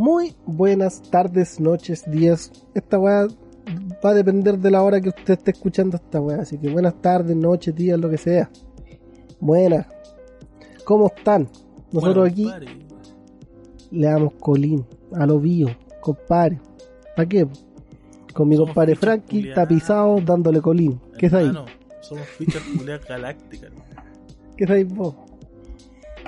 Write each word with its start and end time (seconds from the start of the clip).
Muy 0.00 0.34
buenas 0.46 1.02
tardes, 1.10 1.60
noches, 1.60 2.10
días. 2.10 2.50
Esta 2.72 2.98
weá 2.98 3.26
va 4.02 4.10
a 4.10 4.14
depender 4.14 4.58
de 4.58 4.70
la 4.70 4.82
hora 4.82 4.98
que 4.98 5.10
usted 5.10 5.34
esté 5.34 5.50
escuchando 5.50 5.98
esta 5.98 6.22
weá. 6.22 6.40
Así 6.40 6.56
que 6.56 6.70
buenas 6.70 6.94
tardes, 7.02 7.36
noches, 7.36 7.74
días, 7.74 8.00
lo 8.00 8.08
que 8.08 8.16
sea. 8.16 8.50
Buenas. 9.40 9.86
¿Cómo 10.86 11.08
están? 11.14 11.50
Nosotros 11.92 12.30
Bueno, 12.34 12.54
aquí 12.54 12.66
le 13.90 14.06
damos 14.06 14.32
colín 14.40 14.86
a 15.12 15.26
lo 15.26 15.38
bio, 15.38 15.68
compadre. 16.00 16.58
¿Para 17.14 17.28
qué? 17.28 17.46
Con 18.32 18.48
mi 18.48 18.56
Somos 18.56 18.70
compadre 18.70 18.96
Frankie 18.96 19.52
tapizado 19.52 20.18
dándole 20.22 20.62
colín. 20.62 20.98
¿Qué 21.18 21.26
es 21.26 21.34
ahí? 21.34 21.52
Somos 22.00 22.26
fichas 22.38 22.62
culiadas 22.74 23.06
galácticas. 23.06 23.70
¿no? 23.70 23.82
¿Qué 24.56 24.64
es 24.64 24.70
ahí 24.70 24.84
vos? 24.84 25.14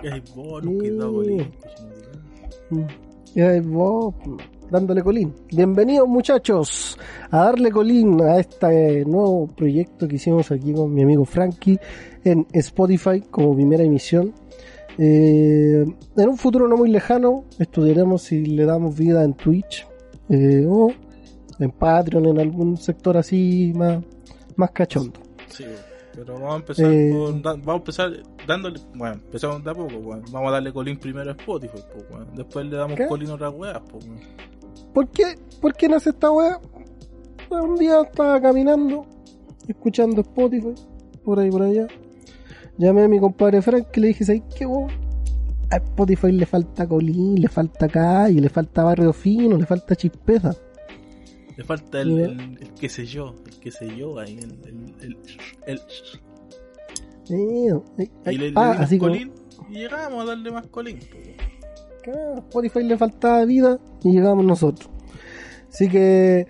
¿Qué 0.02 0.12
hay 0.12 0.22
vos? 0.36 0.62
Nunca 0.62 0.86
he 0.86 0.90
dado 0.90 1.14
colín, 1.14 1.50
Mm. 2.68 3.11
Dándole 4.70 5.02
colín. 5.02 5.32
Bienvenidos 5.50 6.06
muchachos 6.06 6.98
a 7.30 7.44
darle 7.44 7.70
colín 7.70 8.20
a 8.20 8.38
este 8.38 9.04
nuevo 9.06 9.46
proyecto 9.46 10.06
que 10.06 10.16
hicimos 10.16 10.50
aquí 10.50 10.74
con 10.74 10.92
mi 10.92 11.02
amigo 11.02 11.24
Frankie 11.24 11.78
en 12.24 12.46
Spotify 12.52 13.22
como 13.30 13.54
primera 13.54 13.84
emisión. 13.84 14.34
Eh, 14.98 15.84
en 16.16 16.28
un 16.28 16.36
futuro 16.36 16.68
no 16.68 16.76
muy 16.76 16.90
lejano 16.90 17.44
estudiaremos 17.58 18.22
si 18.22 18.44
le 18.44 18.66
damos 18.66 18.96
vida 18.98 19.24
en 19.24 19.32
Twitch 19.32 19.86
eh, 20.28 20.66
o 20.68 20.90
en 21.58 21.70
Patreon, 21.70 22.26
en 22.26 22.38
algún 22.38 22.76
sector 22.76 23.16
así 23.16 23.72
más, 23.74 24.02
más 24.56 24.70
cachondo. 24.72 25.20
Pero 26.14 26.34
vamos 26.34 26.52
a 26.52 26.56
empezar 26.56 26.92
Eh. 26.92 27.10
con, 27.12 27.42
da- 27.42 27.52
vamos 27.54 27.68
a 27.68 27.76
empezar 27.76 28.12
dándole, 28.46 28.80
bueno, 28.94 29.14
empezamos 29.14 29.64
de 29.64 29.70
a 29.70 29.74
poco, 29.74 29.94
weón. 29.96 30.22
Vamos 30.30 30.48
a 30.48 30.52
darle 30.52 30.72
colín 30.72 30.98
primero 30.98 31.30
a 31.30 31.34
Spotify, 31.34 31.78
pues. 32.08 32.22
Después 32.34 32.66
le 32.66 32.76
damos 32.76 32.96
¿Qué? 32.96 33.06
colín 33.06 33.30
a 33.30 33.34
otras 33.34 33.52
weas, 33.54 33.80
pues. 33.90 34.04
¿Por 34.94 35.08
qué, 35.10 35.24
¿Por 35.60 35.74
qué 35.74 35.88
nace 35.88 36.10
esta 36.10 36.30
wea? 36.30 36.60
Pues 37.48 37.62
un 37.64 37.76
día 37.76 38.00
estaba 38.02 38.40
caminando, 38.40 39.06
escuchando 39.68 40.20
Spotify, 40.22 40.74
por 41.24 41.38
ahí 41.38 41.50
por 41.50 41.62
allá. 41.62 41.86
Llamé 42.78 43.02
a 43.02 43.08
mi 43.08 43.20
compadre 43.20 43.60
Frank 43.62 43.86
y 43.96 44.00
le 44.00 44.06
dije, 44.08 44.24
¿sabes 44.24 44.42
qué 44.56 44.66
weón? 44.66 44.90
A 45.70 45.76
Spotify 45.76 46.32
le 46.32 46.44
falta 46.46 46.86
colín, 46.86 47.40
le 47.40 47.48
falta 47.48 47.88
calle, 47.88 48.40
le 48.40 48.48
falta 48.50 48.82
barrio 48.84 49.12
fino, 49.12 49.56
le 49.56 49.64
falta 49.66 49.94
chispeza. 49.96 50.54
Le 51.56 51.64
falta 51.64 52.00
el, 52.00 52.18
el, 52.18 52.40
el 52.60 52.70
qué 52.78 52.88
sé 52.88 53.04
yo, 53.06 53.34
qué 53.62 53.70
sé 53.70 53.94
yo 53.96 54.18
ahí, 54.18 54.38
el, 54.38 54.52
el, 54.66 54.94
el, 55.00 55.16
el- 55.66 55.80
Eh, 57.30 57.72
eh, 57.98 58.32
y 58.32 58.36
le, 58.38 58.52
ah, 58.56 58.76
así 58.80 58.98
colín 58.98 59.32
y 59.70 59.74
llegamos 59.74 60.22
a 60.22 60.26
darle 60.26 60.50
más 60.50 60.66
colín, 60.66 60.98
que 62.02 62.12
Spotify 62.38 62.82
le 62.82 62.98
faltaba 62.98 63.44
vida 63.44 63.78
y 64.02 64.12
llegamos 64.12 64.44
nosotros. 64.44 64.90
Así 65.68 65.88
que, 65.88 66.46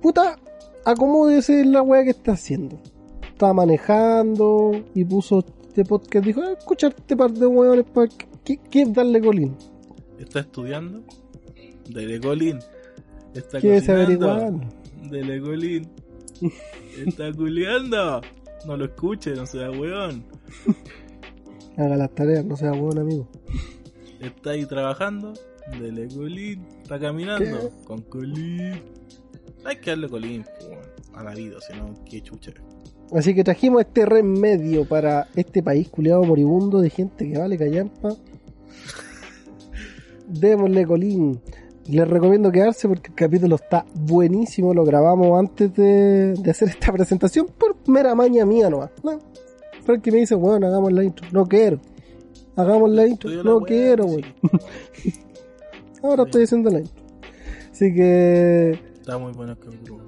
puta, 0.00 0.38
acomódese 0.84 1.60
en 1.60 1.72
la 1.72 1.82
wea 1.82 2.04
que 2.04 2.10
está 2.10 2.32
haciendo. 2.32 2.80
Estaba 3.28 3.52
manejando 3.52 4.70
y 4.94 5.04
puso 5.04 5.40
este 5.68 5.84
podcast. 5.84 6.24
Dijo, 6.24 6.40
"Ah, 6.40 6.52
escucha 6.58 6.86
este 6.86 7.16
par 7.16 7.32
de 7.32 7.46
weones 7.46 7.84
para 7.92 8.08
¿qué, 8.44 8.58
qué 8.70 8.82
es 8.82 8.94
darle 8.94 9.20
colín. 9.20 9.56
Está 10.18 10.40
estudiando, 10.40 11.02
dele 11.90 12.20
colín. 12.20 12.58
Está 13.34 13.60
¿Quieres 13.60 13.82
cocinando, 13.82 14.30
averiguar? 14.30 15.10
dele 15.10 15.40
colín. 15.42 15.88
Está 17.06 17.32
culiando. 17.32 18.20
No 18.66 18.76
lo 18.76 18.86
escuche, 18.86 19.34
no 19.34 19.46
sea 19.46 19.70
weón. 19.70 20.24
Haga 21.76 21.96
las 21.96 22.14
tareas, 22.14 22.44
no 22.44 22.56
sea 22.56 22.72
weón, 22.72 22.98
amigo. 22.98 23.28
Está 24.20 24.50
ahí 24.50 24.64
trabajando, 24.64 25.34
dele 25.78 26.08
colín. 26.08 26.66
Está 26.82 26.98
caminando, 26.98 27.70
¿Qué? 27.70 27.84
con 27.84 28.02
colín. 28.02 28.82
Hay 29.64 29.76
que 29.76 29.90
darle 29.90 30.08
colín 30.08 30.44
a 31.14 31.22
la 31.22 31.34
vida, 31.34 31.60
si 31.60 31.76
no, 31.76 31.92
qué 32.08 32.22
chucha. 32.22 32.52
Así 33.12 33.34
que 33.34 33.44
trajimos 33.44 33.82
este 33.82 34.04
remedio 34.04 34.84
para 34.84 35.28
este 35.36 35.62
país 35.62 35.88
culiado 35.88 36.24
moribundo 36.24 36.80
de 36.80 36.90
gente 36.90 37.30
que 37.30 37.38
vale 37.38 37.56
callampa. 37.56 38.16
Démosle 40.28 40.86
colín. 40.86 41.40
Les 41.88 42.08
recomiendo 42.08 42.50
quedarse 42.50 42.88
porque 42.88 43.08
el 43.08 43.14
capítulo 43.14 43.56
está 43.56 43.84
buenísimo. 43.94 44.74
Lo 44.74 44.84
grabamos 44.84 45.38
antes 45.38 45.72
de, 45.74 46.34
de 46.34 46.50
hacer 46.50 46.68
esta 46.68 46.92
presentación 46.92 47.46
por 47.58 47.76
mera 47.88 48.14
maña 48.14 48.44
mía 48.44 48.68
nomás. 48.68 48.90
No. 49.04 49.18
Frankie 49.84 50.10
me 50.10 50.18
dice, 50.18 50.34
bueno, 50.34 50.66
hagamos 50.66 50.92
la 50.92 51.04
intro. 51.04 51.26
No 51.32 51.46
quiero. 51.46 51.78
Hagamos 52.56 52.90
la 52.90 53.06
intro. 53.06 53.30
La 53.30 53.42
No 53.44 53.60
quiero, 53.60 54.08
sí. 54.08 54.16
weón. 54.16 54.24
Ahora 56.02 56.24
estoy 56.24 56.42
haciendo 56.44 56.70
la 56.70 56.80
intro. 56.80 57.02
Así 57.70 57.94
que 57.94 58.70
Está 59.00 59.18
muy 59.18 59.32
bueno 59.32 59.52
el 59.52 59.58
capítulo. 59.58 60.04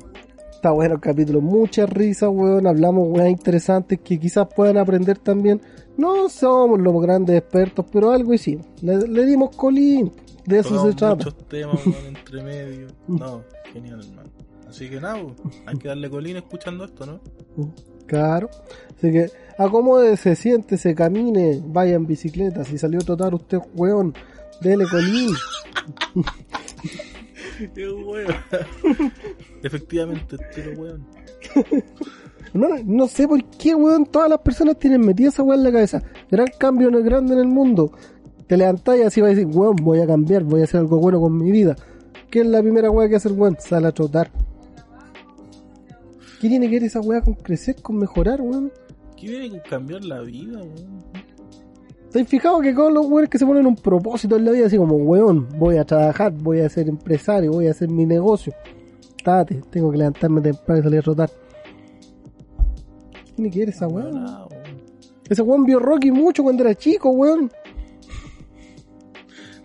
Está 0.50 0.72
bueno 0.72 0.94
el 0.96 1.00
capítulo, 1.00 1.40
muchas 1.40 1.88
risas, 1.88 2.30
weón. 2.32 2.66
Hablamos 2.66 3.06
weas 3.10 3.30
interesantes 3.30 4.00
que 4.00 4.18
quizás 4.18 4.48
puedan 4.54 4.78
aprender 4.78 5.18
también. 5.18 5.60
No 5.96 6.28
somos 6.28 6.80
los 6.80 7.00
grandes 7.00 7.36
expertos, 7.36 7.86
pero 7.92 8.10
algo 8.10 8.34
hicimos. 8.34 8.66
Le, 8.82 8.96
le 9.06 9.24
dimos 9.24 9.54
colín. 9.54 10.10
De 10.48 10.60
eso 10.60 10.82
se 10.82 10.94
trata. 10.94 11.16
muchos 11.16 11.36
temas 11.46 11.86
weón, 11.86 12.06
entre 12.06 12.42
medio. 12.42 12.86
No, 13.06 13.44
genial, 13.70 14.00
hermano. 14.00 14.30
Así 14.66 14.88
que 14.88 14.98
nada, 14.98 15.16
weón, 15.16 15.36
hay 15.66 15.76
que 15.76 15.88
darle 15.88 16.08
colín 16.08 16.38
escuchando 16.38 16.84
esto, 16.84 17.04
¿no? 17.04 17.20
Claro. 18.06 18.48
Así 18.96 19.12
que 19.12 19.30
acomódese, 19.58 20.34
siéntese, 20.36 20.94
camine, 20.94 21.60
vaya 21.62 21.96
en 21.96 22.06
bicicleta. 22.06 22.64
Si 22.64 22.78
salió 22.78 22.98
a 23.00 23.04
trotar 23.04 23.34
usted, 23.34 23.58
weón, 23.74 24.14
dele 24.62 24.86
colín. 24.90 25.34
Qué 27.74 27.90
weón. 27.90 28.34
Efectivamente, 29.62 30.36
pero 30.54 30.80
weón. 30.80 31.06
No, 32.54 32.68
no 32.84 33.06
sé 33.06 33.28
por 33.28 33.44
qué, 33.44 33.74
weón, 33.74 34.06
todas 34.06 34.30
las 34.30 34.38
personas 34.38 34.78
tienen 34.78 35.02
metida 35.02 35.28
esa 35.28 35.42
weá 35.42 35.58
en 35.58 35.64
la 35.64 35.72
cabeza. 35.72 36.02
Gran 36.30 36.48
cambio 36.58 36.90
grande 37.02 37.34
en 37.34 37.40
el 37.40 37.48
mundo. 37.48 37.92
Te 38.48 38.56
levantás 38.56 38.98
y 38.98 39.02
así 39.02 39.20
vas 39.20 39.32
a 39.32 39.34
decir, 39.34 39.46
weón, 39.46 39.76
voy 39.76 40.00
a 40.00 40.06
cambiar, 40.06 40.42
voy 40.42 40.62
a 40.62 40.64
hacer 40.64 40.80
algo 40.80 40.98
bueno 40.98 41.20
con 41.20 41.36
mi 41.36 41.52
vida. 41.52 41.76
¿Qué 42.30 42.40
es 42.40 42.46
la 42.46 42.62
primera 42.62 42.90
weá 42.90 43.08
que 43.08 43.16
hacer, 43.16 43.32
weón? 43.32 43.56
Sale 43.60 43.86
a 43.86 43.92
trotar. 43.92 44.30
¿Qué 46.40 46.48
tiene 46.48 46.66
que 46.68 46.76
ver 46.76 46.84
esa 46.84 47.00
weá 47.00 47.20
con 47.20 47.34
crecer, 47.34 47.76
con 47.82 47.98
mejorar, 47.98 48.40
weón? 48.40 48.72
¿Qué 49.16 49.28
viene 49.28 49.50
con 49.50 49.60
cambiar 49.68 50.02
la 50.04 50.20
vida, 50.22 50.60
weón? 50.60 51.04
¿Te 52.10 52.22
has 52.22 52.28
fijado 52.28 52.60
que 52.60 52.72
todos 52.72 52.90
los 52.90 53.06
weones 53.06 53.28
que 53.28 53.38
se 53.38 53.44
ponen 53.44 53.66
un 53.66 53.76
propósito 53.76 54.36
en 54.36 54.46
la 54.46 54.52
vida, 54.52 54.66
así 54.66 54.78
como, 54.78 54.96
weón, 54.96 55.46
voy 55.58 55.76
a 55.76 55.84
trabajar, 55.84 56.32
voy 56.32 56.60
a 56.60 56.68
ser 56.70 56.88
empresario, 56.88 57.52
voy 57.52 57.66
a 57.66 57.72
hacer 57.72 57.90
mi 57.90 58.06
negocio? 58.06 58.54
Tate, 59.22 59.60
tengo 59.68 59.90
que 59.90 59.98
levantarme 59.98 60.40
temprano 60.40 60.80
y 60.80 60.82
salir 60.84 61.00
a 61.00 61.02
trotar. 61.02 61.30
¿Qué 63.26 63.32
tiene 63.34 63.50
que 63.50 63.58
ver 63.58 63.68
esa 63.68 63.86
weá? 63.88 64.46
Ese 65.28 65.42
weón 65.42 65.64
vio 65.64 65.78
Rocky 65.78 66.10
mucho 66.10 66.42
cuando 66.42 66.62
era 66.62 66.74
chico, 66.74 67.10
weón. 67.10 67.50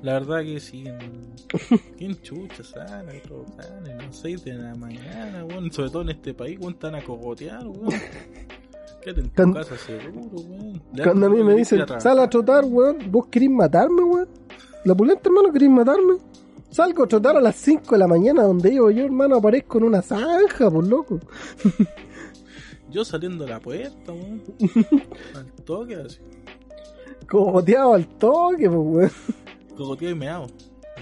La 0.03 0.13
verdad 0.13 0.43
que 0.43 0.59
sí. 0.59 0.83
¿Quién 1.97 2.21
chucha 2.21 2.61
sana? 2.61 3.13
Sana, 3.57 4.03
no 4.05 4.11
6 4.11 4.43
de 4.43 4.53
la 4.53 4.75
mañana, 4.75 5.45
weón. 5.45 5.71
Sobre 5.71 5.89
todo 5.89 6.01
en 6.01 6.09
este 6.09 6.33
país, 6.33 6.59
weón, 6.59 6.73
están 6.73 6.95
a 6.95 7.01
cogotear, 7.01 7.65
weón. 7.65 8.01
Quédate 9.01 9.21
en 9.21 9.29
tu 9.29 9.53
casa 9.53 9.77
seguro, 9.77 10.41
weón. 10.41 10.81
Cuando 11.01 11.25
a 11.27 11.29
mí 11.29 11.41
me 11.41 11.55
dicen, 11.55 11.85
sal 11.99 12.19
a 12.19 12.29
trotar, 12.29 12.65
weón, 12.65 12.97
¿vos 13.09 13.27
querés 13.27 13.49
matarme, 13.49 14.03
weón? 14.03 14.27
La 14.83 14.93
pulenta, 14.93 15.29
hermano, 15.29 15.53
querés 15.53 15.69
matarme. 15.69 16.15
Salgo 16.69 17.03
a 17.03 17.07
trotar 17.07 17.37
a 17.37 17.41
las 17.41 17.55
5 17.55 17.91
de 17.91 17.97
la 17.97 18.07
mañana 18.07 18.43
donde 18.43 18.71
vivo 18.71 18.91
yo, 18.91 19.05
hermano, 19.05 19.37
aparezco 19.37 19.77
en 19.77 19.85
una 19.85 20.01
zanja, 20.01 20.69
por 20.69 20.85
loco. 20.85 21.19
Yo 22.91 23.05
saliendo 23.05 23.45
de 23.45 23.51
la 23.51 23.59
puerta, 23.59 24.11
weón. 24.11 24.43
Al 25.35 25.51
toque, 25.63 25.95
así. 25.95 26.19
Cogoteado 27.27 27.93
al 27.93 28.05
toque, 28.17 28.69
pues, 28.69 28.71
weón. 28.71 29.11
Cogoteado 29.75 30.15
y 30.15 30.17
meado. 30.17 30.47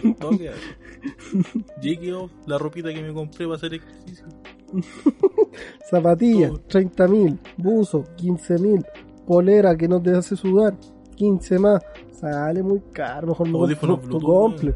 Al 0.03 0.15
toque, 0.15 0.49
así. 0.49 1.53
Llegué 1.81 2.13
la 2.45 2.57
ropita 2.57 2.93
que 2.93 3.01
me 3.01 3.13
compré 3.13 3.45
para 3.45 3.57
hacer 3.57 3.73
ejercicio. 3.73 4.25
Zapatillas, 5.89 6.51
Todo. 6.51 6.61
30 6.61 7.07
mil. 7.07 7.39
Buzo, 7.57 8.03
15 8.15 8.57
mil. 8.59 8.85
Polera 9.25 9.75
que 9.75 9.87
no 9.87 10.01
te 10.01 10.15
hace 10.15 10.35
sudar, 10.35 10.75
15 11.15 11.59
más. 11.59 11.83
Sale 12.11 12.61
muy 12.63 12.81
caro, 12.91 13.27
mejor 13.27 13.47
me 13.47 13.53
compro 13.53 13.65
Audífonos 13.65 13.97
dos 13.97 14.07
Bluetooth, 14.07 14.21
tocomple. 14.21 14.75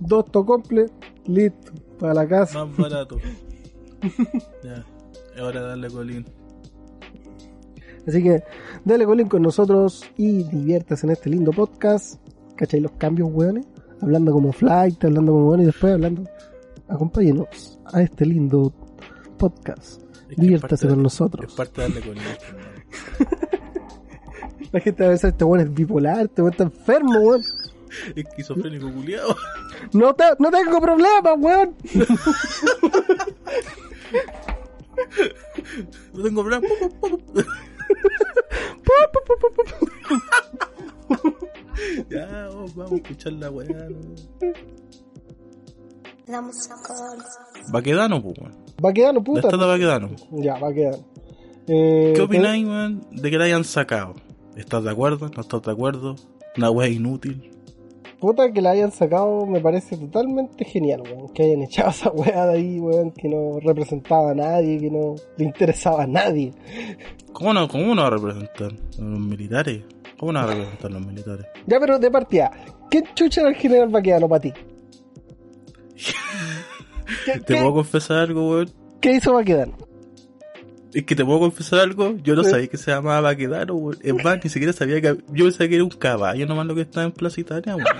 Dos 0.00 0.24
tocomple, 0.26 0.86
listo, 1.26 1.72
para 1.98 2.14
la 2.14 2.28
casa. 2.28 2.64
Más 2.64 2.76
barato. 2.76 3.18
ya. 4.62 4.84
Es 5.34 5.40
hora 5.40 5.60
de 5.60 5.68
darle 5.68 5.90
colín. 5.90 6.26
Así 8.06 8.22
que 8.22 8.42
dale 8.84 9.04
colín 9.04 9.28
con 9.28 9.42
nosotros 9.42 10.04
y 10.16 10.44
diviértase 10.44 11.06
en 11.06 11.12
este 11.12 11.30
lindo 11.30 11.52
podcast. 11.52 12.20
¿Cachai 12.58 12.80
los 12.80 12.92
cambios, 12.92 13.28
weones? 13.32 13.66
Hablando 14.02 14.32
como 14.32 14.52
flight, 14.52 15.02
hablando 15.04 15.32
como 15.32 15.44
bueno 15.46 15.62
y 15.62 15.66
después 15.66 15.94
hablando. 15.94 16.24
Acompáñenos 16.88 17.78
a 17.92 18.02
este 18.02 18.26
lindo 18.26 18.72
podcast. 19.38 20.02
Es 20.28 20.36
que 20.36 20.42
Diviértase 20.42 20.86
con 20.88 20.96
de- 20.98 21.02
nosotros. 21.04 21.46
Es 21.50 21.54
parte 21.54 21.80
de 21.82 21.88
darle 21.88 22.10
hermano. 22.10 22.28
La 24.72 24.80
gente 24.80 25.04
a 25.04 25.08
pensar, 25.08 25.30
este 25.30 25.44
weón 25.44 25.60
es 25.66 25.72
bipolar, 25.72 26.26
este 26.26 26.42
weón 26.42 26.52
está 26.52 26.64
enfermo, 26.64 27.18
weón. 27.20 27.42
Esquizofrénico 28.14 28.92
culiado. 28.92 29.34
No, 29.94 30.14
te- 30.14 30.24
no 30.38 30.50
tengo 30.50 30.80
problema, 30.80 31.32
weón. 31.34 31.74
No 36.12 36.22
tengo 36.24 36.42
problema. 36.42 36.66
Ya, 42.10 42.48
oh, 42.50 42.66
vamos 42.74 42.92
a 42.92 42.96
escuchar 42.96 43.32
la 43.34 43.50
weá. 43.50 43.88
La 46.26 46.42
música. 46.42 46.74
Baquedano, 47.70 48.22
pues, 48.22 48.38
weón. 48.38 48.52
Va 48.84 48.92
quedando 48.92 49.20
La 49.20 49.24
puta. 49.24 49.40
estatua 49.40 49.66
Baquedano. 49.66 50.10
Ya, 50.32 50.58
va 50.58 50.72
quedando. 50.72 51.04
Eh, 51.66 52.12
¿Qué 52.14 52.22
opináis, 52.22 52.66
weón, 52.66 53.06
de 53.10 53.30
que 53.30 53.38
la 53.38 53.44
hayan 53.44 53.64
sacado? 53.64 54.14
¿Estás 54.56 54.84
de 54.84 54.90
acuerdo? 54.90 55.30
¿No 55.34 55.40
estás 55.42 55.62
de 55.62 55.72
acuerdo? 55.72 56.16
¿Una 56.56 56.70
weá 56.70 56.88
inútil? 56.88 57.50
Puta 58.20 58.50
que 58.52 58.60
la 58.60 58.70
hayan 58.70 58.90
sacado 58.90 59.46
me 59.46 59.60
parece 59.60 59.96
totalmente 59.96 60.64
genial, 60.64 61.02
weón. 61.02 61.28
Que 61.32 61.44
hayan 61.44 61.62
echado 61.62 61.90
esa 61.90 62.10
weá 62.10 62.46
de 62.46 62.54
ahí, 62.58 62.80
weón, 62.80 63.12
que 63.12 63.28
no 63.28 63.60
representaba 63.60 64.32
a 64.32 64.34
nadie, 64.34 64.78
que 64.80 64.90
no 64.90 65.14
le 65.36 65.44
interesaba 65.44 66.02
a 66.02 66.06
nadie. 66.06 66.52
¿Cómo 67.32 67.54
no, 67.54 67.68
cómo 67.68 67.94
no 67.94 68.02
va 68.02 68.08
a 68.08 68.10
representar? 68.10 68.72
¿Los 68.98 69.20
militares? 69.20 69.84
¿Cómo 70.18 70.32
no 70.32 70.46
va 70.46 70.52
a 70.52 70.88
los 70.88 71.06
militares? 71.06 71.46
Ya, 71.66 71.78
pero 71.80 71.98
de 71.98 72.10
partida, 72.10 72.50
¿qué 72.90 73.02
chucha 73.14 73.40
era 73.42 73.50
el 73.50 73.56
general 73.56 73.88
Baqueano 73.88 74.28
para 74.28 74.40
ti? 74.40 74.52
¿Qué, 77.24 77.32
¿Te 77.40 77.40
qué- 77.54 77.60
puedo 77.60 77.74
confesar 77.74 78.18
algo, 78.18 78.50
weón? 78.50 78.70
qué 79.00 79.12
hizo 79.12 79.32
Baquedano? 79.34 79.76
Es 80.92 81.04
que 81.04 81.14
te 81.14 81.24
puedo 81.24 81.38
confesar 81.40 81.80
algo, 81.80 82.16
yo 82.22 82.34
no 82.34 82.42
sabía 82.42 82.66
que 82.66 82.76
se 82.78 82.90
llamaba 82.90 83.20
Baquedano, 83.20 83.74
weón. 83.74 83.98
Es 84.02 84.14
más, 84.24 84.42
ni 84.42 84.50
siquiera 84.50 84.72
sabía 84.72 85.00
que... 85.00 85.18
Yo 85.32 85.44
pensaba 85.44 85.68
que 85.68 85.74
era 85.74 85.84
un 85.84 85.90
caballo 85.90 86.46
nomás 86.46 86.66
lo 86.66 86.74
que 86.74 86.80
estaba 86.82 87.04
en 87.06 87.12
Plaza 87.12 87.40
Italia, 87.40 87.76
weón. 87.76 87.86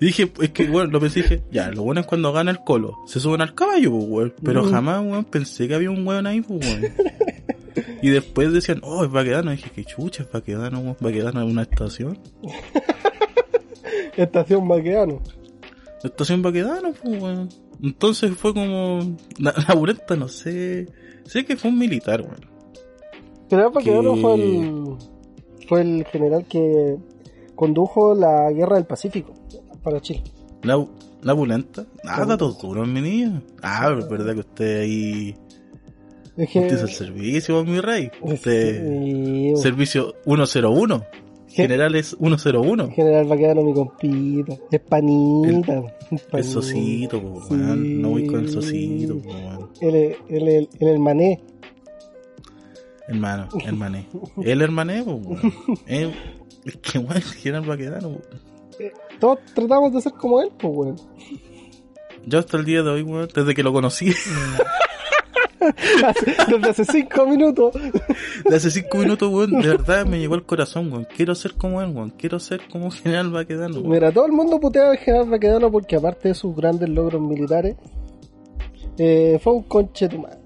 Dije, 0.00 0.30
es 0.42 0.50
que, 0.50 0.68
bueno, 0.68 0.90
lo 0.90 1.00
pensé 1.00 1.22
dije, 1.22 1.42
ya, 1.50 1.70
lo 1.70 1.82
bueno 1.82 2.00
es 2.02 2.06
cuando 2.06 2.30
gana 2.32 2.50
el 2.50 2.58
colo. 2.60 2.94
Se 3.06 3.18
suben 3.18 3.40
al 3.40 3.54
caballo, 3.54 3.90
pues, 3.92 4.04
weón. 4.08 4.34
Pero 4.44 4.64
Mm. 4.64 4.70
jamás, 4.70 5.02
weón, 5.04 5.24
pensé 5.24 5.66
que 5.68 5.74
había 5.74 5.90
un 5.90 6.06
weón 6.06 6.26
ahí, 6.26 6.40
pues, 6.42 6.60
weón. 6.66 6.82
Y 8.02 8.10
después 8.10 8.52
decían, 8.52 8.80
oh, 8.82 9.04
es 9.04 9.10
Baquedano. 9.10 9.52
Y 9.52 9.56
dije, 9.56 9.70
qué 9.74 9.84
chucha, 9.84 10.22
es 10.22 10.30
Baquedano. 10.30 10.96
Baquedano 11.00 11.42
es 11.42 11.50
una 11.50 11.62
estación. 11.62 12.18
Estación 14.16 14.66
Baqueano. 14.66 15.20
La 16.02 16.08
estación 16.10 16.42
Baquedano, 16.42 16.92
pues, 16.92 17.22
weón. 17.22 17.48
Entonces 17.82 18.34
fue 18.36 18.54
como... 18.54 19.16
La, 19.38 19.54
la 19.68 20.16
no 20.16 20.28
sé... 20.28 20.88
Sé 21.24 21.44
que 21.44 21.56
fue 21.56 21.70
un 21.70 21.78
militar, 21.78 22.22
weón. 22.22 22.46
General 23.50 23.70
Baqueano 23.72 24.14
Que- 24.14 24.20
fue 24.20 24.34
el, 24.34 24.96
fue 25.68 25.80
el 25.82 26.04
general 26.06 26.46
que 26.46 26.96
condujo 27.54 28.14
la 28.14 28.50
guerra 28.52 28.76
del 28.76 28.86
Pacífico 28.86 29.34
para 29.82 30.00
Chile. 30.00 30.22
La, 30.62 30.84
la 31.22 31.32
bulenta. 31.32 31.84
Ah, 32.04 32.24
datos 32.24 32.58
duros, 32.60 32.88
mi 32.88 33.00
niño. 33.00 33.42
Ah, 33.62 33.94
es 33.98 34.08
verdad 34.08 34.34
que 34.34 34.40
usted 34.40 34.80
ahí... 34.80 35.36
Es 36.36 36.50
que- 36.50 36.58
Usted 36.60 36.74
es 36.76 36.82
el 36.82 36.90
servicio, 36.90 37.64
mi 37.64 37.80
rey. 37.80 38.10
Usted... 38.20 38.86
Sí, 39.04 39.52
Servicio 39.56 40.14
101. 40.24 41.04
General 41.48 41.94
es 41.94 42.14
101. 42.20 42.90
General 42.90 43.26
Baqueano, 43.26 43.62
mi 43.62 43.72
compita. 43.72 44.54
Es 44.70 44.80
panita. 44.80 45.78
es 45.78 46.12
El 46.12 46.18
panita. 46.30 46.48
socito, 46.50 47.22
po, 47.22 47.42
Sí. 47.48 47.54
No 47.54 48.10
voy 48.10 48.26
con 48.26 48.40
el 48.40 48.50
socito, 48.50 49.16
po. 49.18 49.70
El, 49.80 49.94
el, 49.94 50.16
el, 50.48 50.68
el 50.78 50.88
hermané. 50.88 51.40
Hermano, 53.08 53.48
hermané. 53.64 54.06
El 54.42 54.60
hermané, 54.62 55.02
po, 55.04 55.12
weón. 55.14 55.52
Eh, 55.86 56.12
Es 56.66 56.76
que, 56.78 56.98
weón, 56.98 57.22
general 57.22 57.64
Baquedano, 57.64 58.10
po. 58.10 58.20
Todos 59.20 59.38
tratamos 59.54 59.92
de 59.94 60.00
ser 60.02 60.12
como 60.12 60.42
él, 60.42 60.50
pues, 60.58 60.72
weón. 60.76 60.96
Yo 62.26 62.40
hasta 62.40 62.56
el 62.58 62.64
día 62.64 62.82
de 62.82 62.90
hoy, 62.90 63.02
weón, 63.02 63.28
desde 63.34 63.54
que 63.54 63.62
lo 63.62 63.72
conocí, 63.72 64.06
Desde 66.48 66.68
hace 66.70 66.84
cinco 66.84 67.26
minutos. 67.26 67.74
de 68.48 68.56
hace 68.56 68.70
cinco 68.70 68.98
minutos, 68.98 69.30
weón, 69.32 69.50
de 69.60 69.68
verdad 69.68 70.04
me 70.06 70.18
llegó 70.18 70.34
al 70.34 70.44
corazón, 70.44 70.92
weón. 70.92 71.06
Quiero 71.16 71.34
ser 71.34 71.54
como 71.54 71.80
él, 71.82 71.90
weón. 71.94 72.10
Quiero 72.10 72.38
ser 72.38 72.60
como 72.70 72.90
general 72.92 73.30
Baquedano, 73.30 73.76
weón. 73.80 73.88
Mira, 73.90 74.12
todo 74.12 74.26
el 74.26 74.32
mundo 74.32 74.58
puteaba 74.60 74.90
al 74.90 74.98
general 74.98 75.28
Baquedano 75.30 75.70
porque, 75.70 75.96
aparte 75.96 76.28
de 76.28 76.34
sus 76.34 76.54
grandes 76.54 76.88
logros 76.88 77.20
militares, 77.20 77.76
eh, 78.98 79.38
fue 79.42 79.52
un 79.54 79.62
conche 79.64 80.08
tu 80.08 80.18
madre. 80.18 80.38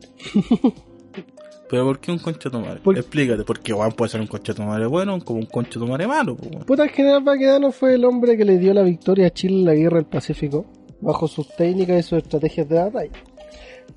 Pero 1.68 1.84
¿por 1.84 2.00
qué 2.00 2.10
un 2.10 2.18
concha 2.18 2.50
tu 2.50 2.58
madre? 2.60 2.80
Por- 2.82 2.98
Explícate, 2.98 3.44
porque 3.44 3.72
weón 3.72 3.92
puede 3.92 4.10
ser 4.10 4.20
un 4.20 4.26
concha 4.26 4.52
tu 4.54 4.62
madre 4.62 4.86
bueno 4.86 5.18
como 5.24 5.38
un 5.38 5.46
concha 5.46 5.78
tu 5.78 5.86
madre 5.86 6.06
malo, 6.08 6.36
weón. 6.40 6.64
Puta, 6.64 6.82
el 6.84 6.90
general 6.90 7.22
Baquedano 7.22 7.70
fue 7.70 7.94
el 7.94 8.04
hombre 8.04 8.36
que 8.36 8.44
le 8.44 8.58
dio 8.58 8.74
la 8.74 8.82
victoria 8.82 9.28
a 9.28 9.30
Chile 9.30 9.54
en 9.60 9.64
la 9.66 9.74
guerra 9.74 9.96
del 9.98 10.06
Pacífico, 10.06 10.66
bajo 11.00 11.28
sus 11.28 11.46
técnicas 11.54 11.98
y 12.00 12.02
sus 12.02 12.18
estrategias 12.18 12.68
de 12.68 12.74
batalla. 12.76 13.10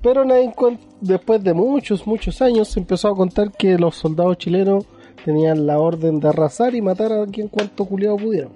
Pero 0.02 0.24
después 1.00 1.42
de 1.42 1.54
muchos, 1.54 2.06
muchos 2.06 2.40
años, 2.42 2.68
se 2.68 2.80
empezó 2.80 3.08
a 3.08 3.16
contar 3.16 3.50
que 3.52 3.78
los 3.78 3.96
soldados 3.96 4.38
chilenos 4.38 4.86
tenían 5.24 5.66
la 5.66 5.78
orden 5.78 6.20
de 6.20 6.28
arrasar 6.28 6.74
y 6.74 6.82
matar 6.82 7.12
a 7.12 7.26
quien 7.26 7.48
cuanto 7.48 7.84
culiado 7.84 8.16
pudieran. 8.16 8.50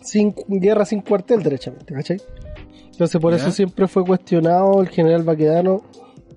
Sin 0.00 0.34
guerra 0.48 0.84
sin 0.84 1.00
cuartel, 1.02 1.42
derechamente, 1.42 1.94
¿cachai? 1.94 2.20
Entonces 2.90 3.20
por 3.20 3.32
Ya. 3.32 3.38
eso 3.38 3.50
siempre 3.50 3.88
fue 3.88 4.04
cuestionado 4.04 4.80
el 4.80 4.88
general 4.88 5.22
Baquedano 5.22 5.82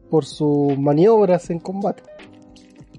por 0.10 0.26
sus 0.26 0.78
maniobras 0.78 1.50
en 1.50 1.60
combate. 1.60 2.04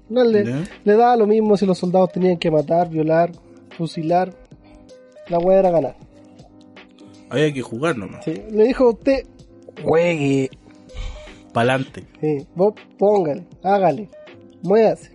No 0.09 0.23
le, 0.23 0.45
daba 0.85 1.17
lo 1.17 1.27
mismo 1.27 1.57
si 1.57 1.65
los 1.65 1.77
soldados 1.77 2.11
tenían 2.11 2.37
que 2.37 2.49
matar, 2.49 2.89
violar, 2.89 3.31
fusilar. 3.77 4.33
La 5.27 5.37
weá 5.37 5.59
era 5.59 5.71
ganar. 5.71 5.95
Había 7.29 7.53
que 7.53 7.61
jugar 7.61 7.97
nomás. 7.97 8.23
¿sí? 8.23 8.33
Le 8.51 8.63
dijo 8.65 8.85
a 8.85 8.89
usted, 8.91 9.27
juegue. 9.83 10.49
Pa'lante. 11.53 12.05
Sí, 12.21 12.47
vos 12.55 12.73
póngale, 12.97 13.45
hágale, 13.63 14.09
muévase. 14.63 15.11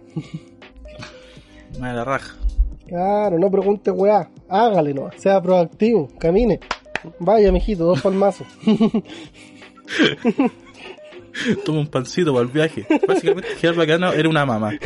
De 1.72 1.80
la 1.80 2.04
raja. 2.04 2.36
Claro, 2.86 3.38
no 3.38 3.50
pregunte 3.50 3.90
weá, 3.90 4.28
hágale 4.48 4.92
no, 4.92 5.08
sea 5.16 5.40
proactivo, 5.40 6.08
camine. 6.18 6.60
Vaya, 7.18 7.50
mijito, 7.50 7.84
dos 7.84 8.02
palmazos. 8.02 8.46
Toma 11.64 11.80
un 11.80 11.86
pancito 11.86 12.32
para 12.32 12.44
el 12.44 12.52
viaje. 12.52 12.86
Básicamente, 13.06 13.48
General 13.56 13.78
Bacano 13.78 14.12
era 14.12 14.28
una 14.28 14.44
mamá. 14.44 14.72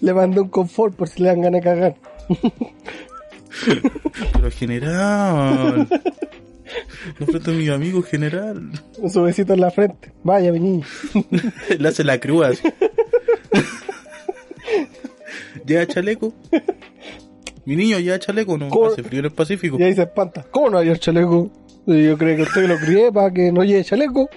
le 0.00 0.14
mandó 0.14 0.42
un 0.42 0.48
confort 0.48 0.94
por 0.94 1.08
si 1.08 1.22
le 1.22 1.28
dan 1.28 1.40
ganas 1.40 1.60
de 1.60 1.64
cagar. 1.64 1.96
Pero 4.32 4.50
general. 4.50 5.88
No 7.18 7.26
frente 7.26 7.50
a 7.50 7.54
mi 7.54 7.68
amigo 7.68 8.02
general. 8.02 8.70
Un 8.98 9.10
su 9.10 9.22
besito 9.22 9.54
en 9.54 9.60
la 9.60 9.70
frente. 9.70 10.12
Vaya, 10.22 10.52
mi 10.52 10.60
niño. 10.60 10.86
Le 11.78 11.88
hace 11.88 12.04
la 12.04 12.18
cruz 12.18 12.46
así. 12.46 12.68
¿Llega 15.66 15.86
chaleco? 15.86 16.32
Mi 17.64 17.76
niño, 17.76 17.98
¿llega 17.98 18.18
chaleco? 18.18 18.58
No, 18.58 18.68
¿Cómo? 18.68 18.86
hace 18.86 19.02
frío 19.02 19.20
en 19.20 19.26
el 19.26 19.32
Pacífico. 19.32 19.76
Y 19.78 19.82
ahí 19.82 19.94
se 19.94 20.02
espanta. 20.02 20.44
¿Cómo 20.50 20.70
no 20.70 20.80
el 20.80 20.98
chaleco? 20.98 21.50
Yo 21.86 22.16
creo 22.16 22.36
que 22.36 22.42
usted 22.42 22.68
lo 22.68 22.76
crié 22.78 23.10
para 23.10 23.32
que 23.32 23.50
no 23.50 23.64
lleve 23.64 23.84
chaleco. 23.84 24.28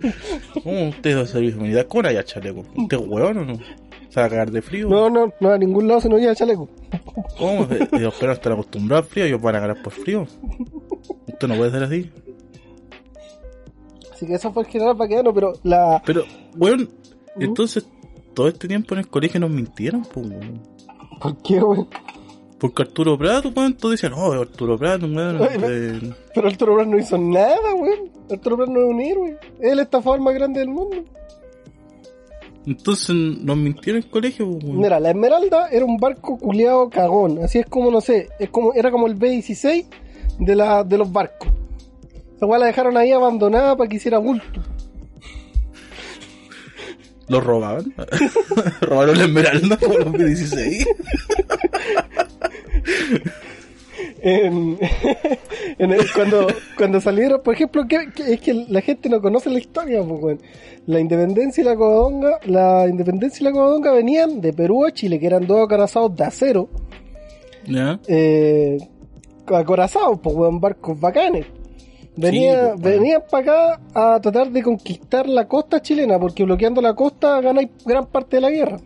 ¿Cómo 0.62 0.88
usted 0.88 1.16
da 1.16 1.26
servicio 1.26 1.56
de 1.58 1.64
unidad? 1.64 1.86
¿Cómo 1.86 2.02
no 2.02 2.08
haya 2.08 2.24
chaleco? 2.24 2.60
¿Usted 2.76 2.98
es 2.98 3.06
hueón 3.06 3.38
o 3.38 3.44
no? 3.44 3.58
¿Se 4.08 4.20
va 4.20 4.26
a 4.26 4.28
cagar 4.28 4.50
de 4.50 4.60
frío? 4.60 4.88
No, 4.88 5.08
no, 5.08 5.32
no 5.40 5.50
a 5.50 5.56
ningún 5.56 5.88
lado 5.88 6.02
se 6.02 6.08
nos 6.10 6.20
lleva 6.20 6.34
chaleco. 6.34 6.68
¿Cómo? 7.38 7.66
Los 7.66 7.88
peruanos 7.88 8.36
están 8.38 8.52
acostumbrados 8.52 9.06
al 9.06 9.10
frío, 9.10 9.24
ellos 9.24 9.40
van 9.40 9.56
a 9.56 9.60
ganar 9.60 9.82
por 9.82 9.92
frío. 9.92 10.26
Usted 11.26 11.48
no 11.48 11.56
puede 11.56 11.70
ser 11.70 11.82
así. 11.82 12.10
Así 14.12 14.26
que 14.26 14.34
eso 14.34 14.52
fue 14.52 14.62
el 14.62 14.68
general 14.68 14.94
Baquedano, 14.94 15.34
pero 15.34 15.52
la... 15.62 16.02
Pero, 16.04 16.24
weón, 16.56 16.88
entonces, 17.38 17.86
todo 18.34 18.48
este 18.48 18.68
tiempo 18.68 18.94
en 18.94 19.00
el 19.00 19.08
colegio 19.08 19.40
nos 19.40 19.50
mintieron, 19.50 20.02
pues, 20.02 20.26
weón. 20.26 20.62
¿Por 21.20 21.36
qué, 21.42 21.60
güey? 21.60 21.86
Porque 22.58 22.82
Arturo 22.82 23.18
Prato, 23.18 23.50
weón, 23.54 23.76
todos 23.76 23.92
decían, 23.92 24.12
oh, 24.12 24.32
Arturo 24.32 24.78
Prato, 24.78 25.06
weón. 25.06 26.14
Pero 26.32 26.48
Arturo 26.48 26.76
Prat 26.76 26.86
no 26.86 26.98
hizo 26.98 27.18
nada, 27.18 27.72
güey. 27.76 28.12
Arturo 28.30 28.56
Prat 28.56 28.68
no 28.68 28.80
es 28.80 28.86
un 28.86 29.00
héroe. 29.00 29.38
Es 29.58 29.72
el 29.72 30.20
más 30.20 30.34
grande 30.34 30.60
del 30.60 30.68
mundo. 30.68 31.04
Entonces 32.64 33.16
nos 33.16 33.56
mintieron 33.56 34.00
en 34.00 34.04
el 34.04 34.10
colegio, 34.10 34.46
weón. 34.46 34.78
Mira, 34.78 35.00
la 35.00 35.10
Esmeralda 35.10 35.68
era 35.70 35.84
un 35.84 35.96
barco 35.96 36.38
culeado 36.38 36.88
cagón. 36.88 37.42
Así 37.42 37.58
es 37.58 37.66
como, 37.66 37.90
no 37.90 38.00
sé, 38.00 38.28
es 38.38 38.50
como, 38.50 38.72
era 38.74 38.92
como 38.92 39.08
el 39.08 39.16
B-16 39.16 39.86
de, 40.38 40.56
la, 40.56 40.84
de 40.84 40.98
los 40.98 41.10
barcos. 41.12 41.48
Esa 42.36 42.46
weá 42.46 42.58
la 42.58 42.66
dejaron 42.66 42.96
ahí 42.96 43.12
abandonada 43.12 43.76
para 43.76 43.88
que 43.88 43.96
hiciera 43.96 44.18
bulto. 44.18 44.60
¿Los 47.28 47.42
robaban? 47.44 47.94
¿Robaron 48.80 49.16
la 49.16 49.24
esmeralda 49.24 49.76
como 49.76 49.98
los 49.98 50.12
B-16? 50.12 50.86
En, 54.24 54.78
En 55.78 55.92
el- 55.92 56.12
cuando, 56.14 56.46
cuando 56.76 57.00
salieron, 57.00 57.42
por 57.42 57.54
ejemplo, 57.54 57.86
que, 57.88 58.10
que- 58.14 58.34
es 58.34 58.40
que 58.40 58.54
la 58.68 58.80
gente 58.80 59.08
no 59.08 59.20
conoce 59.20 59.50
la 59.50 59.58
historia, 59.58 60.02
pues. 60.02 60.38
La 60.86 61.00
independencia 61.00 61.60
y 61.60 61.64
la 61.64 61.76
covadonga, 61.76 62.38
la 62.44 62.86
independencia 62.88 63.42
y 63.42 63.44
la 63.44 63.52
covadonga 63.52 63.92
venían 63.92 64.40
de 64.40 64.52
Perú 64.52 64.84
a 64.84 64.92
Chile, 64.92 65.18
que 65.20 65.26
eran 65.26 65.46
dos 65.46 65.64
acorazados 65.64 66.14
de 66.16 66.24
acero, 66.24 66.68
eh, 68.08 68.78
acorazados, 69.46 70.20
pues, 70.22 70.34
weón, 70.34 70.60
barcos 70.60 70.98
bacanes. 70.98 71.46
Venía, 72.16 72.74
Sí, 72.74 72.80
pues, 72.80 72.94
venían 72.94 73.22
para 73.30 73.42
acá 73.42 73.80
a 73.94 74.20
tratar 74.20 74.50
de 74.50 74.62
conquistar 74.62 75.26
la 75.28 75.48
costa 75.48 75.80
chilena, 75.80 76.18
porque 76.18 76.44
bloqueando 76.44 76.82
la 76.82 76.94
costa 76.94 77.40
ganáis 77.40 77.70
gran 77.84 78.06
parte 78.06 78.36
de 78.36 78.40
la 78.42 78.50
guerra. 78.50 78.78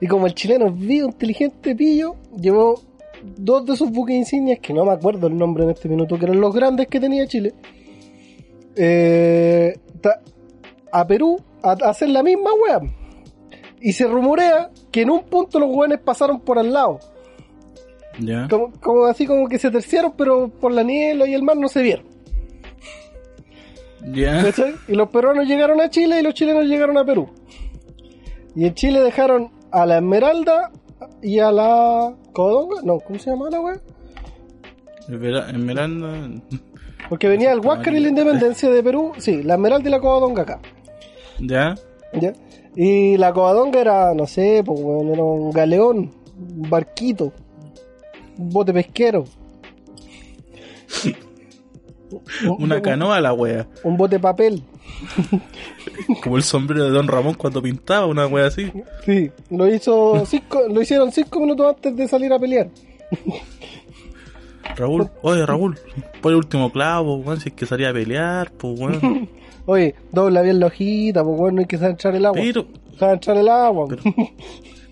Y 0.00 0.06
como 0.06 0.26
el 0.26 0.34
chileno 0.34 0.68
es 0.68 0.78
vivo, 0.78 1.08
inteligente, 1.08 1.74
pillo, 1.74 2.16
llevó 2.36 2.80
dos 3.36 3.66
de 3.66 3.76
sus 3.76 3.90
buques 3.90 4.16
insignias, 4.16 4.58
que 4.60 4.72
no 4.72 4.84
me 4.84 4.92
acuerdo 4.92 5.26
el 5.26 5.36
nombre 5.36 5.64
en 5.64 5.70
este 5.70 5.88
minuto, 5.88 6.18
que 6.18 6.24
eran 6.24 6.40
los 6.40 6.54
grandes 6.54 6.86
que 6.86 7.00
tenía 7.00 7.26
Chile, 7.26 7.52
eh, 8.76 9.78
a 10.92 11.06
Perú 11.06 11.38
a, 11.62 11.70
a 11.70 11.90
hacer 11.90 12.08
la 12.08 12.22
misma 12.22 12.50
wea. 12.54 12.80
Y 13.80 13.92
se 13.92 14.06
rumorea 14.06 14.70
que 14.90 15.02
en 15.02 15.10
un 15.10 15.24
punto 15.24 15.58
los 15.58 15.68
weones 15.68 16.00
pasaron 16.00 16.40
por 16.40 16.58
al 16.58 16.72
lado. 16.72 17.00
Como, 18.48 18.72
como 18.80 19.04
así 19.06 19.26
como 19.26 19.48
que 19.48 19.58
se 19.58 19.70
terciaron, 19.70 20.12
pero 20.16 20.48
por 20.48 20.72
la 20.72 20.82
niebla 20.82 21.26
y 21.26 21.34
el 21.34 21.42
mar 21.42 21.56
no 21.56 21.68
se 21.68 21.82
vieron. 21.82 22.06
¿cachai? 24.42 24.74
Y 24.88 24.92
los 24.94 25.08
peruanos 25.08 25.46
llegaron 25.46 25.80
a 25.80 25.88
Chile 25.88 26.20
y 26.20 26.22
los 26.22 26.34
chilenos 26.34 26.64
llegaron 26.66 26.98
a 26.98 27.04
Perú. 27.04 27.28
Y 28.54 28.66
en 28.66 28.74
Chile 28.74 29.00
dejaron 29.00 29.50
a 29.72 29.86
la 29.86 29.96
Esmeralda 29.96 30.70
y 31.22 31.38
a 31.38 31.50
la 31.50 32.14
Codonga. 32.32 32.82
No, 32.84 33.00
¿cómo 33.00 33.18
se 33.18 33.30
llama 33.30 33.48
la? 33.50 33.80
Esmera- 35.08 35.50
Esmeralda. 35.50 36.30
Porque 37.08 37.28
venía 37.28 37.52
el 37.52 37.60
Huáscar 37.60 37.94
y 37.94 38.00
la 38.00 38.08
Independencia 38.08 38.70
de 38.70 38.82
Perú. 38.82 39.12
Sí, 39.18 39.42
la 39.42 39.54
Esmeralda 39.54 39.88
y 39.88 39.92
la 39.92 40.00
Covadonga 40.00 40.42
acá. 40.42 40.60
¿Ya? 41.40 41.74
¿ya? 42.20 42.32
Y 42.76 43.16
la 43.16 43.32
Covadonga 43.32 43.80
era, 43.80 44.14
no 44.14 44.26
sé, 44.26 44.62
pues, 44.64 44.80
weón, 44.80 45.08
era 45.08 45.22
un 45.24 45.50
galeón, 45.50 46.12
un 46.36 46.70
barquito, 46.70 47.32
bote 48.36 48.72
pesquero. 48.72 49.24
Un- 52.46 52.56
Una 52.62 52.76
un- 52.76 52.80
canoa 52.82 53.20
la 53.20 53.32
wea. 53.32 53.66
Un 53.82 53.96
bote 53.96 54.18
papel. 54.18 54.62
Como 56.22 56.36
el 56.36 56.42
sombrero 56.42 56.84
de 56.84 56.90
Don 56.90 57.08
Ramón 57.08 57.34
cuando 57.34 57.60
pintaba, 57.62 58.06
una 58.06 58.26
wea 58.26 58.46
así. 58.46 58.70
Sí, 59.04 59.30
lo 59.50 59.72
hizo 59.72 60.24
cinco, 60.26 60.62
lo 60.70 60.80
hicieron 60.82 61.10
cinco 61.12 61.40
minutos 61.40 61.74
antes 61.74 61.96
de 61.96 62.06
salir 62.08 62.32
a 62.32 62.38
pelear. 62.38 62.68
Raúl, 64.76 65.08
oye 65.22 65.44
Raúl, 65.46 65.78
pon 66.20 66.32
el 66.32 66.36
último 66.38 66.70
clavo, 66.72 67.16
weón, 67.16 67.40
si 67.40 67.48
es 67.50 67.54
que 67.54 67.66
salía 67.66 67.90
a 67.90 67.92
pelear, 67.92 68.50
pues 68.52 68.78
weón. 68.78 69.28
Oye, 69.66 69.94
dobla 70.12 70.42
bien 70.42 70.60
la 70.60 70.66
hojita, 70.66 71.24
pues 71.24 71.50
no 71.54 71.60
hay 71.60 71.64
que 71.66 71.76
entrar 71.76 72.14
el 72.14 72.26
agua. 72.26 72.38
Pero, 72.38 72.66
entrar 73.12 73.36
el 73.38 73.48
agua. 73.48 73.86
Pero- 73.88 74.02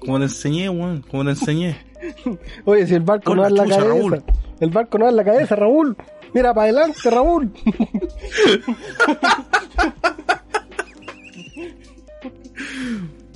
como 0.05 0.19
te 0.19 0.25
enseñé, 0.25 0.69
weón, 0.69 1.03
como 1.03 1.23
te 1.25 1.31
enseñé. 1.31 1.79
Oye, 2.65 2.85
si 2.87 2.95
el 2.95 3.03
barco 3.03 3.35
no 3.35 3.47
es 3.47 3.53
la 3.53 3.65
cabeza. 3.65 3.89
Raúl. 3.89 4.23
El 4.61 4.71
barco 4.71 4.99
no 4.99 5.09
es 5.09 5.15
la 5.15 5.25
cabeza, 5.25 5.57
Raúl. 5.57 5.97
Mira 6.35 6.53
para 6.55 6.65
adelante, 6.65 7.11
Raúl. 7.11 7.51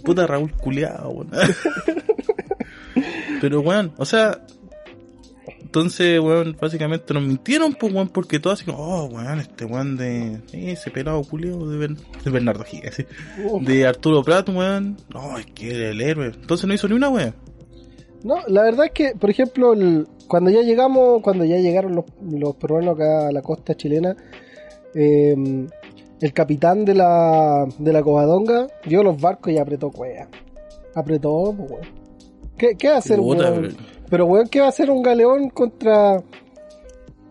Puta 0.04 0.26
Raúl 0.26 0.52
culiado, 0.52 1.08
weón. 1.10 1.30
Pero 3.40 3.60
weón, 3.60 3.92
o 3.96 4.04
sea, 4.04 4.40
entonces, 5.76 6.18
weón, 6.20 6.56
básicamente 6.58 7.12
nos 7.12 7.22
mintieron, 7.22 7.74
pues 7.74 7.92
weón, 7.92 8.08
porque 8.08 8.40
todos 8.40 8.60
así 8.60 8.64
como, 8.70 8.78
oh, 8.78 9.04
weón, 9.06 9.40
este 9.40 9.66
weón 9.66 9.96
de 9.98 10.40
ese 10.52 10.90
pelado 10.90 11.22
culiado 11.22 11.68
de, 11.68 11.76
Bern- 11.76 11.98
de 12.24 12.30
Bernardo 12.30 12.62
así. 12.62 13.04
de 13.60 13.86
Arturo 13.86 14.22
Prat, 14.22 14.48
weón, 14.48 14.96
no, 15.12 15.36
es 15.38 15.44
que 15.46 15.68
era 15.76 15.90
el 15.90 16.00
héroe. 16.00 16.28
Entonces 16.34 16.66
no 16.66 16.72
hizo 16.72 16.88
ni 16.88 16.94
una 16.94 17.10
weón. 17.10 17.34
No, 18.24 18.36
la 18.48 18.62
verdad 18.62 18.86
es 18.86 18.92
que, 18.92 19.12
por 19.18 19.28
ejemplo, 19.28 19.74
el- 19.74 20.06
cuando 20.26 20.48
ya 20.50 20.62
llegamos, 20.62 21.20
cuando 21.22 21.44
ya 21.44 21.58
llegaron 21.58 21.94
los, 21.94 22.06
los 22.22 22.56
peruanos 22.56 22.94
acá 22.94 23.28
a 23.28 23.32
la 23.32 23.42
costa 23.42 23.74
chilena, 23.76 24.16
eh, 24.94 25.36
el 26.20 26.32
capitán 26.32 26.86
de 26.86 26.94
la, 26.94 27.66
de 27.78 27.92
la 27.92 28.02
Covadonga 28.02 28.66
dio 28.86 29.02
los 29.02 29.20
barcos 29.20 29.52
y 29.52 29.58
apretó 29.58 29.90
cuea. 29.90 30.26
Apretó, 30.94 31.54
pues, 31.56 31.70
weón. 31.70 31.86
¿Qué, 32.56 32.74
¿Qué 32.78 32.88
hacer, 32.88 33.18
Puta, 33.18 33.50
weón? 33.52 33.76
Pero, 34.08 34.26
weón, 34.26 34.48
¿qué 34.48 34.60
va 34.60 34.66
a 34.66 34.70
hacer 34.70 34.90
un 34.90 35.02
galeón 35.02 35.50
contra 35.50 36.22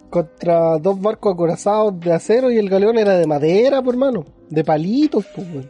contra 0.10 0.78
dos 0.78 1.02
barcos 1.02 1.34
acorazados 1.34 2.00
de 2.00 2.14
acero 2.14 2.50
y 2.50 2.58
el 2.58 2.70
galeón 2.70 2.98
era 2.98 3.18
de 3.18 3.28
madera, 3.28 3.82
por 3.82 3.96
hermano? 3.96 4.26
De 4.50 4.64
palitos, 4.64 5.26
pues, 5.36 5.46
weón. 5.48 5.70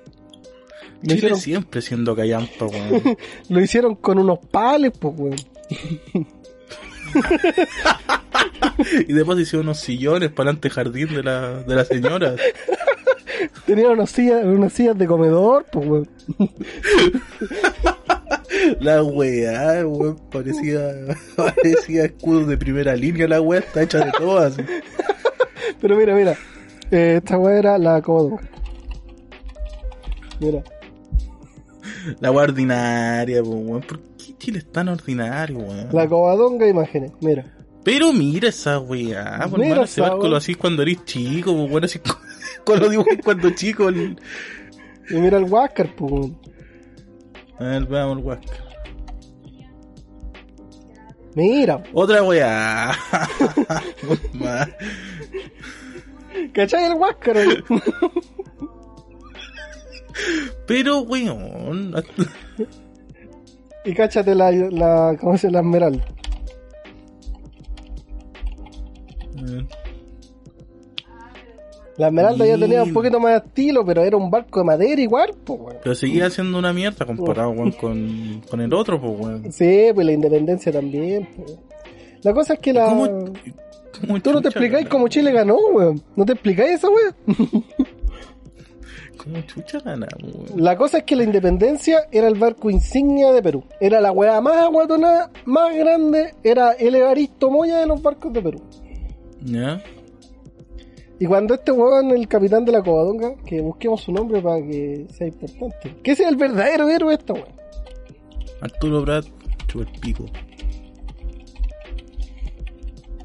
Lo 1.02 1.02
Chile 1.02 1.16
hicieron, 1.16 1.40
siempre 1.40 1.82
siendo 1.82 2.16
callampa, 2.16 2.66
weón. 2.66 3.18
lo 3.50 3.62
hicieron 3.62 3.96
con 3.96 4.20
unos 4.20 4.40
pales, 4.52 4.92
pues, 5.00 5.14
weón. 5.18 5.36
y 9.08 9.14
después 9.14 9.40
hicieron 9.40 9.68
unos 9.68 9.80
sillones 9.80 10.32
para 10.32 10.52
el 10.52 10.60
jardín 10.70 11.14
de 11.14 11.24
la, 11.24 11.64
de 11.64 11.76
la 11.76 11.86
señora. 11.86 12.36
Tenían 13.66 13.92
unas 13.92 14.12
sillas, 14.12 14.46
unas 14.46 14.74
sillas 14.74 14.98
de 14.98 15.08
comedor, 15.08 15.66
pues, 15.72 15.88
weón. 15.88 16.10
La 18.80 19.04
weá, 19.04 19.86
weón, 19.86 20.20
parecía, 20.32 20.92
parecía 21.36 22.06
escudo 22.06 22.46
de 22.46 22.58
primera 22.58 22.96
línea, 22.96 23.28
la 23.28 23.42
weá 23.42 23.60
está 23.60 23.84
hecha 23.84 24.06
de 24.06 24.12
todo 24.12 24.38
así. 24.40 24.62
Pero 25.82 25.96
mira, 25.96 26.16
mira. 26.16 26.38
Eh, 26.92 27.16
esta 27.18 27.38
weá 27.38 27.58
era 27.58 27.78
la 27.78 28.02
Covadonga. 28.02 28.42
Mira. 30.40 30.64
La 32.20 32.32
weá 32.32 32.44
ordinaria, 32.44 33.42
weón. 33.42 33.82
¿Por 33.82 34.00
qué 34.18 34.36
Chile 34.38 34.60
es 34.60 34.72
tan 34.72 34.88
ordinario, 34.90 35.58
weón? 35.58 35.90
La 35.92 36.08
Covadonga, 36.08 36.68
imágenes. 36.68 37.12
Mira. 37.22 37.46
Pero 37.84 38.12
mira 38.12 38.50
esa 38.50 38.80
weá, 38.80 39.48
po, 39.50 39.58
Mira 39.58 39.84
ese 39.84 40.02
barco 40.02 40.28
lo 40.28 40.38
hacís 40.38 40.58
cuando 40.58 40.82
eres 40.82 41.06
chico, 41.06 41.52
weón, 41.52 41.84
así 41.84 42.00
con, 42.00 42.16
con 42.66 42.80
los 42.80 42.90
dibujos 42.90 43.14
cuando 43.24 43.50
chico. 43.52 43.90
El... 43.90 44.18
Y 45.10 45.16
mira 45.16 45.38
el 45.38 45.44
Huáscar, 45.44 45.96
pues. 45.96 46.32
A 47.60 47.64
ver, 47.64 47.86
veamos 47.86 48.18
el 48.18 48.24
Huáscar. 48.24 48.76
Mira. 51.36 51.84
Otra 51.94 52.24
weá. 52.24 52.92
¿Cachai 56.54 56.86
el 56.86 56.94
weón? 56.94 57.42
Pero, 60.66 61.02
weón. 61.02 61.94
y 63.84 63.94
cáchate 63.94 64.34
la, 64.34 64.52
la, 64.52 65.18
¿cómo 65.20 65.38
se 65.38 65.52
llama? 65.52 65.78
La 65.78 65.88
esmeralda. 65.90 66.06
La 71.98 72.08
esmeralda 72.08 72.46
ya 72.46 72.58
tenía 72.58 72.84
un 72.84 72.92
poquito 72.92 73.20
más 73.20 73.32
de 73.32 73.48
estilo, 73.48 73.86
pero 73.86 74.04
era 74.04 74.18
un 74.18 74.30
barco 74.30 74.60
de 74.60 74.66
madera 74.66 75.02
igual, 75.02 75.32
pues, 75.46 75.60
weón. 75.60 75.78
Pero 75.82 75.96
seguía 75.96 76.30
siendo 76.30 76.60
una 76.60 76.74
mierda 76.74 77.06
comparado 77.06 77.52
weón, 77.52 77.72
con, 77.72 78.42
con 78.50 78.60
el 78.60 78.74
otro, 78.74 79.00
pues, 79.00 79.14
weón. 79.18 79.52
Sí, 79.52 79.92
pues 79.94 80.06
la 80.06 80.12
independencia 80.12 80.72
también, 80.74 81.30
pues. 81.36 81.58
La 82.24 82.34
cosa 82.34 82.56
es 82.56 82.60
que 82.60 82.74
la... 82.74 82.88
¿Cómo, 82.88 83.08
cómo 84.02 84.20
Tú 84.22 84.34
no 84.34 84.42
te 84.42 84.50
explicáis 84.50 84.90
cómo 84.90 85.08
Chile 85.08 85.32
ganó, 85.32 85.56
weón. 85.74 86.02
No 86.18 86.26
te 86.26 86.34
explicáis 86.34 86.72
esa 86.72 86.90
weón. 86.90 87.16
¿Cómo 89.18 89.42
chucha 89.42 89.80
ganamos, 89.80 90.22
weón? 90.22 90.64
La 90.64 90.76
cosa 90.76 90.98
es 90.98 91.04
que 91.06 91.16
la 91.16 91.24
independencia 91.24 92.08
era 92.12 92.28
el 92.28 92.36
barco 92.36 92.70
insignia 92.70 93.32
de 93.32 93.42
Perú. 93.42 93.64
Era 93.80 94.02
la 94.02 94.12
weá 94.12 94.42
más 94.42 94.58
aguatonada, 94.58 95.32
más 95.46 95.74
grande, 95.74 96.34
era 96.44 96.74
el 96.74 96.94
Evaristo 96.94 97.50
Moya 97.50 97.78
de 97.78 97.88
los 97.88 98.02
barcos 98.02 98.34
de 98.34 98.42
Perú. 98.42 98.62
¿Ya? 99.46 99.82
Y 101.20 101.26
cuando 101.26 101.54
este 101.54 101.72
weón, 101.72 102.12
el 102.12 102.28
capitán 102.28 102.66
de 102.66 102.74
la 102.74 102.84
Covadonga, 102.84 103.36
que 103.46 103.62
busquemos 103.62 104.02
su 104.02 104.12
nombre 104.12 104.42
para 104.42 104.58
que 104.58 105.08
sea 105.12 105.28
importante, 105.28 105.96
que 106.04 106.16
sea 106.16 106.28
el 106.28 106.36
verdadero 106.36 106.90
héroe 106.90 107.10
de 107.12 107.16
esta 107.16 107.34
weá. 107.34 107.46
Arturo 108.62 109.02
Brad, 109.02 109.24
chupa 109.68 109.90
el 109.90 110.00
pico. 110.00 110.26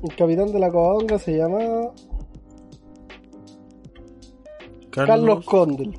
El 0.03 0.17
capitán 0.17 0.53
de 0.53 0.59
la 0.59 0.71
Covadonga 0.71 1.19
se 1.19 1.37
llama 1.37 1.91
Carlos, 4.91 5.07
Carlos 5.07 5.45
Condel. 5.45 5.99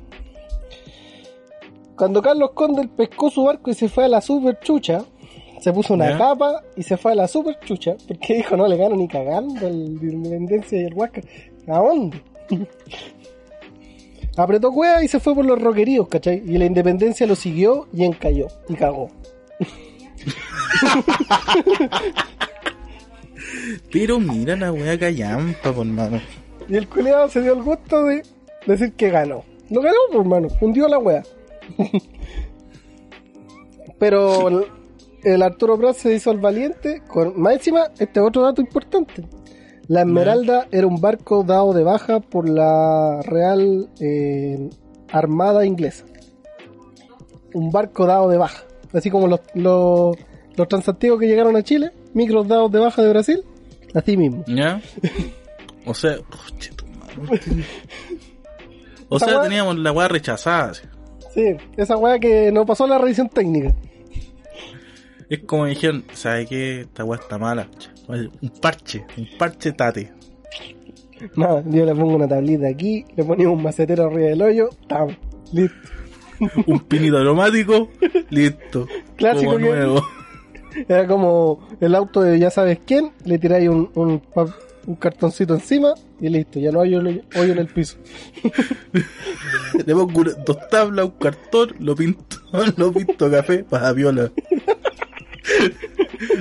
Cuando 1.96 2.22
Carlos 2.22 2.50
Condel 2.52 2.88
pescó 2.88 3.30
su 3.30 3.44
barco 3.44 3.70
y 3.70 3.74
se 3.74 3.88
fue 3.88 4.06
a 4.06 4.08
la 4.08 4.20
super 4.20 4.58
chucha, 4.60 5.04
se 5.60 5.72
puso 5.72 5.94
una 5.94 6.10
¿Ya? 6.10 6.18
capa 6.18 6.64
y 6.74 6.82
se 6.82 6.96
fue 6.96 7.12
a 7.12 7.14
la 7.14 7.28
super 7.28 7.58
chucha, 7.60 7.96
porque 8.08 8.34
dijo 8.34 8.56
no 8.56 8.66
le 8.66 8.76
gano 8.76 8.96
ni 8.96 9.06
cagando 9.06 9.68
el 9.68 10.00
de 10.00 10.12
Independencia 10.12 10.80
y 10.80 10.84
el 10.86 10.94
Huáscar. 10.94 11.24
¿A 11.68 11.78
dónde? 11.78 12.20
Apretó 14.36 14.72
cueva 14.72 15.04
y 15.04 15.08
se 15.08 15.20
fue 15.20 15.34
por 15.34 15.44
los 15.44 15.60
roqueríos, 15.60 16.08
¿cachai? 16.08 16.42
Y 16.46 16.56
la 16.58 16.64
Independencia 16.64 17.26
lo 17.26 17.36
siguió 17.36 17.88
y 17.92 18.04
encalló 18.04 18.48
y 18.68 18.74
cagó. 18.74 19.10
Pero 23.90 24.18
mira 24.18 24.56
la 24.56 24.72
weá 24.72 24.98
callampa, 24.98 25.72
por 25.72 25.84
mano. 25.86 26.20
Y 26.68 26.76
el 26.76 26.88
culiado 26.88 27.28
se 27.28 27.42
dio 27.42 27.52
el 27.52 27.62
gusto 27.62 28.04
de 28.04 28.22
decir 28.66 28.92
que 28.94 29.10
ganó. 29.10 29.44
Lo 29.70 29.82
ganó, 29.82 29.96
por 30.10 30.22
hermano. 30.22 30.48
Hundió 30.60 30.88
la 30.88 30.98
wea. 30.98 31.22
Pero 33.98 34.48
el, 34.48 34.66
el 35.24 35.42
Arturo 35.42 35.78
Prat 35.78 35.96
se 35.96 36.14
hizo 36.14 36.30
el 36.30 36.38
valiente. 36.38 37.02
Con, 37.06 37.38
más 37.40 37.54
encima, 37.54 37.88
este 37.98 38.20
otro 38.20 38.42
dato 38.42 38.60
importante. 38.60 39.24
La 39.88 40.00
Esmeralda 40.00 40.68
era 40.70 40.86
un 40.86 41.00
barco 41.00 41.42
dado 41.42 41.72
de 41.72 41.82
baja 41.82 42.20
por 42.20 42.48
la 42.48 43.20
Real 43.22 43.88
eh, 44.00 44.70
Armada 45.10 45.66
Inglesa. 45.66 46.04
Un 47.52 47.70
barco 47.70 48.06
dado 48.06 48.28
de 48.28 48.38
baja. 48.38 48.64
Así 48.92 49.10
como 49.10 49.26
los, 49.26 49.40
los, 49.54 50.16
los 50.56 50.68
transatlánticos 50.68 51.20
que 51.20 51.26
llegaron 51.26 51.56
a 51.56 51.62
Chile, 51.62 51.92
micros 52.14 52.46
dados 52.46 52.70
de 52.70 52.78
baja 52.78 53.02
de 53.02 53.08
Brasil, 53.08 53.44
así 53.94 54.16
mismo. 54.16 54.44
¿Ya? 54.46 54.80
O 55.84 55.94
sea, 55.94 56.16
oh. 56.18 57.36
O 59.08 59.18
sea, 59.18 59.42
teníamos 59.42 59.76
la 59.78 59.92
weá 59.92 60.08
rechazada. 60.08 60.72
Sí, 61.34 61.56
esa 61.76 61.96
weá 61.96 62.18
que 62.18 62.50
no 62.52 62.64
pasó 62.64 62.86
la 62.86 62.98
revisión 62.98 63.28
técnica. 63.28 63.74
Es 65.28 65.40
como 65.40 65.66
dijeron, 65.66 66.04
¿sabes 66.12 66.48
qué? 66.48 66.82
Esta 66.82 67.04
weá 67.04 67.20
está 67.20 67.36
mala. 67.36 67.68
Un 68.08 68.50
parche, 68.60 69.04
un 69.16 69.28
parche 69.38 69.72
tate. 69.72 70.12
No, 71.36 71.62
yo 71.70 71.84
le 71.84 71.94
pongo 71.94 72.16
una 72.16 72.28
tablita 72.28 72.66
aquí, 72.66 73.04
le 73.16 73.24
ponemos 73.24 73.56
un 73.56 73.62
macetero 73.62 74.06
arriba 74.06 74.28
del 74.28 74.42
hoyo, 74.42 74.70
¡tam! 74.88 75.16
Listo. 75.52 75.88
Un 76.66 76.80
pinito 76.80 77.18
aromático, 77.18 77.88
listo. 78.30 78.88
Clásico 79.16 79.52
Como 79.52 79.66
nuevo. 79.66 80.02
Era 80.88 81.06
como 81.06 81.68
el 81.80 81.94
auto 81.94 82.22
de 82.22 82.38
ya 82.38 82.50
sabes 82.50 82.80
quién, 82.84 83.12
le 83.24 83.38
tiráis 83.38 83.68
un, 83.68 83.90
un, 83.94 84.22
un 84.86 84.94
cartoncito 84.96 85.54
encima 85.54 85.94
y 86.20 86.28
listo, 86.28 86.58
ya 86.58 86.72
no 86.72 86.80
hay 86.80 86.94
hoyo, 86.94 87.20
hoyo 87.36 87.52
en 87.52 87.58
el 87.58 87.66
piso. 87.66 87.98
Le 89.86 89.94
pongo 89.94 90.24
dos 90.44 90.56
tablas, 90.70 91.06
un 91.06 91.12
cartón, 91.12 91.74
lo 91.78 91.94
pinto, 91.94 92.36
lo 92.76 92.92
pinto 92.92 93.30
café 93.30 93.64
para 93.64 93.92
viola. 93.92 94.30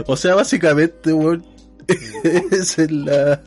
O 0.05 0.15
sea, 0.15 0.35
básicamente, 0.35 1.13
weón, 1.13 1.45
esa 2.51 2.83
es 2.83 2.91
la... 2.91 3.41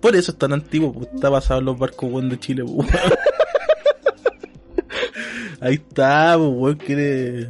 Por 0.00 0.16
eso 0.16 0.32
es 0.32 0.38
tan 0.38 0.52
antiguo, 0.52 0.92
porque 0.92 1.14
está 1.14 1.28
basado 1.28 1.60
en 1.60 1.66
los 1.66 1.78
barcos 1.78 2.10
weón 2.10 2.28
de 2.28 2.38
Chile, 2.38 2.64
pues. 2.64 2.88
Ahí 5.60 5.74
está, 5.74 6.34
pues, 6.36 6.50
weón, 6.52 6.76
quiere... 6.76 7.48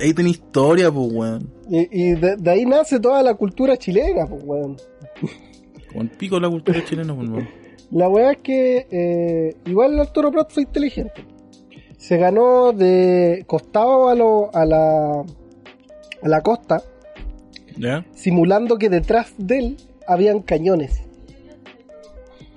Ahí 0.00 0.14
tiene 0.14 0.30
historia, 0.30 0.90
pues, 0.90 1.12
weón. 1.12 1.52
Y, 1.68 1.88
y 1.90 2.14
de, 2.14 2.36
de 2.36 2.50
ahí 2.50 2.64
nace 2.64 3.00
toda 3.00 3.22
la 3.22 3.34
cultura 3.34 3.76
chilena, 3.76 4.26
pues 4.26 4.42
weón. 4.44 4.76
El 5.94 6.10
pico 6.10 6.38
la 6.38 6.48
cultura 6.48 6.84
chilena, 6.84 7.14
pues, 7.14 7.28
weón. 7.28 7.48
La 7.90 8.08
weá 8.08 8.32
es 8.32 8.38
que 8.38 8.86
eh, 8.90 9.56
igual 9.66 9.94
el 9.94 10.00
Arturo 10.00 10.32
Prat 10.32 10.50
fue 10.50 10.64
inteligente. 10.64 11.24
Se 11.98 12.16
ganó 12.16 12.72
de 12.72 13.44
costado 13.46 14.08
a, 14.08 14.14
lo, 14.14 14.54
a, 14.54 14.64
la, 14.64 15.20
a 15.20 16.28
la 16.28 16.40
costa, 16.42 16.82
¿Ya? 17.76 18.04
simulando 18.14 18.78
que 18.78 18.88
detrás 18.88 19.34
de 19.38 19.58
él 19.58 19.76
habían 20.06 20.40
cañones. 20.40 21.02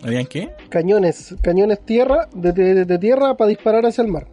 ¿Habían 0.04 0.26
qué? 0.28 0.52
Cañones, 0.70 1.36
cañones 1.42 1.82
tierra, 1.86 2.30
de, 2.34 2.54
de- 2.54 2.86
de 2.86 3.00
tierra 3.00 3.36
para 3.36 3.50
disparar 3.50 3.86
hacia 3.86 4.04
el 4.04 4.08
mar. 4.12 4.28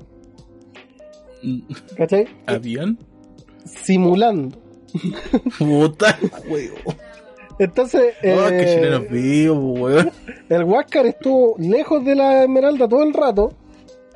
¿Cachai? 1.96 2.26
¿Habían? 2.46 2.98
Simulando. 3.64 4.56
Puta. 5.58 6.16
Entonces, 7.58 8.14
Oh, 8.22 8.48
eh, 8.48 8.58
que 8.64 8.74
chilenos 8.74 9.08
vivos, 9.10 9.80
weón. 9.80 10.10
el 10.48 10.64
Huáscar 10.64 11.06
estuvo 11.06 11.56
lejos 11.58 12.04
de 12.04 12.14
la 12.14 12.42
Esmeralda 12.44 12.86
todo 12.86 13.02
el 13.02 13.14
rato, 13.14 13.54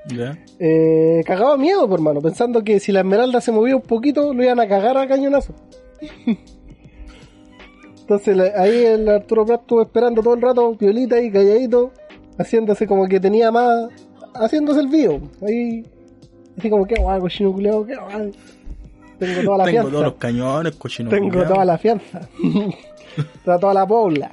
Ya. 0.09 0.39
eh, 0.59 1.23
cagado 1.25 1.53
de 1.53 1.59
miedo, 1.59 1.89
por 1.89 1.99
hermano, 1.99 2.21
pensando 2.21 2.63
que 2.63 2.79
si 2.81 2.93
la 2.93 3.01
Esmeralda 3.01 3.41
se 3.41 3.51
movía 3.51 3.77
un 3.77 3.83
poquito, 3.83 4.35
lo 4.35 4.43
iban 4.45 4.61
a 4.61 4.69
cagar 4.69 4.97
a 4.99 5.09
cañonazo. 5.09 5.55
Entonces 8.11 8.37
la- 8.37 8.61
ahí 8.61 8.85
el 8.87 9.09
Arturo 9.09 9.47
Prat 9.47 9.61
estuvo 9.61 9.83
esperando 9.83 10.21
todo 10.21 10.35
el 10.35 10.43
rato, 10.43 10.77
piolita 10.77 11.21
y 11.21 11.31
calladito, 11.31 11.93
haciéndose 12.39 12.85
como 12.89 13.07
que 13.07 13.21
tenía 13.21 13.53
más, 13.53 13.89
haciéndose 14.35 14.81
el 14.81 14.89
vivo. 14.89 15.21
Ahí, 15.47 15.87
así 16.59 16.69
como 16.69 16.85
que 16.89 16.97
guay, 17.01 17.21
cochino 17.21 17.53
culeado, 17.53 17.87
que 17.87 17.95
guay. 17.95 18.33
Tengo 19.21 19.43
toda 19.45 19.59
la 19.59 19.65
Tengo 19.65 19.71
fianza. 19.75 19.91
todos 19.93 20.05
los 20.07 20.15
cañones, 20.15 20.75
cochino. 20.75 21.09
Tengo 21.09 21.45
toda 21.45 21.65
la 21.65 21.79
fianza. 21.79 22.29
Está 23.17 23.59
toda 23.61 23.75
la 23.75 23.87
pobla. 23.87 24.33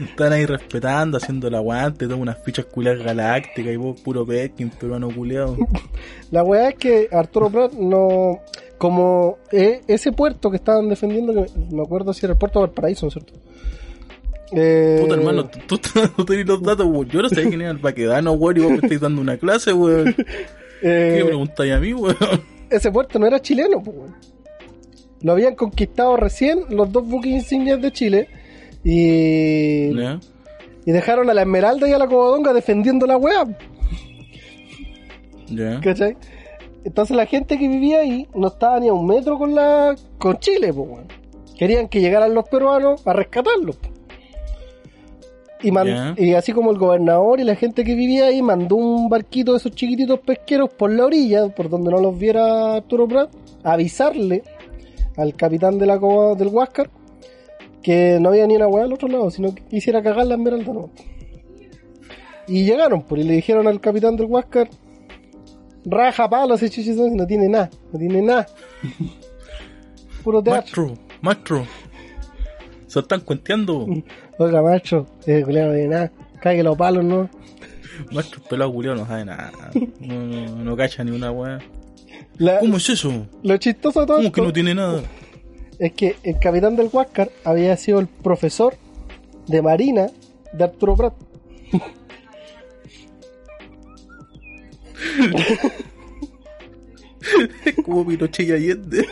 Están 0.00 0.32
ahí 0.32 0.46
respetando, 0.46 1.18
haciendo 1.18 1.48
el 1.48 1.54
aguante, 1.56 2.06
toman 2.06 2.22
unas 2.22 2.38
fichas 2.42 2.64
culiadas 2.64 3.02
galácticas 3.04 3.70
y 3.74 3.76
vos 3.76 4.00
puro 4.00 4.24
Pekin, 4.24 4.70
peruano 4.70 5.10
culiado. 5.14 5.58
La 6.30 6.42
weá 6.42 6.70
es 6.70 6.76
que 6.76 7.08
Arturo 7.12 7.50
Prat 7.50 7.72
no. 7.74 8.38
Como 8.80 9.36
eh, 9.52 9.82
ese 9.88 10.10
puerto 10.10 10.50
que 10.50 10.56
estaban 10.56 10.88
defendiendo, 10.88 11.34
que 11.34 11.52
me 11.70 11.82
acuerdo 11.82 12.14
si 12.14 12.24
era 12.24 12.32
el 12.32 12.38
puerto 12.38 12.60
de 12.60 12.66
Valparaíso, 12.66 13.04
¿no 13.04 13.08
es 13.08 13.12
cierto? 13.12 13.34
Eh, 14.52 15.00
Puta 15.02 15.16
hermano, 15.16 15.50
tú, 15.66 15.76
tú, 15.76 15.90
tú 16.16 16.24
tenés 16.24 16.46
los 16.46 16.62
datos, 16.62 16.86
weón. 16.86 17.06
Yo 17.10 17.20
no 17.20 17.28
sé 17.28 17.46
quién 17.46 17.60
era 17.60 17.72
el 17.72 17.78
paquedano, 17.78 18.32
weón, 18.32 18.56
y 18.56 18.60
vos 18.60 18.70
me 18.70 18.78
estáis 18.78 18.98
dando 19.02 19.20
una 19.20 19.36
clase, 19.36 19.74
weón. 19.74 20.08
eh, 20.82 21.16
¿Qué 21.18 21.24
preguntáis 21.26 21.72
a 21.74 21.78
mí, 21.78 21.92
weón? 21.92 22.16
ese 22.70 22.90
puerto 22.90 23.18
no 23.18 23.26
era 23.26 23.42
chileno, 23.42 23.80
weón. 23.80 24.16
Lo 25.20 25.32
habían 25.32 25.56
conquistado 25.56 26.16
recién 26.16 26.64
los 26.70 26.90
dos 26.90 27.06
buques 27.06 27.30
insignias 27.32 27.82
de 27.82 27.92
Chile 27.92 28.28
y, 28.82 29.94
¿Ya? 29.94 30.18
y 30.86 30.90
dejaron 30.90 31.28
a 31.28 31.34
la 31.34 31.42
Esmeralda 31.42 31.86
y 31.86 31.92
a 31.92 31.98
la 31.98 32.06
Covadonga 32.06 32.54
defendiendo 32.54 33.06
la 33.06 33.18
weá, 33.18 33.44
¿Ya? 35.48 35.78
¿cachai? 35.82 36.16
Entonces 36.84 37.16
la 37.16 37.26
gente 37.26 37.58
que 37.58 37.68
vivía 37.68 38.00
ahí 38.00 38.26
no 38.34 38.48
estaba 38.48 38.80
ni 38.80 38.88
a 38.88 38.92
un 38.92 39.06
metro 39.06 39.38
con 39.38 39.54
la 39.54 39.94
con 40.18 40.38
Chile, 40.38 40.72
pues. 40.72 40.88
Querían 41.58 41.88
que 41.88 42.00
llegaran 42.00 42.32
los 42.34 42.48
peruanos 42.48 43.06
a 43.06 43.12
rescatarlos. 43.12 43.76
po. 43.76 43.88
Y, 45.62 45.70
man- 45.72 45.86
Ya. 45.86 46.14
y 46.16 46.32
así 46.32 46.52
como 46.52 46.70
el 46.70 46.78
gobernador 46.78 47.38
y 47.38 47.44
la 47.44 47.54
gente 47.54 47.84
que 47.84 47.94
vivía 47.94 48.26
ahí 48.26 48.40
mandó 48.40 48.76
un 48.76 49.10
barquito 49.10 49.52
de 49.52 49.58
esos 49.58 49.72
chiquititos 49.72 50.18
pesqueros 50.20 50.70
por 50.72 50.90
la 50.90 51.04
orilla, 51.04 51.48
por 51.54 51.68
donde 51.68 51.90
no 51.90 51.98
los 52.00 52.18
viera 52.18 52.76
Arturo 52.76 53.06
Prat, 53.06 53.30
a 53.62 53.72
avisarle 53.74 54.42
al 55.18 55.34
capitán 55.34 55.76
de 55.78 55.84
la 55.86 55.98
del 55.98 56.48
Huáscar 56.48 56.88
que 57.82 58.18
no 58.20 58.30
había 58.30 58.46
ni 58.46 58.56
una 58.56 58.68
hueá 58.68 58.84
al 58.84 58.92
otro 58.94 59.08
lado, 59.08 59.30
sino 59.30 59.54
que 59.54 59.62
quisiera 59.64 60.02
cagar 60.02 60.26
la 60.26 60.34
esmeralda, 60.36 60.72
no. 60.72 60.90
Y 62.48 62.64
llegaron, 62.64 63.02
pues, 63.02 63.22
y 63.22 63.24
le 63.28 63.34
dijeron 63.34 63.66
al 63.68 63.80
capitán 63.80 64.16
del 64.16 64.26
Huáscar, 64.26 64.68
raja 65.84 66.28
palo 66.28 66.54
ese 66.54 66.70
chuchizón, 66.70 67.16
no 67.16 67.26
tiene 67.26 67.48
nada, 67.48 67.70
no 67.92 67.98
tiene 67.98 68.22
nada. 68.22 68.46
Puro 70.24 70.42
teatro. 70.42 70.86
Maestro, 71.22 71.56
maestro. 71.58 71.66
Se 72.86 73.00
están 73.00 73.20
cuenteando. 73.20 73.86
Oiga, 74.38 74.62
macho, 74.62 75.06
ese 75.20 75.42
culiao 75.42 75.68
no 75.68 75.74
tiene 75.74 75.88
nada. 75.88 76.12
Cague 76.40 76.62
los 76.62 76.76
palos, 76.76 77.04
¿no? 77.04 77.28
Maestro 78.12 78.42
pelado 78.42 78.72
culiado 78.72 78.96
no 78.96 79.06
sabe 79.06 79.24
nada. 79.24 79.52
No, 80.00 80.14
no, 80.14 80.64
no 80.64 80.76
cacha 80.76 81.04
ni 81.04 81.10
una 81.10 81.30
weá. 81.30 81.58
¿Cómo 82.60 82.78
es 82.78 82.88
eso? 82.88 83.26
lo 83.42 83.56
chistoso 83.58 84.00
de 84.00 84.06
todo 84.06 84.16
¿Cómo 84.16 84.28
esto 84.28 84.34
que 84.34 84.46
no 84.46 84.52
tiene 84.52 84.74
nada? 84.74 85.02
es 85.78 85.92
que 85.92 86.16
el 86.22 86.38
capitán 86.38 86.76
del 86.76 86.88
Huáscar 86.92 87.30
había 87.44 87.76
sido 87.76 88.00
el 88.00 88.06
profesor 88.06 88.76
de 89.46 89.62
Marina 89.62 90.08
de 90.52 90.64
Arturo 90.64 90.96
Prat. 90.96 91.14
Como 97.84 98.06
Pinochet 98.06 98.48
y 98.48 98.52
Allende. 98.52 99.06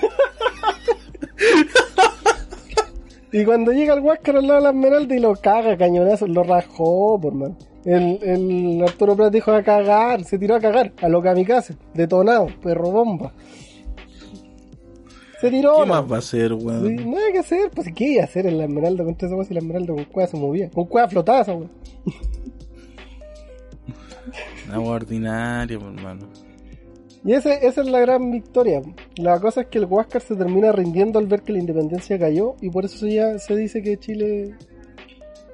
Y 3.31 3.45
cuando 3.45 3.73
llega 3.73 3.93
el 3.95 4.01
Huáscar 4.01 4.37
al 4.37 4.47
lado 4.47 4.61
de 4.61 4.65
la 4.65 4.71
Esmeralda 4.71 5.15
y 5.15 5.19
lo 5.21 5.35
caga 5.37 5.77
cañonazos, 5.77 6.29
lo 6.31 6.43
rajó, 6.43 7.21
por 7.21 7.35
man. 7.35 7.57
El, 7.85 8.19
el 8.23 8.83
Arturo 8.83 9.15
Prat 9.17 9.33
dijo 9.33 9.53
a 9.53 9.63
cagar, 9.63 10.25
se 10.25 10.39
tiró 10.39 10.57
a 10.57 10.61
cagar, 10.61 10.93
a 11.01 11.09
lo 11.09 11.23
kamikaze, 11.23 11.77
detonado, 11.95 12.49
perro 12.63 12.91
bomba. 12.91 13.33
Se 15.41 15.51
tiró, 15.51 15.75
¿Qué 15.75 15.81
¿no? 15.81 15.87
más 15.87 16.11
va 16.11 16.17
a 16.17 16.19
hacer, 16.19 16.49
Sí, 16.51 16.55
weón? 16.65 17.11
nada 17.11 17.33
que 17.33 17.39
hacer, 17.39 17.71
pues 17.71 17.89
¿qué 17.95 18.09
iba 18.13 18.23
a 18.23 18.25
hacer 18.25 18.47
en 18.47 18.59
la 18.59 18.65
Esmeralda 18.65 19.05
contra 19.05 19.29
esa 19.29 19.45
si 19.45 19.55
la 19.55 19.61
Esmeralda 19.61 19.95
con 19.95 20.05
cueva 20.07 20.29
se 20.29 20.37
movía? 20.37 20.69
Con 20.71 20.87
cueva 20.87 21.09
flotaba 21.09 21.43
esa 21.43 21.55
weá. 21.55 21.69
Agua 24.73 24.97
ordinaria, 24.97 25.79
pues, 25.79 25.95
hermano. 25.95 26.29
Y 27.25 27.33
ese, 27.33 27.67
esa 27.67 27.81
es 27.81 27.89
la 27.89 28.01
gran 28.01 28.31
victoria. 28.31 28.81
La 29.17 29.41
cosa 29.41 29.63
es 29.63 29.67
que 29.67 29.79
el 29.79 29.87
Huáscar 29.87 30.23
se 30.23 30.37
termina 30.37 30.73
rindiendo 30.73 31.19
al 31.19 31.27
ver 31.27 31.43
que 31.43 31.53
la 31.53 31.59
independencia 31.59 32.19
cayó 32.19 32.55
y 32.61 32.71
por 32.71 32.85
eso 32.85 33.07
ya 33.07 33.39
se 33.39 33.57
dice 33.57 33.83
que 33.83 33.99
Chile, 33.99 34.55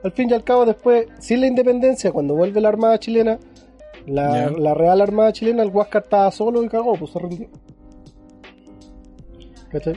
al 0.03 0.13
fin 0.13 0.31
y 0.31 0.35
al 0.35 0.45
cabo, 0.45 0.67
después, 0.67 1.07
sin 1.19 1.41
la 1.41 1.47
independencia, 1.47 2.13
cuando 2.13 2.35
vuelve 2.35 2.61
la 2.61 2.69
Armada 2.69 2.99
chilena, 2.99 3.39
la, 4.07 4.51
la 4.51 4.75
Real 4.75 5.01
Armada 5.01 5.33
chilena, 5.33 5.63
el 5.63 5.71
Huáscar 5.71 6.03
estaba 6.03 6.31
solo 6.31 6.63
y 6.63 6.69
cagó, 6.69 6.95
pues 6.95 7.11
se 7.13 7.19
rindió. 7.19 7.49
¿Cachai? 9.71 9.97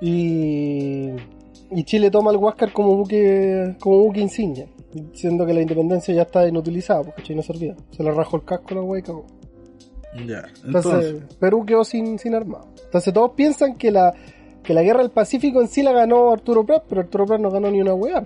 Y, 0.00 1.10
y 1.70 1.84
Chile 1.84 2.10
toma 2.10 2.30
el 2.30 2.36
Huáscar 2.36 2.72
como 2.72 2.94
buque, 2.96 3.74
como 3.80 3.98
buque 4.04 4.20
insignia, 4.20 4.68
siendo 5.12 5.46
que 5.46 5.52
la 5.52 5.60
independencia 5.60 6.14
ya 6.14 6.22
está 6.22 6.46
inutilizada, 6.46 7.02
porque 7.02 7.34
no 7.34 7.42
servía. 7.42 7.74
Se 7.90 8.02
le 8.02 8.10
rajó 8.12 8.36
el 8.36 8.44
casco 8.44 8.66
a 8.70 8.74
la 8.74 8.82
wea 8.82 9.00
y 9.00 9.02
cagó. 9.02 9.26
Ya. 10.26 10.44
Entonces, 10.64 10.92
Entonces, 10.92 11.36
Perú 11.38 11.64
quedó 11.66 11.84
sin, 11.84 12.18
sin 12.18 12.34
armado. 12.34 12.68
Entonces 12.84 13.12
todos 13.12 13.32
piensan 13.32 13.76
que 13.76 13.90
la, 13.90 14.14
que 14.62 14.74
la 14.74 14.82
guerra 14.82 15.02
del 15.02 15.10
Pacífico 15.10 15.60
en 15.60 15.68
sí 15.68 15.82
la 15.82 15.92
ganó 15.92 16.30
Arturo 16.30 16.64
Prat, 16.64 16.84
pero 16.88 17.02
Arturo 17.02 17.26
Prat 17.26 17.40
no 17.40 17.50
ganó 17.50 17.70
ni 17.70 17.80
una 17.80 17.94
weá. 17.94 18.24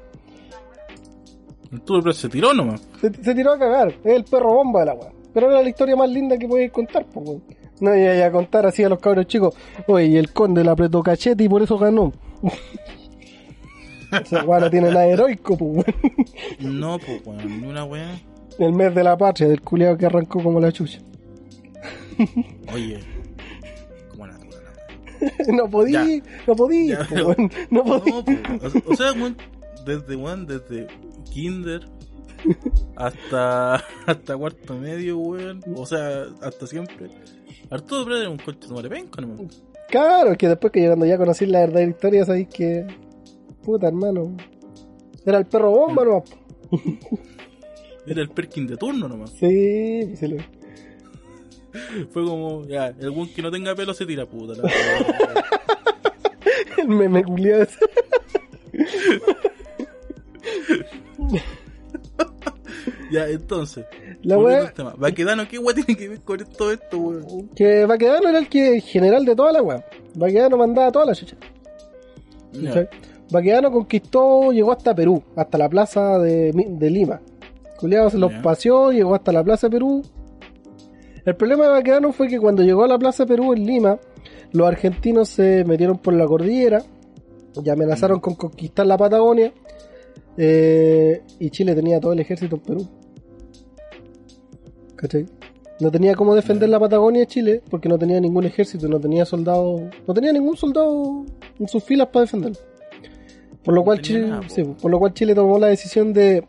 Arturo 1.73 2.03
Prat 2.03 2.15
se 2.15 2.29
tiró 2.29 2.53
nomás. 2.55 2.87
Se, 3.01 3.13
se 3.13 3.35
tiró 3.35 3.53
a 3.53 3.59
cagar, 3.59 3.89
es 4.05 4.17
el 4.17 4.25
perro 4.25 4.55
bomba 4.55 4.81
de 4.81 4.87
la 4.87 4.95
weá. 4.95 5.13
Pero 5.35 5.51
era 5.51 5.63
la 5.63 5.69
historia 5.69 5.97
más 5.97 6.11
linda 6.11 6.37
que 6.37 6.47
podéis 6.47 6.71
contar, 6.71 7.07
pues. 7.07 7.41
No 7.81 7.97
iba 7.97 8.25
a 8.25 8.31
contar 8.31 8.65
así 8.67 8.85
a 8.85 8.89
los 8.89 9.01
cabros 9.01 9.27
chicos, 9.27 9.57
oye, 9.89 10.07
y 10.07 10.17
el 10.17 10.33
conde 10.33 10.63
le 10.63 10.71
apretó 10.71 11.03
cachete 11.03 11.43
y 11.43 11.49
por 11.49 11.63
eso 11.63 11.77
ganó. 11.79 12.13
Esa 14.13 14.45
weá 14.45 14.61
no 14.61 14.71
tiene 14.71 14.89
nada 14.89 15.07
heroico, 15.07 15.57
pues 15.57 15.87
weón. 16.61 16.81
No, 16.81 16.99
pues, 16.99 17.23
weón, 17.25 17.61
ni 17.61 17.67
una 17.67 17.85
weá. 17.85 18.21
El 18.59 18.73
mes 18.73 18.95
de 18.95 19.03
la 19.03 19.17
patria, 19.17 19.49
del 19.49 19.63
culiado 19.63 19.97
que 19.97 20.07
arrancó 20.07 20.43
como 20.43 20.61
la 20.61 20.71
chucha. 20.73 21.01
Oye. 22.73 23.01
Como 24.11 24.27
la 24.27 24.39
no 25.53 25.69
podí, 25.71 25.93
Ya. 25.93 26.07
no 26.47 26.57
podí, 26.57 26.89
Ya, 26.89 27.07
pues, 27.09 27.25
weón, 27.25 27.51
no 27.71 27.85
podí. 27.85 28.11
No, 28.11 28.25
pues, 28.25 28.75
o, 28.87 28.97
sea, 28.97 29.13
weón, 29.13 29.37
desde, 29.87 30.17
weón, 30.17 30.47
desde 30.47 30.87
kinder 31.31 31.89
hasta, 32.97 33.75
hasta 34.07 34.37
cuarto 34.37 34.75
medio, 34.75 35.19
weón. 35.19 35.61
O 35.77 35.87
sea, 35.87 36.27
hasta 36.43 36.67
siempre. 36.67 37.09
Arturo 37.71 38.05
Prat 38.05 38.21
era 38.21 38.31
un 38.31 38.39
coche 38.39 38.69
de 38.83 38.89
penca, 38.91 39.23
no 39.23 39.49
Claro, 39.89 40.37
que 40.37 40.49
después 40.49 40.73
que 40.73 40.81
llegando 40.81 41.07
ya 41.07 41.15
a 41.15 41.19
conocer 41.19 41.49
la 41.49 41.61
verdadera 41.61 41.91
historia, 41.91 42.25
sabéis 42.25 42.49
que. 42.49 42.87
Puta, 43.65 43.89
hermano. 43.89 44.37
Era 45.25 45.39
el 45.39 45.47
perro 45.47 45.71
bomba, 45.71 46.05
¿no? 46.05 46.25
Era 48.07 48.21
el 48.23 48.29
Perkin 48.31 48.67
de 48.67 48.77
turno 48.77 49.09
nomás. 49.09 49.31
Sí, 49.31 50.17
se 50.17 50.29
lo- 50.29 50.37
Fue 52.11 52.25
como, 52.25 52.67
ya, 52.67 52.89
el 52.89 53.11
weón 53.11 53.29
que 53.33 53.43
no 53.43 53.51
tenga 53.51 53.75
pelo 53.75 53.95
se 53.95 54.05
tira 54.05 54.27
puta. 54.27 54.61
La 54.61 54.69
el 56.79 56.89
meme 56.89 57.23
culiado 57.23 57.67
ya, 63.13 63.29
entonces. 63.29 63.85
La 64.23 64.73
tema. 64.73 64.95
Baquedano, 64.97 65.47
¿qué 65.49 65.59
weá 65.59 65.75
tiene 65.75 65.97
que 65.97 66.09
ver 66.09 66.21
con 66.23 66.39
todo 66.57 66.73
esto, 66.73 66.99
weón? 66.99 67.49
Que 67.55 67.85
Baquedano 67.87 68.29
era 68.29 68.39
el 68.39 68.49
que 68.49 68.81
general 68.81 69.25
de 69.25 69.37
toda 69.37 69.53
la 69.53 69.63
weá. 69.63 69.85
Baquedano 70.15 70.57
mandaba 70.57 70.91
toda 70.91 71.07
la 71.07 71.15
chucha. 71.15 71.37
¿cachai? 72.65 72.89
Baquedano 73.33 73.73
conquistó, 73.73 74.53
llegó 74.53 74.73
hasta 74.73 74.95
Perú, 74.95 75.23
hasta 75.35 75.59
la 75.59 75.69
plaza 75.69 76.19
de, 76.19 76.53
de 76.53 76.91
Lima. 76.91 77.21
Culeado 77.79 78.11
se 78.11 78.19
los 78.19 78.33
paseó, 78.43 78.93
llegó 78.93 79.15
hasta 79.15 79.33
la 79.33 79.43
plaza 79.43 79.67
de 79.67 79.73
Perú. 79.73 80.03
El 81.25 81.35
problema 81.37 81.65
de 81.65 81.71
Baquedano 81.71 82.13
fue 82.13 82.29
que 82.29 82.39
cuando 82.39 82.63
llegó 82.63 82.85
a 82.85 82.89
la 82.89 82.99
plaza 82.99 83.25
de 83.25 83.29
Perú 83.29 83.53
en 83.55 83.65
Lima, 83.65 83.99
los 84.53 84.69
argentinos 84.69 85.29
se 85.29 85.65
metieron 85.65 85.99
por 85.99 86.15
la 86.15 86.27
cordillera 86.27 86.83
y 87.65 87.71
amenazaron 87.71 88.21
con 88.21 88.35
conquistar 88.35 88.87
la 88.87 88.97
Patagonia. 88.97 89.53
eh, 90.37 91.23
y 91.39 91.51
Chile 91.51 91.75
tenía 91.75 92.01
todo 92.01 92.13
el 92.13 92.21
ejército 92.21 92.57
en 92.57 92.63
Perú. 92.63 92.89
¿Cachai? 94.97 95.27
No 95.81 95.91
tenía 95.91 96.15
cómo 96.15 96.35
defender 96.35 96.69
la 96.69 96.79
Patagonia 96.79 97.27
Chile 97.27 97.61
porque 97.69 97.89
no 97.89 97.99
tenía 97.99 98.21
ningún 98.21 98.45
ejército, 98.45 98.89
no 98.89 99.01
tenía 99.01 99.25
soldados, 99.25 99.83
no 100.07 100.15
tenía 100.15 100.33
ningún 100.33 100.57
soldado 100.57 101.25
en 101.59 101.69
sus 101.69 101.83
filas 101.83 102.09
para 102.09 102.23
defenderlo. 102.25 102.59
Por 103.65 103.75
lo 103.75 103.81
No 103.81 103.85
cual 103.85 104.01
Chile, 104.03 104.27
nada, 104.27 104.43
po. 104.43 104.49
sí, 104.49 104.63
por 104.65 104.91
lo 104.91 104.99
cual 104.99 105.15
Chile 105.15 105.35
tomó 105.35 105.59
la 105.59 105.69
decisión 105.69 106.13
de 106.13 106.45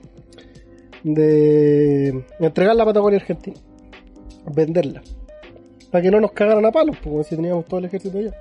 de 1.03 2.23
entregar 2.39 2.75
la 2.75 2.85
Patagonia 2.85 3.19
a 3.19 3.21
Argentina, 3.21 3.57
venderla, 4.53 5.03
para 5.91 6.01
que 6.01 6.09
no 6.09 6.21
nos 6.21 6.31
cagaran 6.31 6.65
a 6.65 6.71
palos, 6.71 6.97
porque 7.03 7.23
si 7.25 7.35
teníamos 7.35 7.65
todo 7.65 7.79
el 7.79 7.85
ejército 7.85 8.17
allá. 8.17 8.33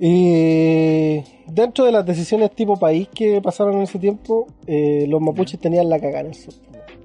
Y 0.00 1.22
dentro 1.46 1.84
de 1.84 1.92
las 1.92 2.06
decisiones 2.06 2.52
tipo 2.52 2.78
país 2.78 3.08
que 3.14 3.40
pasaron 3.42 3.76
en 3.76 3.82
ese 3.82 3.98
tiempo, 3.98 4.46
eh, 4.66 5.06
los 5.08 5.20
mapuches 5.20 5.60
tenían 5.60 5.88
la 5.88 5.98
cagada 5.98 6.20
en 6.20 6.26
el 6.28 6.34
sur. 6.34 6.54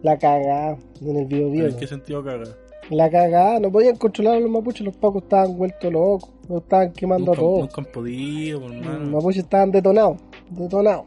La 0.04 0.18
cagada 0.18 0.78
en 1.02 1.18
el 1.18 1.26
video 1.26 1.68
¿En 1.68 1.76
qué 1.76 1.88
sentido 1.88 2.24
caga? 2.24 2.44
La 2.89 3.10
cagada, 3.10 3.60
no 3.60 3.72
podían 3.72 3.96
controlar 3.96 4.36
a 4.36 4.39
los 4.39 4.50
mapuches, 4.50 4.82
los 4.82 4.96
pacos 4.98 5.24
estaban 5.24 5.58
vueltos 5.58 5.91
locos, 5.91 6.30
los 6.50 6.62
estaban 6.63 6.91
quemando 6.91 7.28
Nunca, 7.28 7.39
a 7.39 7.43
todos. 7.43 7.60
nunca 7.62 7.76
han 7.82 7.86
podido, 7.91 8.62
por 8.62 8.72
Los 8.74 9.10
mapuches 9.10 9.43
estaban 9.43 9.72
detonados, 9.72 10.17
detonados. 10.50 11.06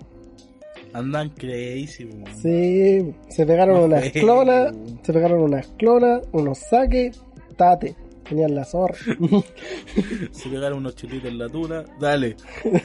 Andan 0.92 1.28
crazy, 1.30 2.04
weón. 2.06 2.24
Sí, 2.40 3.14
se 3.28 3.44
pegaron 3.44 3.76
No 3.76 3.84
unas 3.84 4.00
fue, 4.10 4.20
clonas, 4.22 4.74
se 5.02 5.12
pegaron 5.12 5.40
unas 5.42 5.66
clonas, 5.76 6.22
unos 6.32 6.58
saques, 6.58 7.20
tate, 7.56 7.94
tenían 8.26 8.54
la 8.54 8.64
zorra. 8.64 8.96
Se 10.32 10.48
pegaron 10.48 10.78
unos 10.78 10.96
chilitos 10.96 11.30
en 11.30 11.38
la 11.38 11.48
tula. 11.48 11.84
Dale. 12.00 12.36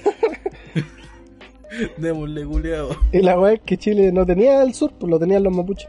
Démosle 1.97 2.45
culeado. 2.45 2.89
y 3.13 3.19
la 3.21 3.39
weá 3.39 3.53
es 3.53 3.61
que 3.61 3.77
Chile 3.77 4.11
no 4.11 4.25
tenía 4.25 4.61
el 4.61 4.73
sur, 4.73 4.91
pues 4.99 5.09
lo 5.09 5.17
tenían 5.17 5.43
los 5.43 5.55
mapuches. 5.55 5.87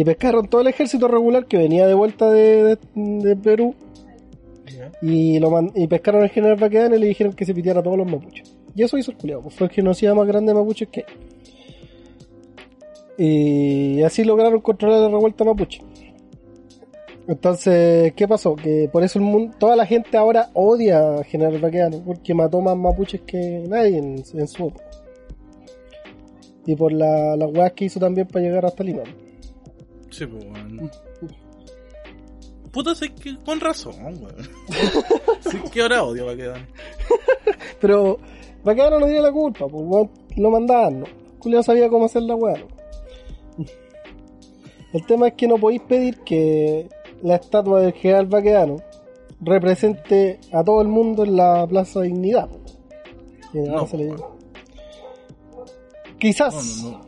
Y 0.00 0.04
pescaron 0.04 0.46
todo 0.46 0.60
el 0.60 0.68
ejército 0.68 1.08
regular 1.08 1.46
que 1.46 1.56
venía 1.56 1.84
de 1.88 1.94
vuelta 1.94 2.30
de, 2.30 2.76
de- 2.76 2.78
de 2.94 3.34
Perú 3.34 3.74
y 5.02 5.40
lo 5.40 5.50
man- 5.50 5.72
y 5.74 5.88
pescaron 5.88 6.22
al 6.22 6.28
general 6.30 6.56
Baquedano 6.56 6.94
y 6.94 7.00
le 7.00 7.06
dijeron 7.08 7.32
que 7.32 7.44
se 7.44 7.52
pitiera 7.52 7.80
a 7.80 7.82
todos 7.82 7.98
los 7.98 8.06
mapuches. 8.06 8.54
Y 8.76 8.84
eso 8.84 8.96
hizo 8.96 9.10
el 9.10 9.16
culiao, 9.16 9.42
pues 9.42 9.56
fue 9.56 9.66
el 9.66 9.72
genocida 9.72 10.14
más 10.14 10.28
grande 10.28 10.52
de 10.52 10.58
mapuches 10.60 10.86
que. 10.88 11.04
Y 13.16 14.00
así 14.02 14.22
lograron 14.24 14.60
controlar 14.60 15.00
la 15.00 15.08
revuelta 15.08 15.44
mapuche. 15.44 15.82
Entonces, 17.26 18.12
¿qué 18.14 18.28
pasó? 18.28 18.54
Que 18.54 18.88
por 18.90 19.02
eso 19.02 19.18
el 19.18 19.24
mundo, 19.24 19.52
toda 19.58 19.74
la 19.74 19.84
gente 19.84 20.16
ahora 20.16 20.50
odia 20.54 21.16
a 21.18 21.24
General 21.24 21.58
Baquedano, 21.58 22.00
porque 22.06 22.32
mató 22.34 22.60
más 22.60 22.76
mapuches 22.76 23.22
que 23.22 23.64
nadie 23.68 23.98
en, 23.98 24.22
en 24.32 24.46
su 24.46 24.68
época. 24.68 24.84
Y 26.66 26.76
por 26.76 26.92
la- 26.92 27.36
las 27.36 27.50
weas 27.52 27.72
que 27.72 27.86
hizo 27.86 27.98
también 27.98 28.28
para 28.28 28.44
llegar 28.44 28.64
hasta 28.64 28.84
Lima. 28.84 29.02
Sí, 30.10 30.26
pues, 30.26 30.44
weón. 30.44 30.90
Puta, 32.72 32.94
sé 32.94 33.12
que 33.14 33.36
con 33.38 33.60
razón, 33.60 33.94
weón. 34.00 34.48
sí 35.40 35.58
que 35.72 35.82
ahora 35.82 36.04
odio 36.04 36.26
va 36.26 36.32
a 36.32 36.36
quedar. 36.36 36.66
Pero 37.80 38.18
Baquedano 38.64 39.00
no 39.00 39.06
tenía 39.06 39.22
la 39.22 39.32
culpa, 39.32 39.66
pues 39.68 39.84
weón, 39.86 40.10
lo 40.36 40.50
mandaban, 40.50 41.00
¿no? 41.00 41.06
Julio 41.38 41.62
sabía 41.62 41.88
cómo 41.88 42.06
hacer 42.06 42.22
la 42.22 42.34
weá, 42.34 42.58
¿no? 42.58 42.66
El 44.92 45.06
tema 45.06 45.28
es 45.28 45.34
que 45.34 45.46
no 45.46 45.56
podéis 45.56 45.82
pedir 45.82 46.18
que 46.20 46.88
la 47.22 47.36
estatua 47.36 47.80
del 47.80 47.92
general 47.92 48.26
Baquedano 48.26 48.76
represente 49.40 50.40
a 50.52 50.64
todo 50.64 50.82
el 50.82 50.88
mundo 50.88 51.24
en 51.24 51.36
la 51.36 51.66
Plaza 51.66 52.00
Dignidad. 52.00 52.48
Que 53.52 53.60
ahora 53.60 53.86
No. 53.92 54.38
Quizás 56.18 56.82
No, 56.82 56.90
no, 56.90 56.98
no. 56.98 57.07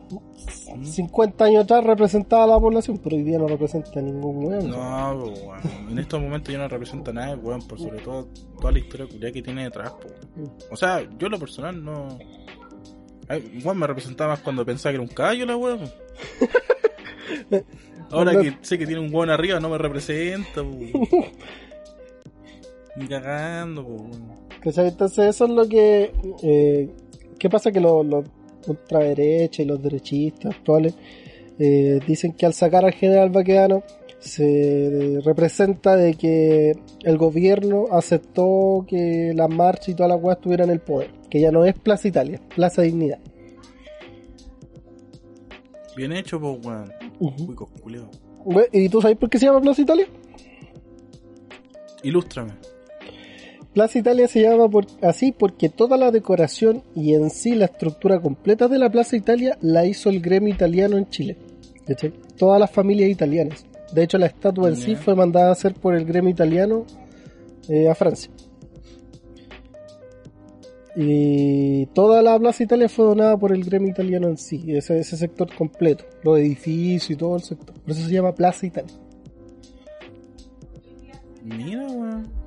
50 0.83 1.45
años 1.45 1.63
atrás 1.63 1.83
representaba 1.83 2.43
a 2.43 2.47
la 2.47 2.59
población, 2.59 2.99
pero 3.03 3.15
hoy 3.15 3.23
día 3.23 3.37
no 3.37 3.47
representa 3.47 3.99
a 3.99 4.01
ningún 4.01 4.45
weón. 4.45 4.69
No, 4.69 5.19
pues, 5.23 5.41
weón. 5.41 5.89
En 5.89 5.99
estos 5.99 6.21
momentos 6.21 6.51
ya 6.51 6.59
no 6.59 6.67
representa 6.67 7.13
nada, 7.13 7.35
weón, 7.35 7.61
por 7.67 7.79
sobre 7.79 7.99
todo 7.99 8.27
toda 8.59 8.71
la 8.71 8.79
historia 8.79 9.07
culiada 9.07 9.31
que 9.31 9.41
tiene 9.41 9.63
detrás, 9.63 9.93
pues. 10.01 10.13
O 10.69 10.75
sea, 10.75 11.07
yo 11.17 11.29
lo 11.29 11.39
personal 11.39 11.83
no. 11.83 12.17
Ay, 13.27 13.61
weón, 13.63 13.77
me 13.77 13.87
representaba 13.87 14.31
más 14.31 14.39
cuando 14.41 14.65
pensaba 14.65 14.91
que 14.91 14.95
era 14.95 15.03
un 15.03 15.09
caballo 15.09 15.45
la 15.45 15.57
weón. 15.57 15.89
Ahora 18.11 18.39
que 18.41 18.57
sé 18.61 18.77
que 18.77 18.85
tiene 18.85 19.01
un 19.01 19.13
weón 19.13 19.29
arriba 19.29 19.59
no 19.59 19.69
me 19.69 19.77
representa, 19.77 20.63
pues. 20.63 20.91
Ni 22.97 23.07
cagando, 23.07 23.83
weón. 23.83 24.41
Entonces 24.63 25.17
eso 25.27 25.45
es 25.45 25.51
lo 25.51 25.67
que... 25.67 26.11
Eh, 26.43 26.89
¿Qué 27.39 27.49
pasa? 27.49 27.71
Que 27.71 27.79
los, 27.79 28.05
los 28.05 28.25
ultraderechas 28.67 29.59
y 29.59 29.65
los 29.65 29.81
derechistas 29.81 30.55
actuales 30.55 30.95
eh, 31.59 31.99
dicen 32.07 32.33
que 32.33 32.45
al 32.45 32.53
sacar 32.53 32.85
al 32.85 32.93
general 32.93 33.29
Baquedano 33.29 33.83
se 34.19 35.19
representa 35.25 35.95
de 35.95 36.13
que 36.13 36.73
el 37.03 37.17
gobierno 37.17 37.85
aceptó 37.91 38.85
que 38.87 39.33
las 39.35 39.49
marchas 39.49 39.89
y 39.89 39.93
todas 39.95 40.11
las 40.11 40.21
weas 40.23 40.39
tuvieran 40.39 40.69
el 40.69 40.79
poder, 40.79 41.09
que 41.29 41.39
ya 41.41 41.51
no 41.51 41.65
es 41.65 41.73
Plaza 41.77 42.07
Italia, 42.07 42.39
Plaza 42.55 42.83
Dignidad. 42.83 43.19
Bien 45.95 46.11
hecho, 46.13 46.39
pues, 46.39 46.65
weón. 46.65 46.91
We- 48.45 48.69
¿Y 48.71 48.89
tú 48.89 49.01
sabes 49.01 49.17
por 49.17 49.29
qué 49.29 49.37
se 49.39 49.45
llama 49.47 49.61
Plaza 49.61 49.81
Italia? 49.81 50.07
Ilústrame. 52.03 52.53
Plaza 53.73 53.99
Italia 53.99 54.27
se 54.27 54.41
llama 54.41 54.69
por- 54.69 54.87
así 55.01 55.31
porque 55.31 55.69
toda 55.69 55.95
la 55.97 56.11
decoración 56.11 56.83
y 56.93 57.13
en 57.13 57.29
sí 57.29 57.55
la 57.55 57.65
estructura 57.65 58.19
completa 58.19 58.67
de 58.67 58.77
la 58.77 58.89
Plaza 58.91 59.15
Italia 59.15 59.57
la 59.61 59.85
hizo 59.85 60.09
el 60.09 60.19
gremio 60.21 60.53
italiano 60.53 60.97
en 60.97 61.09
Chile. 61.09 61.37
¿Cachai? 61.87 62.13
Todas 62.37 62.59
las 62.59 62.69
familias 62.71 63.09
italianas. 63.09 63.65
De 63.93 64.03
hecho, 64.03 64.17
la 64.17 64.27
estatua 64.27 64.69
en 64.69 64.75
sí 64.75 64.95
fue 64.95 65.15
mandada 65.15 65.49
a 65.49 65.51
hacer 65.53 65.73
por 65.73 65.95
el 65.95 66.05
gremio 66.05 66.29
italiano 66.31 66.85
eh, 67.69 67.89
a 67.89 67.95
Francia. 67.95 68.31
Y 70.95 71.85
toda 71.87 72.21
la 72.21 72.37
Plaza 72.37 72.63
Italia 72.63 72.89
fue 72.89 73.05
donada 73.05 73.37
por 73.37 73.53
el 73.53 73.63
gremio 73.63 73.89
italiano 73.89 74.27
en 74.27 74.37
sí, 74.37 74.63
ese, 74.67 74.99
ese 74.99 75.15
sector 75.15 75.53
completo, 75.55 76.03
los 76.23 76.37
edificios 76.39 77.11
y 77.11 77.15
todo 77.15 77.35
el 77.37 77.41
sector. 77.43 77.73
Por 77.79 77.91
eso 77.91 78.05
se 78.05 78.13
llama 78.13 78.35
Plaza 78.35 78.65
Italia. 78.65 78.93
Mira, 81.43 81.87
weón. 81.87 82.40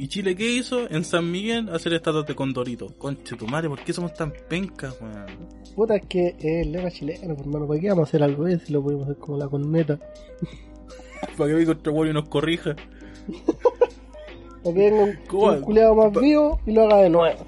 ¿Y 0.00 0.06
Chile 0.06 0.36
qué 0.36 0.48
hizo? 0.52 0.88
En 0.88 1.04
San 1.04 1.28
Miguel 1.30 1.68
hacer 1.70 1.92
estatuas 1.92 2.24
de 2.26 2.34
condorito. 2.36 2.86
Conche 2.98 3.34
tu 3.36 3.46
madre, 3.48 3.68
¿por 3.68 3.80
qué 3.80 3.92
somos 3.92 4.14
tan 4.14 4.32
pencas, 4.48 4.96
weón? 5.00 5.26
Puta, 5.74 5.96
es 5.96 6.06
que 6.06 6.36
es 6.38 6.66
el 6.66 6.70
lema 6.72 6.88
chileno, 6.90 7.34
pues, 7.34 7.40
hermano. 7.40 7.66
¿Para 7.66 7.80
qué 7.80 7.88
vamos 7.88 8.06
a 8.06 8.08
hacer 8.08 8.22
algo 8.22 8.44
de 8.44 8.58
si 8.60 8.72
lo 8.72 8.82
podemos 8.82 9.04
hacer 9.08 9.16
como 9.18 9.36
la 9.38 9.48
corneta? 9.48 9.98
Para 11.36 11.50
que 11.50 11.54
venga 11.56 11.72
otro 11.72 11.92
weón 11.92 12.10
y 12.10 12.12
nos 12.12 12.28
corrija. 12.28 12.76
Para 14.62 14.74
que 14.76 14.90
venga 14.90 15.02
un, 15.04 15.18
un 15.54 15.60
culiado 15.62 15.94
más 15.96 16.12
vivo 16.12 16.60
y 16.64 16.72
lo 16.72 16.84
haga 16.84 16.96
de 17.02 17.10
nuevo. 17.10 17.44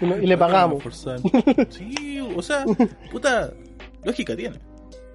Y, 0.00 0.06
no- 0.06 0.16
y 0.16 0.26
le 0.26 0.38
pagamos. 0.38 0.82
Sí, 1.68 2.18
o 2.34 2.40
sea, 2.40 2.64
puta, 3.12 3.52
lógica 4.04 4.34
tiene. 4.34 4.58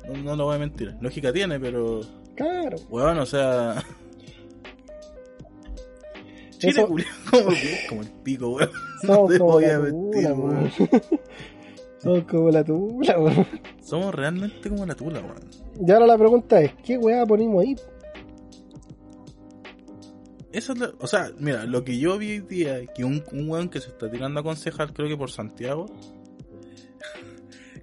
No, 0.08 0.22
no 0.22 0.36
lo 0.36 0.44
voy 0.46 0.56
a 0.58 0.60
mentir. 0.60 0.94
Lógica 1.02 1.34
tiene, 1.34 1.60
pero, 1.60 2.02
Claro. 2.36 2.78
weón, 2.90 3.18
o 3.18 3.26
sea. 3.26 3.84
Chile, 6.58 6.72
Eso- 6.72 6.88
como, 7.32 7.50
como 7.90 8.02
el 8.02 8.10
pico, 8.24 8.50
weón. 8.56 8.70
No 9.04 9.28
te 9.28 9.38
voy 9.40 9.66
a 9.66 9.80
mentir, 9.80 10.28
weón. 10.32 10.72
Somos 12.02 12.24
como 12.26 12.50
la 12.52 12.64
tula, 12.64 13.20
weón. 13.20 13.48
Somos 13.84 14.14
realmente 14.16 14.70
como 14.70 14.86
la 14.86 14.96
tula, 14.96 15.20
weón. 15.22 15.40
Y 15.86 15.92
ahora 15.92 16.08
la 16.08 16.18
pregunta 16.18 16.62
es, 16.62 16.74
¿qué 16.84 16.98
weá 16.98 17.26
ponemos 17.26 17.64
ahí? 17.64 17.76
Eso 20.52 20.72
es 20.74 20.80
lo- 20.80 20.94
o 21.00 21.08
sea, 21.08 21.32
mira, 21.40 21.66
lo 21.66 21.84
que 21.84 21.98
yo 22.00 22.18
vi 22.18 22.32
hoy 22.32 22.40
día 22.40 22.78
es 22.80 22.90
que 22.96 23.04
un, 23.04 23.22
un 23.34 23.50
weón 23.50 23.70
que 23.70 23.82
se 23.82 23.90
está 23.90 24.10
tirando 24.10 24.40
a 24.40 24.42
aconsejar, 24.42 24.94
creo 24.94 25.10
que 25.10 25.18
por 25.18 25.30
Santiago, 25.30 25.88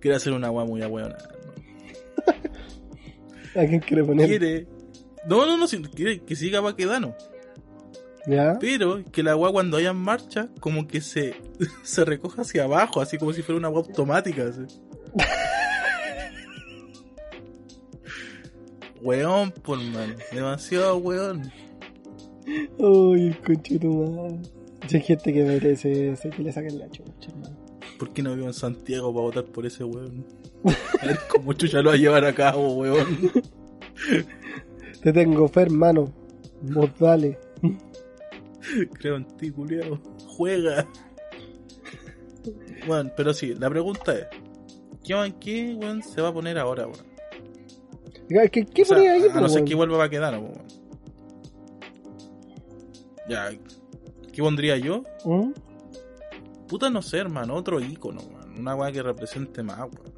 quiere 0.01 0.17
hacer 0.17 0.33
una 0.33 0.51
weá 0.51 0.65
muy 0.65 0.81
ahueona. 0.83 1.17
¿A 3.55 3.67
quién 3.67 3.81
quiere 3.81 4.03
poner? 4.05 4.27
Quiere. 4.27 4.67
No, 5.27 5.45
no, 5.45 5.59
no, 5.59 5.67
si- 5.67 5.83
quiere 5.83 6.21
que 6.21 6.35
siga 6.35 6.61
Baquedano. 6.61 7.15
¿Ya? 8.27 8.59
Pero 8.61 9.03
que 9.11 9.23
la 9.23 9.37
weá 9.37 9.53
cuando 9.53 9.77
haya 9.77 9.91
en 9.91 9.97
marcha, 9.97 10.49
como 10.61 10.87
que 10.87 11.01
se, 11.01 11.35
se 11.83 12.05
recoja 12.05 12.43
hacia 12.43 12.65
abajo, 12.65 13.01
así 13.01 13.19
como 13.19 13.33
si 13.33 13.43
fuera 13.43 13.59
una 13.59 13.69
weá 13.69 13.85
automática. 13.85 14.45
así. 14.49 14.81
weón, 19.03 19.51
por 19.51 19.79
man. 19.79 20.17
Demasiado 20.33 20.97
weón. 20.99 21.51
Uy, 22.79 23.29
el 23.29 23.39
conchito 23.41 23.89
madre. 23.89 24.41
Hay 24.93 25.01
gente 25.01 25.33
que 25.33 25.45
merece 25.45 26.11
eso, 26.11 26.29
que 26.31 26.43
le 26.43 26.53
saquen 26.53 26.79
la 26.79 26.91
chucha, 26.91 27.31
hermano. 27.31 27.57
¿Por 27.99 28.13
qué 28.13 28.23
no 28.23 28.35
vivo 28.35 28.49
en 28.49 28.53
Santiago 28.53 29.13
para 29.13 29.23
votar 29.23 29.45
por 29.45 29.65
ese 29.65 29.85
weón? 29.85 30.27
A 31.01 31.07
ver 31.07 31.19
cómo 31.29 31.53
chucha 31.53 31.83
lo 31.83 31.91
va 31.91 31.95
a 31.95 31.99
llevar 31.99 32.25
a 32.25 32.35
cabo, 32.35 32.75
weón. 32.75 33.07
Te 35.03 35.13
tengo 35.13 35.49
fe, 35.49 35.63
hermano. 35.63 36.13
Vos 36.63 36.91
dale. 36.99 37.39
Creo 38.95 39.17
en 39.17 39.27
ti, 39.37 39.51
culiao. 39.51 39.99
Juega. 40.27 40.89
Bueno, 42.87 43.11
pero 43.17 43.33
sí, 43.33 43.55
la 43.55 43.71
pregunta 43.71 44.15
es: 44.15 44.27
¿qué, 45.05 45.35
qué 45.41 45.75
weón 45.75 46.03
se 46.03 46.21
va 46.21 46.29
a 46.29 46.33
poner 46.33 46.59
ahora, 46.59 46.87
weón? 46.87 47.07
¿Qué, 48.51 48.65
qué 48.65 48.83
O 48.83 48.85
sea, 48.85 48.97
ponía 48.97 49.13
ahí, 49.13 49.23
a 49.33 49.41
no 49.41 49.49
ser 49.49 49.65
que 49.65 49.75
vuelva 49.75 50.05
a 50.05 50.09
quedar, 50.09 50.39
weón. 50.39 50.63
Ya, 53.29 53.51
¿qué 54.33 54.43
pondría 54.43 54.77
yo? 54.77 55.05
¿Mm? 55.25 55.53
Puta, 56.69 56.91
no 56.91 57.03
sé, 57.03 57.19
hermano, 57.19 57.55
otro 57.55 57.81
icono, 57.81 58.21
weón. 58.23 58.59
Una 58.59 58.75
weá 58.75 58.93
que 58.93 59.03
represente 59.03 59.63
más, 59.63 59.81
weón. 59.81 60.13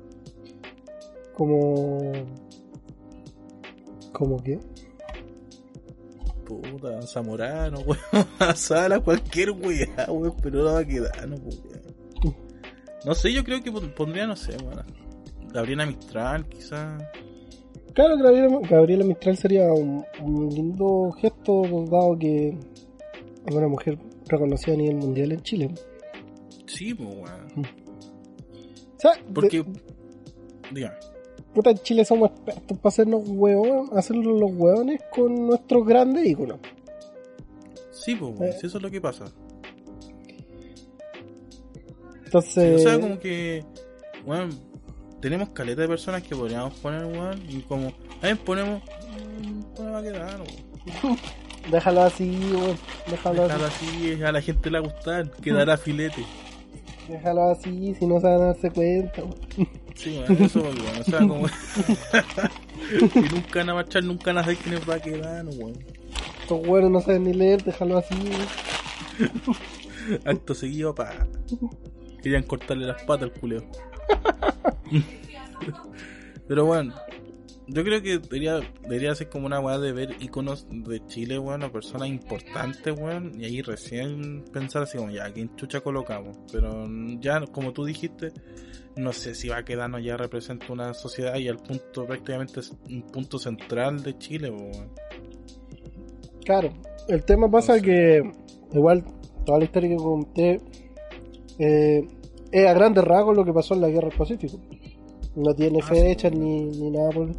Como... 1.34 2.12
¿Cómo 4.12 4.42
qué? 4.42 4.60
Puta, 6.44 7.02
Zamorano, 7.02 7.78
weón. 7.86 8.26
Sala, 8.56 9.00
cualquier 9.00 9.50
weá, 9.52 10.06
weón. 10.08 10.34
Pero 10.42 10.62
no 10.64 10.72
va 10.74 10.78
a 10.80 10.84
quedar, 10.84 11.28
no, 11.28 11.36
weón. 11.36 12.34
No 13.04 13.14
sé, 13.14 13.32
yo 13.32 13.44
creo 13.44 13.62
que 13.62 13.70
pon- 13.70 13.92
pondría, 13.96 14.26
no 14.26 14.36
sé, 14.36 14.56
weón. 14.62 14.82
Gabriela 15.52 15.86
Mistral, 15.86 16.46
quizás. 16.48 17.02
Claro, 17.94 18.16
Gabriela, 18.18 18.58
Gabriela 18.68 19.04
Mistral 19.04 19.36
sería 19.36 19.72
un, 19.72 20.04
un 20.20 20.48
lindo 20.48 21.12
gesto, 21.20 21.62
dado 21.90 22.18
que 22.18 22.48
es 23.46 23.54
una 23.54 23.68
mujer 23.68 23.98
reconocida 24.26 24.74
a 24.74 24.78
nivel 24.78 24.96
mundial 24.96 25.32
en 25.32 25.42
Chile. 25.42 25.70
Sí, 26.66 26.92
pues, 26.94 27.08
weón. 27.08 27.66
O 28.96 28.98
sea, 29.00 29.12
de- 29.14 29.32
Porque. 29.32 29.64
Dígame. 30.72 30.96
Puta, 31.54 31.70
en 31.70 31.78
Chile 31.78 32.04
somos 32.04 32.30
expertos 32.30 32.78
para 32.78 32.88
hacernos 32.88 33.22
huevones, 33.26 33.92
hacernos 33.92 34.26
los 34.40 34.50
huevones 34.52 35.00
con 35.14 35.46
nuestros 35.46 35.86
grandes 35.86 36.26
íconos. 36.26 36.58
Sí, 37.92 38.14
pues. 38.16 38.40
Eh. 38.40 38.56
Si 38.60 38.66
eso 38.66 38.76
es 38.78 38.82
lo 38.82 38.90
que 38.90 39.00
pasa. 39.00 39.24
Entonces, 42.24 42.80
O 42.80 42.88
sea, 42.88 43.00
como 43.00 43.18
que, 43.20 43.64
weón, 44.26 44.50
tenemos 45.20 45.50
caleta 45.50 45.82
de 45.82 45.88
personas 45.88 46.22
que 46.22 46.34
podríamos 46.34 46.74
poner, 46.74 47.04
weón, 47.04 47.40
y 47.48 47.60
como, 47.62 47.92
a 48.20 48.26
ver, 48.26 48.36
ponemos, 48.38 48.82
mm, 48.82 49.82
no 49.84 49.92
va 49.92 49.98
a 49.98 50.02
quedar, 50.02 50.40
weón. 50.40 51.18
déjalo 51.70 52.02
así, 52.02 52.38
weón. 52.52 52.76
Déjalo 53.08 53.42
Déjalo 53.44 53.66
así. 53.66 53.86
así, 53.86 54.22
a 54.22 54.32
la 54.32 54.42
gente 54.42 54.70
le 54.70 54.80
va 54.80 54.86
a 54.86 54.90
gustar, 54.92 55.30
quedará 55.30 55.76
filete. 55.78 56.24
Déjalo 57.08 57.50
así, 57.50 57.94
si 57.94 58.06
no 58.06 58.20
se 58.20 58.26
van 58.26 58.40
a 58.40 58.44
darse 58.46 58.70
cuenta. 58.70 59.22
Sí, 59.94 60.18
weón, 60.28 60.42
eso, 60.42 60.60
weón, 60.62 60.78
o 61.00 61.04
sea, 61.04 61.18
como, 61.18 61.46
que 63.12 63.20
nunca 63.32 63.58
van 63.60 63.70
a 63.70 63.74
marchar, 63.74 64.04
nunca 64.04 64.24
van 64.26 64.38
a 64.38 64.42
saber 64.42 64.56
quiénes 64.56 64.88
va 64.88 64.94
a 64.94 65.00
quedar, 65.00 65.44
weón. 65.46 65.74
Estos 66.40 66.66
huevos 66.66 66.90
no 66.90 67.00
saben 67.00 67.24
ni 67.24 67.34
leer, 67.34 67.62
déjalo 67.62 67.98
así. 67.98 68.14
Acto 70.24 70.54
seguido, 70.54 70.94
pa. 70.94 71.26
Querían 72.22 72.42
cortarle 72.42 72.86
las 72.86 73.02
patas 73.02 73.24
al 73.24 73.32
culeo. 73.32 73.64
Pero 76.48 76.66
bueno, 76.66 76.94
yo 77.66 77.82
creo 77.82 78.02
que 78.02 78.18
debería, 78.18 78.60
debería 78.82 79.14
ser 79.14 79.28
como 79.28 79.46
una 79.46 79.60
weá 79.60 79.78
de 79.78 79.92
ver 79.92 80.16
iconos 80.20 80.66
de 80.70 81.04
Chile, 81.06 81.38
weón, 81.38 81.62
o 81.62 81.72
personas 81.72 82.08
importantes, 82.08 82.94
weón, 82.98 83.32
y 83.40 83.44
ahí 83.44 83.62
recién 83.62 84.44
pensar 84.52 84.82
así 84.82 84.98
como, 84.98 85.10
ya, 85.10 85.32
¿quién 85.32 85.54
chucha 85.56 85.80
colocamos? 85.80 86.36
Pero 86.52 86.86
ya, 87.20 87.40
como 87.46 87.72
tú 87.72 87.84
dijiste, 87.84 88.32
no 88.96 89.12
sé 89.12 89.34
si 89.34 89.48
va 89.48 89.58
a 89.58 89.64
quedarnos 89.64 90.04
ya 90.04 90.16
representa 90.16 90.72
una 90.72 90.94
sociedad 90.94 91.36
y 91.36 91.48
al 91.48 91.58
punto, 91.58 92.06
prácticamente 92.06 92.60
es 92.60 92.72
un 92.88 93.02
punto 93.02 93.38
central 93.38 94.02
de 94.02 94.18
Chile, 94.18 94.50
weón. 94.50 94.90
Claro, 96.44 96.70
el 97.08 97.24
tema 97.24 97.50
pasa 97.50 97.74
No 97.74 97.78
sé. 97.78 97.84
que, 97.84 98.32
igual, 98.72 99.04
toda 99.46 99.58
la 99.58 99.64
historia 99.64 99.90
que 99.90 99.96
conté 99.96 100.60
eh, 101.58 102.06
es 102.52 102.66
a 102.66 102.74
grandes 102.74 103.04
rasgos 103.04 103.36
lo 103.36 103.44
que 103.44 103.52
pasó 103.52 103.74
en 103.74 103.80
la 103.80 103.88
guerra 103.88 104.08
del 104.08 104.18
Pacífico. 104.18 104.60
No 105.36 105.54
tiene 105.54 105.80
Ah, 105.82 105.86
fecha 105.86 106.28
sí. 106.30 106.36
ni, 106.36 106.64
ni 106.66 106.90
nada 106.90 107.10
por 107.10 107.28
el 107.28 107.36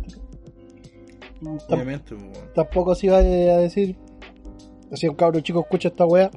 Obviamente, 1.70 2.16
weón. 2.16 2.32
tampoco 2.56 2.96
se 2.96 3.08
iba 3.08 3.18
a 3.18 3.22
decir, 3.22 3.96
si 4.94 5.08
un 5.08 5.16
cabro 5.16 5.40
chico 5.42 5.60
escucha 5.62 5.90
esta 5.90 6.06
weá, 6.06 6.32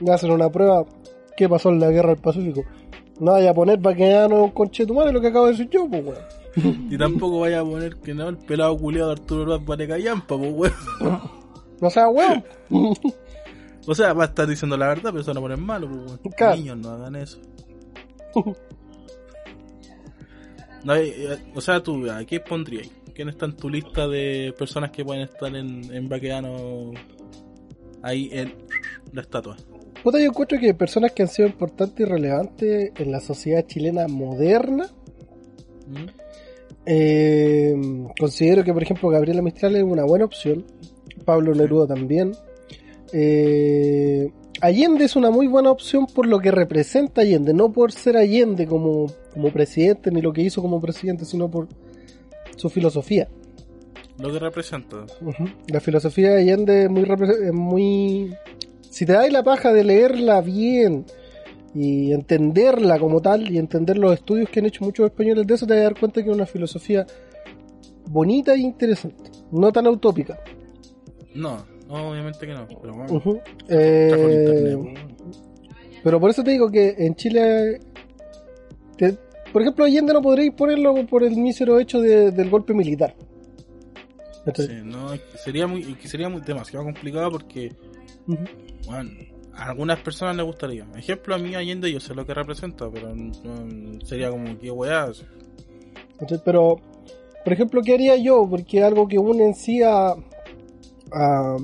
le 0.00 0.12
hacen 0.12 0.30
una 0.30 0.50
prueba, 0.50 0.84
¿qué 1.36 1.48
pasó 1.48 1.68
en 1.68 1.80
la 1.80 1.90
guerra 1.90 2.10
del 2.10 2.18
Pacífico? 2.18 2.62
No 3.20 3.32
vaya 3.32 3.50
a 3.50 3.54
poner 3.54 3.80
para 3.80 3.96
que 3.96 4.08
ya 4.08 4.28
no 4.28 4.44
un 4.44 4.50
conchetumare 4.50 5.12
lo 5.12 5.20
que 5.20 5.28
acabo 5.28 5.46
de 5.46 5.52
decir 5.52 5.68
yo, 5.70 5.88
pues 5.88 6.04
weón. 6.04 6.18
Y 6.90 6.96
tampoco 6.96 7.40
vaya 7.40 7.60
a 7.60 7.64
poner 7.64 7.96
que 7.96 8.14
no, 8.14 8.28
el 8.28 8.38
pelado 8.38 8.76
culiado 8.78 9.08
de 9.08 9.20
Arturo 9.20 9.44
Prat 9.44 9.64
vale 9.66 9.88
callampa, 9.88 10.36
pues 10.38 10.52
weón. 10.52 10.72
No 11.80 11.90
sea 11.90 12.08
weón. 12.08 12.44
O 13.88 13.94
sea, 13.94 14.12
va 14.14 14.24
a 14.24 14.26
estar 14.26 14.48
diciendo 14.48 14.76
la 14.76 14.88
verdad, 14.88 15.10
pero 15.12 15.20
eso 15.20 15.32
no 15.32 15.40
ponen 15.40 15.60
malo, 15.64 15.86
pues 15.88 16.00
weón. 16.06 16.18
Claro. 16.36 16.56
Niños, 16.56 16.76
no 16.78 16.90
hagan 16.90 17.16
eso. 17.16 17.38
Eh, 20.88 21.14
eh, 21.16 21.38
o 21.54 21.60
sea, 21.60 21.82
tú, 21.82 22.08
¿a 22.10 22.24
qué 22.24 22.40
pondrías? 22.40 22.88
¿Quién 23.14 23.28
está 23.28 23.46
en 23.46 23.56
tu 23.56 23.68
lista 23.68 24.06
de 24.06 24.54
personas 24.56 24.90
que 24.90 25.04
pueden 25.04 25.22
estar 25.22 25.54
en, 25.54 25.92
en 25.92 26.08
Baqueano 26.08 26.92
ahí 28.02 28.28
en 28.32 28.54
la 29.12 29.22
estatua? 29.22 29.56
Puta, 30.02 30.18
yo 30.20 30.26
encuentro 30.26 30.58
que 30.60 30.72
personas 30.74 31.12
que 31.12 31.22
han 31.22 31.28
sido 31.28 31.48
importantes 31.48 31.98
y 31.98 32.08
relevantes 32.08 32.92
en 32.96 33.10
la 33.10 33.20
sociedad 33.20 33.66
chilena 33.66 34.06
moderna, 34.06 34.88
¿Mm? 35.88 36.06
eh, 36.84 37.74
considero 38.18 38.62
que, 38.62 38.72
por 38.72 38.82
ejemplo, 38.82 39.08
Gabriela 39.08 39.42
Mistral 39.42 39.76
es 39.76 39.82
una 39.82 40.04
buena 40.04 40.24
opción. 40.24 40.64
Pablo 41.24 41.54
Neruda 41.54 41.88
también. 41.88 42.32
Eh, 43.12 44.30
Allende 44.60 45.04
es 45.04 45.16
una 45.16 45.30
muy 45.30 45.46
buena 45.46 45.70
opción 45.70 46.06
por 46.06 46.26
lo 46.26 46.38
que 46.38 46.50
representa 46.50 47.20
Allende, 47.20 47.52
no 47.52 47.72
por 47.72 47.92
ser 47.92 48.16
Allende 48.16 48.66
como, 48.66 49.06
como 49.32 49.50
presidente 49.50 50.10
ni 50.10 50.22
lo 50.22 50.32
que 50.32 50.42
hizo 50.42 50.62
como 50.62 50.80
presidente, 50.80 51.24
sino 51.24 51.50
por 51.50 51.68
su 52.56 52.70
filosofía. 52.70 53.28
Lo 54.18 54.32
que 54.32 54.38
representa. 54.38 55.04
La 55.68 55.80
filosofía 55.80 56.30
de 56.30 56.40
Allende 56.40 56.84
es 56.84 56.90
muy, 56.90 57.02
repre- 57.02 57.52
muy... 57.52 58.34
Si 58.88 59.04
te 59.04 59.12
dais 59.12 59.30
la 59.30 59.42
paja 59.42 59.74
de 59.74 59.84
leerla 59.84 60.40
bien 60.40 61.04
y 61.74 62.12
entenderla 62.12 62.98
como 62.98 63.20
tal 63.20 63.52
y 63.52 63.58
entender 63.58 63.98
los 63.98 64.14
estudios 64.14 64.48
que 64.48 64.60
han 64.60 64.66
hecho 64.66 64.84
muchos 64.84 65.04
españoles 65.04 65.46
de 65.46 65.54
eso, 65.54 65.66
te 65.66 65.74
vas 65.74 65.80
a 65.80 65.84
dar 65.84 66.00
cuenta 66.00 66.22
que 66.22 66.30
es 66.30 66.34
una 66.34 66.46
filosofía 66.46 67.06
bonita 68.08 68.54
e 68.54 68.58
interesante, 68.60 69.30
no 69.52 69.70
tan 69.70 69.86
utópica. 69.88 70.38
No, 71.34 71.66
no, 71.88 72.10
obviamente 72.10 72.46
que 72.46 72.52
no. 72.52 72.66
Pero 72.68 72.94
bueno, 72.94 73.20
con 73.22 73.40
Eh, 73.68 74.74
weón. 74.76 74.94
pero 76.02 76.20
por 76.20 76.30
eso 76.30 76.42
te 76.44 76.50
digo 76.52 76.70
que 76.70 76.94
en 76.98 77.14
Chile, 77.16 77.80
por 79.52 79.62
ejemplo, 79.62 79.84
Allende 79.84 80.12
no 80.12 80.22
podréis 80.22 80.52
ponerlo 80.52 80.94
por 81.06 81.22
el 81.24 81.36
mísero 81.36 81.78
hecho 81.78 82.00
de- 82.00 82.30
del 82.30 82.50
golpe 82.50 82.74
militar. 82.74 83.14
Sí, 84.54 84.68
no, 84.84 85.12
es 85.12 85.20
que 85.20 85.38
sería 85.38 85.66
muy, 85.66 85.82
sería 86.04 86.28
muy 86.28 86.40
demasiado 86.40 86.84
complicado 86.84 87.32
porque, 87.32 87.72
bueno, 88.86 89.10
a 89.54 89.70
algunas 89.70 89.98
personas 90.00 90.36
les 90.36 90.46
gustaría. 90.46 90.86
Ejemplo, 90.96 91.34
a 91.34 91.38
mí 91.38 91.54
Allende 91.56 91.90
yo 91.90 91.98
sé 91.98 92.14
lo 92.14 92.24
que 92.24 92.32
representa, 92.34 92.88
pero 92.90 93.12
no- 93.14 94.00
sería 94.04 94.30
como 94.30 94.56
que 94.58 94.70
weá. 94.70 95.08
¿Cachai? 96.18 96.40
Pero, 96.44 96.76
por 97.44 97.52
ejemplo, 97.52 97.80
¿qué 97.82 97.94
haría 97.94 98.16
yo? 98.16 98.46
Porque 98.48 98.82
algo 98.84 99.08
que 99.08 99.18
une 99.18 99.46
en 99.46 99.54
sí 99.54 99.82
a, 99.82 100.14
a- 101.16 101.56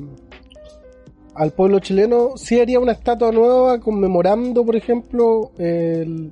al 1.35 1.53
pueblo 1.53 1.79
chileno, 1.79 2.37
sí 2.37 2.61
haría 2.61 2.79
una 2.81 2.93
estatua 2.93 3.33
nueva 3.33 3.81
conmemorando, 3.81 4.65
por 4.67 4.77
ejemplo, 4.77 5.53
el, 5.59 6.31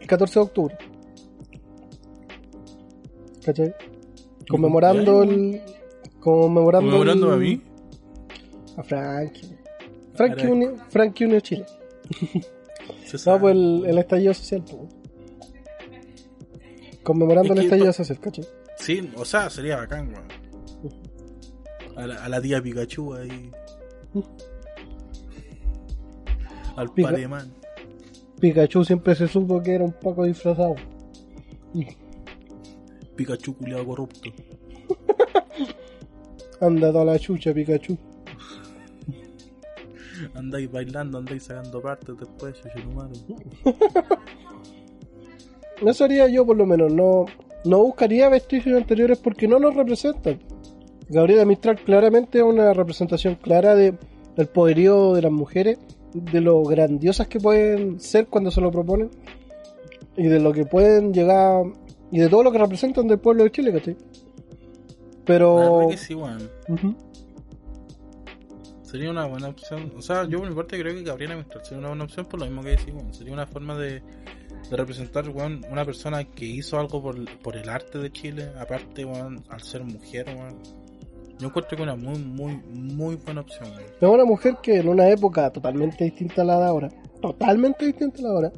el 0.00 0.06
14 0.06 0.34
de 0.38 0.44
octubre. 0.44 0.78
¿Cachai? 3.44 3.74
Conmemorando 4.48 5.22
el... 5.22 5.60
Conmemorando, 6.20 6.90
Conmemorando 6.90 7.26
el- 7.28 7.32
a 7.34 7.36
mí. 7.38 7.62
A 8.76 8.82
Frankie. 8.82 9.56
Frankie 10.14 10.46
unió, 10.46 10.74
Frankie 10.90 11.24
unió 11.24 11.40
Chile. 11.40 11.64
No, 13.26 13.40
pues 13.40 13.54
el, 13.54 13.84
el 13.86 13.98
estallido 13.98 14.34
social. 14.34 14.62
pues. 14.70 14.94
Conmemorando 17.02 17.52
Es 17.54 17.58
el 17.58 17.64
estallido 17.64 17.92
social, 17.92 18.20
¿cachai? 18.20 18.44
Sí, 18.76 19.10
o 19.16 19.24
sea, 19.24 19.48
sería 19.50 19.76
bacán, 19.76 20.08
weón. 20.12 20.39
A 22.00 22.06
la, 22.06 22.24
a 22.24 22.28
la 22.28 22.40
tía 22.40 22.62
Pikachu 22.62 23.14
ahí. 23.14 23.50
Al 26.76 26.88
Pica- 26.94 27.10
Pareman. 27.10 27.52
Pikachu 28.40 28.84
siempre 28.84 29.14
se 29.14 29.28
supo 29.28 29.62
que 29.62 29.74
era 29.74 29.84
un 29.84 29.92
poco 29.92 30.24
disfrazado. 30.24 30.76
Pikachu 33.16 33.54
culiado 33.56 33.84
corrupto. 33.86 34.30
Anda 36.60 36.92
toda 36.92 37.04
la 37.04 37.18
chucha, 37.18 37.52
Pikachu. 37.52 37.98
Andáis 40.34 40.70
bailando, 40.70 41.18
andáis 41.18 41.42
sacando 41.44 41.80
partes 41.82 42.16
después, 42.18 42.54
chuchurumare. 42.62 43.12
Eso 45.86 46.04
haría 46.04 46.28
yo 46.28 46.46
por 46.46 46.56
lo 46.56 46.66
menos. 46.66 46.92
No, 46.92 47.26
no 47.64 47.78
buscaría 47.82 48.28
vestigios 48.28 48.76
anteriores 48.78 49.18
porque 49.18 49.48
no 49.48 49.58
nos 49.58 49.74
representan. 49.74 50.38
Gabriela 51.10 51.44
Mistral 51.44 51.76
claramente 51.76 52.38
es 52.38 52.44
una 52.44 52.72
representación 52.72 53.34
clara 53.34 53.74
de, 53.74 53.94
del 54.36 54.46
poderío 54.46 55.12
de 55.12 55.22
las 55.22 55.32
mujeres, 55.32 55.78
de 56.14 56.40
lo 56.40 56.62
grandiosas 56.62 57.26
que 57.26 57.40
pueden 57.40 58.00
ser 58.00 58.28
cuando 58.28 58.50
se 58.50 58.60
lo 58.60 58.70
proponen 58.70 59.10
y 60.16 60.28
de 60.28 60.40
lo 60.40 60.52
que 60.52 60.64
pueden 60.64 61.12
llegar 61.12 61.64
y 62.12 62.20
de 62.20 62.28
todo 62.28 62.44
lo 62.44 62.52
que 62.52 62.58
representan 62.58 63.08
del 63.08 63.18
pueblo 63.18 63.42
de 63.42 63.50
Chile, 63.50 63.72
¿cachai? 63.72 63.96
Pero... 65.24 65.88
que 65.90 65.96
sí. 65.96 66.14
Ujú. 66.14 66.94
Sería 68.82 69.10
una 69.10 69.26
buena 69.26 69.48
opción. 69.48 69.92
O 69.96 70.02
sea, 70.02 70.24
yo 70.28 70.38
por 70.38 70.48
mi 70.48 70.54
parte 70.54 70.78
creo 70.78 70.94
que 70.94 71.02
Gabriela 71.02 71.36
Mistral 71.36 71.64
sería 71.64 71.78
una 71.78 71.88
buena 71.88 72.04
opción 72.04 72.26
por 72.26 72.40
lo 72.40 72.46
mismo 72.46 72.62
que 72.62 72.70
decís, 72.70 72.92
weón. 72.92 73.14
Sería 73.14 73.32
una 73.32 73.46
forma 73.46 73.76
de, 73.76 74.02
de 74.68 74.76
representar, 74.76 75.28
weón, 75.28 75.64
una 75.70 75.84
persona 75.84 76.24
que 76.24 76.44
hizo 76.44 76.78
algo 76.78 77.00
por, 77.00 77.16
por 77.38 77.56
el 77.56 77.68
arte 77.68 77.98
de 77.98 78.10
Chile. 78.10 78.50
Aparte, 78.58 79.06
al 79.48 79.62
ser 79.62 79.84
mujer. 79.84 80.26
Yo 81.40 81.46
encuentro 81.46 81.76
que 81.76 81.82
es 81.82 81.88
una 81.88 81.96
muy, 81.96 82.18
muy, 82.18 82.56
muy 82.68 83.16
buena 83.16 83.40
opción. 83.40 83.68
Es 84.00 84.08
una 84.08 84.24
mujer 84.24 84.58
que 84.62 84.76
en 84.76 84.88
una 84.88 85.08
época 85.08 85.50
totalmente 85.50 86.04
distinta 86.04 86.42
a 86.42 86.44
la 86.44 86.58
de 86.58 86.66
ahora, 86.66 86.88
totalmente 87.22 87.86
distinta 87.86 88.18
a 88.18 88.22
la 88.22 88.28
de 88.28 88.34
ahora, 88.34 88.52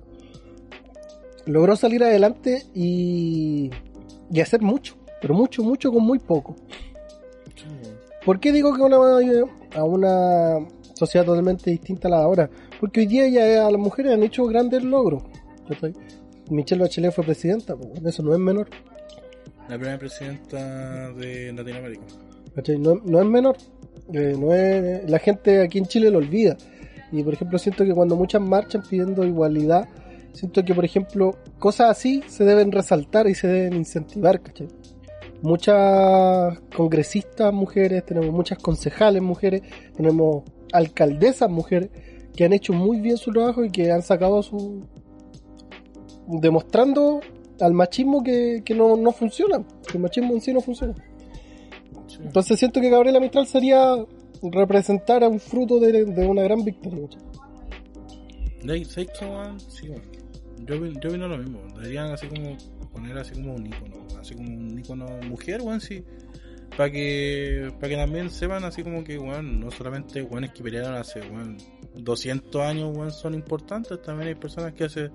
logró 1.47 1.77
salir 1.77 2.03
adelante 2.03 2.65
y, 2.75 3.71
y 4.33 4.41
hacer 4.41 4.63
mucho, 4.63 4.97
pero 5.21 5.35
mucho, 5.35 5.63
mucho 5.63 5.93
con 5.93 6.03
muy 6.03 6.19
poco. 6.19 6.57
Sí. 7.55 7.67
¿Por 8.25 8.41
qué 8.41 8.51
digo 8.51 8.75
que 8.75 8.83
una, 8.83 8.97
a 9.77 9.85
una 9.85 10.67
sociedad 10.95 11.25
totalmente 11.25 11.71
distinta 11.71 12.09
a 12.09 12.11
la 12.11 12.19
de 12.19 12.25
ahora? 12.25 12.51
Porque 12.81 13.01
hoy 13.01 13.07
día 13.07 13.29
ya 13.29 13.71
las 13.71 13.81
mujeres 13.81 14.13
han 14.13 14.25
hecho 14.25 14.45
grandes 14.47 14.83
logros. 14.83 15.23
Michelle 16.51 16.83
Bachelet 16.83 17.13
fue 17.13 17.25
presidenta, 17.25 17.77
pues, 17.77 18.05
eso 18.05 18.23
no 18.25 18.33
es 18.33 18.41
menor. 18.41 18.69
La 19.69 19.77
primera 19.77 19.99
presidenta 19.99 21.13
de 21.13 21.53
Latinoamérica. 21.53 22.03
¿Cachai? 22.55 22.79
No, 22.79 22.95
no 23.05 23.21
es 23.21 23.27
menor. 23.27 23.57
Eh, 24.13 25.05
la 25.07 25.19
gente 25.19 25.63
aquí 25.63 25.79
en 25.79 25.87
Chile 25.87 26.11
lo 26.11 26.19
olvida. 26.19 26.57
Y 27.11 27.23
por 27.23 27.35
ejemplo, 27.35 27.59
siento 27.59 27.85
que 27.85 27.95
cuando 27.95 28.17
muchas 28.17 28.41
marchan 28.41 28.83
pidiendo 28.89 29.25
igualdad, 29.25 29.87
siento 30.33 30.65
que 30.65 30.75
por 30.75 30.85
ejemplo, 30.85 31.37
cosas 31.59 31.91
así 31.91 32.23
se 32.27 32.45
deben 32.45 32.73
resaltar 32.73 33.29
y 33.29 33.35
se 33.35 33.49
deben 33.49 33.75
incentivar, 33.75 34.41
¿cachai? 34.41 34.69
Muchas 35.43 36.59
congresistas 36.75 37.53
mujeres, 37.53 38.07
tenemos 38.07 38.33
muchas 38.33 38.59
concejales 38.59 39.21
mujeres, 39.23 39.63
tenemos 39.95 40.45
alcaldesas 40.73 41.51
mujeres 41.51 41.91
que 42.35 42.45
han 42.45 42.53
hecho 42.53 42.73
muy 42.73 43.01
bien 43.01 43.17
su 43.17 43.31
trabajo 43.31 43.65
y 43.65 43.71
que 43.71 43.91
han 43.91 44.03
sacado 44.03 44.43
su. 44.43 44.87
demostrando 46.29 47.21
al 47.61 47.75
machismo 47.75 48.23
que, 48.23 48.63
que 48.65 48.75
no, 48.75 48.97
no 48.97 49.13
funciona, 49.13 49.63
que 49.87 49.99
el 49.99 50.03
machismo 50.03 50.33
en 50.35 50.41
sí 50.41 50.53
no 50.53 50.61
funciona. 50.61 50.95
Sí. 52.07 52.19
Entonces 52.23 52.59
siento 52.59 52.81
que 52.81 52.91
Gabriela 52.91 53.21
Mistral 53.21 53.47
sería 53.47 53.97
representar 54.43 55.23
a 55.23 55.29
un 55.29 55.39
fruto 55.39 55.79
de, 55.79 56.05
de 56.05 56.27
una 56.27 56.43
gran 56.43 56.65
victoria. 56.65 57.09
De. 58.63 58.85
Sí, 58.85 59.07
weón. 59.23 59.59
Yo, 60.65 60.77
yo 60.87 61.11
vino 61.11 61.29
lo 61.29 61.39
mismo. 61.39 61.61
Deberían 61.75 62.13
así 62.13 62.27
como 62.29 62.57
poner 62.93 63.19
así 63.19 63.35
como 63.35 63.55
un 63.55 63.67
icono, 63.67 64.07
así 64.21 64.35
como 64.35 64.49
un 64.49 64.79
icono 64.79 65.07
mujer, 65.29 65.61
weón, 65.63 65.81
sí. 65.81 66.05
Para 66.77 66.91
que, 66.91 67.71
para 67.81 67.89
que 67.89 67.97
también 67.97 68.31
sepan 68.31 68.65
así 68.65 68.83
como 68.83 69.05
que, 69.05 69.19
weón, 69.19 69.61
no 69.61 69.71
solamente 69.71 70.23
weones 70.23 70.53
que 70.53 70.63
pelearon 70.63 70.95
hace, 70.95 71.21
weón, 71.21 71.59
200 71.97 72.63
años, 72.63 72.97
weón, 72.97 73.11
son 73.11 73.35
importantes. 73.35 74.01
También 74.03 74.29
hay 74.29 74.35
personas 74.37 74.73
que 74.73 74.85
hace, 74.85 75.11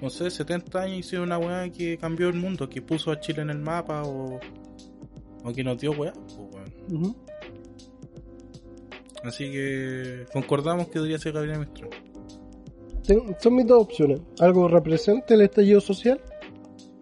no 0.00 0.10
sé, 0.10 0.30
70 0.30 0.80
años 0.80 0.98
hicieron 0.98 1.28
una 1.28 1.38
weá 1.38 1.70
que 1.70 1.96
cambió 1.96 2.28
el 2.28 2.34
mundo, 2.34 2.68
que 2.68 2.82
puso 2.82 3.12
a 3.12 3.20
Chile 3.20 3.42
en 3.42 3.50
el 3.50 3.58
mapa 3.58 4.02
o, 4.02 4.40
o 5.44 5.52
que 5.52 5.64
nos 5.64 5.78
dio 5.78 5.92
weá, 5.92 6.12
pues, 6.12 6.38
weón. 6.90 7.16
Así 9.24 9.50
que 9.52 10.24
concordamos 10.32 10.88
que 10.88 10.94
debería 10.98 11.18
ser 11.18 11.32
Gabriela 11.32 11.58
Mistral. 11.60 11.90
Ten- 13.06 13.36
Son 13.38 13.54
mis 13.54 13.66
dos 13.66 13.82
opciones. 13.82 14.20
Algo 14.40 14.66
que 14.66 14.74
represente 14.74 15.34
el 15.34 15.42
estallido 15.42 15.80
social 15.80 16.20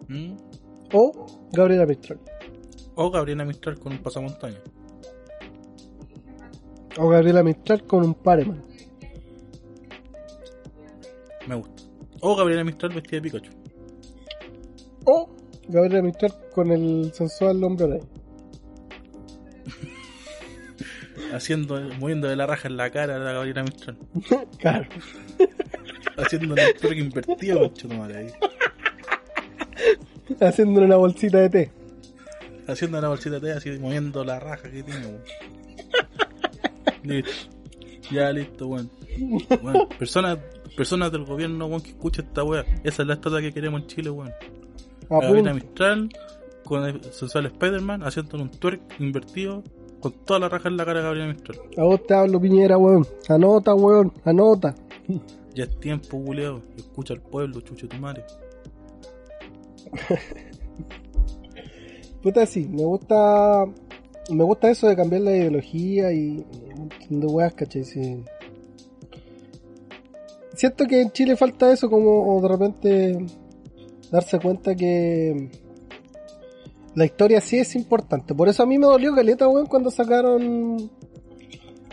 ¿Mm? 0.07 0.33
o 0.93 1.25
Gabriela 1.51 1.85
Mistral. 1.85 2.19
O 2.95 3.09
Gabriela 3.09 3.43
Mistral 3.45 3.79
con 3.79 3.93
un 3.93 3.99
pasamontaña. 4.03 4.59
O 6.99 7.07
Gabriela 7.07 7.41
Mistral 7.43 7.85
con 7.85 8.03
un 8.05 8.13
pareman. 8.13 8.63
Me 11.47 11.55
gusta. 11.55 11.83
O 12.21 12.35
Gabriela 12.35 12.63
Mistral 12.63 12.93
vestida 12.93 13.17
de 13.17 13.21
Pikachu. 13.23 13.51
O 15.05 15.29
Gabriela 15.69 16.03
Mistral 16.03 16.33
con 16.53 16.71
el 16.71 17.11
sensual 17.13 17.63
hombre 17.63 17.99
Haciendo, 21.31 21.79
moviendo 21.99 22.27
de 22.27 22.35
la 22.35 22.45
raja 22.45 22.67
en 22.67 22.77
la 22.77 22.89
cara 22.89 23.15
a 23.15 23.19
la 23.19 23.31
Gabriela 23.33 23.63
Mistral. 23.63 23.97
Claro. 24.59 24.87
Haciendo 26.17 26.55
el 26.55 26.73
perro 26.75 26.93
invertido, 26.93 27.71
madre, 27.97 28.17
ahí. 28.17 28.27
Haciéndole 30.39 30.85
una 30.85 30.97
bolsita 30.97 31.39
de 31.39 31.49
té. 31.49 31.71
Haciendo 32.67 32.99
una 32.99 33.07
bolsita 33.07 33.39
de 33.39 33.41
té, 33.41 33.51
así 33.53 33.69
moviendo 33.79 34.23
la 34.23 34.39
raja 34.39 34.69
que 34.69 34.83
tiene, 34.83 35.05
weón. 35.05 35.21
Listo. 37.03 37.31
Ya 38.11 38.31
listo, 38.31 38.67
weón. 38.67 38.91
Weón, 39.61 39.89
Personas, 39.97 40.37
personas 40.75 41.11
del 41.11 41.23
gobierno, 41.23 41.65
weón, 41.65 41.81
que 41.81 41.89
escucha 41.89 42.21
esta 42.21 42.43
weá. 42.43 42.65
Esa 42.83 43.01
es 43.01 43.07
la 43.07 43.15
estatua 43.15 43.41
que 43.41 43.51
queremos 43.51 43.81
en 43.81 43.87
Chile, 43.87 44.09
weón. 44.09 44.31
Gabriela. 45.09 45.53
Mistral 45.53 46.09
con 46.63 46.85
el 46.85 47.03
sensual 47.11 47.47
Spider-Man 47.47 48.03
haciendo 48.03 48.37
un 48.37 48.49
twerk 48.49 48.81
invertido 48.99 49.63
con 50.01 50.11
toda 50.25 50.39
la 50.39 50.49
raja 50.49 50.67
en 50.67 50.77
la 50.77 50.85
cara 50.85 50.99
de 50.99 51.05
Gabriela 51.05 51.33
Mistral. 51.33 51.59
A 51.77 51.83
vos 51.83 52.05
te 52.05 52.13
hablo, 52.13 52.41
Piñera, 52.41 52.77
weón. 52.77 53.07
Anota, 53.29 53.73
weón. 53.73 54.11
Anota. 54.25 54.75
Ya 55.53 55.65
es 55.65 55.79
tiempo, 55.79 56.17
buleo. 56.17 56.61
Escucha 56.77 57.13
al 57.13 57.21
pueblo, 57.21 57.59
chucho 57.61 57.87
tu 57.87 57.97
madre. 57.97 58.23
Puta, 62.23 62.45
sí, 62.45 62.67
me 62.69 62.83
gusta. 62.83 63.65
Me 64.29 64.43
gusta 64.43 64.69
eso 64.69 64.87
de 64.87 64.95
cambiar 64.95 65.21
la 65.23 65.35
ideología 65.35 66.11
y. 66.13 66.45
de 67.09 67.27
weas, 67.27 67.53
¿cachai? 67.53 67.83
Sí. 67.83 68.23
siento 70.55 70.85
que 70.85 71.01
en 71.01 71.11
Chile 71.11 71.35
falta 71.35 71.71
eso, 71.73 71.89
como 71.89 72.35
o 72.35 72.41
de 72.41 72.47
repente 72.47 73.25
darse 74.11 74.39
cuenta 74.39 74.75
que 74.75 75.49
la 76.95 77.05
historia 77.05 77.39
sí 77.41 77.57
es 77.57 77.75
importante. 77.75 78.33
Por 78.35 78.49
eso 78.49 78.63
a 78.63 78.65
mí 78.65 78.77
me 78.77 78.85
dolió 78.87 79.13
caleta, 79.15 79.47
weón, 79.47 79.67
cuando 79.67 79.89
sacaron 79.91 80.89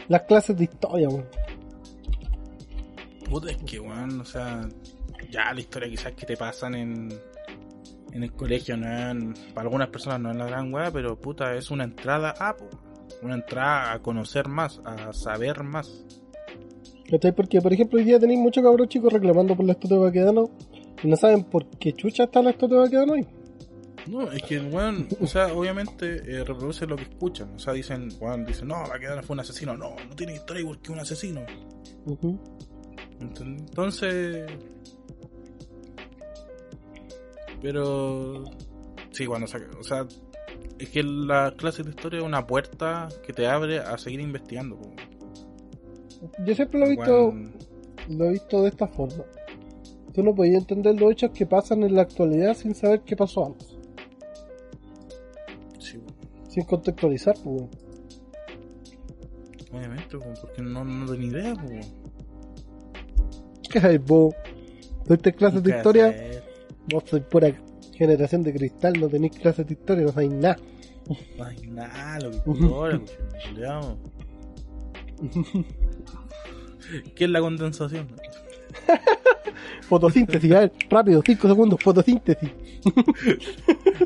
las 0.09 0.23
clases 0.23 0.57
de 0.57 0.65
historia, 0.65 1.09
weón. 1.09 1.27
Puta, 3.29 3.51
es 3.51 3.59
que, 3.59 3.79
weón, 3.79 4.21
o 4.21 4.25
sea, 4.25 4.69
ya 5.31 5.53
la 5.53 5.61
historia 5.61 5.89
quizás 5.89 6.13
que 6.13 6.25
te 6.27 6.37
pasan 6.37 6.75
en, 6.75 7.09
en 8.13 8.23
el 8.23 8.33
colegio, 8.33 8.77
no 8.77 8.87
es- 9.33 9.39
para 9.55 9.67
algunas 9.67 9.89
personas 9.89 10.21
no 10.21 10.31
es 10.31 10.37
la 10.37 10.47
gran 10.47 10.73
weá, 10.73 10.91
pero 10.91 11.17
puta, 11.17 11.55
es 11.55 11.71
una 11.71 11.85
entrada 11.85 12.35
a, 12.39 12.57
una 13.23 13.35
entrada 13.35 13.93
a 13.93 13.99
conocer 14.01 14.49
más, 14.49 14.81
a 14.85 15.13
saber 15.13 15.63
más. 15.63 16.05
¿Cachai? 17.11 17.33
Porque, 17.35 17.61
por 17.61 17.73
ejemplo, 17.73 17.99
hoy 17.99 18.05
día 18.05 18.19
tenéis 18.19 18.39
muchos 18.41 18.63
cabros 18.63 18.89
chicos 18.89 19.13
reclamando 19.13 19.55
por 19.57 19.65
la 19.65 19.73
estatua 19.73 19.99
de 19.99 20.05
Baquedano 20.05 20.51
y 21.03 21.09
no 21.09 21.17
saben 21.17 21.45
por 21.45 21.67
qué 21.79 21.93
chucha 21.93 22.25
está 22.25 22.43
la 22.43 22.51
estatua 22.51 22.79
de 22.79 22.85
Baquedano 22.85 23.15
ahí. 23.15 23.27
No, 24.09 24.31
es 24.33 24.43
que, 24.43 24.59
weón, 24.59 25.09
o 25.21 25.27
sea, 25.27 25.53
obviamente 25.53 26.23
eh, 26.25 26.45
reproduce 26.45 26.87
lo 26.87 26.97
que 26.97 27.03
escuchan, 27.03 27.55
o 27.55 27.59
sea, 27.59 27.73
dicen, 27.73 28.09
weón, 28.21 28.45
dicen, 28.45 28.69
no, 28.69 28.81
Baquedano 28.89 29.23
fue 29.23 29.35
un 29.35 29.41
asesino, 29.41 29.77
no, 29.77 29.95
no 30.09 30.17
tiene 30.17 30.35
historia 30.35 30.61
igual 30.61 30.81
que 30.81 30.93
un 30.93 31.01
asesino. 31.01 31.43
Entonces. 33.21 34.47
Pero. 37.61 38.45
Sí, 39.11 39.27
saca. 39.47 39.67
O 39.79 39.83
sea, 39.83 40.07
es 40.79 40.89
que 40.91 41.03
la 41.03 41.53
clase 41.57 41.83
de 41.83 41.91
historia 41.91 42.21
es 42.21 42.25
una 42.25 42.47
puerta 42.47 43.09
que 43.27 43.33
te 43.33 43.47
abre 43.47 43.79
a 43.81 43.99
seguir 43.99 44.21
investigando. 44.21 44.79
Yo 46.47 46.55
siempre 46.55 46.81
lo 46.81 46.87
he 46.87 46.91
visto, 46.91 47.35
lo 48.09 48.25
he 48.25 48.31
visto 48.31 48.63
de 48.63 48.69
esta 48.69 48.87
forma. 48.87 49.25
Tú 50.15 50.23
no 50.23 50.35
podías 50.35 50.63
entender 50.63 51.01
los 51.01 51.13
hechos 51.13 51.31
que 51.33 51.47
pasan 51.47 51.83
en 51.83 51.95
la 51.95 52.03
actualidad 52.03 52.55
sin 52.55 52.75
saber 52.75 53.03
qué 53.03 53.17
pasó 53.17 53.47
antes. 53.47 53.78
Sin 56.59 56.67
contextualizar, 56.67 57.37
pues, 57.45 57.69
obviamente, 59.71 60.19
po, 60.19 60.25
porque 60.41 60.61
no, 60.61 60.85
no 60.85 61.07
tengo 61.07 61.17
ni 61.17 61.27
idea. 61.27 61.55
Po. 61.55 61.69
¿Qué 63.71 63.79
hay, 63.79 63.99
vos? 63.99 64.35
¿Tuviste 65.07 65.35
clases 65.35 65.63
de 65.63 65.71
¿Qué 65.71 65.77
historia? 65.77 66.09
hacer? 66.09 66.43
Vos 66.93 67.05
sois 67.07 67.23
pura 67.23 67.55
generación 67.95 68.43
de 68.43 68.55
cristal, 68.55 68.95
no 68.99 69.09
tenéis 69.09 69.39
clases 69.39 69.69
de 69.69 69.75
historia, 69.75 70.05
no 70.07 70.11
sabéis 70.11 70.33
nada. 70.33 70.57
No 71.39 71.45
hay 71.45 71.61
nada, 71.69 72.19
lo 72.19 72.33
que 72.33 72.39
culiao. 72.41 73.99
¿Qué 77.15 77.25
es 77.25 77.31
la 77.31 77.39
condensación? 77.39 78.09
Fotosíntesis, 79.89 80.53
a 80.53 80.61
ver, 80.61 80.73
rápido, 80.91 81.23
5 81.25 81.49
segundos, 81.49 81.81
fotosíntesis. 81.83 82.51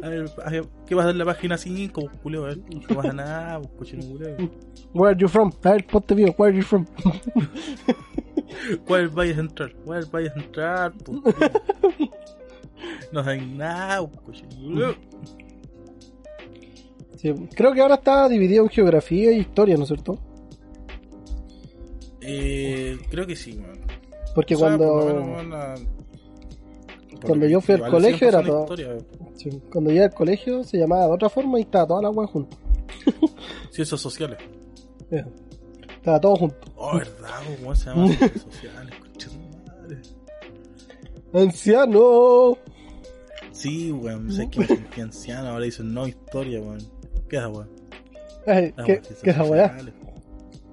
A 0.02 0.08
ver, 0.08 0.30
a 0.44 0.50
ver, 0.50 0.64
¿qué 0.86 0.94
pasa 0.94 1.10
en 1.10 1.18
la 1.18 1.24
página 1.24 1.58
5, 1.58 2.10
culeo? 2.22 2.44
A 2.44 2.48
ver, 2.48 2.58
no 2.58 2.94
pasa 2.94 3.12
nada, 3.12 3.60
pues, 3.60 3.72
cochino 3.90 4.06
culeo. 4.06 4.36
Where 4.94 5.12
are 5.12 5.20
you 5.20 5.28
from? 5.28 5.52
A 5.64 5.70
ver, 5.72 5.86
ponte 5.86 6.14
vivo, 6.14 6.34
where 6.38 6.52
are 6.52 6.56
you 6.56 6.64
from? 6.64 6.86
¿Cuál 8.86 9.08
vayas 9.08 9.38
a 9.38 9.40
entrar? 9.40 9.72
¿Cuál 9.84 10.06
vayas 10.10 10.36
a 10.36 10.40
entrar? 10.40 10.92
Pues, 10.92 11.18
no 13.12 13.20
hay 13.20 13.40
nada, 13.40 14.06
pues, 14.06 14.42
cochino. 14.42 14.94
Sí, 17.16 17.32
creo 17.54 17.72
que 17.72 17.80
ahora 17.80 17.94
está 17.96 18.28
dividido 18.28 18.64
en 18.64 18.70
geografía 18.70 19.32
y 19.32 19.40
historia, 19.40 19.76
¿no 19.76 19.82
es 19.82 19.88
cierto? 19.88 20.18
Eh, 22.20 22.98
creo 23.10 23.26
que 23.26 23.36
sí, 23.36 23.54
man. 23.54 23.81
Porque 24.34 24.54
O 24.54 24.58
sea, 24.58 24.76
cuando, 24.76 25.36
Cuando 27.24 27.46
yo 27.46 27.60
fui 27.60 27.74
al 27.74 27.88
colegio 27.90 28.28
era 28.28 28.42
todo- 28.42 28.74
sí, 29.34 29.50
cuando 29.70 29.90
llegué 29.90 30.04
al 30.04 30.14
colegio 30.14 30.64
se 30.64 30.78
llamaba 30.78 31.06
de 31.06 31.12
otra 31.12 31.28
forma 31.28 31.58
y 31.58 31.62
estaba 31.62 31.86
toda 31.86 32.02
la 32.02 32.10
wea 32.10 32.26
junto. 32.26 32.56
Ciencias 33.70 34.00
sociales. 34.00 34.38
Yeah. 35.10 35.26
Estaba 35.96 36.18
todo 36.18 36.36
junto. 36.36 36.56
Oh, 36.74 36.96
verdad, 36.96 37.28
pues, 37.46 37.58
¿cómo 37.60 37.74
se 37.74 37.84
llama? 37.90 38.06
Ciencias 38.08 38.42
sociales, 38.50 38.94
madre. 39.66 39.98
¡Anciano! 41.34 42.56
Sí, 43.52 43.92
weón, 43.92 44.32
sé 44.32 44.48
que 44.48 44.60
me 44.60 44.66
sentí 44.66 45.00
anciano, 45.02 45.48
ahora 45.50 45.64
dicen 45.66 45.92
no 45.92 46.08
historia, 46.08 46.60
weón. 46.62 46.78
¿Qué 47.28 47.36
es 47.36 47.44
weón? 47.44 47.68
¿Qué, 48.46 48.74
weón, 48.78 48.86
qué 49.22 49.30
es 49.30 49.36
sociales. 49.36 49.94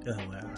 ¿Qué 0.03 0.09
es 0.09 0.17
weón? 0.17 0.48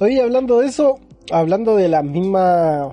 Oye, 0.00 0.20
hablando 0.20 0.58
de 0.60 0.66
eso, 0.66 0.98
hablando 1.32 1.76
de 1.76 1.88
la 1.88 2.02
misma. 2.02 2.92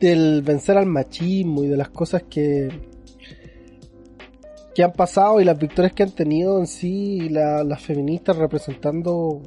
del 0.00 0.42
vencer 0.42 0.76
al 0.78 0.86
machismo 0.86 1.62
y 1.64 1.68
de 1.68 1.76
las 1.76 1.90
cosas 1.90 2.24
que. 2.28 2.68
que 4.74 4.82
han 4.84 4.92
pasado 4.92 5.40
y 5.40 5.44
las 5.44 5.58
victorias 5.58 5.92
que 5.92 6.02
han 6.04 6.12
tenido 6.12 6.58
en 6.58 6.66
sí 6.66 7.18
y 7.24 7.28
la- 7.28 7.62
las 7.64 7.82
feministas 7.82 8.36
representando 8.36 9.42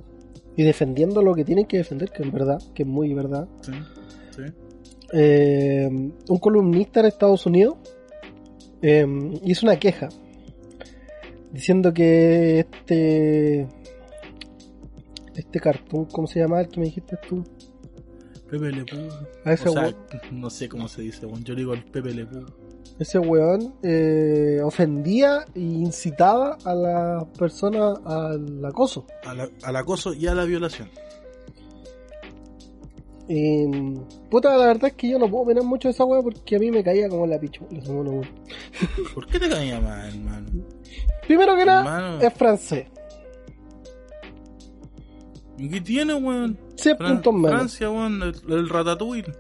y 0.56 0.64
defendiendo 0.64 1.22
lo 1.22 1.34
que 1.34 1.44
tienen 1.46 1.66
que 1.66 1.78
defender, 1.78 2.10
que 2.12 2.24
es 2.24 2.32
verdad, 2.32 2.62
que 2.76 2.84
es 2.84 2.88
muy 2.90 3.14
verdad. 3.14 3.48
Sí, 3.62 3.72
sí. 4.36 4.42
Eh, 5.14 5.90
un 5.90 6.38
columnista 6.40 7.00
en 7.00 7.06
Estados 7.08 7.46
Unidos 7.46 7.76
eh, 8.82 9.06
hizo 9.44 9.66
una 9.66 9.78
queja 9.78 10.10
diciendo 11.54 11.93
que 11.93 12.60
este 12.60 13.68
este 15.36 15.60
cartoon, 15.60 16.06
¿cómo 16.06 16.28
se 16.28 16.39
llama 16.41 16.60
el 16.62 16.68
que 16.68 16.80
me 16.80 16.88
dijiste 16.88 17.18
tú? 17.28 17.43
Pepe 18.49 18.72
Le. 18.72 18.86
A 19.45 19.54
ese, 19.54 19.70
o 19.70 19.74
sea, 19.74 19.95
no 20.32 20.49
sé 20.49 20.68
cómo 20.68 20.88
se 20.88 21.01
dice, 21.04 21.26
weón. 21.26 21.43
Yo 21.43 21.54
le 21.54 21.62
digo 21.62 21.74
el 21.74 21.84
Pepe 21.86 22.14
Le 22.14 22.28
ese 22.99 23.18
weón 23.18 23.74
eh, 23.82 24.60
ofendía 24.64 25.45
e 25.56 25.60
incitaba 25.60 26.58
a 26.64 26.76
la 26.76 27.28
persona 27.39 27.93
al 28.06 28.64
acoso. 28.64 29.08
A 29.26 29.34
la- 29.34 29.49
al 29.64 29.76
acoso 29.76 30.14
y 30.14 30.28
a 30.28 30.36
la 30.36 30.45
violación. 30.45 30.89
Y, 33.28 33.66
puta, 34.30 34.56
la 34.58 34.68
verdad 34.68 34.88
es 34.88 34.93
que 34.93 35.10
yo 35.10 35.18
no 35.18 35.30
puedo 35.30 35.43
opinar 35.45 35.64
mucho 35.64 35.88
de 35.88 35.93
esa 35.93 36.04
weá 36.04 36.22
porque 36.22 36.58
a 36.58 36.60
mí 36.60 36.70
me 36.72 36.84
caía 36.84 37.08
como 37.10 37.26
la 37.26 37.39
pichula. 37.39 37.70
¿Por 39.14 39.26
qué 39.28 39.39
te 39.39 39.49
caía 39.49 39.80
mal, 39.80 40.10
hermano? 40.14 40.49
Primero 41.28 41.56
que 41.56 41.66
nada, 41.66 41.82
Hermano. 41.82 42.20
es 42.22 42.34
francés. 42.34 42.88
¿Y 45.58 45.70
qué 45.70 45.82
tiene, 45.82 46.14
weón? 46.16 46.58
100 46.76 46.98
Fran- 46.98 47.08
puntos 47.14 47.34
menos. 47.34 47.52
Francia, 47.52 47.90
weón, 47.90 48.22
el, 48.24 48.34
el 48.50 48.70
ratatouille. 48.70 49.32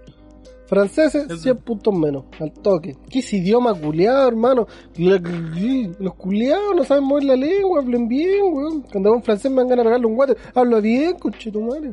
Franceses, 0.67 1.29
Es- 1.29 1.41
100 1.41 1.57
puntos 1.57 1.93
menos, 1.93 2.25
al 2.39 2.51
toque. 2.53 2.95
¿Qué 3.09 3.19
es 3.19 3.33
idioma 3.33 3.73
culiado, 3.73 4.27
hermano? 4.27 4.65
Los 4.97 6.13
culiados 6.15 6.75
no 6.75 6.83
saben 6.83 7.03
mover 7.03 7.25
la 7.25 7.35
lengua, 7.35 7.81
hablen 7.81 8.07
bien, 8.07 8.43
weón. 8.51 8.81
Cuando 8.83 9.09
veo 9.09 9.17
un 9.17 9.23
francés 9.23 9.51
me 9.51 9.61
ganas 9.63 9.77
de 9.77 9.83
pegarle 9.83 10.05
un 10.07 10.15
guate. 10.15 10.35
Habla 10.55 10.79
bien, 10.79 11.17
conchetumare. 11.19 11.91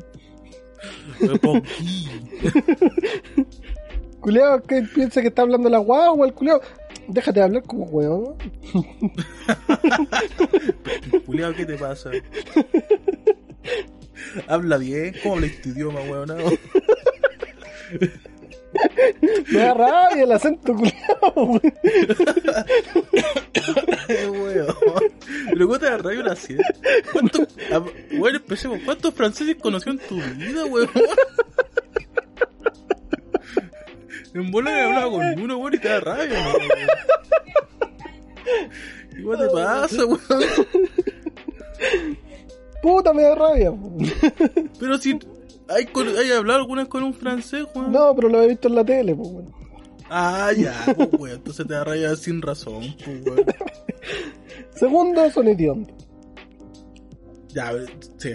Culiado 4.21 4.63
que 4.63 4.83
piensa 4.95 5.21
que 5.23 5.29
está 5.29 5.43
hablando 5.43 5.69
la 5.71 5.79
guagua, 5.79 6.27
el 6.27 6.35
culiado. 6.35 6.61
Déjate 7.09 7.41
de 7.41 7.45
hablar 7.45 7.63
como 7.65 7.85
weón. 7.85 8.37
Culeado, 11.27 11.55
¿qué 11.57 11.67
te 11.67 11.77
pasa? 11.77 12.11
Habla 14.47 14.77
bien, 14.79 15.15
¿cómo 15.23 15.35
habla 15.37 15.47
este 15.47 15.71
idioma, 15.71 16.01
weón? 16.03 16.29
No. 16.29 16.37
Me 19.51 19.59
da 19.59 19.75
rabia 19.75 20.23
el 20.23 20.33
acento 20.33 20.75
culiado, 20.75 21.61
¿cómo 25.67 25.79
te 25.79 25.87
da 25.87 25.99
rabia 25.99 26.21
una 26.21 26.33
a- 27.73 27.83
weón, 28.19 28.37
empecemos, 28.37 28.79
¿cuántos 28.85 29.13
franceses 29.15 29.57
conoció 29.61 29.93
en 29.93 29.99
tu 29.99 30.17
vida, 30.37 30.65
weón? 30.67 30.89
En 34.35 34.51
bola 34.51 34.79
he 34.79 34.83
hablado 34.85 35.11
con 35.13 35.41
uno, 35.41 35.57
weón, 35.59 35.75
y 35.75 35.79
te 35.79 35.89
da 35.89 36.01
rabia, 36.01 36.39
weón. 36.47 36.63
¿Y 39.13 39.23
¿Qué 39.23 39.37
te 39.37 39.49
pasa, 39.53 40.05
weón? 40.07 40.21
Puta, 42.83 43.13
me 43.13 43.23
da 43.23 43.35
rabia. 43.35 43.71
weón. 43.71 43.99
Pero 44.79 44.99
si 44.99 45.19
hay, 45.69 45.87
con- 45.87 46.09
hay 46.17 46.31
hablado 46.33 46.61
alguna 46.61 46.83
vez 46.83 46.89
con 46.89 47.03
un 47.03 47.15
francés, 47.15 47.65
weón. 47.75 47.93
No, 47.93 48.15
pero 48.15 48.29
lo 48.29 48.43
he 48.43 48.49
visto 48.49 48.69
en 48.69 48.75
la 48.77 48.85
tele, 48.85 49.15
pues, 49.15 49.29
weón. 49.29 49.55
Ah, 50.09 50.51
ya, 50.57 50.75
pues, 50.97 51.09
weón. 51.19 51.37
Entonces 51.37 51.67
te 51.67 51.75
da 51.75 51.85
rabia 51.85 52.15
sin 52.17 52.41
razón, 52.43 52.83
pues, 53.05 53.23
weón. 53.27 53.45
Segundo, 54.75 55.31
son 55.31 55.49
idiomas. 55.49 55.89
Ya, 57.49 57.73
sí. 58.19 58.31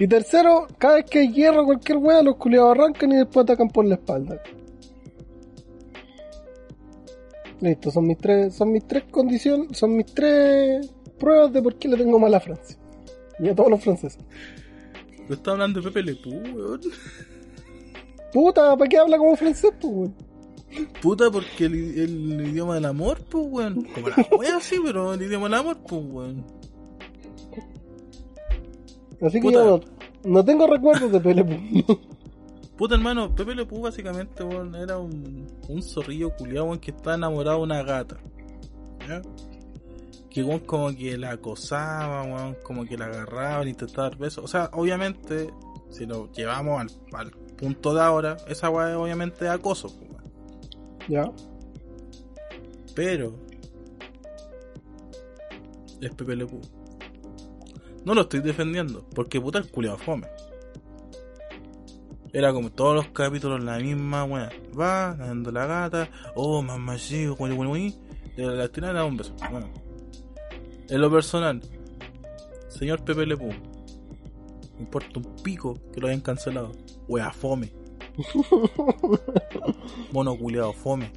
Y 0.00 0.06
tercero, 0.08 0.66
cada 0.78 0.94
vez 0.96 1.04
que 1.10 1.18
hay 1.20 1.28
guerra 1.32 1.60
o 1.62 1.66
cualquier 1.66 1.98
wea, 1.98 2.22
los 2.22 2.36
culiados 2.36 2.70
arrancan 2.72 3.12
y 3.12 3.16
después 3.16 3.44
atacan 3.44 3.68
por 3.68 3.84
la 3.84 3.96
espalda. 3.96 4.40
Listo, 7.60 7.90
son 7.90 8.06
mis 8.06 8.18
tres, 8.18 8.54
son 8.54 8.72
mis 8.72 8.86
tres 8.86 9.04
condiciones, 9.10 9.76
son 9.76 9.96
mis 9.96 10.06
tres 10.06 10.88
pruebas 11.18 11.52
de 11.52 11.62
por 11.62 11.74
qué 11.76 11.88
le 11.88 11.96
tengo 11.96 12.18
mal 12.18 12.34
a 12.34 12.40
Francia. 12.40 12.76
Y 13.40 13.48
a 13.48 13.54
todos 13.54 13.70
los 13.70 13.82
franceses. 13.82 14.20
Yo 15.28 15.34
estaba 15.34 15.54
hablando 15.54 15.80
de 15.80 15.88
Pepe 15.88 16.02
Le 16.02 16.14
Pew, 16.14 16.32
weón. 16.32 16.80
Puta, 18.32 18.76
¿para 18.76 18.88
qué 18.88 18.98
habla 18.98 19.18
como 19.18 19.36
francés, 19.36 19.72
pues, 19.80 19.92
weón? 19.92 20.14
Puta, 21.00 21.30
porque 21.30 21.64
el, 21.64 21.74
el 21.74 22.48
idioma 22.48 22.74
del 22.74 22.84
amor, 22.84 23.20
pues, 23.28 23.44
weón. 23.48 23.84
Como 23.94 24.08
la 24.08 24.16
wea, 24.38 24.60
sí, 24.60 24.76
pero 24.84 25.14
el 25.14 25.22
idioma 25.22 25.46
del 25.46 25.54
amor, 25.54 25.78
pues, 25.86 26.02
weón. 26.04 26.44
Así 29.20 29.40
que 29.40 29.52
yo 29.52 29.64
no, 29.64 29.80
no 30.30 30.44
tengo 30.44 30.66
recuerdos 30.66 31.10
de 31.10 31.20
Pele 31.20 31.44
Pú. 31.44 31.98
Puta, 32.78 32.94
hermano, 32.94 33.34
Pepe 33.34 33.56
Le 33.56 33.66
Pew 33.66 33.80
básicamente, 33.80 34.44
era 34.80 34.98
un, 34.98 35.48
un 35.68 35.82
zorrillo 35.82 36.30
culiado, 36.36 36.80
que 36.80 36.92
está 36.92 37.14
enamorado 37.14 37.56
de 37.56 37.62
una 37.64 37.82
gata. 37.82 38.18
¿Ya? 39.08 39.20
Que, 40.30 40.60
como 40.64 40.96
que 40.96 41.18
la 41.18 41.32
acosaba, 41.32 42.22
weón, 42.22 42.56
como 42.62 42.84
que 42.84 42.96
la 42.96 43.06
agarraba, 43.06 43.64
le 43.64 43.70
intentaba 43.70 44.10
dar 44.10 44.18
besos. 44.18 44.44
O 44.44 44.46
sea, 44.46 44.70
obviamente, 44.74 45.52
si 45.90 46.06
lo 46.06 46.30
llevamos 46.30 46.80
al, 46.80 46.90
al 47.18 47.30
punto 47.32 47.92
de 47.92 48.00
ahora, 48.00 48.36
esa 48.46 48.70
weá 48.70 48.90
es 48.90 48.96
obviamente 48.96 49.48
acoso, 49.48 49.88
pues, 49.98 50.10
weón. 50.12 50.32
Ya. 51.08 51.32
Pero 52.94 53.34
es 56.00 56.14
Pepe 56.14 56.36
Le 56.36 56.46
Pew. 56.46 56.60
No 58.04 58.14
lo 58.14 58.20
estoy 58.20 58.38
defendiendo, 58.38 59.04
porque 59.16 59.40
puta 59.40 59.58
el 59.58 59.68
culiado 59.68 59.98
fome. 59.98 60.28
Era 62.32 62.52
como 62.52 62.70
todos 62.70 62.94
los 62.94 63.08
capítulos 63.08 63.62
la 63.62 63.78
misma 63.78 64.24
weá. 64.24 64.50
Va, 64.78 65.14
dando 65.14 65.50
la 65.50 65.66
gata, 65.66 66.10
oh 66.34 66.62
mamá 66.62 66.96
chico, 66.96 67.36
güey, 67.36 67.54
güey, 67.54 67.68
güey. 67.68 67.94
La 68.36 68.68
tirada 68.68 68.94
da 68.94 69.04
un 69.04 69.16
beso. 69.16 69.34
Bueno. 69.50 69.68
En 70.88 71.00
lo 71.00 71.10
personal, 71.10 71.60
señor 72.68 73.04
Pepe 73.04 73.26
Le 73.26 73.36
Pew, 73.36 73.48
me 73.48 74.80
importa 74.80 75.18
un 75.18 75.36
pico 75.42 75.74
que 75.92 76.00
lo 76.00 76.08
hayan 76.08 76.20
cancelado. 76.20 76.72
Wea 77.08 77.32
fome. 77.32 77.72
Mono 80.12 80.36
culiado 80.36 80.72
fome. 80.72 81.12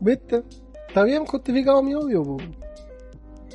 ¿Viste? 0.00 0.42
Está 0.88 1.04
bien 1.04 1.24
justificado 1.26 1.82
mi 1.82 1.94
odio, 1.94 2.22
po. 2.22 2.38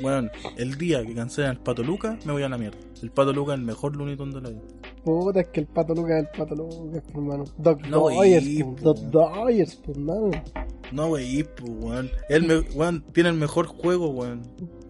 Bueno, 0.01 0.29
el 0.57 0.77
día 0.77 1.05
que 1.05 1.13
cancelen 1.13 1.51
al 1.51 1.59
Pato 1.59 1.83
Luca, 1.83 2.17
me 2.25 2.31
voy 2.31 2.43
a 2.43 2.49
la 2.49 2.57
mierda. 2.57 2.79
El 3.03 3.11
Pato 3.11 3.33
Luca 3.33 3.53
es 3.53 3.59
el 3.59 3.65
mejor 3.65 3.91
Tunes 3.91 4.17
de 4.17 4.41
la 4.41 4.49
vida. 4.49 4.61
Puta, 5.03 5.41
es 5.41 5.47
que 5.47 5.61
el 5.61 5.67
pato 5.67 5.95
Lucas 5.95 6.11
es 6.17 6.29
el 6.31 6.39
pato 6.39 6.55
Lucas, 6.55 7.01
po, 7.11 7.19
hermano. 7.19 7.43
Doc 7.57 7.81
No, 7.87 8.09
Doyers, 8.09 8.45
y, 8.45 8.63
po. 8.63 8.75
po. 8.75 8.81
Doc 8.83 8.97
Doyers, 8.99 9.75
po, 9.77 9.91
hermano. 9.91 10.31
No, 10.91 11.07
wey, 11.07 11.43
pues, 11.43 11.71
weón. 11.79 12.11
El 12.29 12.43
me- 12.43 12.59
weón, 12.75 13.03
tiene 13.13 13.29
el 13.29 13.35
mejor 13.35 13.65
juego, 13.65 14.09
weón. 14.09 14.41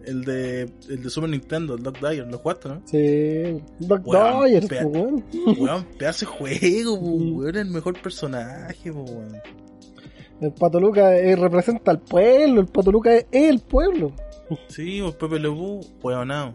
El 0.04 0.24
de, 0.24 0.62
el 0.88 1.02
de 1.02 1.10
Super 1.10 1.30
Nintendo, 1.30 1.76
el 1.76 1.82
Dog 1.84 1.94
Dyer. 2.00 2.26
¿Lo 2.26 2.38
jugaste, 2.38 2.68
no? 2.68 2.82
Sí, 2.86 3.62
Doc 3.78 4.06
Weón, 4.06 4.66
pea- 4.68 4.82
po, 4.82 4.88
weón. 4.88 5.24
Weón, 5.58 5.84
pedazo 5.98 6.26
de 6.26 6.32
juego, 6.32 7.00
po, 7.00 7.06
weón. 7.06 7.56
El 7.56 7.70
mejor 7.70 8.00
personaje, 8.02 8.90
weón. 8.90 9.36
El 10.40 10.52
pato 10.52 10.80
Lucas 10.80 11.12
eh, 11.20 11.36
representa 11.36 11.92
al 11.92 12.00
pueblo, 12.00 12.60
el 12.62 12.66
pato 12.66 12.90
Lucas 12.90 13.24
es 13.30 13.48
el 13.50 13.60
pueblo. 13.60 14.12
Sí, 14.66 14.98
pues 15.00 15.14
Pepe 15.14 15.38
Le 15.38 15.48
Pew, 15.48 15.80
weonado. 16.02 16.52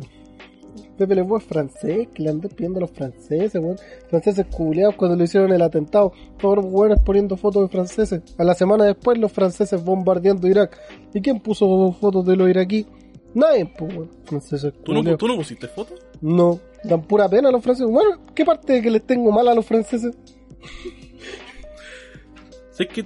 Pepe 0.97 1.15
Le 1.15 1.23
Pew 1.23 1.37
es 1.37 1.43
francés, 1.43 2.07
que 2.13 2.23
le 2.23 2.29
andan 2.29 2.49
pidiendo 2.49 2.79
a 2.79 2.81
los 2.81 2.91
franceses, 2.91 3.55
weón. 3.55 3.77
Franceses 4.09 4.45
culiados 4.47 4.95
cuando 4.95 5.15
le 5.15 5.25
hicieron 5.25 5.51
el 5.51 5.61
atentado. 5.61 6.11
Todos 6.39 6.57
los 6.57 6.65
weones 6.65 6.99
poniendo 7.01 7.37
fotos 7.37 7.63
de 7.63 7.69
franceses. 7.69 8.21
A 8.37 8.43
la 8.43 8.53
semana 8.53 8.85
después, 8.85 9.17
los 9.17 9.31
franceses 9.31 9.83
bombardeando 9.83 10.47
Irak. 10.47 10.77
¿Y 11.13 11.21
quién 11.21 11.39
puso 11.39 11.91
fotos 11.93 12.25
de 12.25 12.35
los 12.35 12.49
iraquíes? 12.49 12.87
Nadie, 13.33 13.71
pues, 13.77 13.95
weón. 13.95 14.09
Franceses 14.25 14.73
¿Tú 14.83 14.93
no. 14.93 15.17
¿Tú 15.17 15.27
no 15.27 15.35
pusiste 15.35 15.67
foto? 15.67 15.95
No, 16.21 16.59
dan 16.83 17.03
pura 17.03 17.29
pena 17.29 17.49
a 17.49 17.51
los 17.51 17.63
franceses. 17.63 17.91
Bueno, 17.91 18.21
¿qué 18.33 18.45
parte 18.45 18.73
de 18.73 18.81
que 18.81 18.89
les 18.89 19.05
tengo 19.05 19.31
mal 19.31 19.47
a 19.47 19.53
los 19.53 19.65
franceses? 19.65 20.15
Sé 22.71 22.87
que 22.87 23.05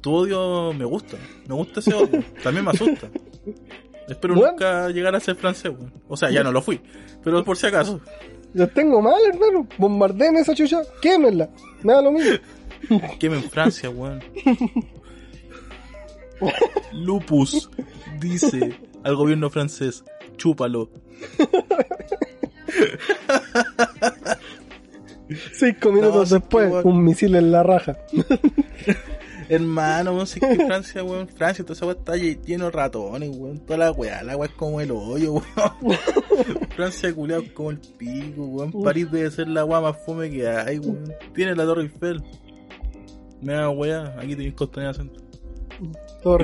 tu 0.00 0.14
odio 0.14 0.72
me 0.72 0.84
gusta. 0.84 1.16
Me 1.46 1.54
gusta 1.54 1.80
ese 1.80 1.94
odio. 1.94 2.22
También 2.42 2.64
me 2.64 2.70
asusta. 2.70 3.08
Espero 4.08 4.34
Bueno. 4.34 4.52
nunca 4.52 4.88
llegar 4.90 5.14
a 5.14 5.20
ser 5.20 5.36
francés, 5.36 5.70
weón. 5.76 5.92
O 6.08 6.16
sea, 6.16 6.30
ya 6.30 6.42
no 6.42 6.52
lo 6.52 6.62
fui. 6.62 6.80
Pero 7.22 7.44
por 7.44 7.56
si 7.56 7.66
acaso. 7.66 8.00
Les 8.54 8.72
tengo 8.72 9.02
mal, 9.02 9.20
hermano. 9.26 9.66
Bombardeen 9.76 10.36
esa 10.36 10.54
chucha, 10.54 10.80
quémenla. 11.02 11.48
Me 11.82 11.92
da 11.92 12.02
lo 12.02 12.12
mismo. 12.12 12.36
Quemen 13.18 13.42
Francia, 13.44 13.90
weón. 13.90 14.22
Lupus 16.92 17.68
dice 18.20 18.78
al 19.02 19.16
gobierno 19.16 19.50
francés, 19.50 20.04
chúpalo. 20.36 20.88
Cinco 25.52 25.92
minutos 25.92 26.30
después, 26.30 26.72
un 26.84 27.04
misil 27.04 27.34
en 27.36 27.52
la 27.52 27.62
raja. 27.62 27.98
Hermano, 29.48 30.12
weón, 30.12 30.26
si 30.26 30.40
es 30.44 30.58
que 30.58 30.64
Francia, 30.66 31.02
weón, 31.04 31.28
Francia, 31.28 31.64
toda 31.64 31.74
esa 31.74 31.86
weá 31.86 31.94
está 31.94 32.16
lle- 32.16 32.40
lleno 32.44 32.66
de 32.66 32.70
ratones, 32.70 33.30
weón. 33.36 33.58
Toda 33.60 33.78
la 33.78 33.92
weá, 33.92 34.22
la 34.22 34.36
weá 34.36 34.48
es 34.48 34.54
como 34.54 34.80
el 34.80 34.90
hoyo, 34.90 35.34
weón. 35.34 35.98
Francia 36.76 37.14
culiao 37.14 37.40
es 37.40 37.52
como 37.52 37.70
el 37.70 37.78
pico, 37.78 38.44
weón. 38.44 38.72
París 38.82 39.10
debe 39.10 39.30
ser 39.30 39.48
la 39.48 39.64
weá 39.64 39.80
más 39.80 39.96
fome 40.04 40.30
que 40.30 40.46
hay, 40.48 40.78
weón. 40.78 41.12
Tiene 41.34 41.54
la 41.54 41.64
Torre 41.64 41.82
Eiffel. 41.82 42.22
Me 43.40 43.52
da 43.54 43.70
weá, 43.70 44.14
aquí 44.18 44.30
tenéis 44.36 44.54
Costanera 44.54 44.92
Centro. 44.94 45.22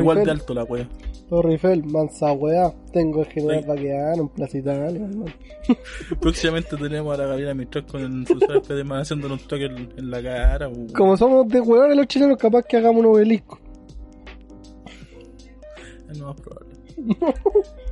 Igual 0.01 0.25
de 0.25 0.31
alto 0.31 0.55
la 0.55 0.65
weá. 0.65 0.89
Torre 1.29 1.53
Eiffel, 1.53 1.85
mansa 1.85 2.33
weá. 2.33 2.73
Tengo 2.93 3.21
el 3.21 3.27
general. 3.27 3.65
Baqueano 3.67 4.23
en 4.23 4.29
Plaza 4.29 4.59
Italia, 4.59 5.05
hermano. 5.05 5.33
Próximamente 6.21 6.77
tenemos 6.77 7.15
a 7.15 7.23
la 7.23 7.27
Gabriela 7.29 7.55
Mistral 7.55 7.87
con 7.87 8.01
el 8.03 8.27
Susana 8.27 8.61
Pedemán 8.69 9.01
haciendo 9.01 9.33
un 9.33 9.39
toque 9.39 9.65
en, 9.65 9.93
en 9.97 10.11
la 10.11 10.23
cara, 10.23 10.69
weón. 10.69 10.89
Como 10.89 11.17
somos 11.17 11.49
de 11.49 11.61
huevones 11.61 11.97
los 11.97 12.07
chilenos, 12.07 12.37
capaz 12.37 12.65
que 12.65 12.77
hagamos 12.77 13.01
un 13.01 13.07
obelisco. 13.07 13.59
Es 16.11 16.19
lo 16.19 16.27
más 16.27 16.41
probable. 16.41 16.75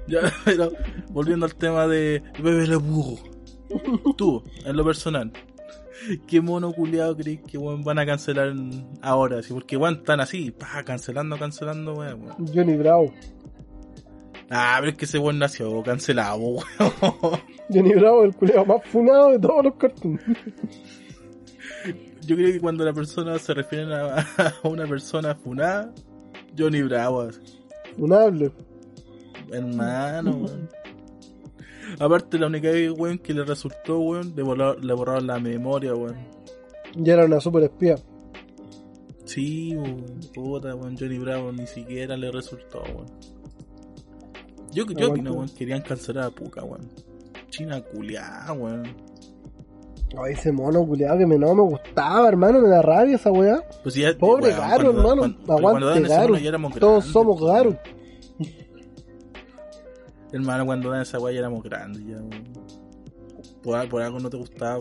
ya, 0.06 0.20
pero 0.44 0.70
volviendo 1.10 1.46
al 1.46 1.54
tema 1.54 1.86
de 1.86 2.22
Bebe 2.42 2.66
Le 2.66 2.78
Pew. 2.78 3.18
Tú, 4.16 4.42
en 4.64 4.76
lo 4.76 4.84
personal, 4.84 5.32
¿qué 6.26 6.40
mono 6.40 6.72
culiado 6.72 7.16
crees 7.16 7.40
que 7.42 7.58
van 7.58 7.98
a 7.98 8.06
cancelar 8.06 8.54
ahora? 9.00 9.42
Sí, 9.42 9.52
porque 9.52 9.76
weón 9.76 9.96
están 9.96 10.20
así, 10.20 10.50
pa, 10.50 10.82
cancelando, 10.84 11.38
cancelando, 11.38 11.94
weón. 11.94 12.22
Johnny 12.52 12.76
Bravo. 12.76 13.12
Ah, 14.50 14.76
pero 14.80 14.92
es 14.92 14.98
que 14.98 15.04
ese 15.04 15.18
weón 15.18 15.38
nació 15.38 15.82
cancelado, 15.82 16.38
weón. 16.38 16.64
Johnny 17.72 17.94
Bravo, 17.94 18.24
el 18.24 18.34
culeado 18.34 18.64
más 18.66 18.84
funado 18.84 19.30
de 19.30 19.38
todos 19.38 19.64
los 19.64 19.74
cartoons. 19.74 20.20
Yo 22.24 22.36
creo 22.36 22.52
que 22.52 22.60
cuando 22.60 22.84
la 22.84 22.92
persona 22.92 23.38
se 23.38 23.54
refiere 23.54 23.92
a, 23.94 24.18
a 24.18 24.68
una 24.68 24.86
persona 24.86 25.34
funada, 25.34 25.92
Johnny 26.56 26.82
Bravo, 26.82 27.22
así. 27.22 27.40
Funable. 27.96 28.52
hermano, 29.50 30.30
weón. 30.32 30.81
Aparte, 31.98 32.38
la 32.38 32.46
única 32.46 32.70
vez, 32.70 32.90
weón, 32.96 33.18
que 33.18 33.32
le 33.34 33.44
resultó, 33.44 33.98
weón, 34.00 34.32
le, 34.36 34.42
borrar- 34.42 34.78
le 34.82 34.92
borraron 34.94 35.26
la 35.26 35.38
memoria, 35.38 35.94
weón. 35.94 36.16
Ya 36.96 37.14
era 37.14 37.24
una 37.24 37.40
super 37.40 37.62
espía. 37.64 37.96
Sí, 39.24 39.74
weón, 39.76 40.04
puta, 40.34 40.74
weón, 40.74 40.96
Johnny 40.98 41.18
Bravo 41.18 41.52
ni 41.52 41.66
siquiera 41.66 42.16
le 42.16 42.30
resultó, 42.30 42.82
weón. 42.82 43.06
Yo, 44.72 44.84
yo 44.86 45.10
opino, 45.10 45.32
weón, 45.32 45.48
querían 45.50 45.82
cancelar 45.82 46.24
a 46.24 46.30
Puka, 46.30 46.64
weón. 46.64 46.88
China 47.50 47.82
culiá, 47.82 48.46
weón. 48.56 48.84
Ay, 50.22 50.34
ese 50.34 50.52
mono 50.52 50.84
culeado 50.86 51.18
que 51.18 51.26
me, 51.26 51.38
no 51.38 51.54
me 51.54 51.62
gustaba, 51.62 52.28
hermano, 52.28 52.60
me 52.60 52.68
da 52.68 52.82
rabia 52.82 53.16
esa 53.16 53.30
weá. 53.32 53.62
Pues 53.82 53.94
ya, 53.94 54.16
Pobre 54.18 54.48
weón, 54.48 54.58
Garo, 54.58 54.92
cuando- 54.92 55.00
hermano. 55.00 55.20
cuando- 55.46 55.52
Aguante 55.68 56.08
Garo. 56.08 56.28
mono 56.28 56.38
ya 56.40 56.48
éramos 56.48 56.74
Todos 56.74 56.92
grandes, 57.04 57.12
somos 57.12 57.38
pues, 57.40 57.52
Garo. 57.52 57.78
Hermano, 60.32 60.64
cuando 60.66 60.90
dan 60.90 61.02
esa 61.02 61.18
weá 61.18 61.32
ya 61.34 61.40
éramos 61.40 61.62
grandes, 61.62 62.02
ya. 62.06 62.18
Por, 63.62 63.76
al- 63.76 63.88
por 63.88 64.02
algo 64.02 64.18
no 64.18 64.30
te 64.30 64.36
gustaba. 64.36 64.80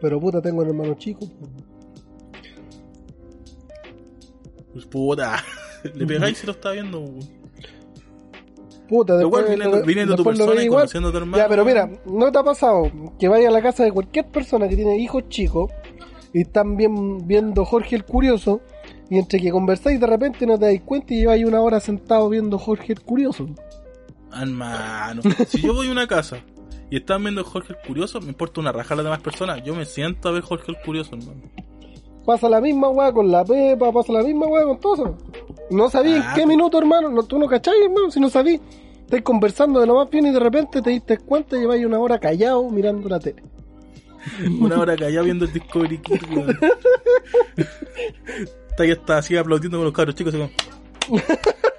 Pero 0.00 0.20
puta, 0.20 0.42
tengo 0.42 0.62
un 0.62 0.68
hermano 0.68 0.94
chico. 0.94 1.20
po. 1.20 1.48
Pues 4.72 4.86
puta, 4.86 5.36
le 5.94 6.06
pegáis 6.06 6.38
si 6.38 6.46
lo 6.46 6.52
está 6.52 6.72
viendo. 6.72 7.04
Puta, 8.88 9.14
Pero 9.16 9.28
igual 9.28 9.44
después, 9.44 9.58
viniendo, 9.58 9.86
viniendo 9.86 10.16
tu 10.16 10.22
después 10.24 10.38
persona 10.38 10.60
y 10.62 10.64
igual. 10.66 10.80
conociendo 10.82 11.08
a 11.08 11.12
tu 11.12 11.18
hermano. 11.18 11.36
Ya, 11.42 11.48
pero 11.48 11.64
mira, 11.64 11.90
¿no 12.06 12.30
te 12.32 12.38
ha 12.38 12.42
pasado 12.42 12.90
que 13.18 13.28
vaya 13.28 13.48
a 13.48 13.52
la 13.52 13.62
casa 13.62 13.84
de 13.84 13.92
cualquier 13.92 14.26
persona 14.26 14.68
que 14.68 14.76
tiene 14.76 14.98
hijos 14.98 15.28
chicos 15.28 15.70
y 16.32 16.42
están 16.42 16.76
bien, 16.76 17.26
viendo 17.26 17.64
Jorge 17.64 17.96
el 17.96 18.04
Curioso 18.04 18.60
y 19.08 19.18
entre 19.18 19.40
que 19.40 19.50
conversáis 19.50 20.00
de 20.00 20.06
repente 20.06 20.46
no 20.46 20.58
te 20.58 20.66
dais 20.66 20.82
cuenta 20.82 21.14
y 21.14 21.18
lleváis 21.18 21.46
una 21.46 21.60
hora 21.62 21.80
sentado 21.80 22.28
viendo 22.28 22.58
Jorge 22.58 22.92
el 22.92 23.00
Curioso? 23.00 23.46
Hermano, 24.40 25.22
si 25.48 25.60
yo 25.62 25.74
voy 25.74 25.88
a 25.88 25.92
una 25.92 26.06
casa 26.06 26.38
y 26.90 26.96
están 26.96 27.22
viendo 27.22 27.44
Jorge 27.44 27.72
el 27.74 27.86
Curioso, 27.86 28.20
me 28.20 28.28
importa 28.28 28.60
una 28.60 28.72
raja 28.72 28.94
a 28.94 28.96
las 28.98 29.04
demás 29.04 29.20
personas. 29.20 29.62
Yo 29.64 29.74
me 29.74 29.84
siento 29.84 30.28
a 30.28 30.32
ver 30.32 30.42
Jorge 30.42 30.72
el 30.72 30.78
Curioso, 30.84 31.16
hermano. 31.16 31.40
Pasa 32.26 32.48
la 32.48 32.60
misma 32.60 32.88
weá 32.88 33.12
con 33.12 33.30
la 33.30 33.44
Pepa, 33.44 33.92
pasa 33.92 34.12
la 34.12 34.22
misma 34.22 34.46
weá 34.46 34.64
con 34.64 34.80
todo 34.80 34.94
eso. 34.94 35.18
No 35.70 35.90
sabí 35.90 36.12
Ah, 36.12 36.16
en 36.16 36.22
qué 36.22 36.28
pero- 36.36 36.46
minuto, 36.46 36.78
hermano. 36.78 37.10
No, 37.10 37.22
tú 37.24 37.38
no 37.38 37.46
cachai, 37.46 37.82
hermano, 37.84 38.10
si 38.10 38.18
no 38.20 38.28
sabí. 38.30 38.60
Estás 39.00 39.20
conversando 39.22 39.80
de 39.80 39.86
lo 39.86 39.96
más 39.96 40.08
bien 40.10 40.26
y 40.26 40.30
de 40.32 40.40
repente 40.40 40.80
te 40.80 40.90
diste 40.90 41.18
cuenta 41.18 41.56
y 41.56 41.60
lleváis 41.60 41.84
una 41.84 41.98
hora 41.98 42.18
callado 42.18 42.68
mirando 42.70 43.08
la 43.08 43.20
tele. 43.20 43.42
Una 44.58 44.78
hora 44.80 44.96
callado 44.96 45.24
viendo 45.26 45.44
el 45.44 45.52
Discovery 45.52 45.98
Kid, 45.98 46.22
weón. 46.34 46.58
Está 48.70 48.84
está 48.84 49.18
así 49.18 49.36
aplaudiendo 49.36 49.78
con 49.78 49.84
los 49.84 49.92
cabros 49.94 50.14
chicos, 50.16 50.34
así 50.34 50.42
como, 51.08 51.20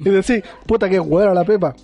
Y 0.04 0.10
decís, 0.10 0.42
puta 0.66 0.88
que 0.88 0.98
buena 0.98 1.34
la 1.34 1.44
Pepa. 1.44 1.74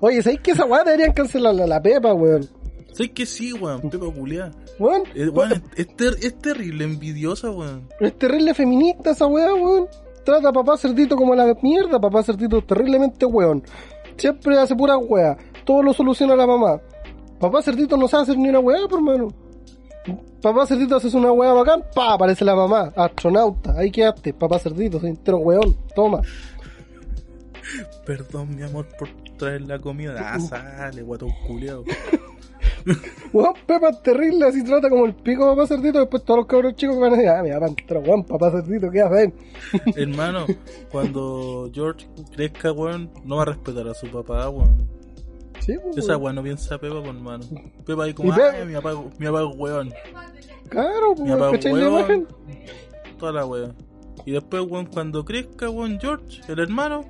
Oye, 0.00 0.22
¿sabéis 0.22 0.40
que 0.40 0.50
esa 0.50 0.64
weá 0.64 0.82
deberían 0.84 1.12
cancelar 1.12 1.54
la, 1.54 1.66
la 1.66 1.80
Pepa, 1.80 2.12
weón? 2.12 2.48
¿Sabes 2.92 3.10
que 3.12 3.24
sí, 3.24 3.52
weón? 3.52 3.88
Pepa 3.88 4.06
culiá. 4.12 4.50
Weón, 4.78 5.02
Es, 5.14 5.28
weón, 5.30 5.52
es, 5.52 5.62
es 5.76 5.96
ter- 5.96 6.16
es 6.20 6.38
terrible, 6.38 6.84
envidiosa, 6.84 7.50
weón. 7.50 7.88
es 8.00 8.18
terrible 8.18 8.52
feminista 8.54 9.10
esa 9.12 9.26
weá, 9.26 9.54
weón. 9.54 9.86
Trata 10.24 10.50
a 10.50 10.52
papá 10.52 10.76
cerdito 10.76 11.16
como 11.16 11.34
la 11.34 11.52
mierda, 11.62 12.00
papá 12.00 12.22
cerdito 12.22 12.58
es 12.58 12.66
terriblemente 12.66 13.26
weón. 13.26 13.62
Siempre 14.16 14.58
hace 14.58 14.74
pura 14.76 14.96
weá. 14.98 15.36
Todo 15.64 15.82
lo 15.82 15.92
soluciona 15.92 16.36
la 16.36 16.46
mamá. 16.46 16.80
Papá 17.40 17.62
cerdito 17.62 17.96
no 17.96 18.06
sabe 18.08 18.24
hacer 18.24 18.36
ni 18.38 18.48
una 18.48 18.60
weá, 18.60 18.86
por 18.88 19.00
mano. 19.00 19.28
Papá 20.40 20.66
cerdito 20.66 20.96
hace 20.96 21.16
una 21.16 21.30
weá 21.32 21.52
bacán, 21.52 21.84
pa, 21.94 22.14
aparece 22.14 22.44
la 22.44 22.56
mamá, 22.56 22.92
astronauta, 22.96 23.74
ahí 23.78 23.92
quedaste, 23.92 24.34
papá 24.34 24.58
cerdito, 24.58 24.98
soy 24.98 25.10
entero 25.10 25.38
weón, 25.38 25.76
toma. 25.94 26.20
Perdón, 28.06 28.56
mi 28.56 28.62
amor, 28.62 28.86
por 28.98 29.08
traer 29.36 29.62
la 29.62 29.78
comida. 29.78 30.14
Ah, 30.18 30.40
sale, 30.40 31.02
guatón 31.02 31.30
culiao. 31.46 31.84
Weón, 33.32 33.54
Pepa 33.66 33.90
es 33.90 34.02
terrible, 34.02 34.46
así 34.46 34.64
trata 34.64 34.90
como 34.90 35.06
el 35.06 35.14
pico 35.14 35.46
papá 35.54 35.66
cerdito, 35.66 36.00
después 36.00 36.24
todos 36.24 36.38
los 36.38 36.46
cabros 36.46 36.74
chicos 36.74 36.96
que 36.96 37.00
van 37.00 37.12
a 37.12 37.16
decir, 37.16 37.30
ah, 37.30 37.42
mi 37.42 37.50
papá 37.50 37.66
entero 37.66 38.00
weón, 38.00 38.24
papá 38.24 38.50
cerdito, 38.50 38.90
queda 38.90 39.08
bien. 39.08 39.34
Hermano, 39.96 40.46
cuando 40.90 41.70
George 41.72 42.06
crezca, 42.34 42.72
weón, 42.72 43.10
no 43.24 43.36
va 43.36 43.42
a 43.42 43.46
respetar 43.46 43.88
a 43.88 43.94
su 43.94 44.08
papá, 44.08 44.48
weón. 44.48 44.88
Sí, 45.60 45.74
pues, 45.82 45.96
Esa 45.96 46.12
weón. 46.12 46.22
weón 46.22 46.36
no 46.36 46.42
piensa 46.42 46.78
Pepa, 46.78 47.00
pues, 47.00 47.14
hermano. 47.14 47.44
Pepa 47.86 48.04
ahí 48.04 48.14
como, 48.14 48.32
ay, 48.32 48.66
mi 48.66 48.74
papá, 48.74 48.94
mi 49.18 49.26
papá 49.26 49.42
es 49.42 49.56
weón. 49.56 49.92
Claro, 50.68 51.10
Mi 51.10 51.16
pues, 51.16 51.32
papá 51.32 51.46
es 51.46 51.52
¿cachai 51.52 51.72
la 51.74 51.90
weón. 51.90 52.28
Toda 53.18 53.32
la 53.32 53.46
weón. 53.46 53.74
Y 54.26 54.32
después, 54.32 54.62
weón, 54.68 54.86
cuando 54.86 55.24
crezca, 55.24 55.70
weón, 55.70 55.98
George, 56.00 56.40
el 56.48 56.58
hermano, 56.58 57.04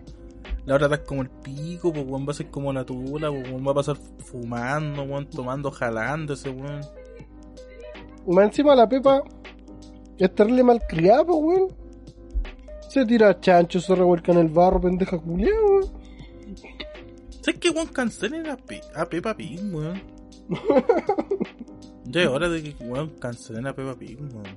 la 0.65 0.75
va 0.75 0.77
a 0.77 0.89
tratar 0.89 1.05
como 1.05 1.23
el 1.23 1.31
pico, 1.31 1.93
pues, 1.93 2.07
weón, 2.07 2.27
va 2.27 2.31
a 2.31 2.35
ser 2.35 2.49
como 2.51 2.73
la 2.73 2.85
tula, 2.85 3.31
pues, 3.31 3.51
weón, 3.51 3.67
va 3.67 3.73
a 3.73 3.75
pasar 3.75 3.97
fumando, 4.19 5.03
weón, 5.03 5.29
tomando, 5.29 5.71
jalando 5.71 6.35
ese 6.35 6.51
weón. 6.51 6.81
Más 8.29 8.45
encima 8.45 8.77
la 8.77 8.89
Pepa 8.89 9.23
es 10.19 10.35
terrible 10.35 10.63
malcriada, 10.63 11.25
pues, 11.25 11.39
weón. 11.41 11.69
Se 12.89 13.05
tira 13.07 13.41
chancho, 13.41 13.81
se 13.81 13.95
revuelca 13.95 14.33
en 14.33 14.39
el 14.39 14.49
barro, 14.49 14.81
pendeja 14.81 15.19
culiada, 15.19 15.61
weón. 15.61 16.03
¿Sabes 17.41 17.59
qué, 17.59 17.71
weón? 17.71 17.89
Cancelen 17.89 18.47
a, 18.47 18.57
Pe 18.57 18.81
a 18.95 19.05
Peppa 19.05 19.37
Pig, 19.37 19.61
weón. 19.75 20.01
ya 22.05 22.23
es 22.23 22.29
hora 22.29 22.49
de 22.49 22.63
que, 22.63 22.85
weón, 22.85 23.11
cancelen 23.19 23.67
a 23.67 23.75
Peppa 23.75 23.97
Pig, 23.97 24.21
weón. 24.21 24.57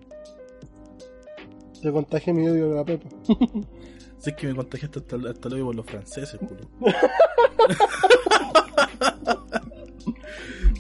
Se 1.74 1.92
contagia 1.92 2.32
mi 2.32 2.48
odio 2.48 2.70
de 2.70 2.76
la 2.76 2.86
Pepa. 2.86 3.10
Sé 4.26 4.36
que 4.36 4.48
me 4.48 4.56
contagiaste 4.56 4.98
hasta, 5.00 5.16
hasta 5.30 5.50
luego 5.50 5.68
por 5.68 5.76
los 5.76 5.86
franceses, 5.86 6.40
culo. 6.40 6.68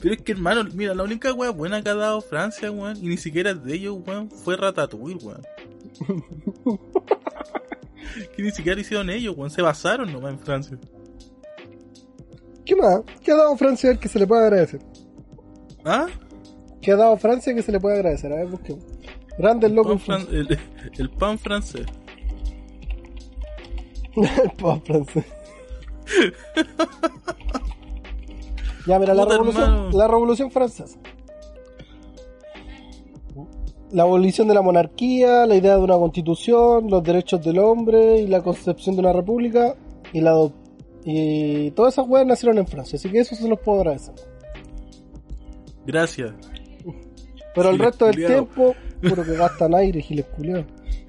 Pero 0.01 0.13
es 0.15 0.21
que, 0.21 0.31
hermano, 0.33 0.63
mira, 0.73 0.93
la 0.93 1.03
única 1.03 1.31
weá 1.33 1.49
buena 1.51 1.81
que 1.81 1.89
ha 1.89 1.95
dado 1.95 2.21
Francia, 2.21 2.71
weón, 2.71 2.97
y 2.97 3.07
ni 3.07 3.17
siquiera 3.17 3.51
es 3.51 3.63
de 3.63 3.75
ellos, 3.75 3.97
weón, 4.05 4.29
fue 4.29 4.55
Ratatouille, 4.57 5.17
weón. 5.23 5.41
que 8.35 8.41
ni 8.43 8.51
siquiera 8.51 8.79
hicieron 8.81 9.09
ellos, 9.09 9.35
weón, 9.37 9.49
se 9.49 9.61
basaron 9.61 10.11
nomás 10.11 10.33
en 10.33 10.39
Francia. 10.39 10.77
¿Qué 12.65 12.75
más? 12.75 13.01
¿Qué 13.23 13.31
ha 13.31 13.35
dado 13.35 13.55
Francia 13.57 13.95
que 13.95 14.07
se 14.07 14.19
le 14.19 14.27
puede 14.27 14.43
agradecer? 14.43 14.79
¿Ah? 15.83 16.07
¿Qué 16.81 16.91
ha 16.91 16.95
dado 16.95 17.15
Francia 17.17 17.53
que 17.53 17.61
se 17.61 17.71
le 17.71 17.79
puede 17.79 17.95
agradecer? 17.97 18.31
A 18.33 18.37
ver, 18.37 18.47
busquemos. 18.47 18.83
Grandes 19.37 19.69
Pan 19.69 19.75
locos. 19.75 20.01
fran- 20.03 20.27
el, 20.31 20.59
el 20.97 21.09
pan 21.11 21.37
francés. 21.39 21.85
El 24.15 24.51
pan 24.51 24.81
francés. 24.81 25.25
ya, 28.87 28.99
mira, 28.99 29.13
la 29.13 29.25
revolución, 29.25 29.89
la 29.93 30.07
revolución 30.07 30.51
francesa. 30.51 30.97
La 33.91 34.03
abolición 34.03 34.47
de 34.47 34.53
la 34.53 34.61
monarquía, 34.61 35.45
la 35.45 35.55
idea 35.55 35.77
de 35.77 35.83
una 35.83 35.95
constitución, 35.95 36.89
los 36.89 37.03
derechos 37.03 37.41
del 37.43 37.59
hombre 37.59 38.19
y 38.19 38.27
la 38.27 38.41
concepción 38.41 38.95
de 38.95 39.01
una 39.01 39.13
república 39.13 39.75
y 40.11 40.21
la 40.21 40.33
y 41.07 41.69
todas 41.71 41.93
esas 41.93 42.07
weas 42.07 42.25
nacieron 42.25 42.57
en 42.57 42.65
Francia, 42.65 42.97
así 42.97 43.09
que 43.09 43.19
eso 43.19 43.35
se 43.35 43.47
los 43.47 43.59
puedo 43.59 43.79
agradecer. 43.81 44.15
Gracias. 45.85 46.33
Pero 47.53 47.69
el 47.69 47.77
resto 47.77 48.07
del 48.07 48.15
tiempo, 48.15 48.75
puro 49.07 49.23
que 49.23 49.35
gastan 49.35 49.75
aire, 49.75 50.01
giles 50.01 50.25
culiados. 50.35 50.65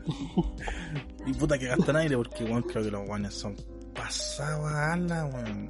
Y 1.27 1.33
puta 1.33 1.59
que 1.59 1.67
gastan 1.67 1.97
aire 1.97 2.17
porque, 2.17 2.45
weón, 2.45 2.63
creo 2.63 2.85
que 2.85 2.91
los 2.91 3.07
guanes 3.07 3.35
son 3.35 3.57
pasados 3.95 4.71
a 4.71 4.93
ala, 4.93 5.27
weón. 5.27 5.69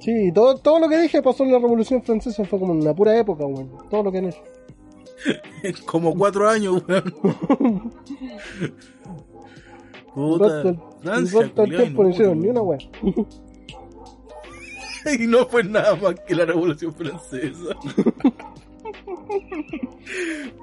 Sí, 0.00 0.30
todo, 0.34 0.56
todo 0.56 0.80
lo 0.80 0.88
que 0.88 0.98
dije 0.98 1.22
pasó 1.22 1.44
en 1.44 1.52
la 1.52 1.58
Revolución 1.58 2.02
Francesa, 2.02 2.44
fue 2.44 2.58
como 2.58 2.74
en 2.74 2.82
una 2.82 2.94
pura 2.94 3.18
época, 3.18 3.46
weón. 3.46 3.70
Todo 3.88 4.02
lo 4.02 4.12
que 4.12 4.18
han 4.18 4.24
hecho. 4.26 4.42
Como 5.86 6.14
cuatro 6.14 6.48
años, 6.48 6.82
weón. 6.86 7.92
Puta, 10.14 10.74
Francia, 11.02 11.52
tiempo 11.64 12.04
no 12.04 12.10
hicieron 12.10 12.40
ni 12.40 12.48
una 12.48 12.60
weá. 12.60 12.78
Y 15.06 15.26
no 15.26 15.44
fue 15.46 15.62
nada 15.62 15.94
más 15.96 16.14
que 16.20 16.34
la 16.34 16.46
Revolución 16.46 16.94
Francesa. 16.94 17.74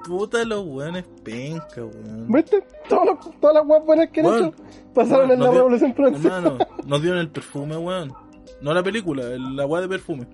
Puta, 0.06 0.44
los 0.44 0.64
weones 0.66 1.04
penca, 1.22 1.84
weón. 1.84 2.26
¿Viste? 2.28 2.62
Todas 2.88 3.06
las- 3.06 3.40
todas 3.40 3.54
las 3.56 3.66
weas 3.66 3.84
buenas 3.86 4.10
que 4.10 4.20
han 4.20 4.26
hecho 4.26 4.52
pasaron 4.94 5.28
weón, 5.28 5.32
en 5.32 5.40
la 5.40 5.46
dio- 5.50 5.54
Revolución 5.58 5.94
Francesa. 5.94 6.36
Hermano, 6.36 6.58
nos 6.86 7.02
dieron 7.02 7.20
el 7.20 7.30
perfume, 7.30 7.76
weón. 7.76 8.12
No 8.60 8.72
la 8.74 8.82
película, 8.82 9.22
el- 9.24 9.56
la 9.56 9.66
weá 9.66 9.82
de 9.82 9.88
perfume. 9.88 10.26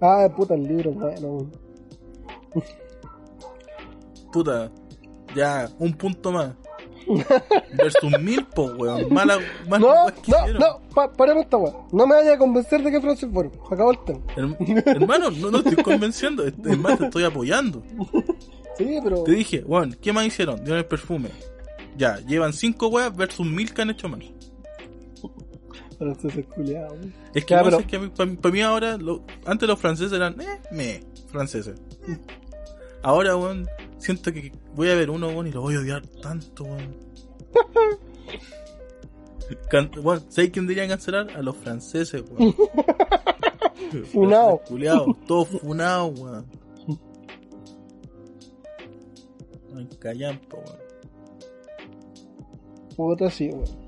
Ah, 0.00 0.28
puta, 0.34 0.54
el 0.54 0.62
libro, 0.64 0.92
bueno, 0.92 1.28
weón. 1.28 1.52
Puta, 4.32 4.70
ya, 5.34 5.68
un 5.78 5.92
punto 5.94 6.32
más. 6.32 6.52
Versus 7.72 8.18
mil, 8.20 8.44
po, 8.46 8.64
weón. 8.78 9.12
Mala, 9.12 9.38
mala 9.68 9.78
No, 9.78 10.06
que 10.22 10.30
no, 10.32 10.38
hicieron. 10.38 10.60
no, 10.60 10.80
pa- 10.94 11.12
paremos 11.12 11.44
esta 11.44 11.56
weá. 11.56 11.72
No 11.92 12.06
me 12.06 12.14
vaya 12.16 12.34
a 12.34 12.38
convencer 12.38 12.82
de 12.82 12.90
que 12.90 13.00
Francia 13.00 13.26
es 13.26 13.32
bueno. 13.32 13.52
Acabó 13.70 13.92
el 13.92 13.98
tema. 14.04 14.20
Herm- 14.36 14.82
hermano, 14.86 15.30
no, 15.30 15.50
no 15.50 15.58
estoy 15.58 15.76
convenciendo. 15.82 16.44
Es 16.46 16.56
más, 16.78 16.98
te 16.98 17.04
estoy 17.04 17.24
apoyando. 17.24 17.82
Sí, 18.76 18.98
pero. 19.02 19.22
Te 19.24 19.32
dije, 19.32 19.62
weón, 19.66 19.96
¿qué 20.00 20.12
más 20.12 20.26
hicieron? 20.26 20.56
Dieron 20.56 20.78
el 20.78 20.86
perfume. 20.86 21.30
Ya, 21.96 22.18
llevan 22.26 22.52
cinco 22.52 22.88
weas 22.88 23.14
versus 23.16 23.46
mil 23.46 23.72
que 23.72 23.82
han 23.82 23.90
hecho 23.90 24.08
mal. 24.08 24.22
Francés 25.98 26.36
es 26.36 26.46
culiado, 26.46 26.92
weón. 26.94 27.14
Es 27.34 27.44
que, 27.44 27.54
Ya, 27.54 27.62
weón, 27.62 27.70
pero- 27.70 27.80
es 27.80 27.86
que 27.86 27.96
a 27.96 28.26
mí- 28.26 28.36
pa- 28.36 28.50
mí 28.50 28.60
ahora, 28.60 28.96
lo- 28.98 29.24
antes 29.46 29.66
los 29.68 29.78
franceses 29.78 30.12
eran, 30.12 30.38
eh, 30.40 30.60
me, 30.72 31.00
franceses. 31.28 31.80
Ahora, 33.02 33.36
weón, 33.36 33.66
siento 33.98 34.32
que 34.32 34.52
voy 34.76 34.88
a 34.90 34.94
ver 34.94 35.10
uno, 35.10 35.28
weón, 35.28 35.46
y 35.48 35.52
lo 35.52 35.62
voy 35.62 35.74
a 35.76 35.80
odiar 35.80 36.06
tanto, 36.06 36.64
weón. 36.64 36.94
Can- 39.70 39.90
weón, 40.02 40.20
¿sabes 40.30 40.50
quién 40.50 40.66
debería 40.66 40.88
cancelar? 40.88 41.30
A 41.36 41.42
los 41.42 41.56
franceses, 41.56 42.22
weón. 42.30 42.54
Funao. 44.12 44.58
Culeados, 44.66 45.06
todos 45.26 45.48
funados, 45.48 46.18
weón. 46.20 46.46
Ay, 49.76 49.88
callampa, 49.98 50.56
weón. 50.56 50.78
Puta, 52.96 53.30
sí, 53.30 53.48
weón. 53.50 53.86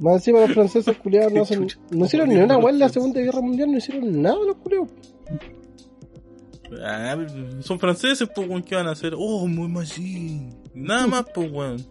Más 0.00 0.14
encima 0.16 0.40
los 0.40 0.52
franceses 0.52 0.96
culiados 0.98 1.32
no 1.32 1.42
hacen. 1.42 1.66
No 1.90 2.04
hicieron 2.06 2.28
ni 2.28 2.34
¿cómo 2.36 2.44
una 2.46 2.58
weá 2.58 2.70
en 2.70 2.78
la? 2.78 2.88
Segunda 2.88 3.20
Guerra 3.20 3.40
Mundial, 3.40 3.70
no 3.72 3.78
hicieron 3.78 4.22
nada 4.22 4.36
los 4.46 4.56
culiados. 4.56 4.88
Ah, 6.82 7.16
son 7.60 7.78
franceses, 7.78 8.28
pues, 8.34 8.48
weón, 8.48 8.62
¿qué 8.62 8.74
van 8.74 8.86
a 8.86 8.92
hacer? 8.92 9.14
Oh, 9.16 9.46
muy 9.46 9.68
machín. 9.68 10.54
Nada 10.74 11.06
más, 11.06 11.24
pues, 11.34 11.50
weón. 11.50 11.84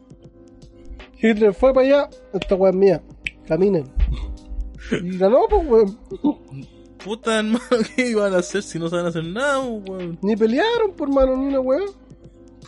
Hitler 1.19 1.53
fue 1.53 1.73
para 1.73 1.85
allá, 1.85 2.09
esta 2.33 2.55
es 2.55 2.75
mía. 2.75 3.01
Caminen. 3.47 3.85
Y 4.91 5.17
ganó, 5.17 5.47
pues, 5.49 5.67
weón. 5.67 5.97
Puta, 7.03 7.39
hermano, 7.39 7.59
¿qué 7.95 8.09
iban 8.09 8.33
a 8.33 8.37
hacer 8.37 8.61
si 8.63 8.77
no 8.77 8.89
saben 8.89 9.07
hacer 9.07 9.23
nada, 9.23 9.59
weón? 9.59 10.19
Ni 10.21 10.35
pelearon, 10.35 10.93
por 10.95 11.09
mano, 11.09 11.35
ni 11.35 11.47
una 11.47 11.59
weá. 11.59 11.85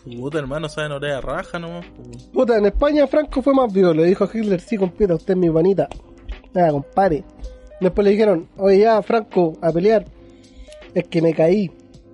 Puta, 0.04 0.40
hermano, 0.40 0.68
saben 0.70 0.94
oreja 0.94 1.22
raja 1.22 1.60
nomás, 1.60 1.86
pues, 1.96 2.08
weón. 2.08 2.32
Puta, 2.32 2.58
en 2.58 2.66
España 2.66 3.08
Franco 3.08 3.42
fue 3.42 3.54
más 3.54 3.72
vivo. 3.72 3.94
Le 3.94 4.06
dijo 4.06 4.24
a 4.24 4.30
Hitler, 4.34 4.60
sí, 4.62 4.78
compieta, 4.78 5.16
usted 5.16 5.34
es 5.34 5.40
mi 5.40 5.50
panita. 5.50 5.88
Nada, 6.54 6.72
compadre. 6.72 7.24
Después 7.80 8.04
le 8.04 8.12
dijeron, 8.12 8.50
oye, 8.58 8.80
ya, 8.80 9.02
Franco, 9.02 9.58
a 9.62 9.72
pelear. 9.72 10.06
Es 10.94 11.08
que 11.08 11.22
me 11.22 11.34
caí. 11.34 11.72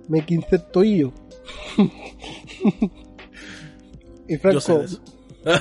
Me 0.08 0.24
quince 0.24 0.56
el 0.56 0.62
tobillo. 0.70 1.12
Y 4.28 4.34
Yo 4.34 4.40
Franco, 4.40 4.60
sé 4.60 4.78
de 4.78 4.84
eso. 4.86 5.00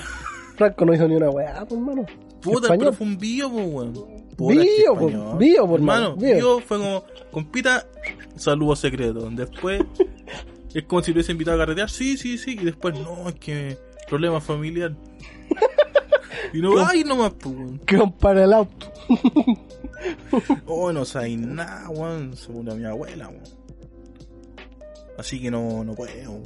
Franco 0.57 0.85
no 0.85 0.93
hizo 0.95 1.07
ni 1.07 1.15
una 1.15 1.29
weá, 1.29 1.65
pues, 1.65 1.79
hermano. 1.79 2.05
Puta, 2.41 2.61
Español. 2.67 2.79
pero 2.79 2.93
fue 2.93 3.07
un 3.07 3.17
bio, 3.17 3.51
pues, 3.51 3.67
weón. 3.67 3.93
Puta, 4.35 4.53
es 4.53 4.59
que 4.59 4.75
Bio, 4.81 4.93
español. 4.93 5.37
bio, 5.37 5.67
po, 5.67 5.75
hermano. 5.75 6.15
bio. 6.15 6.35
Bio 6.35 6.59
fue 6.61 6.77
como, 6.77 7.03
compita, 7.31 7.85
saludo 8.35 8.75
secreto. 8.75 9.29
Después, 9.31 9.83
es 10.73 10.83
como 10.85 11.01
si 11.03 11.11
lo 11.11 11.15
hubiese 11.17 11.31
invitado 11.31 11.57
a 11.57 11.59
carretear. 11.59 11.89
Sí, 11.89 12.17
sí, 12.17 12.37
sí. 12.39 12.57
Y 12.59 12.65
después, 12.65 12.99
no, 12.99 13.29
es 13.29 13.35
que 13.35 13.77
problema 14.07 14.41
familiar. 14.41 14.95
Y 16.53 16.61
no, 16.61 16.83
ay, 16.85 17.03
nomás, 17.03 17.33
pues, 17.33 17.55
weón. 17.55 17.79
Que 17.79 17.97
compara 17.97 18.43
el 18.45 18.53
auto. 18.53 18.87
Oh, 20.65 20.91
no 20.91 21.05
sabes 21.05 21.37
nada, 21.37 21.87
weón. 21.89 22.35
Se 22.35 22.51
murió 22.51 22.75
mi 22.75 22.85
abuela, 22.85 23.27
weón. 23.27 23.43
Así 25.18 25.41
que 25.41 25.49
no, 25.49 25.84
no 25.84 25.93
puedo. 25.95 26.41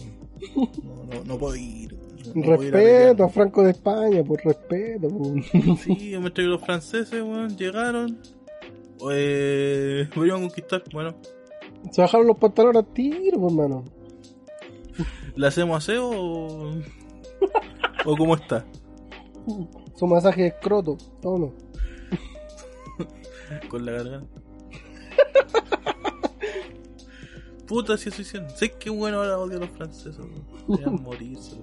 No, 0.83 1.03
no, 1.05 1.23
no 1.25 1.37
puedo 1.37 1.55
ir. 1.55 1.95
No 2.35 2.53
a 2.53 2.57
respeto 2.57 3.23
a. 3.23 3.29
Franco 3.29 3.63
de 3.63 3.71
España, 3.71 4.23
por 4.23 4.43
respeto. 4.43 5.07
pues. 5.09 5.79
Sí, 5.81 6.11
yo 6.11 6.21
me 6.21 6.31
traigo 6.31 6.53
los 6.53 6.61
franceses, 6.63 7.21
weón. 7.21 7.57
Llegaron. 7.57 8.19
Eh, 9.11 10.07
me 10.15 10.27
iban 10.27 10.39
a 10.39 10.41
conquistar. 10.47 10.83
Bueno, 10.93 11.15
Se 11.91 12.01
bajaron 12.01 12.27
los 12.27 12.37
pantalones 12.37 12.83
a 12.83 12.85
tiro, 12.93 13.39
pues, 13.39 13.53
hermano. 13.53 13.83
¿le 15.35 15.47
hacemos 15.47 15.77
aseo 15.77 16.09
o, 16.09 16.73
o 18.05 18.17
cómo 18.17 18.35
está? 18.35 18.65
Su 19.95 20.05
masaje 20.05 20.41
de 20.41 20.47
escroto. 20.49 20.97
Toma. 21.21 21.49
Con 23.69 23.85
la 23.85 23.93
garganta. 23.93 24.41
Puta, 27.69 27.95
si 27.97 28.09
eso 28.09 28.23
hicieron. 28.23 28.49
Sé 28.49 28.71
que 28.71 28.89
bueno 28.89 29.19
ahora 29.19 29.37
odio 29.37 29.57
a 29.57 29.59
los 29.59 29.69
franceses. 29.69 30.17
Deberían 30.67 31.03
morirse. 31.03 31.55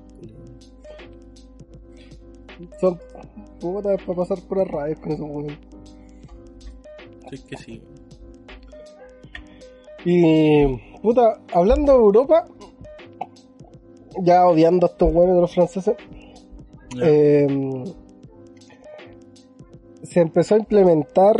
Son 2.80 2.98
putas 3.60 4.00
para 4.04 4.16
pasar 4.16 4.40
por 4.42 4.58
las 4.58 4.68
radios 4.68 5.00
con 5.00 5.12
esos 5.12 5.26
weones. 5.28 5.58
Sé 7.28 7.44
que 7.44 7.56
sí. 7.56 7.82
Y, 10.04 10.64
puta, 11.02 11.40
hablando 11.52 11.92
de 11.92 11.98
Europa, 11.98 12.44
ya 14.22 14.46
odiando 14.46 14.86
a 14.86 14.90
estos 14.90 15.12
huevos 15.12 15.34
de 15.34 15.40
los 15.40 15.52
franceses, 15.52 15.96
eh, 17.02 17.84
se 20.04 20.20
empezó 20.20 20.54
a 20.54 20.58
implementar, 20.58 21.34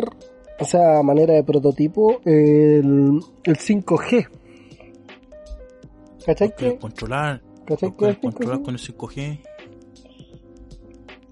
o 0.58 0.64
sea, 0.64 0.98
a 0.98 1.02
manera 1.04 1.34
de 1.34 1.44
prototipo, 1.44 2.20
el, 2.24 3.20
el 3.44 3.56
5G. 3.56 4.26
¿Cachai 6.26 6.48
Los 6.48 6.56
que? 6.56 6.78
controlar. 6.78 7.42
¿Cachai 7.66 7.90
Los 7.90 7.96
que 7.98 8.10
es 8.10 8.16
quieren 8.16 8.20
controlar 8.20 8.58
5G? 8.58 8.62
con 8.62 8.74
el 8.74 8.80
5G. 8.80 9.40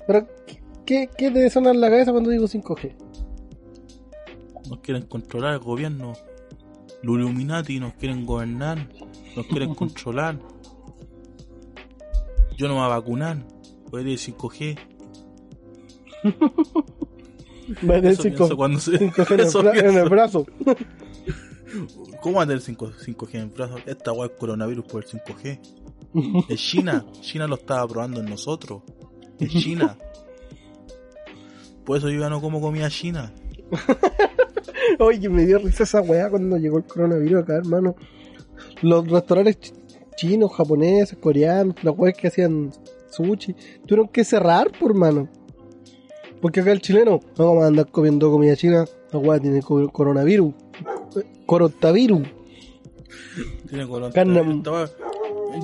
Pero, 0.07 0.29
¿qué, 0.87 1.11
qué 1.17 1.31
te 1.31 1.51
suena 1.51 1.71
en 1.71 1.81
la 1.81 1.89
cabeza 1.91 2.13
cuando 2.13 2.31
digo 2.31 2.47
5G? 2.47 2.95
Nos 4.69 4.81
quieren 4.81 5.07
controlar 5.07 5.55
el 5.55 5.59
gobierno. 5.61 6.13
Los 7.03 7.17
Illuminati 7.19 7.81
nos 7.81 7.95
quieren 7.95 8.25
gobernar. 8.25 8.89
Nos 9.37 9.47
quieren 9.47 9.75
controlar. 9.75 10.39
Yo 12.57 12.69
no 12.69 12.75
me 12.75 12.81
voy 12.81 12.87
a 12.87 12.97
vacunar. 12.97 13.39
Voy 13.91 14.05
a 14.05 14.09
ir 14.09 14.19
5G. 14.19 14.79
Va 17.89 17.95
a 17.95 17.97
tener 17.97 18.13
Eso 18.13 18.23
5, 18.23 18.37
pienso 18.37 18.57
cuando 18.57 18.79
se... 18.79 18.93
5G 18.93 19.79
en 19.79 19.91
el, 19.91 19.97
en 20.05 20.09
brazo. 20.09 20.47
¿Cómo 22.21 22.37
va 22.39 22.45
a 22.45 22.47
tener 22.47 22.61
5, 22.63 22.91
5G 23.05 23.35
en 23.35 23.41
el 23.43 23.49
brazo? 23.49 23.77
Esta 23.87 24.13
weá 24.13 24.27
es 24.27 24.33
coronavirus 24.39 24.85
por 24.87 25.05
el 25.05 25.09
5G. 25.11 26.47
Es 26.49 26.61
China. 26.61 27.05
China 27.21 27.47
lo 27.47 27.57
estaba 27.57 27.87
probando 27.89 28.21
en 28.21 28.27
nosotros. 28.27 28.83
Es 29.39 29.51
China. 29.51 29.97
Por 31.85 31.99
eso 31.99 32.09
yo 32.11 32.21
ya 32.21 32.31
no 32.31 32.41
como 32.41 32.61
comida 32.61 32.89
china. 32.89 33.33
Oye, 34.99 35.29
me 35.29 35.45
dio 35.45 35.59
risa 35.59 35.83
esa 35.83 36.01
weá 36.01 36.31
cuando 36.31 36.57
llegó 36.57 36.79
el 36.79 36.85
coronavirus 36.85 37.43
acá, 37.43 37.57
hermano. 37.57 37.97
Los 38.83 39.07
restaurantes 39.09 39.59
ch- 39.61 39.75
chinos, 40.17 40.53
japoneses, 40.53 41.19
coreanos, 41.19 41.75
las 41.83 41.95
weas 41.99 42.17
que 42.17 42.29
hacían 42.29 42.71
sushi, 43.11 43.55
tuvieron 43.87 44.09
que 44.09 44.25
cerrar, 44.25 44.71
por 44.79 44.93
hermano. 44.93 45.29
Porque 46.41 46.61
acá 46.61 46.73
el 46.73 46.81
chileno, 46.81 47.21
no 47.39 47.47
vamos 47.47 47.65
a 47.65 47.67
andar 47.69 47.91
comiendo 47.91 48.31
comida 48.31 48.57
china, 48.57 48.85
la 49.13 49.19
weá 49.19 49.41
tiene 49.41 49.61
co- 49.63 49.89
coronavirus. 49.91 50.55
Coronavirus. 51.47 52.23
Tiene. 53.69 53.87
Carne- 54.13 54.41
Esta 54.59 54.71
weá- 54.71 54.91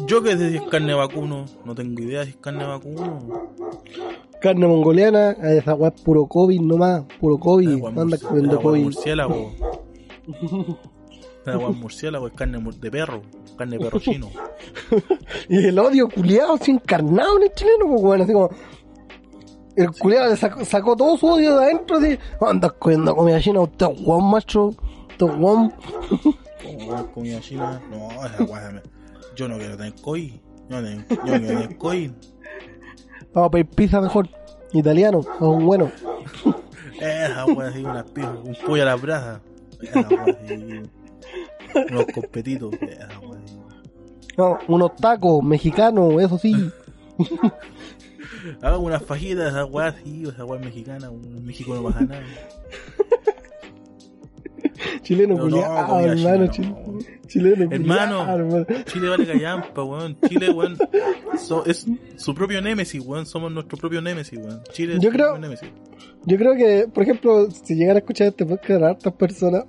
Yo 0.06 0.22
que 0.22 0.36
sé 0.36 0.50
si 0.50 0.56
es 0.56 0.62
carne 0.62 0.94
vacuno. 0.94 1.46
No 1.64 1.74
tengo 1.74 2.00
idea 2.02 2.24
si 2.24 2.30
es 2.30 2.36
carne 2.36 2.64
vacuno. 2.64 3.18
Carne 4.40 4.66
mongoliana, 4.66 5.36
ah, 5.42 5.52
esa 5.52 5.74
weá 5.74 5.92
es 5.94 6.00
puro 6.00 6.26
COVID 6.26 6.60
nomás, 6.60 7.02
puro 7.20 7.38
COVID, 7.38 7.80
comiendo 7.80 8.14
esa 8.16 8.28
weá 8.30 8.58
COVID. 8.62 8.82
murciélago. 8.84 9.52
Esa 11.42 11.56
weá 11.56 11.70
es 11.70 11.76
murciélago 11.76 12.26
es 12.26 12.34
carne 12.34 12.58
de 12.80 12.90
perro. 12.90 13.22
Carne 13.56 13.78
de 13.78 13.84
perro 13.84 13.98
chino. 13.98 14.28
Y 15.48 15.64
el 15.66 15.78
odio 15.78 16.08
culiado 16.08 16.54
así 16.54 16.70
encarnado 16.70 17.36
en 17.38 17.44
el 17.44 17.52
chileno, 17.54 17.86
pues 17.88 18.02
bueno, 18.02 18.24
así 18.24 18.32
como. 18.32 18.50
El 19.76 19.90
culiado 19.92 20.28
le 20.30 20.36
sacó, 20.36 20.64
sacó 20.64 20.96
todo 20.96 21.16
su 21.16 21.26
odio 21.26 21.56
de 21.56 21.64
adentro, 21.64 21.96
así. 21.96 22.18
Andas 22.40 22.72
comiendo 22.74 23.14
comida 23.16 23.40
china, 23.40 23.60
usted 23.60 23.86
es 23.90 24.02
guan, 24.04 24.30
macho. 24.30 24.70
Weá 25.26 27.04
comida 27.12 27.40
china. 27.40 27.80
No, 27.90 28.08
esa 28.24 28.82
Yo 29.36 29.48
no 29.48 29.58
quiero 29.58 29.76
tener 29.76 29.94
COVID. 30.00 30.32
Yo 30.68 30.80
no, 30.80 30.88
yo 30.88 31.22
quiero 31.22 31.46
tener 31.46 31.76
COVID. 31.76 32.10
Vamos 33.32 33.48
a 33.48 33.50
pedir 33.50 33.66
pizza 33.68 34.00
mejor. 34.00 34.28
Italiano, 34.72 35.20
es 35.20 35.40
un 35.40 35.66
bueno. 35.66 35.90
Esa 37.00 37.46
weá 37.46 37.68
así, 37.68 37.82
una 37.82 38.04
pizza, 38.04 38.30
un 38.30 38.56
pollo 38.66 38.82
a 38.82 38.86
la 38.86 38.96
brasa. 38.96 39.40
Esa. 39.80 40.08
Unos 41.90 42.06
competitos. 42.14 42.74
Esa 42.74 43.06
así. 43.06 43.56
No, 44.36 44.58
unos 44.68 44.96
tacos 44.96 45.42
mexicanos, 45.42 46.22
eso 46.22 46.38
sí. 46.38 46.70
Haga 48.62 48.78
unas 48.78 49.02
fajitas, 49.02 49.48
esa 49.48 49.64
weá 49.66 49.88
así, 49.88 50.24
esa 50.26 50.44
weá 50.44 50.60
mexicana. 50.60 51.10
Un 51.10 51.44
México 51.44 51.74
no 51.74 51.82
baja 51.82 52.00
nada. 52.00 52.22
Chileno 55.02 55.34
no, 55.36 55.42
culiado, 55.44 55.86
comida 55.88 56.12
hermano. 56.12 56.44
no. 56.46 56.98
Chileno 57.26 57.68
Hermano. 57.70 58.18
culiao, 58.18 58.38
hermano. 58.38 58.66
Chile 58.86 59.08
vale 59.08 59.26
callampa, 59.26 59.84
weón. 59.84 60.16
Chile, 60.28 60.50
weón. 60.50 60.76
so- 61.38 61.64
es 61.66 61.86
su 62.16 62.34
propio 62.34 62.60
némesis, 62.60 63.00
weón. 63.04 63.26
Somos 63.26 63.52
nuestro 63.52 63.78
propio 63.78 64.00
némesis, 64.02 64.38
weón. 64.38 64.62
Chile 64.72 64.94
es 64.94 65.00
Yo 65.00 65.10
su 65.10 65.16
creo- 65.16 65.26
propio 65.32 65.42
némesis. 65.42 65.68
Yo 66.26 66.36
creo 66.36 66.54
que, 66.54 66.88
por 66.92 67.02
ejemplo, 67.04 67.48
si 67.50 67.74
llegan 67.76 67.96
a 67.96 67.98
escuchar 68.00 68.28
este 68.28 68.44
podcast 68.44 68.80
de 68.80 68.86
hartas 68.86 69.12
personas, 69.14 69.64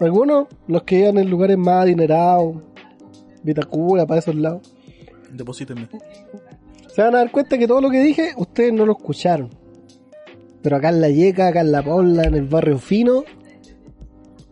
algunos, 0.00 0.46
los 0.66 0.82
que 0.84 0.96
vivan 0.98 1.18
en 1.18 1.30
lugares 1.30 1.58
más 1.58 1.82
adinerados, 1.82 2.56
Vitacura, 3.42 4.06
para 4.06 4.20
esos 4.20 4.34
lados, 4.34 4.72
Deposítenme. 5.32 5.88
se 6.88 7.02
van 7.02 7.14
a 7.14 7.18
dar 7.18 7.30
cuenta 7.30 7.58
que 7.58 7.66
todo 7.66 7.80
lo 7.80 7.90
que 7.90 8.00
dije, 8.00 8.32
ustedes 8.36 8.72
no 8.72 8.86
lo 8.86 8.92
escucharon. 8.92 9.50
Pero 10.62 10.76
acá 10.76 10.88
en 10.88 11.00
la 11.02 11.10
Yeca, 11.10 11.48
acá 11.48 11.60
en 11.60 11.72
la 11.72 11.82
Paula, 11.82 12.22
en 12.24 12.34
el 12.34 12.44
barrio 12.48 12.78
fino, 12.78 13.24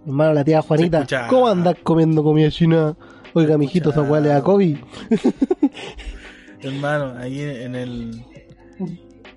hermano, 0.06 0.34
la 0.34 0.44
tía 0.44 0.62
Juanita. 0.62 1.06
¿cómo 1.28 1.48
andás 1.48 1.76
comiendo 1.82 2.22
comida 2.22 2.50
china? 2.50 2.96
Oiga, 3.34 3.56
mijito, 3.58 3.90
esa 3.90 4.02
weá 4.02 4.20
le 4.20 4.28
da 4.28 4.42
COVID. 4.42 4.76
Hermano, 6.60 7.14
ahí 7.18 7.40
en 7.40 7.74
el. 7.74 8.22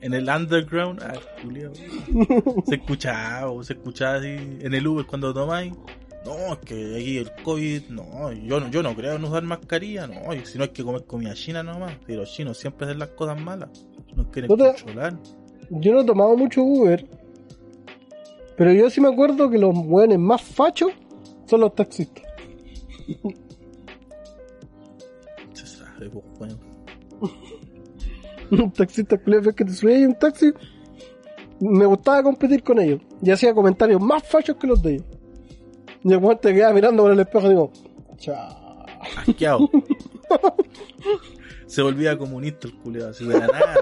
En 0.01 0.13
el 0.13 0.29
underground, 0.29 1.01
ah, 1.01 1.13
culiao. 1.41 1.71
se 2.67 2.75
escuchaba, 2.75 3.63
se 3.63 3.73
escuchaba 3.73 4.17
así 4.17 4.27
en 4.27 4.73
el 4.73 4.85
Uber 4.85 5.05
cuando 5.07 5.33
tomáis. 5.33 5.73
No, 6.23 6.53
es 6.53 6.59
que 6.59 6.95
aquí 6.95 7.17
el 7.17 7.31
COVID, 7.43 7.89
no, 7.89 8.31
yo 8.31 8.59
no, 8.59 8.69
yo 8.69 8.83
no 8.83 8.93
creo 8.95 9.15
en 9.15 9.23
usar 9.23 9.43
mascarilla, 9.43 10.05
no, 10.07 10.13
si 10.43 10.57
no 10.57 10.63
hay 10.65 10.69
que 10.71 10.83
comer 10.83 11.05
comida 11.05 11.33
china 11.33 11.63
nomás. 11.63 11.93
Y 12.07 12.13
los 12.13 12.31
chinos 12.31 12.57
siempre 12.57 12.85
hacen 12.85 12.99
las 12.99 13.09
cosas 13.09 13.39
malas, 13.41 13.69
quieren 14.31 14.49
No 14.49 14.57
te- 14.57 14.73
controlar. 14.83 15.17
Yo 15.71 15.93
no 15.93 16.01
he 16.01 16.05
tomado 16.05 16.35
mucho 16.37 16.61
Uber, 16.63 17.07
pero 18.57 18.73
yo 18.73 18.89
sí 18.89 19.01
me 19.01 19.09
acuerdo 19.09 19.49
que 19.49 19.57
los 19.57 19.75
weones 19.75 20.19
más 20.19 20.41
fachos 20.41 20.91
son 21.45 21.61
los 21.61 21.75
taxistas. 21.75 22.23
Se 25.53 25.67
sabe, 25.67 26.09
pues, 26.09 26.57
un 28.51 28.71
taxista 28.71 29.17
culiao 29.17 29.53
que 29.53 29.65
te 29.65 29.71
subía 29.71 29.97
en 29.97 30.07
un 30.07 30.15
taxi, 30.15 30.51
me 31.59 31.85
gustaba 31.85 32.23
competir 32.23 32.63
con 32.63 32.79
ellos. 32.79 33.01
Y 33.21 33.31
hacía 33.31 33.53
comentarios 33.53 34.01
más 34.01 34.23
fachos 34.23 34.55
que 34.57 34.67
los 34.67 34.81
de 34.81 34.95
ellos. 34.95 35.05
Y 36.03 36.13
el 36.13 36.39
te 36.39 36.53
quedaba 36.53 36.73
mirando 36.73 37.03
por 37.03 37.11
el 37.11 37.19
espejo 37.19 37.47
y 37.47 37.49
digo, 37.49 37.71
chao. 38.17 38.85
se 41.75 41.81
volvía 41.81 42.17
comunista 42.17 42.67
el 42.67 42.75
culeado, 42.75 43.11
así 43.11 43.25
de 43.27 43.37
la 43.39 43.47
nada. 43.47 43.75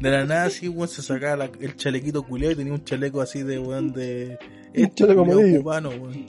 De 0.00 0.10
la 0.10 0.24
nada, 0.24 0.44
así, 0.44 0.68
weón, 0.68 0.88
se 0.88 1.02
sacaba 1.02 1.36
la- 1.36 1.50
el 1.60 1.74
chalequito 1.76 2.22
culeado 2.22 2.52
y 2.52 2.56
tenía 2.56 2.72
un 2.72 2.84
chaleco 2.84 3.20
así 3.20 3.42
de, 3.42 3.58
weón, 3.58 3.92
de... 3.92 4.38
este 4.72 4.94
chaleco 4.94 5.24
cubano, 5.24 5.88
weón. 5.90 6.26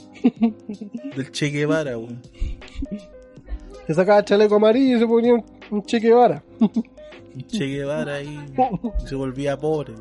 Del 1.15 1.31
Che 1.31 1.47
Guevara, 1.49 1.97
weón. 1.97 2.21
Se 3.87 3.93
sacaba 3.93 4.19
el 4.19 4.25
chaleco 4.25 4.55
amarillo 4.55 4.97
y 4.97 4.99
se 4.99 5.05
ponía 5.07 5.33
un 5.35 5.45
Un 5.71 5.83
Che 5.83 5.99
Guevara. 5.99 6.43
Un 6.59 7.47
Che 7.47 7.65
Guevara 7.67 8.15
ahí 8.15 8.39
se 9.05 9.13
volvía 9.15 9.55
pobre. 9.57 9.93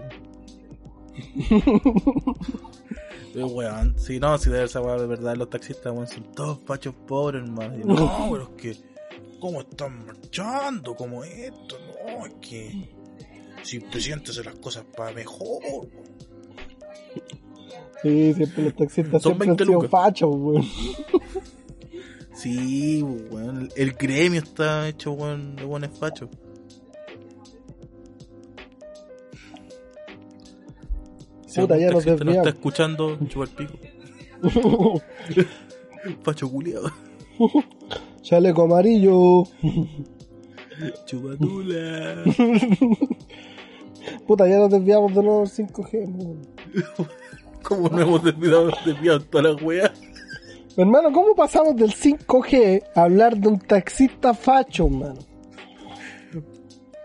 Weón, 3.34 3.98
si 3.98 4.18
no, 4.18 4.36
si 4.38 4.50
de 4.50 4.64
esa 4.64 4.80
de 4.80 5.06
verdad 5.06 5.36
los 5.36 5.50
taxistas 5.50 5.92
weón 5.92 6.06
son 6.08 6.24
todos 6.34 6.58
pachos 6.58 6.94
pobres, 7.06 7.42
hermano. 7.42 7.76
Y 7.78 7.84
No, 7.84 8.28
pero 8.32 8.42
es 8.44 8.48
que, 8.62 8.76
¿cómo 9.40 9.60
están 9.60 10.06
marchando? 10.06 10.94
como 10.94 11.24
esto? 11.24 11.76
No, 12.06 12.26
es 12.26 12.34
que 12.40 12.88
si 13.62 13.76
el 13.78 13.84
presidente 13.84 14.30
hace 14.30 14.44
las 14.44 14.56
cosas 14.56 14.84
para 14.96 15.12
mejor. 15.12 15.88
Sí, 18.02 18.34
siempre 18.34 18.64
los 18.64 18.76
taxistas 18.76 19.22
Son 19.22 19.32
siempre 19.32 19.50
han 19.50 19.56
20 19.56 19.64
sido 19.64 19.74
lucas. 19.74 19.90
fachos, 19.90 20.30
weón. 20.32 20.64
Sí, 22.32 23.02
weón, 23.02 23.68
el, 23.74 23.92
gremio 23.94 24.40
está 24.40 24.88
hecho 24.88 25.12
weón, 25.12 25.56
de 25.56 25.64
buenos 25.64 25.98
fachos. 25.98 26.28
Puta, 31.54 31.76
ya 31.76 31.90
no 31.90 31.98
está 31.98 32.48
escuchando, 32.50 33.18
chupa 33.26 33.44
el 33.44 33.50
pico. 33.50 33.78
Facho 36.22 36.48
culiado. 36.48 36.92
Chaleco 38.22 38.62
amarillo. 38.62 39.44
Chupatula. 41.06 42.24
Puta, 44.26 44.48
ya 44.48 44.58
nos 44.58 44.70
desviamos 44.70 45.14
de 45.14 45.22
nuevo 45.22 45.40
del 45.40 45.50
5G, 45.50 45.92
weón. 45.92 46.46
¿Cómo 47.62 47.88
no 47.88 48.00
hemos 48.00 48.24
desviado, 48.24 48.70
desviado 48.84 49.20
toda 49.20 49.52
la 49.52 49.62
wea? 49.62 49.92
Hermano, 50.76 51.12
¿cómo 51.12 51.34
pasamos 51.34 51.76
del 51.76 51.90
5G 51.90 52.84
a 52.94 53.02
hablar 53.02 53.36
de 53.36 53.48
un 53.48 53.58
taxista 53.58 54.32
facho, 54.32 54.86
hermano? 54.86 55.18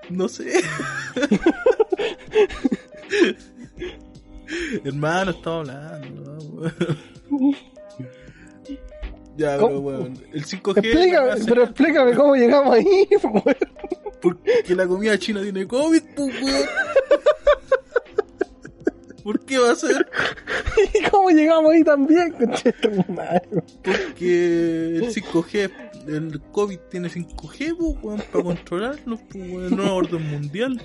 No 0.09 0.29
sé. 0.29 0.61
Hermano, 4.83 5.31
estamos 5.31 5.69
hablando. 5.69 6.37
Ya, 9.37 9.57
pero 9.57 9.79
weón. 9.79 10.19
El 10.31 10.45
5G. 10.45 10.75
la 10.75 10.81
Explícame, 10.81 11.45
pero 11.45 11.63
explícame 11.63 12.13
cómo 12.15 12.35
llegamos 12.35 12.73
ahí. 12.75 13.07
Porque 14.21 14.75
la 14.75 14.87
comida 14.87 15.17
china 15.17 15.41
tiene 15.41 15.67
COVID, 15.67 16.01
pues, 16.15 16.41
weón. 16.41 16.67
¿Por 19.23 19.39
qué 19.45 19.57
va 19.57 19.71
a 19.71 19.75
ser? 19.75 20.05
¿Y 20.93 21.09
cómo 21.09 21.29
llegamos 21.29 21.71
ahí 21.71 21.83
también? 21.83 22.35
Porque 23.83 24.97
el 24.97 25.13
5G, 25.13 25.71
el 26.07 26.41
COVID 26.51 26.79
tiene 26.91 27.09
5G, 27.09 27.77
pues, 27.77 27.95
weón, 28.03 28.23
para 28.31 28.43
controlarlo, 28.43 29.17
pues, 29.29 29.51
weón, 29.51 29.65
el 29.65 29.75
nuevo 29.75 29.95
orden 29.95 30.29
mundial. 30.29 30.81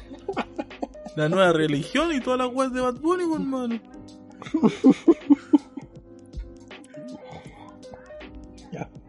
La 1.17 1.29
nueva 1.29 1.53
religión 1.53 2.13
y 2.13 2.21
todas 2.21 2.39
las 2.39 2.49
weas 2.55 2.73
de 2.73 2.81
Bad 2.81 3.01
Bunny, 3.01 3.25
hermano. 3.25 3.81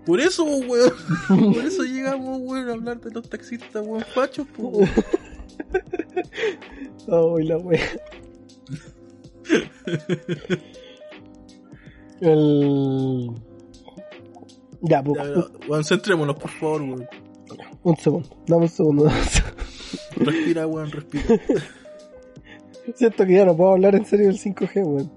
Por 0.10 0.20
eso, 0.20 0.44
weón. 0.44 0.92
Por 1.54 1.64
eso 1.64 1.84
llegamos, 1.84 2.40
weón, 2.42 2.68
a 2.68 2.74
hablar 2.74 3.00
de 3.00 3.12
los 3.12 3.30
taxistas, 3.30 3.86
weón, 3.86 4.04
fachos, 4.16 4.48
pues. 4.58 4.90
Ay, 7.08 7.44
la 7.44 7.58
wea. 7.60 7.80
El. 12.22 13.30
Ya, 14.82 15.04
pues, 15.04 15.22
weón, 15.68 15.84
centrémonos, 15.84 16.36
por 16.38 16.50
favor, 16.50 16.82
weón. 16.82 17.08
un 17.84 17.96
segundo, 17.98 18.30
dame 18.48 18.64
un 18.64 18.70
segundo. 18.70 19.04
dame 19.04 19.20
un 19.20 19.28
segundo. 19.28 19.52
Respira, 20.16 20.66
weón, 20.66 20.92
respira. 20.92 21.40
Siento 22.96 23.26
que 23.28 23.34
ya 23.34 23.46
no 23.46 23.56
puedo 23.56 23.74
hablar 23.74 23.94
en 23.94 24.06
serio 24.06 24.26
del 24.26 24.40
5G, 24.40 24.88
weón. 24.88 25.12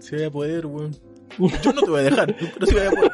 Si 0.00 0.16
voy 0.16 0.24
a 0.24 0.30
poder, 0.32 0.66
weón. 0.66 0.96
Yo 1.62 1.72
no 1.72 1.82
te 1.82 1.90
voy 1.90 2.00
a 2.00 2.02
dejar, 2.02 2.34
pero 2.36 2.66
si 2.66 2.74
voy 2.74 2.86
a 2.86 2.90
poder. 2.90 3.12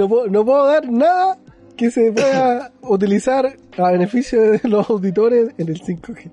No 0.00 0.08
puedo, 0.08 0.26
no 0.28 0.44
puedo 0.44 0.66
dar 0.66 0.90
nada 0.90 1.38
que 1.76 1.90
se 1.90 2.10
pueda 2.12 2.72
utilizar 2.82 3.56
a 3.76 3.90
beneficio 3.92 4.40
de 4.52 4.60
los 4.68 4.88
auditores 4.88 5.50
en 5.58 5.68
el 5.68 5.80
5G. 5.80 6.30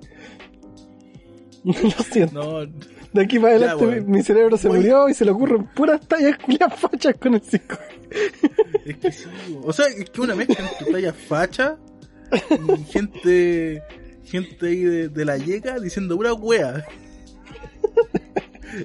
Lo 1.64 1.74
siento. 2.04 2.34
No, 2.66 2.72
De 3.14 3.22
aquí 3.24 3.40
para 3.40 3.58
Ya, 3.58 3.72
adelante 3.72 4.02
mi, 4.02 4.18
mi 4.18 4.24
cerebro 4.24 4.58
se 4.58 4.68
Voy- 4.70 4.78
murió 4.78 5.10
y 5.10 5.14
se 5.14 5.26
le 5.26 5.32
ocurren 5.32 5.66
puras 5.76 6.00
tallas 6.08 6.38
culias 6.38 6.74
fachas 6.76 7.16
con 7.20 7.34
el 7.34 7.42
5G. 7.42 7.80
es 8.86 8.98
que 8.98 9.12
sí. 9.12 9.26
O 9.64 9.74
sea, 9.74 9.88
es 9.88 10.10
que 10.10 10.22
una 10.22 10.36
mezcla 10.36 10.58
entre 10.70 10.92
talla 10.94 11.14
facha 11.14 11.78
y 12.78 12.84
gente. 12.84 13.84
Gente 14.24 14.68
ahí 14.68 14.82
de, 14.84 15.08
de 15.10 15.26
la 15.26 15.38
yeca 15.38 15.80
diciendo 15.80 16.16
pura 16.18 16.34
wea. 16.34 16.86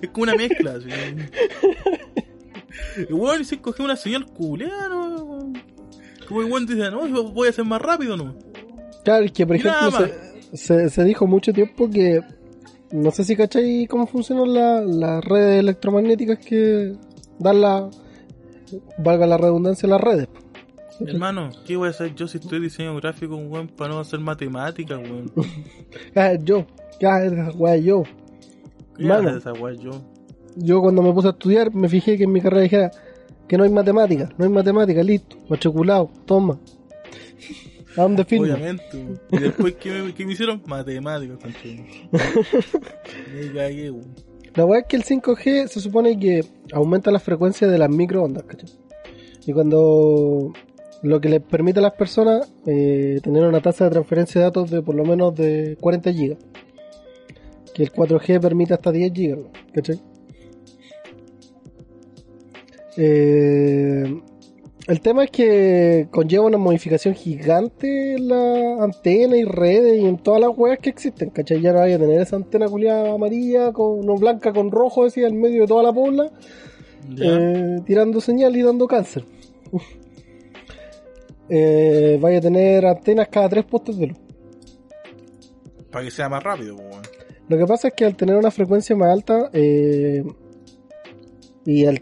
Es 0.01 0.09
como 0.11 0.23
una 0.25 0.35
mezcla, 0.37 0.73
así. 0.77 0.89
El 2.97 3.15
weón 3.15 3.41
y 3.43 3.45
se 3.45 3.61
coge 3.61 3.83
una 3.83 3.97
señal 3.97 4.27
culeada, 4.27 4.89
¿no? 4.89 5.53
Como 6.29 6.43
el 6.43 6.51
weón 6.51 6.67
dice, 6.67 6.91
no, 6.91 7.07
voy 7.33 7.49
a 7.49 7.53
ser 7.53 7.65
más 7.65 7.81
rápido, 7.83 8.17
¿no? 8.17 8.35
Claro, 9.05 9.27
que 9.35 9.47
por 9.47 9.57
Y 9.57 9.59
ejemplo 9.61 9.91
se, 10.53 10.57
se, 10.57 10.89
se 10.91 11.05
dijo 11.05 11.27
mucho 11.27 11.53
tiempo 11.53 11.91
que 11.91 12.21
no 12.93 13.11
sé 13.11 13.25
si 13.25 13.35
cacháis 13.37 13.89
cómo 13.89 14.07
funcionan 14.07 14.53
la- 14.55 14.81
las 14.83 15.25
redes 15.25 15.61
electromagnéticas 15.61 16.39
que 16.39 16.95
dan 17.39 17.61
la 17.61 17.91
valga 18.99 19.27
la 19.27 19.37
redundancia 19.39 19.89
las 19.89 20.01
redes. 20.01 20.29
Hermano, 21.01 21.51
¿qué 21.67 21.77
voy 21.77 21.89
a 21.89 21.91
hacer 21.91 22.15
yo 22.15 22.29
si 22.29 22.39
estoy 22.39 22.61
diseño 22.61 22.95
gráfico, 22.97 23.35
weón, 23.37 23.67
para 23.69 23.95
no 23.95 24.01
hacer 24.01 24.21
matemáticas, 24.21 24.99
weón? 24.99 25.33
Ah, 26.15 26.35
yo, 26.41 26.67
ya 27.01 27.25
esa 27.25 27.51
wea 27.57 27.77
yo. 27.77 28.05
¿Qué 28.97 29.05
Mano. 29.05 29.31
haces 29.31 29.41
esa 29.41 29.53
weá 29.55 29.75
yo? 29.75 29.91
Yo 30.57 30.81
cuando 30.81 31.03
me 31.03 31.13
puse 31.13 31.29
a 31.29 31.31
estudiar 31.33 31.75
me 31.75 31.89
fijé 31.89 32.17
que 32.17 32.25
en 32.25 32.33
mi 32.33 32.41
carrera 32.41 32.63
dijera 32.63 32.91
que 33.49 33.57
no 33.57 33.65
hay 33.65 33.71
matemática, 33.71 34.31
no 34.39 34.45
hay 34.45 34.51
matemática, 34.51 35.03
listo, 35.03 35.37
matriculado, 35.49 36.11
toma. 36.27 36.59
¿A 37.97 38.03
dónde 38.03 38.25
firmo? 38.25 38.45
Obviamente. 38.47 39.07
Y 39.31 39.39
después, 39.39 39.75
¿qué 39.75 39.91
me, 39.91 40.15
qué 40.15 40.25
me 40.25 40.33
hicieron? 40.33 40.63
Matemáticas. 40.67 41.39
Me 43.35 43.53
cagué. 43.53 43.93
La 44.55 44.65
weá 44.65 44.81
es 44.81 44.87
que 44.87 44.97
el 44.97 45.05
5G 45.05 45.67
se 45.67 45.81
supone 45.81 46.19
que 46.19 46.45
aumenta 46.73 47.11
la 47.11 47.19
frecuencia 47.19 47.69
de 47.69 47.79
las 47.79 47.91
microondas, 47.91 48.45
¿cachai? 48.45 48.71
Y 49.47 49.53
cuando 49.53 50.53
lo 51.03 51.21
que 51.21 51.29
les 51.29 51.43
permite 51.43 51.81
a 51.81 51.83
las 51.83 51.95
personas 51.95 52.53
eh, 52.67 53.19
tener 53.23 53.45
una 53.45 53.61
tasa 53.61 53.85
de 53.85 53.91
transferencia 53.91 54.41
de 54.41 54.45
datos 54.47 54.71
de 54.71 54.83
por 54.83 54.95
lo 54.95 55.05
menos 55.05 55.35
de 55.35 55.77
40 55.81 56.13
gigas. 56.13 56.39
Que 57.75 57.83
el 57.83 57.93
4G 57.93 58.41
permite 58.41 58.75
hasta 58.75 58.93
10 58.93 59.13
gigas, 59.13 59.39
¿cachai? 59.75 60.01
Eh, 62.97 64.21
el 64.89 65.01
tema 65.01 65.25
es 65.25 65.31
que 65.31 66.09
conlleva 66.11 66.45
una 66.45 66.59
modificación 66.59 67.15
gigante 67.15 68.15
en 68.15 68.29
la 68.29 68.83
antena 68.83 69.37
y 69.37 69.45
redes 69.45 70.01
y 70.01 70.07
en 70.07 70.19
todas 70.19 70.41
las 70.41 70.51
weas 70.57 70.81
que 70.81 70.91
existen, 70.91 71.31
¿cachai? 71.31 71.61
Ya 71.61 71.73
no 71.73 71.79
vaya 71.79 71.97
a 71.97 71.99
tener 72.01 72.21
esa 72.21 72.37
antena 72.37 72.67
culiada 72.67 73.15
amarilla, 73.15 73.73
con, 73.73 74.01
no 74.01 74.17
blanca 74.17 74.53
con 74.53 74.73
rojo, 74.73 75.05
así, 75.05 75.23
al 75.25 75.35
medio 75.35 75.63
de 75.63 75.69
toda 75.69 75.85
la 75.85 75.93
pobla, 75.93 76.33
eh, 77.17 77.77
tirando 77.87 78.21
señal 78.21 78.57
y 78.57 78.63
dando 78.63 78.87
cáncer. 78.87 79.25
Eh, 81.55 82.19
vaya 82.19 82.39
a 82.39 82.41
tener 82.41 82.87
antenas 82.87 83.29
cada 83.29 83.47
tres 83.47 83.67
postes 83.67 83.99
de 83.99 84.07
luz. 84.07 84.19
Para 85.91 86.03
que 86.03 86.11
sea 86.11 86.27
más 86.27 86.43
rápido, 86.43 86.77
weón. 86.77 87.03
Lo 87.49 87.59
que 87.59 87.67
pasa 87.67 87.89
es 87.89 87.95
que 87.95 88.07
al 88.07 88.17
tener 88.17 88.37
una 88.37 88.51
frecuencia 88.51 88.97
más 88.97 89.11
alta 89.11 89.51
eh, 89.53 90.25
y 91.65 91.87
al 91.87 92.01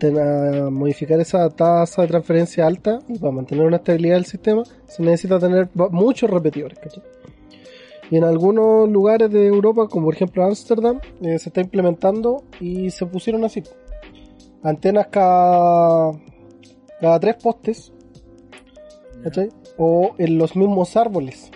modificar 0.71 1.21
esa 1.21 1.49
tasa 1.51 2.03
de 2.03 2.09
transferencia 2.09 2.67
alta 2.67 2.99
y 3.09 3.19
para 3.19 3.33
mantener 3.33 3.67
una 3.67 3.77
estabilidad 3.77 4.15
del 4.15 4.25
sistema, 4.25 4.63
se 4.87 5.03
necesita 5.03 5.39
tener 5.39 5.69
muchos 5.75 6.31
repetidores. 6.31 6.79
¿cachai? 6.79 7.03
Y 8.11 8.17
en 8.17 8.25
algunos 8.25 8.89
lugares 8.89 9.31
de 9.31 9.47
Europa, 9.47 9.87
como 9.89 10.07
por 10.07 10.15
ejemplo 10.15 10.45
Ámsterdam, 10.45 10.99
eh, 11.23 11.39
se 11.39 11.51
está 11.51 11.61
implementando 11.61 12.45
y 12.59 12.91
se 12.91 13.07
pusieron 13.07 13.45
así. 13.45 13.63
Antenas 14.63 15.07
cada, 15.09 16.13
cada 17.01 17.21
tres 17.21 17.37
postes, 17.37 17.93
¿cachai? 19.23 19.49
O 19.79 20.13
en 20.19 20.39
los 20.39 20.57
mismos 20.57 20.97
árboles. 20.97 21.51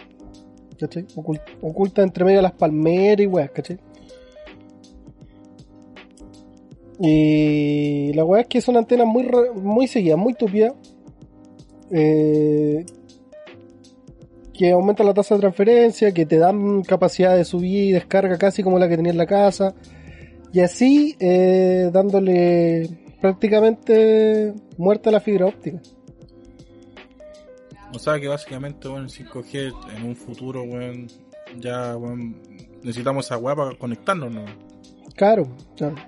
¿cachai? 0.78 1.06
Ocul- 1.16 1.40
oculta 1.62 2.02
entre 2.02 2.24
medio 2.24 2.38
de 2.38 2.42
las 2.42 2.52
palmeras 2.52 3.20
y 3.20 3.26
weas, 3.26 3.50
¿cachai? 3.50 3.78
Y 7.00 8.12
la 8.14 8.24
weá 8.24 8.42
es 8.42 8.48
que 8.48 8.60
son 8.60 8.76
antenas 8.76 9.06
muy, 9.06 9.28
muy 9.54 9.86
seguidas, 9.86 10.18
muy 10.18 10.34
tupidas. 10.34 10.72
eh, 11.90 12.84
que 14.54 14.70
aumentan 14.70 15.06
la 15.06 15.14
tasa 15.14 15.34
de 15.34 15.40
transferencia, 15.40 16.12
que 16.12 16.26
te 16.26 16.38
dan 16.38 16.82
capacidad 16.82 17.36
de 17.36 17.44
subir 17.44 17.84
y 17.86 17.92
descarga 17.92 18.38
casi 18.38 18.62
como 18.62 18.78
la 18.78 18.88
que 18.88 18.96
tenía 18.96 19.12
en 19.12 19.18
la 19.18 19.26
casa. 19.26 19.74
Y 20.52 20.60
así 20.60 21.16
eh, 21.18 21.90
dándole 21.92 22.88
prácticamente 23.20 24.54
muerta 24.78 25.10
la 25.10 25.20
fibra 25.20 25.46
óptica. 25.46 25.80
O 27.92 27.98
sea 27.98 28.18
que 28.20 28.28
básicamente, 28.28 28.88
bueno, 28.88 29.06
el 29.06 29.10
5G 29.10 29.96
en 29.96 30.04
un 30.04 30.16
futuro, 30.16 30.62
weón, 30.62 31.08
ya, 31.58 31.96
necesitamos 32.82 33.26
esa 33.26 33.38
weá 33.38 33.54
para 33.56 33.76
conectarnos, 33.76 34.32
¿no? 34.32 34.44
Claro, 35.16 35.46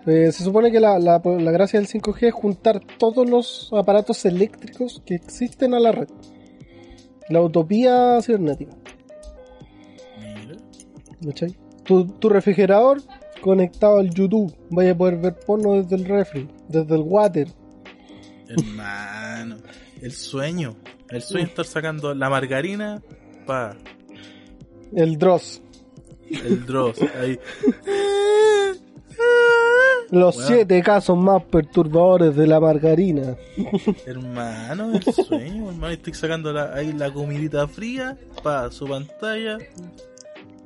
eh, 0.06 0.32
se 0.32 0.42
supone 0.42 0.72
que 0.72 0.80
la, 0.80 0.98
la, 0.98 1.22
la 1.24 1.50
gracia 1.52 1.78
del 1.78 1.88
5G 1.88 2.28
es 2.28 2.34
juntar 2.34 2.80
todos 2.98 3.28
los 3.28 3.70
aparatos 3.72 4.24
eléctricos 4.24 5.00
que 5.06 5.14
existen 5.14 5.74
a 5.74 5.80
la 5.80 5.92
red. 5.92 6.08
La 7.28 7.40
utopía 7.40 8.20
cibernética. 8.20 8.76
Mira. 10.18 10.56
¿cachai? 11.24 11.56
Tu, 11.84 12.06
tu 12.06 12.28
refrigerador 12.28 13.00
conectado 13.40 13.98
al 13.98 14.10
YouTube. 14.10 14.52
Vaya 14.70 14.92
a 14.92 14.96
poder 14.96 15.18
ver 15.18 15.38
porno 15.38 15.74
desde 15.74 15.96
el 15.96 16.04
refri, 16.04 16.48
desde 16.68 16.94
el 16.96 17.02
water. 17.02 17.48
Hermano, 18.48 19.58
el 20.02 20.12
sueño. 20.12 20.76
El 21.08 21.22
sueño 21.22 21.44
es 21.44 21.50
estar 21.50 21.64
sacando 21.64 22.12
la 22.12 22.28
margarina 22.28 23.02
pa 23.46 23.76
El 24.92 25.16
Dross. 25.16 25.62
el 26.28 26.66
Dross. 26.66 26.98
Ahí. 27.20 27.38
Los 30.10 30.36
siete 30.36 30.82
casos 30.82 31.16
más 31.16 31.42
perturbadores 31.44 32.36
de 32.36 32.46
la 32.46 32.60
margarina. 32.60 33.36
Hermano, 34.06 34.92
el 34.92 35.02
sueño, 35.02 35.68
hermano. 35.68 35.90
Estoy 35.90 36.14
sacando 36.14 36.52
la, 36.52 36.74
ahí 36.74 36.92
la 36.92 37.12
comidita 37.12 37.66
fría 37.66 38.16
pa 38.42 38.70
su 38.70 38.86
pantalla. 38.86 39.58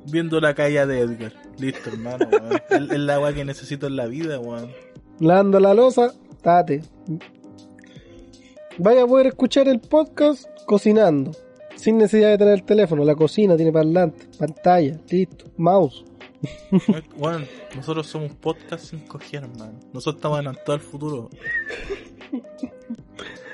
Viendo 0.05 0.39
la 0.39 0.53
calle 0.53 0.85
de 0.85 0.99
Edgar. 0.99 1.33
Listo, 1.57 1.89
hermano. 1.89 2.27
weón. 2.31 3.05
La 3.05 3.15
agua 3.15 3.33
que 3.33 3.45
necesito 3.45 3.87
en 3.87 3.95
la 3.95 4.07
vida, 4.07 4.39
weón. 4.39 4.71
Lavando 5.19 5.59
la 5.59 5.73
losa, 5.73 6.13
tate. 6.41 6.83
Vaya 8.77 9.03
a 9.03 9.07
poder 9.07 9.27
escuchar 9.27 9.67
el 9.67 9.79
podcast 9.79 10.45
cocinando. 10.65 11.31
Sin 11.75 11.97
necesidad 11.97 12.29
de 12.29 12.37
tener 12.37 12.53
el 12.53 12.63
teléfono. 12.63 13.03
La 13.03 13.15
cocina 13.15 13.55
tiene 13.55 13.71
parlante, 13.71 14.27
pantalla, 14.37 14.99
listo, 15.09 15.45
mouse. 15.57 16.05
Bueno, 17.17 17.45
nosotros 17.75 18.07
somos 18.07 18.33
podcast 18.33 18.85
sin 18.85 18.99
coger, 19.01 19.43
hermano. 19.43 19.79
Nosotros 19.93 20.15
estamos 20.15 20.37
adelantados 20.37 20.81
al 20.81 20.81
futuro. 20.81 21.29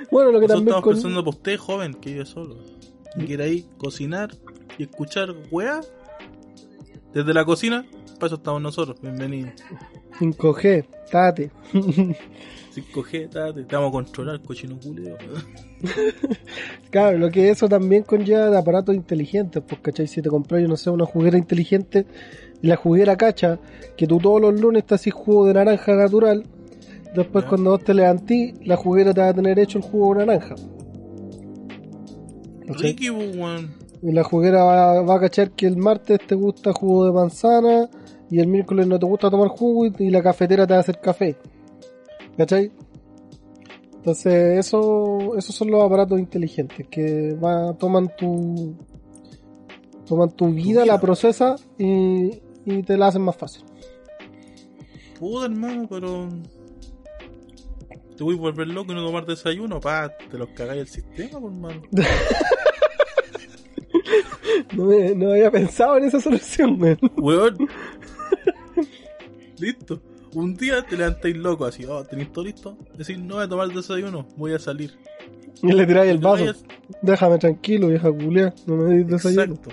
Bueno, 0.09 0.31
lo 0.31 0.39
que 0.39 0.47
Nosotros 0.47 0.59
también 0.59 0.67
estamos 0.77 0.83
con... 0.83 0.93
pensando 0.93 1.21
para 1.21 1.37
usted, 1.37 1.57
joven, 1.57 1.93
que 1.95 2.11
vive 2.13 2.25
solo. 2.25 2.55
Y 3.17 3.25
quiere 3.25 3.43
ahí 3.43 3.65
cocinar 3.77 4.29
y 4.77 4.83
escuchar 4.83 5.35
weá. 5.51 5.81
Desde 7.13 7.33
la 7.33 7.43
cocina, 7.43 7.85
para 8.15 8.27
eso 8.27 8.35
estamos 8.35 8.61
nosotros. 8.61 9.01
Bienvenidos. 9.01 9.51
5G, 10.19 10.85
tate. 11.11 11.51
5G, 11.73 13.29
tate, 13.29 13.63
te 13.63 13.75
vamos 13.75 13.89
a 13.89 13.91
controlar, 13.91 14.41
cochino 14.41 14.79
culeo. 14.79 15.17
Claro, 16.89 17.17
lo 17.17 17.29
que 17.29 17.49
eso 17.49 17.67
también 17.67 18.03
conlleva 18.03 18.49
de 18.49 18.57
aparatos 18.57 18.95
inteligentes, 18.95 19.61
pues, 19.67 19.81
¿cachai? 19.81 20.07
Si 20.07 20.21
te 20.21 20.29
compras, 20.29 20.61
yo 20.61 20.67
no 20.67 20.77
sé, 20.77 20.89
una 20.89 21.05
juguera 21.05 21.37
inteligente, 21.37 22.05
y 22.61 22.67
la 22.67 22.75
juguera 22.75 23.15
cacha, 23.15 23.59
que 23.95 24.07
tú 24.07 24.17
todos 24.19 24.41
los 24.41 24.59
lunes 24.59 24.85
te 24.85 24.95
haces 24.95 25.13
jugo 25.13 25.45
de 25.45 25.53
naranja 25.53 25.95
natural, 25.95 26.43
después 27.15 27.45
Ya. 27.45 27.49
cuando 27.49 27.71
vos 27.71 27.83
te 27.83 27.93
levantís, 27.93 28.53
la 28.65 28.75
juguera 28.75 29.13
te 29.13 29.21
va 29.21 29.29
a 29.29 29.33
tener 29.33 29.59
hecho 29.59 29.77
el 29.79 29.83
jugo 29.83 30.15
de 30.15 30.25
naranja. 30.25 30.55
Pues. 32.67 32.95
Y 34.01 34.11
la 34.11 34.23
juguera 34.23 34.63
va, 34.63 35.01
va 35.01 35.15
a 35.15 35.19
cachar 35.19 35.51
que 35.51 35.65
el 35.67 35.77
martes 35.77 36.19
te 36.27 36.35
gusta 36.35 36.71
jugo 36.73 37.05
de 37.05 37.11
manzana, 37.13 37.89
y 38.29 38.39
el 38.39 38.47
miércoles 38.47 38.87
no 38.87 38.99
te 38.99 39.05
gusta 39.05 39.29
tomar 39.29 39.47
jugo, 39.49 39.85
y, 39.85 39.93
y 39.99 40.09
la 40.09 40.21
cafetera 40.21 40.67
te 40.67 40.73
va 40.73 40.77
a 40.77 40.81
hacer 40.81 40.99
café. 40.99 41.35
¿Cachai? 42.37 42.71
Entonces, 43.95 44.59
eso, 44.59 45.35
esos 45.37 45.55
son 45.55 45.69
los 45.71 45.83
aparatos 45.83 46.19
inteligentes 46.19 46.87
que 46.87 47.33
va, 47.33 47.73
toman 47.73 48.09
tu 48.17 48.75
toman 50.05 50.29
tu 50.31 50.47
vida, 50.47 50.83
vida. 50.83 50.85
la 50.85 51.01
procesa 51.01 51.55
y, 51.77 52.39
y 52.67 52.83
te 52.83 52.95
la 52.97 53.07
hacen 53.07 53.23
más 53.23 53.35
fácil. 53.35 53.63
Puta, 55.19 55.45
hermano, 55.45 55.87
pero. 55.89 56.29
Te 58.15 58.23
voy 58.23 58.35
a 58.35 58.39
volver 58.39 58.67
loco 58.67 58.91
y 58.91 58.95
no 58.95 59.03
tomar 59.05 59.25
desayuno, 59.25 59.79
pa, 59.79 60.09
te 60.29 60.37
los 60.37 60.49
cagáis 60.49 60.81
el 60.81 60.87
sistema, 60.87 61.39
pues, 61.39 61.53
hermano. 61.53 61.81
No, 64.73 64.85
me- 64.85 65.15
no 65.15 65.31
había 65.31 65.51
pensado 65.51 65.97
en 65.97 66.05
esa 66.05 66.19
solución, 66.19 66.81
weón. 66.81 66.97
Weón. 67.17 67.57
Listo. 69.59 70.01
Un 70.33 70.55
día 70.55 70.83
te 70.83 70.97
levantáis 70.97 71.35
loco 71.37 71.65
así, 71.65 71.85
oh, 71.85 72.03
tenéis 72.03 72.31
todo 72.31 72.45
listo. 72.45 72.77
Decís, 72.97 73.17
no 73.17 73.35
voy 73.35 73.43
a 73.45 73.47
tomar 73.47 73.69
desayuno, 73.69 74.27
voy 74.35 74.53
a 74.53 74.59
salir. 74.59 74.93
Y 75.63 75.71
le 75.71 75.85
tiráis 75.85 76.11
el 76.11 76.17
vaso. 76.19 76.43
vayas- 76.45 76.63
Déjame 77.01 77.37
tranquilo, 77.39 77.87
vieja 77.87 78.11
culia. 78.11 78.53
No 78.65 78.75
me 78.75 78.95
des 78.97 79.07
desayuno. 79.07 79.55
Exacto. 79.55 79.69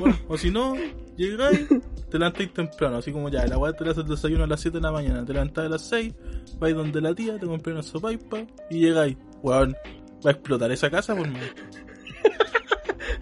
Bueno, 0.00 0.16
o 0.28 0.36
si 0.38 0.50
no, 0.50 0.74
llegáis, 1.16 1.68
te 2.10 2.18
levantáis 2.18 2.52
temprano, 2.52 2.96
así 2.96 3.12
como 3.12 3.28
ya, 3.28 3.46
la 3.46 3.58
weá 3.58 3.72
te 3.72 3.84
le 3.84 3.90
haces 3.90 4.04
el 4.04 4.10
desayuno 4.10 4.44
a 4.44 4.46
las 4.46 4.60
7 4.60 4.78
de 4.78 4.82
la 4.82 4.92
mañana, 4.92 5.24
te 5.24 5.32
levantás 5.32 5.66
a 5.66 5.68
las 5.68 5.82
6, 5.88 6.14
vais 6.58 6.74
donde 6.74 7.00
la 7.00 7.14
tía, 7.14 7.38
te 7.38 7.46
compré 7.46 7.72
una 7.72 7.82
sopaipa 7.82 8.46
y 8.70 8.80
llegáis. 8.80 9.16
Weón, 9.42 9.74
va 10.24 10.30
a 10.30 10.32
explotar 10.32 10.70
esa 10.70 10.90
casa 10.90 11.14
por 11.14 11.28
mí. 11.28 11.38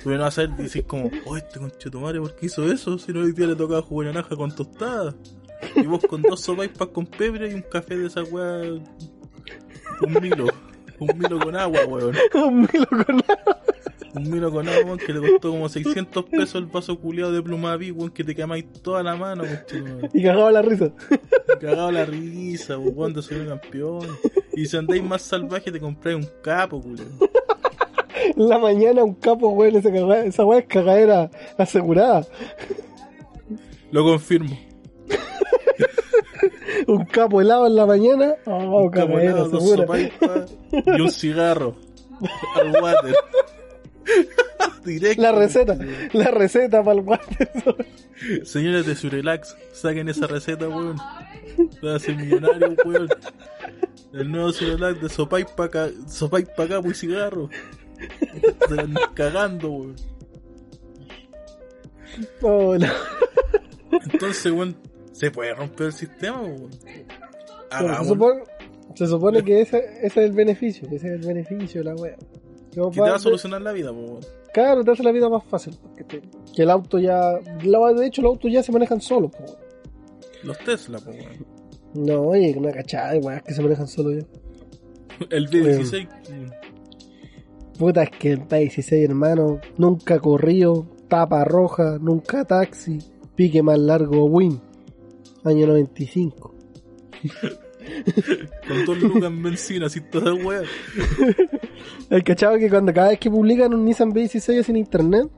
Tú 0.02 0.10
no 0.10 0.18
vas 0.18 0.38
a 0.38 0.46
decís 0.46 0.84
como, 0.86 1.10
oh, 1.26 1.36
este 1.36 1.58
conchetumare, 1.58 2.20
¿por 2.20 2.34
qué 2.34 2.46
hizo 2.46 2.64
eso? 2.70 2.98
Si 2.98 3.12
no 3.12 3.20
hoy 3.20 3.32
día 3.32 3.46
le 3.46 3.56
tocaba 3.56 3.82
jugo 3.82 4.02
de 4.02 4.12
naranja 4.12 4.34
con 4.34 4.54
tostada. 4.54 5.14
Y 5.76 5.82
vos 5.82 6.02
con 6.08 6.22
dos 6.22 6.40
sopaipas 6.40 6.88
con 6.88 7.06
pebre 7.06 7.50
y 7.50 7.54
un 7.54 7.62
café 7.62 7.96
de 7.96 8.06
esa 8.06 8.22
weá. 8.22 8.62
Un 10.00 10.12
milo. 10.22 10.46
Un 10.98 11.18
milo 11.18 11.38
con 11.38 11.54
agua, 11.56 11.84
weón. 11.86 12.14
Un 12.34 12.60
Milo 12.60 12.86
con 12.88 13.22
agua. 13.28 13.62
Un 14.14 14.28
milo 14.30 14.50
con 14.50 14.68
agua, 14.68 14.84
weón, 14.84 14.98
que 14.98 15.12
le 15.12 15.20
costó 15.20 15.50
como 15.50 15.68
600 15.68 16.24
pesos 16.24 16.54
el 16.56 16.66
vaso 16.66 16.98
culiado 16.98 17.32
de 17.32 17.42
plumaví, 17.42 17.90
weón, 17.92 18.10
que 18.10 18.24
te 18.24 18.34
quemáis 18.34 18.64
toda 18.82 19.02
la 19.02 19.14
mano, 19.16 19.44
weón. 19.44 20.08
Y 20.12 20.22
cagaba 20.24 20.50
la 20.50 20.62
risa. 20.62 20.90
Cagado 21.60 21.92
la 21.92 22.04
risa, 22.04 22.76
weón, 22.78 23.14
de 23.14 23.22
soy 23.22 23.38
un 23.38 23.48
campeón. 23.48 24.06
Y 24.54 24.66
si 24.66 24.76
andáis 24.76 25.02
más 25.02 25.22
salvaje, 25.22 25.70
te 25.70 25.78
compráis 25.80 26.16
un 26.16 26.28
capo, 26.42 26.80
culiado. 26.82 27.10
En 28.36 28.48
la 28.48 28.58
mañana 28.58 29.02
un 29.04 29.14
capo, 29.14 29.48
weón, 29.50 29.76
esa, 29.76 29.90
caga- 29.90 30.24
esa 30.24 30.44
weá 30.44 30.58
es 30.60 30.66
cagadera 30.66 31.30
asegurada. 31.56 32.26
Lo 33.92 34.02
confirmo. 34.04 34.58
Un 36.86 37.04
capo 37.04 37.40
helado 37.40 37.66
en 37.66 37.76
la 37.76 37.86
mañana. 37.86 38.34
Oh, 38.46 38.82
Un 38.84 38.90
capo 38.90 39.18
helado, 39.18 39.48
dos 39.48 39.68
sopaipas 39.70 40.54
y 40.96 41.00
un 41.00 41.10
cigarro. 41.10 41.74
Al 42.56 42.72
water. 42.82 43.14
Directo. 44.84 45.22
La 45.22 45.32
receta, 45.32 45.78
la 46.12 46.30
receta 46.30 46.82
para 46.82 46.98
el 46.98 47.06
water. 47.06 47.50
Señores 48.44 48.86
de 48.86 48.94
Surelax, 48.94 49.56
saquen 49.72 50.08
esa 50.08 50.26
receta, 50.26 50.68
weón. 50.68 50.96
Va 51.84 51.96
a 51.96 51.98
ser 51.98 52.16
millonario, 52.16 52.74
weón. 52.84 53.08
El 54.12 54.30
nuevo 54.30 54.52
Surelax 54.52 55.00
de 55.00 55.08
sopaipa 55.08 55.70
ca... 55.70 55.90
sopaipa 56.06 56.66
capo 56.66 56.90
y 56.90 56.94
cigarro. 56.94 57.48
Andan 58.68 58.94
cagando, 59.14 59.70
weón. 59.70 59.96
Oh, 62.42 62.76
no. 62.76 62.88
Entonces, 64.12 64.52
weón, 64.52 64.76
se 65.12 65.30
puede 65.30 65.54
romper 65.54 65.86
el 65.88 65.92
sistema, 65.92 66.40
weón. 66.40 66.70
se, 66.72 68.04
supone, 68.04 68.42
se 68.94 69.06
supone 69.06 69.44
que 69.44 69.60
ese, 69.60 69.78
ese 69.78 70.06
es 70.06 70.16
el 70.16 70.32
beneficio, 70.32 70.88
que 70.88 70.96
ese 70.96 71.08
es 71.08 71.20
el 71.20 71.26
beneficio 71.26 71.82
de 71.82 71.84
la 71.84 71.94
wea. 71.94 72.16
Que 72.72 72.80
te 72.90 73.00
va 73.00 73.14
a 73.16 73.18
solucionar 73.18 73.60
la 73.62 73.72
vida, 73.72 73.92
po. 73.92 74.20
Claro, 74.52 74.82
te 74.84 74.90
hace 74.92 75.02
la 75.02 75.12
vida 75.12 75.28
más 75.28 75.44
fácil. 75.44 75.76
porque 75.82 76.04
te- 76.04 76.22
que 76.54 76.62
el 76.62 76.70
auto 76.70 76.98
ya. 76.98 77.32
De 77.38 78.06
hecho, 78.06 78.22
los 78.22 78.30
autos 78.32 78.50
ya 78.52 78.62
se 78.62 78.72
manejan 78.72 79.00
solos. 79.00 79.30
po. 79.32 79.44
Los 80.44 80.58
Tesla, 80.58 80.98
po, 80.98 81.10
weón. 81.10 81.46
No, 81.94 82.22
oye, 82.28 82.54
una 82.56 82.70
cachada 82.72 83.12
de 83.12 83.18
weas 83.18 83.42
que 83.42 83.52
se 83.54 83.62
manejan 83.62 83.86
solos 83.88 84.14
ya. 84.22 85.26
El 85.30 85.48
B16. 85.48 86.08
weón. 86.30 86.50
Puta, 87.78 88.02
es 88.02 88.10
que 88.10 88.32
el 88.32 88.46
P16, 88.46 89.04
hermano, 89.04 89.58
nunca 89.78 90.18
corrido, 90.20 90.86
tapa 91.08 91.44
roja, 91.44 91.98
nunca 91.98 92.44
taxi, 92.44 92.98
pique 93.34 93.62
más 93.62 93.78
largo, 93.78 94.24
win. 94.26 94.60
Año 95.44 95.66
95. 95.66 96.54
Con 98.68 98.84
dos 98.84 99.00
lucas 99.00 99.24
en 99.24 99.42
benzina, 99.42 99.86
así 99.86 100.00
toda 100.00 100.34
weá. 100.34 100.62
El 102.10 102.24
cachado 102.24 102.58
que 102.58 102.68
cuando 102.68 102.92
cada 102.92 103.08
vez 103.10 103.18
que 103.18 103.30
publican 103.30 103.74
un 103.74 103.84
Nissan 103.84 104.12
B16 104.12 104.68
en 104.68 104.76
internet, 104.76 105.28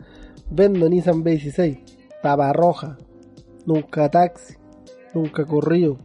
vendo 0.51 0.88
Nissan 0.88 1.22
B16, 1.22 1.80
tapa 2.22 2.53
roja, 2.53 2.99
nunca 3.66 4.11
taxi, 4.11 4.55
nunca 5.14 5.45
corrido. 5.45 5.99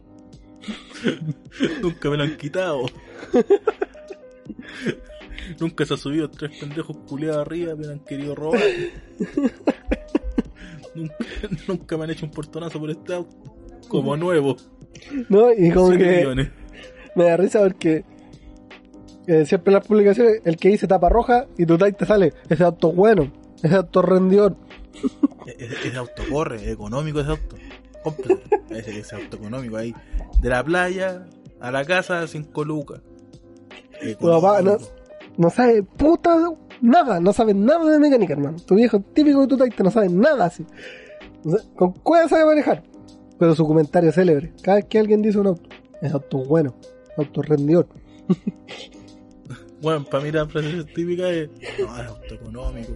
Nunca 1.80 2.10
me 2.10 2.16
lo 2.16 2.24
han 2.24 2.36
quitado. 2.36 2.86
Nunca 5.60 5.86
se 5.86 5.94
ha 5.94 5.96
subido 5.96 6.28
tres 6.28 6.58
pendejos 6.58 6.96
culiados 7.06 7.46
arriba, 7.46 7.74
me 7.76 7.86
han 7.86 8.00
querido 8.00 8.34
robar. 8.34 8.60
nunca, 10.94 11.16
nunca 11.68 11.96
me 11.96 12.04
han 12.04 12.10
hecho 12.10 12.26
un 12.26 12.32
portonazo 12.32 12.80
por 12.80 12.90
este 12.90 13.14
auto. 13.14 13.57
Como 13.88 14.16
nuevo. 14.16 14.56
¿No? 15.28 15.52
Y 15.52 15.70
como 15.70 15.90
que 15.90 16.18
millones. 16.18 16.50
Me 17.14 17.24
da 17.24 17.36
risa 17.36 17.60
porque 17.60 18.04
eh, 19.26 19.44
siempre 19.44 19.70
en 19.70 19.74
las 19.74 19.86
publicaciones 19.86 20.40
el 20.44 20.56
que 20.56 20.70
dice 20.70 20.86
tapa 20.86 21.08
roja 21.08 21.46
y 21.56 21.66
tu 21.66 21.76
tag 21.76 21.96
te 21.96 22.06
sale 22.06 22.32
ese 22.48 22.64
auto 22.64 22.92
bueno, 22.92 23.30
ese 23.62 23.76
auto 23.76 24.02
rendidor. 24.02 24.56
Ese, 25.46 25.88
ese 25.88 25.96
auto 25.96 26.22
corre, 26.30 26.56
es 26.56 26.68
económico 26.68 27.20
ese 27.20 27.30
auto. 27.30 27.56
Cómpralo. 28.02 28.40
Ese, 28.70 28.98
ese 28.98 29.16
auto 29.16 29.36
económico 29.38 29.76
ahí. 29.76 29.94
De 30.40 30.48
la 30.48 30.62
playa 30.62 31.26
a 31.60 31.70
la 31.70 31.84
casa, 31.84 32.26
5 32.26 32.64
lucas. 32.64 33.00
Tu 34.18 34.26
papá 34.26 34.62
no, 34.62 34.76
no 35.36 35.50
sabe 35.50 35.82
puta 35.82 36.36
nada, 36.80 37.20
no 37.20 37.32
sabe 37.32 37.54
nada 37.54 37.90
de 37.90 37.98
mecánica, 37.98 38.34
hermano. 38.34 38.58
Tu 38.64 38.74
viejo 38.76 39.00
típico 39.00 39.40
de 39.42 39.46
tu 39.48 39.56
taita 39.56 39.82
no 39.82 39.90
sabe 39.90 40.08
nada 40.08 40.46
así. 40.46 40.64
No 41.44 41.56
con 41.74 41.92
cuál 41.92 42.28
sabe 42.28 42.44
manejar. 42.44 42.82
Pero 43.38 43.54
su 43.54 43.66
comentario 43.66 44.10
es 44.10 44.14
célebre. 44.16 44.52
Cada 44.62 44.76
vez 44.78 44.86
que 44.86 44.98
alguien 44.98 45.22
dice 45.22 45.38
un 45.38 45.46
auto, 45.48 45.68
es 46.02 46.12
auto 46.12 46.38
bueno, 46.44 46.74
auto 47.16 47.42
rendidor. 47.42 47.88
Bueno, 49.80 50.04
para 50.06 50.24
mí 50.24 50.32
la 50.32 50.44
frase 50.44 50.82
típica 50.92 51.30
es, 51.30 51.48
no, 51.78 51.84
es 52.00 52.08
auto 52.08 52.34
económico. 52.34 52.94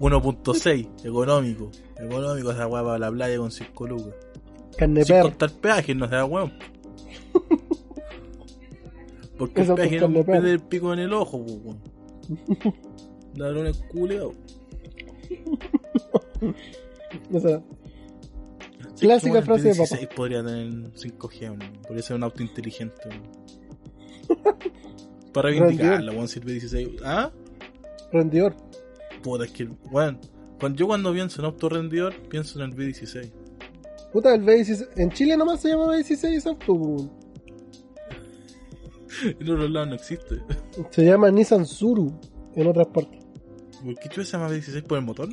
1.6, 0.00 1.04
económico. 1.04 1.70
Económico 1.98 2.50
esa 2.52 2.66
weá 2.66 2.82
para 2.82 2.98
la 2.98 3.10
playa 3.10 3.36
con 3.36 3.50
5 3.50 3.86
lucas. 3.86 4.14
Carne 4.78 5.04
Sin 5.04 5.14
perro. 5.16 5.28
contar 5.28 5.50
peajes, 5.50 5.94
no 5.94 6.08
sea 6.08 6.24
weón. 6.24 6.54
Porque 9.36 9.60
Eso 9.60 9.72
el 9.72 9.76
peaje 9.90 10.08
no 10.08 10.24
pierde 10.24 10.52
el 10.52 10.60
pico 10.60 10.90
en 10.94 11.00
el 11.00 11.12
ojo, 11.12 11.44
pues, 11.44 11.58
weón. 11.62 11.82
Ladrones 13.36 13.76
culeados. 13.90 14.34
Esa- 17.32 17.62
Sí, 18.98 19.06
Clásica 19.06 19.42
frase 19.42 19.68
de 19.68 19.74
papá. 19.76 19.96
V16 19.96 20.08
podría 20.08 20.44
tener 20.44 20.66
5G, 20.92 21.40
weón. 21.42 21.58
podría 21.82 22.02
ser 22.02 22.16
un 22.16 22.24
auto 22.24 22.42
inteligente. 22.42 23.00
weón. 24.28 24.56
Para 25.32 25.50
reivindicarla, 25.50 26.10
weón, 26.10 26.26
si 26.26 26.40
el 26.40 26.46
V16. 26.46 27.00
¿Ah? 27.04 27.30
rendidor. 28.12 28.56
Puta, 29.22 29.44
es 29.44 29.52
que. 29.52 29.68
Cuando, 29.68 30.20
yo 30.74 30.86
cuando 30.88 31.12
pienso 31.12 31.40
en 31.40 31.46
auto 31.46 31.68
rendidor, 31.68 32.12
pienso 32.28 32.60
en 32.60 32.70
el 32.70 32.76
V16. 32.76 33.30
Puta, 34.12 34.34
el 34.34 34.42
V16. 34.42 34.88
En 34.96 35.10
Chile 35.10 35.36
nomás 35.36 35.60
se 35.60 35.68
llama 35.68 35.96
V16 35.96 36.24
ese 36.36 36.48
auto. 36.48 37.10
En 39.24 39.50
otros 39.50 39.70
lados 39.70 39.88
no 39.88 39.94
existe. 39.94 40.36
Se 40.90 41.04
llama 41.04 41.30
Nissan 41.30 41.66
Suru 41.66 42.12
en 42.54 42.66
otras 42.66 42.88
partes. 42.88 43.24
¿Por 43.82 43.94
qué 43.94 44.24
se 44.24 44.32
llama 44.32 44.48
V16 44.48 44.82
por 44.82 44.98
el 44.98 45.04
motor? 45.04 45.28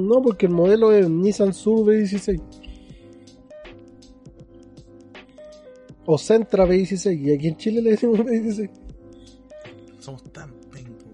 No, 0.00 0.22
porque 0.22 0.46
el 0.46 0.52
modelo 0.52 0.90
es 0.90 1.06
Nissan 1.10 1.52
Suru 1.52 1.84
V16. 1.84 2.40
O 6.06 6.16
Sentra 6.16 6.64
V16. 6.64 7.20
Y 7.20 7.34
aquí 7.34 7.48
en 7.48 7.56
Chile 7.58 7.82
le 7.82 7.90
decimos 7.90 8.18
V16. 8.20 8.70
Somos 9.98 10.22
tan 10.32 10.50
pencos. 10.70 11.04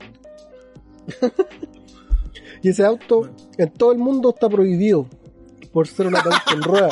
Y 2.60 2.70
ese 2.70 2.84
auto 2.84 3.30
en 3.56 3.72
todo 3.72 3.92
el 3.92 3.98
mundo 3.98 4.30
está 4.30 4.48
prohibido 4.48 5.06
por 5.72 5.86
ser 5.86 6.08
una 6.08 6.18
auto 6.24 6.54
en 6.54 6.62
rueda. 6.62 6.88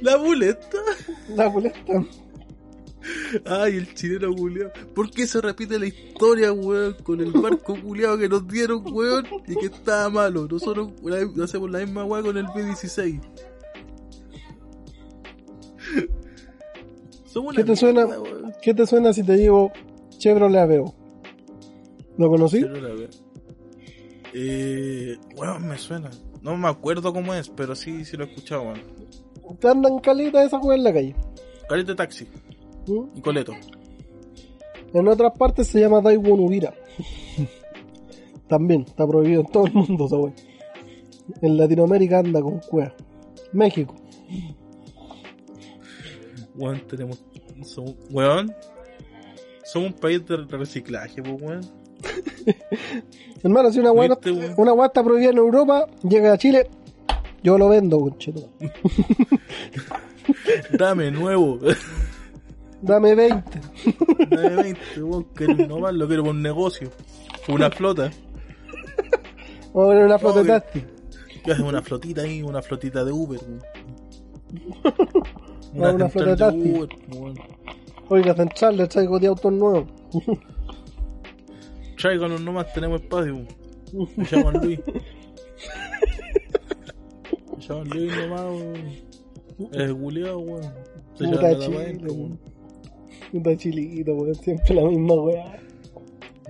La 0.00 0.16
buleta. 0.16 0.78
La 1.28 1.48
boleta. 1.48 2.04
Ay, 3.44 3.76
el 3.76 3.94
chileno 3.94 4.34
culiao. 4.34 4.70
¿Por 4.94 5.10
qué 5.10 5.26
se 5.26 5.40
repite 5.40 5.78
la 5.78 5.86
historia, 5.86 6.52
weón? 6.52 6.94
Con 7.02 7.20
el 7.20 7.32
barco 7.32 7.76
culiao 7.80 8.18
que 8.18 8.28
nos 8.28 8.46
dieron, 8.46 8.82
weón, 8.92 9.26
y 9.46 9.54
que 9.56 9.66
estaba 9.66 10.08
malo. 10.10 10.46
Nosotros 10.50 10.92
hacemos 11.42 11.70
la 11.70 11.78
misma 11.80 12.04
weón 12.04 12.24
con 12.24 12.36
el 12.36 12.46
B16. 12.46 13.20
Somos 17.26 17.54
¿Qué 17.56 17.64
te 17.64 17.76
suena? 17.76 18.06
weón. 18.06 18.52
¿Qué 18.60 18.74
te 18.74 18.86
suena 18.86 19.12
si 19.12 19.22
te 19.22 19.34
digo 19.36 19.72
Chevrolet 20.18 20.60
Aveo? 20.60 20.94
¿Lo 22.18 22.28
conocí? 22.28 22.60
La 22.60 22.68
ver. 22.70 23.10
Eh, 24.34 25.16
weón, 25.36 25.66
me 25.68 25.78
suena. 25.78 26.10
No 26.42 26.56
me 26.56 26.68
acuerdo 26.68 27.12
cómo 27.12 27.34
es, 27.34 27.48
pero 27.48 27.74
sí, 27.74 28.04
sí 28.04 28.16
lo 28.16 28.24
he 28.24 28.28
escuchado, 28.28 28.62
weón. 28.62 28.80
Te 29.58 29.68
andan 29.68 29.98
caleta 29.98 30.42
esa 30.44 30.58
juega 30.58 30.76
en 30.76 30.84
la 30.84 30.92
calle. 30.92 31.16
Caleta 31.68 31.92
de 31.92 31.96
taxi 31.96 32.26
¿Mm? 32.86 33.18
y 33.18 33.20
coleto. 33.20 33.54
En 34.92 35.08
otras 35.08 35.32
partes 35.38 35.68
se 35.68 35.80
llama 35.80 36.00
Daiwon 36.00 36.40
Ubira. 36.40 36.74
También 38.48 38.82
está 38.82 39.06
prohibido 39.06 39.40
en 39.40 39.46
todo 39.46 39.66
el 39.66 39.72
mundo 39.72 40.06
esa. 40.06 40.34
En 41.40 41.56
Latinoamérica 41.56 42.18
anda 42.18 42.42
con 42.42 42.58
cueva. 42.60 42.94
México. 43.52 43.94
Weón, 46.54 46.80
tenemos. 46.86 47.24
Somos, 47.64 47.94
weón. 48.10 48.52
Somos 49.64 49.92
un 49.92 49.98
país 49.98 50.26
de 50.26 50.36
reciclaje, 50.36 51.22
pues, 51.22 51.40
weón. 51.40 51.60
Hermano, 53.42 53.72
si 53.72 53.80
una 53.80 53.92
weón. 53.92 54.18
una 54.56 54.86
está 54.86 55.02
prohibida 55.02 55.30
en 55.30 55.38
Europa, 55.38 55.86
llega 56.02 56.32
a 56.32 56.38
Chile, 56.38 56.68
yo 57.42 57.56
lo 57.56 57.68
vendo, 57.68 57.98
conchetumare. 58.00 58.52
Dame 60.78 61.10
nuevo. 61.10 61.58
Dame 62.82 63.14
20. 63.14 63.60
Dame 64.30 64.56
20, 64.62 65.02
weón. 65.02 65.24
Que 65.34 65.46
no 65.46 65.78
más 65.78 65.94
lo 65.94 66.06
quiero 66.08 66.24
por 66.24 66.32
un 66.34 66.42
negocio. 66.42 66.90
Una 67.48 67.70
flota. 67.70 68.10
Vamos 69.72 69.72
a 69.72 69.72
poner 69.72 70.04
una 70.04 70.18
flota 70.18 70.34
de 70.34 70.40
Obvio. 70.42 70.60
taxi. 70.60 70.84
Que 71.44 71.52
hace 71.52 71.62
una 71.62 71.82
flotita 71.82 72.22
ahí, 72.22 72.42
una 72.42 72.60
flotita 72.60 73.04
de 73.04 73.12
Uber, 73.12 73.40
weón. 73.40 73.62
Ah, 74.84 75.90
una 75.94 76.08
flota 76.08 76.36
taxi. 76.36 76.70
Uber, 76.72 76.88
weón. 77.16 77.34
Oiga, 78.08 78.34
central, 78.34 78.76
le 78.76 78.86
traigo 78.88 79.18
de 79.18 79.26
autos 79.28 79.52
nuevos. 79.52 79.84
Tráiganos 81.96 82.40
nomás, 82.40 82.72
tenemos 82.72 83.00
espacio. 83.00 83.46
Me 84.16 84.24
llaman 84.24 84.54
Luis. 84.64 84.80
Me 87.56 87.62
llaman 87.62 87.88
Luis 87.90 88.16
nomás, 88.16 88.42
weón. 88.42 88.76
Es 89.72 89.94
culiao, 89.94 90.38
weón. 90.40 90.72
Se 91.14 91.24
llama 91.24 91.48
la 91.48 91.68
weón. 91.68 92.40
Puta 93.32 93.56
chilito, 93.56 94.14
weón. 94.14 94.34
Siempre 94.34 94.74
la 94.74 94.84
misma 94.84 95.14
weá. 95.14 95.58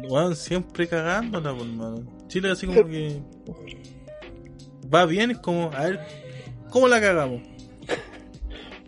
Weón, 0.09 0.35
siempre 0.35 0.89
cagándola, 0.89 1.55
por 1.57 1.67
mano. 1.67 2.03
Chile 2.27 2.51
así 2.51 2.67
como 2.67 2.85
que 2.87 3.21
va 4.93 5.07
bien, 5.07 5.31
es 5.31 5.39
como, 5.39 5.71
a 5.73 5.85
ver, 5.85 6.01
¿cómo 6.71 6.89
la 6.89 7.01
cagamos? 7.01 7.43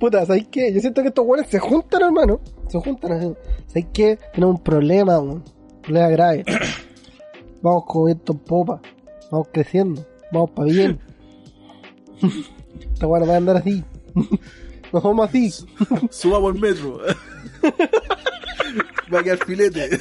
Puta, 0.01 0.27
¿sabes 0.27 0.49
qué? 0.51 0.73
Yo 0.73 0.81
siento 0.81 1.03
que 1.03 1.09
estos 1.09 1.25
weones 1.25 1.49
se 1.49 1.61
juntan, 1.61 2.03
hermano. 2.03 2.41
Se 2.69 2.79
juntan. 2.79 3.13
así. 3.13 3.33
¿Sabes 3.69 3.87
qué? 3.93 4.19
Tenemos 4.35 4.57
un 4.57 4.65
problema, 4.65 5.21
weón. 5.21 5.45
Un 5.77 5.83
problema 5.83 6.09
grave. 6.09 6.45
Vamos 7.63 7.85
con 7.87 8.11
esto 8.11 8.33
en 8.33 8.39
popa. 8.41 8.83
Vamos 9.31 9.49
creciendo. 9.53 10.05
Vamos 10.33 10.51
para 10.51 10.71
bien. 10.71 10.99
Esta 12.93 13.07
weá 13.07 13.21
no 13.21 13.27
va 13.27 13.35
a 13.35 13.37
andar 13.37 13.57
así. 13.57 13.85
Nos 14.93 15.03
vamos 15.03 15.29
así. 15.29 15.51
Suba 16.11 16.41
por 16.41 16.59
metro. 16.59 17.01
Va 19.13 19.21
a 19.21 19.23
quedar 19.23 19.39
filete. 19.45 19.99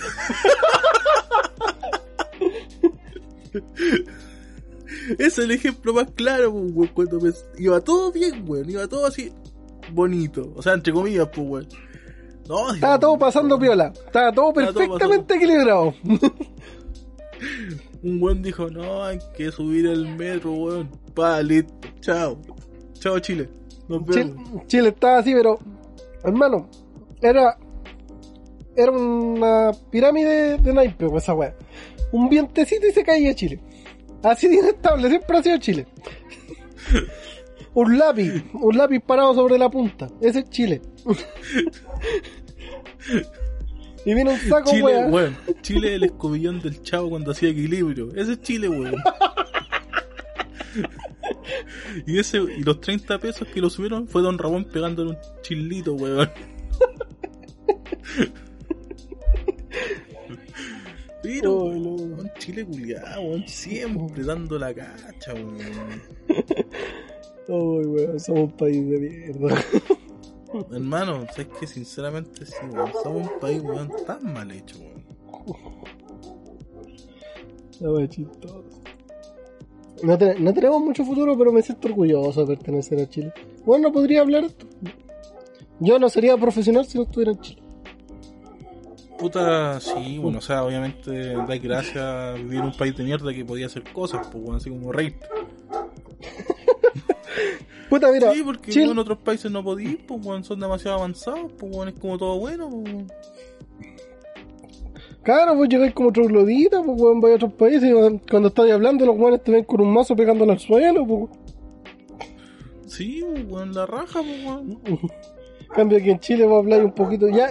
Ese 5.17 5.25
es 5.25 5.37
el 5.37 5.51
ejemplo 5.51 5.93
más 5.93 6.07
claro, 6.15 6.51
pues, 6.51 6.71
weón, 6.73 6.87
cuando 6.93 7.19
me... 7.19 7.31
iba 7.57 7.81
todo 7.81 8.11
bien, 8.11 8.43
weón, 8.47 8.69
iba 8.69 8.87
todo 8.87 9.05
así 9.05 9.31
bonito. 9.91 10.53
O 10.55 10.61
sea, 10.61 10.73
entre 10.73 10.93
comillas, 10.93 11.27
pues, 11.33 11.47
weón. 11.47 11.67
No, 12.47 12.73
Estaba 12.73 12.99
todo 12.99 13.17
pasando 13.17 13.57
piola. 13.57 13.93
Estaba 14.05 14.31
todo 14.31 14.53
perfectamente 14.53 15.35
equilibrado. 15.35 15.93
Un 18.03 18.21
weón 18.21 18.41
dijo, 18.41 18.69
no, 18.69 19.03
hay 19.03 19.19
que 19.35 19.51
subir 19.51 19.87
el 19.87 20.07
metro, 20.15 20.51
weón. 20.51 20.89
Pa, 21.13 21.41
listo. 21.41 21.73
Chao. 22.01 22.37
Chao, 22.93 23.19
Chile. 23.19 23.49
Nos 23.87 24.03
Chile, 24.05 24.33
vemos. 24.35 24.67
Chile 24.67 24.89
estaba 24.89 25.19
así, 25.19 25.33
pero 25.33 25.59
hermano, 26.23 26.69
era 27.23 27.57
era 28.75 28.91
una 28.91 29.71
pirámide 29.91 30.57
de 30.57 30.73
naipe, 30.73 31.05
esa 31.15 31.33
weá. 31.33 31.55
Un 32.11 32.29
vientecito 32.29 32.87
y 32.87 32.91
se 32.91 33.03
caía 33.03 33.35
Chile. 33.35 33.59
Así 34.23 34.47
de 34.47 34.55
inestable, 34.55 35.09
siempre 35.09 35.37
ha 35.37 35.43
sido 35.43 35.57
Chile. 35.57 35.87
un 37.73 37.97
lápiz, 37.97 38.43
un 38.53 38.77
lápiz 38.77 38.99
parado 38.99 39.33
sobre 39.33 39.57
la 39.57 39.69
punta. 39.69 40.07
Ese 40.21 40.39
es 40.39 40.49
Chile. 40.49 40.81
y 44.05 44.13
vino 44.13 44.31
un 44.31 44.39
saco, 44.39 44.71
Chile, 44.71 45.05
weón. 45.07 45.37
Chile 45.61 45.89
es 45.89 45.95
el 45.95 46.03
escobillón 46.03 46.61
del 46.61 46.81
chavo 46.81 47.11
cuando 47.11 47.31
hacía 47.31 47.49
equilibrio. 47.49 48.09
Ese 48.15 48.33
es 48.33 48.41
Chile, 48.41 48.69
weón. 48.69 48.95
Y 52.07 52.17
ese, 52.17 52.39
y 52.39 52.63
los 52.63 52.81
30 52.81 53.19
pesos 53.19 53.47
que 53.47 53.61
lo 53.61 53.69
subieron 53.69 54.07
fue 54.07 54.23
Don 54.23 54.37
Ramón 54.37 54.65
pegándole 54.65 55.11
un 55.11 55.17
chilito, 55.43 55.93
weón. 55.93 56.29
Pero, 61.21 61.53
Oh, 61.55 61.73
no. 61.73 61.91
weón, 61.95 62.31
Chile 62.37 62.65
culiado, 62.65 63.21
weón, 63.21 63.47
siempre 63.47 64.23
dando 64.23 64.59
la 64.59 64.73
cacha, 64.73 65.33
weón. 65.33 65.57
Uy, 67.47 67.85
weón, 67.85 68.19
somos 68.19 68.43
un 68.43 68.51
país 68.51 68.89
de 68.89 68.99
mierda. 68.99 69.63
Hermano, 70.71 71.25
sabes 71.31 71.47
que 71.59 71.65
sinceramente 71.67 72.45
sí, 72.45 72.53
weón. 72.71 72.91
Somos 73.01 73.31
un 73.31 73.39
país, 73.39 73.61
weón, 73.61 73.89
tan 74.05 74.33
mal 74.33 74.51
hecho, 74.51 74.77
weón. 74.79 75.03
La 77.79 77.91
wea 77.91 78.07
chistosa. 78.09 78.59
No, 80.03 80.17
te- 80.17 80.37
no 80.39 80.53
tenemos 80.53 80.81
mucho 80.81 81.05
futuro, 81.05 81.37
pero 81.37 81.53
me 81.53 81.61
siento 81.61 81.87
orgulloso 81.87 82.41
de 82.45 82.55
pertenecer 82.57 82.99
a 82.99 83.07
Chile. 83.09 83.31
Bueno, 83.65 83.87
no 83.87 83.93
podría 83.93 84.21
hablar. 84.21 84.45
Yo 85.79 85.97
no 85.99 86.09
sería 86.09 86.35
profesional 86.37 86.85
si 86.85 86.97
no 86.97 87.05
estuviera 87.05 87.31
en 87.31 87.39
Chile. 87.39 87.62
Puta, 89.17 89.79
sí, 89.79 90.17
bueno, 90.19 90.39
o 90.39 90.41
sea, 90.41 90.63
obviamente 90.65 91.33
da 91.35 91.57
gracias 91.57 91.97
a 91.97 92.33
vivir 92.33 92.59
en 92.59 92.65
un 92.65 92.75
país 92.77 92.95
de 92.97 93.03
mierda 93.03 93.33
que 93.33 93.45
podía 93.45 93.67
hacer 93.67 93.83
cosas, 93.93 94.27
pues, 94.27 94.43
así 94.57 94.69
como 94.69 94.91
rey. 94.91 95.15
Puta, 97.89 98.11
mira, 98.11 98.33
Sí, 98.33 98.41
porque 98.43 98.71
Chile- 98.71 98.91
en 98.91 98.97
otros 98.97 99.19
países 99.19 99.51
no 99.51 99.63
podís, 99.63 99.97
pues, 100.07 100.47
son 100.47 100.59
demasiado 100.59 100.97
avanzados, 100.97 101.51
pues, 101.57 101.73
weón, 101.75 101.89
es 101.89 101.99
como 101.99 102.17
todo 102.17 102.39
bueno, 102.39 102.69
pues. 102.69 103.05
Claro, 105.21 105.55
pues 105.55 105.69
llegáis 105.69 105.93
como 105.93 106.11
troglodita, 106.11 106.81
pues 106.83 106.99
weón, 107.01 107.21
vais 107.21 107.33
a 107.33 107.35
otros 107.37 107.53
países 107.53 107.89
y 107.89 107.93
cuando 108.29 108.49
estáis 108.49 108.73
hablando 108.73 109.05
los 109.05 109.17
weones 109.17 109.41
te 109.43 109.51
ven 109.51 109.63
con 109.63 109.79
un 109.79 109.93
mazo 109.93 110.15
pegándole 110.17 110.51
al 110.51 110.59
suelo, 110.59 111.05
pues. 111.07 111.29
Sí, 112.87 113.23
pues, 113.31 113.45
weón, 113.47 113.73
la 113.73 113.85
raja, 113.85 114.19
pues, 114.21 114.43
weón. 114.43 114.79
En 115.73 115.77
cambio 115.77 115.97
aquí 115.97 116.11
en 116.11 116.19
Chile 116.19 116.45
vos 116.45 116.59
habláis 116.59 116.83
un 116.83 116.91
poquito, 116.91 117.27
ya, 117.29 117.47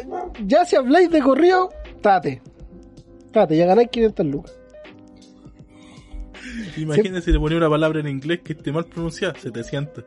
ya 0.47 0.65
si 0.65 0.77
habláis 0.77 1.11
de 1.11 1.21
corrido, 1.21 1.71
tate. 2.01 2.41
Tate, 3.33 3.57
ya 3.57 3.67
ganáis 3.67 3.89
500 3.89 4.27
lucas. 4.27 4.55
Imagínate 6.77 7.21
si 7.23 7.33
le 7.33 7.41
ponía 7.41 7.59
una 7.59 7.69
palabra 7.69 7.99
en 7.99 8.07
inglés 8.07 8.39
que 8.45 8.53
esté 8.53 8.71
mal 8.71 8.85
pronunciada, 8.85 9.35
700. 9.37 10.05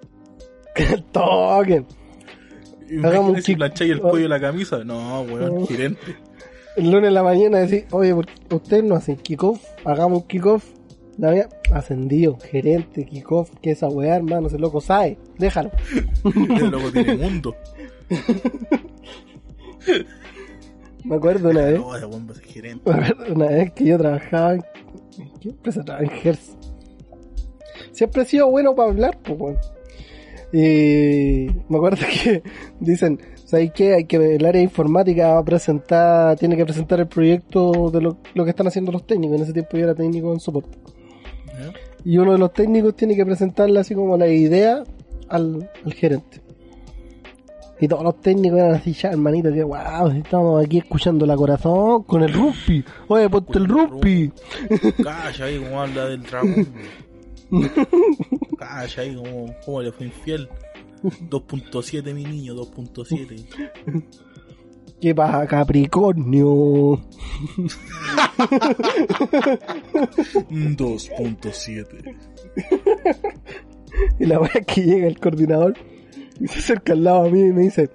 Toquen. 1.11 1.85
Hagamos 3.03 3.31
un 3.31 3.37
Imagínate 3.37 3.41
si 3.41 3.55
plancháis 3.57 3.91
el 3.91 3.99
cuello 3.99 4.23
de 4.23 4.29
la 4.29 4.39
camisa. 4.39 4.81
No, 4.85 5.23
weón, 5.23 5.67
gerente. 5.67 6.15
El 6.77 6.91
lunes 6.91 7.09
en 7.09 7.15
la 7.15 7.23
mañana 7.23 7.57
decís, 7.57 7.83
oye, 7.91 8.15
¿por 8.15 8.27
qué 8.27 8.55
ustedes 8.55 8.83
no 8.85 8.95
hacen 8.95 9.17
kickoff? 9.17 9.61
Hagamos 9.83 10.21
un 10.21 10.27
kickoff. 10.29 10.63
La 11.17 11.31
mía, 11.31 11.49
ascendido, 11.73 12.37
gerente, 12.39 13.05
kickoff, 13.05 13.51
que 13.61 13.71
esa 13.71 13.89
weá, 13.89 14.15
hermano, 14.15 14.47
ese 14.47 14.57
loco 14.57 14.79
sabe. 14.79 15.17
Déjalo. 15.37 15.71
Loco 16.23 16.91
tiene 16.93 17.17
mundo. 17.17 17.55
Me 21.03 21.15
acuerdo 21.15 21.49
una 21.49 21.65
vez. 21.65 21.81
Gerente. 22.41 22.89
Me 22.89 22.95
acuerdo 22.95 23.33
una 23.33 23.47
vez 23.47 23.71
que 23.73 23.85
yo 23.85 23.97
trabajaba 23.97 24.53
en... 24.55 24.63
¿en 25.19 25.29
¿Qué 25.39 25.49
empresa 25.49 25.83
trabajaba? 25.83 26.13
En 26.13 26.21
Gers. 26.21 26.57
Siempre 27.91 28.23
he 28.23 28.25
sido 28.25 28.49
bueno 28.49 28.75
para 28.75 28.89
hablar, 28.89 29.17
pues. 29.21 29.57
Y 30.51 31.47
me 31.69 31.77
acuerdo 31.77 32.05
que 32.23 32.41
dicen, 32.79 33.19
¿sabes 33.45 33.71
qué? 33.73 33.93
Hay 33.93 34.05
que 34.05 34.17
el 34.17 34.45
área 34.45 34.59
de 34.59 34.63
informática 34.63 35.33
va 35.33 35.39
a 35.39 35.45
presentar, 35.45 36.37
tiene 36.37 36.55
que 36.57 36.65
presentar 36.65 36.99
el 36.99 37.07
proyecto 37.07 37.89
de 37.91 38.01
lo, 38.01 38.17
lo 38.33 38.43
que 38.43 38.49
están 38.49 38.67
haciendo 38.67 38.91
los 38.91 39.05
técnicos. 39.05 39.37
En 39.37 39.43
ese 39.43 39.53
tiempo 39.53 39.77
yo 39.77 39.83
era 39.83 39.95
técnico 39.95 40.33
en 40.33 40.39
soporte. 40.39 40.77
Y 42.03 42.17
uno 42.17 42.33
de 42.33 42.37
los 42.37 42.53
técnicos 42.53 42.95
tiene 42.95 43.15
que 43.15 43.25
presentarle 43.25 43.79
así 43.79 43.95
como 43.95 44.17
la 44.17 44.27
idea 44.27 44.83
al, 45.27 45.69
al 45.83 45.93
gerente. 45.93 46.44
Y 47.79 47.87
todos 47.87 48.03
los 48.03 48.21
técnicos 48.21 48.59
eran 48.59 48.75
así, 48.75 48.93
ya 48.93 49.09
hermanito, 49.09 49.51
que 49.51 49.63
wow, 49.63 50.07
estamos 50.15 50.65
aquí 50.65 50.77
escuchando 50.77 51.25
la 51.25 51.35
corazón 51.35 52.03
con 52.03 52.23
el 52.23 52.31
rugby. 52.31 52.85
Oye, 53.09 53.29
ponte 53.29 53.57
el 53.59 53.67
rugby. 53.67 54.31
Calla 55.03 55.45
ahí 55.45 55.59
como 55.59 55.81
habla 55.81 56.05
del 56.05 56.23
dragón. 56.23 56.67
Calla 58.57 59.01
ahí 59.01 59.15
como, 59.15 59.53
como 59.65 59.81
le 59.81 59.91
fue 59.91 60.05
infiel. 60.05 60.47
2.7 61.03 62.13
mi 62.13 62.23
niño, 62.23 62.55
2.7. 62.55 64.03
¿Qué 65.01 65.13
pasa, 65.13 65.45
Capricornio? 65.45 66.45
2.7. 70.49 72.15
Y 74.19 74.25
la 74.25 74.41
wea 74.41 74.51
es 74.53 74.65
que 74.65 74.81
llega 74.81 75.07
el 75.07 75.17
coordinador 75.19 75.73
y 76.39 76.47
se 76.47 76.59
acerca 76.59 76.93
al 76.93 77.03
lado 77.03 77.25
a 77.25 77.29
mí 77.29 77.41
y 77.41 77.53
me 77.53 77.61
dice, 77.63 77.89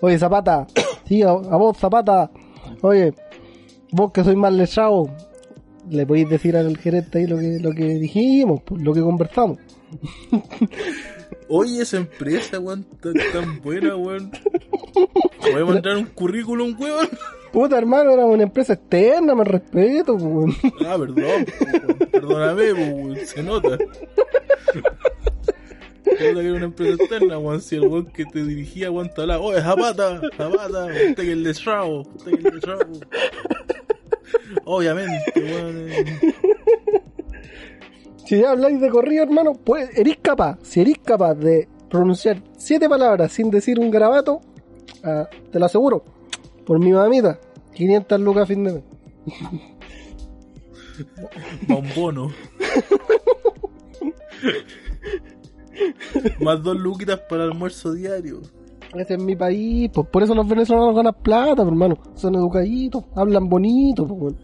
oye 0.00 0.18
Zapata, 0.18 0.66
sí, 1.06 1.22
a, 1.22 1.30
a 1.30 1.56
vos 1.56 1.76
Zapata, 1.76 2.30
oye, 2.82 3.14
vos 3.92 4.12
que 4.12 4.24
sois 4.24 4.36
más 4.36 4.52
letrado, 4.52 5.08
le 5.90 6.06
podéis 6.06 6.28
decir 6.28 6.56
al 6.56 6.76
gerente 6.76 7.18
ahí 7.18 7.26
lo 7.26 7.38
que, 7.38 7.58
lo 7.60 7.72
que 7.72 7.84
dijimos, 7.94 8.62
lo 8.70 8.92
que 8.92 9.00
conversamos. 9.00 9.58
Oye, 11.48 11.82
esa 11.82 11.98
empresa, 11.98 12.58
weón, 12.58 12.84
tan, 13.00 13.14
tan 13.32 13.60
buena, 13.62 13.96
weón. 13.96 14.32
Voy 15.40 15.62
a 15.62 15.64
mandar 15.64 15.96
un 15.96 16.06
currículum, 16.06 16.76
weón. 16.78 17.08
Puta 17.52 17.78
hermano, 17.78 18.10
era 18.10 18.26
una 18.26 18.42
empresa 18.42 18.72
externa, 18.74 19.34
me 19.34 19.44
respeto, 19.44 20.14
weón. 20.14 20.54
Ah, 20.84 20.96
perdón, 20.98 21.16
weón. 21.16 21.46
perdóname, 22.10 22.72
weón, 22.72 23.16
se 23.24 23.42
nota. 23.42 23.78
Que 26.18 26.28
era 26.28 26.52
una 26.52 26.66
empresa 26.66 27.02
externa, 27.02 27.38
weón. 27.38 27.60
Si 27.60 27.76
el 27.76 27.86
weón 27.86 28.06
que 28.06 28.24
te 28.24 28.44
dirigía, 28.44 28.90
weón, 28.90 29.10
te 29.10 29.22
hablaba, 29.22 29.42
oye, 29.42 29.60
Zapata, 29.60 30.20
Zapata, 30.36 30.86
usted 30.86 31.16
que 31.16 31.32
el 31.32 31.42
letrado, 31.42 32.02
usted 32.02 32.38
que 32.38 32.48
el 32.48 32.54
letrado. 32.54 32.86
Obviamente, 34.64 35.32
weón. 35.36 35.86
Si 38.26 38.40
ya 38.40 38.50
habláis 38.50 38.80
de 38.80 38.90
corrido, 38.90 39.22
hermano, 39.22 39.52
pues 39.52 39.88
eres 39.96 40.16
capaz, 40.20 40.58
si 40.62 40.80
eres 40.80 40.98
capaz 40.98 41.34
de 41.34 41.68
pronunciar 41.88 42.42
siete 42.58 42.88
palabras 42.88 43.32
sin 43.32 43.50
decir 43.50 43.78
un 43.78 43.90
garabato, 43.90 44.40
ah, 45.04 45.28
te 45.52 45.60
lo 45.60 45.66
aseguro, 45.66 46.04
por 46.64 46.80
mi 46.80 46.90
mamita, 46.90 47.38
500 47.74 48.20
lucas 48.20 48.42
a 48.42 48.46
fin 48.46 48.64
de 48.64 48.72
mes. 48.72 48.82
Bombono. 51.68 52.32
Más 56.40 56.62
dos 56.62 56.76
luquitas 56.76 57.20
para 57.28 57.44
el 57.44 57.50
almuerzo 57.52 57.92
diario. 57.92 58.40
Ese 58.94 59.14
es 59.14 59.22
mi 59.22 59.36
país, 59.36 59.90
pues 59.92 60.06
por 60.08 60.22
eso 60.22 60.34
los 60.34 60.48
venezolanos 60.48 60.94
ganan 60.94 61.14
plata, 61.22 61.62
hermano. 61.62 61.98
Son 62.14 62.34
educaditos, 62.34 63.04
hablan 63.14 63.48
bonito, 63.48 64.06
pues. 64.06 64.34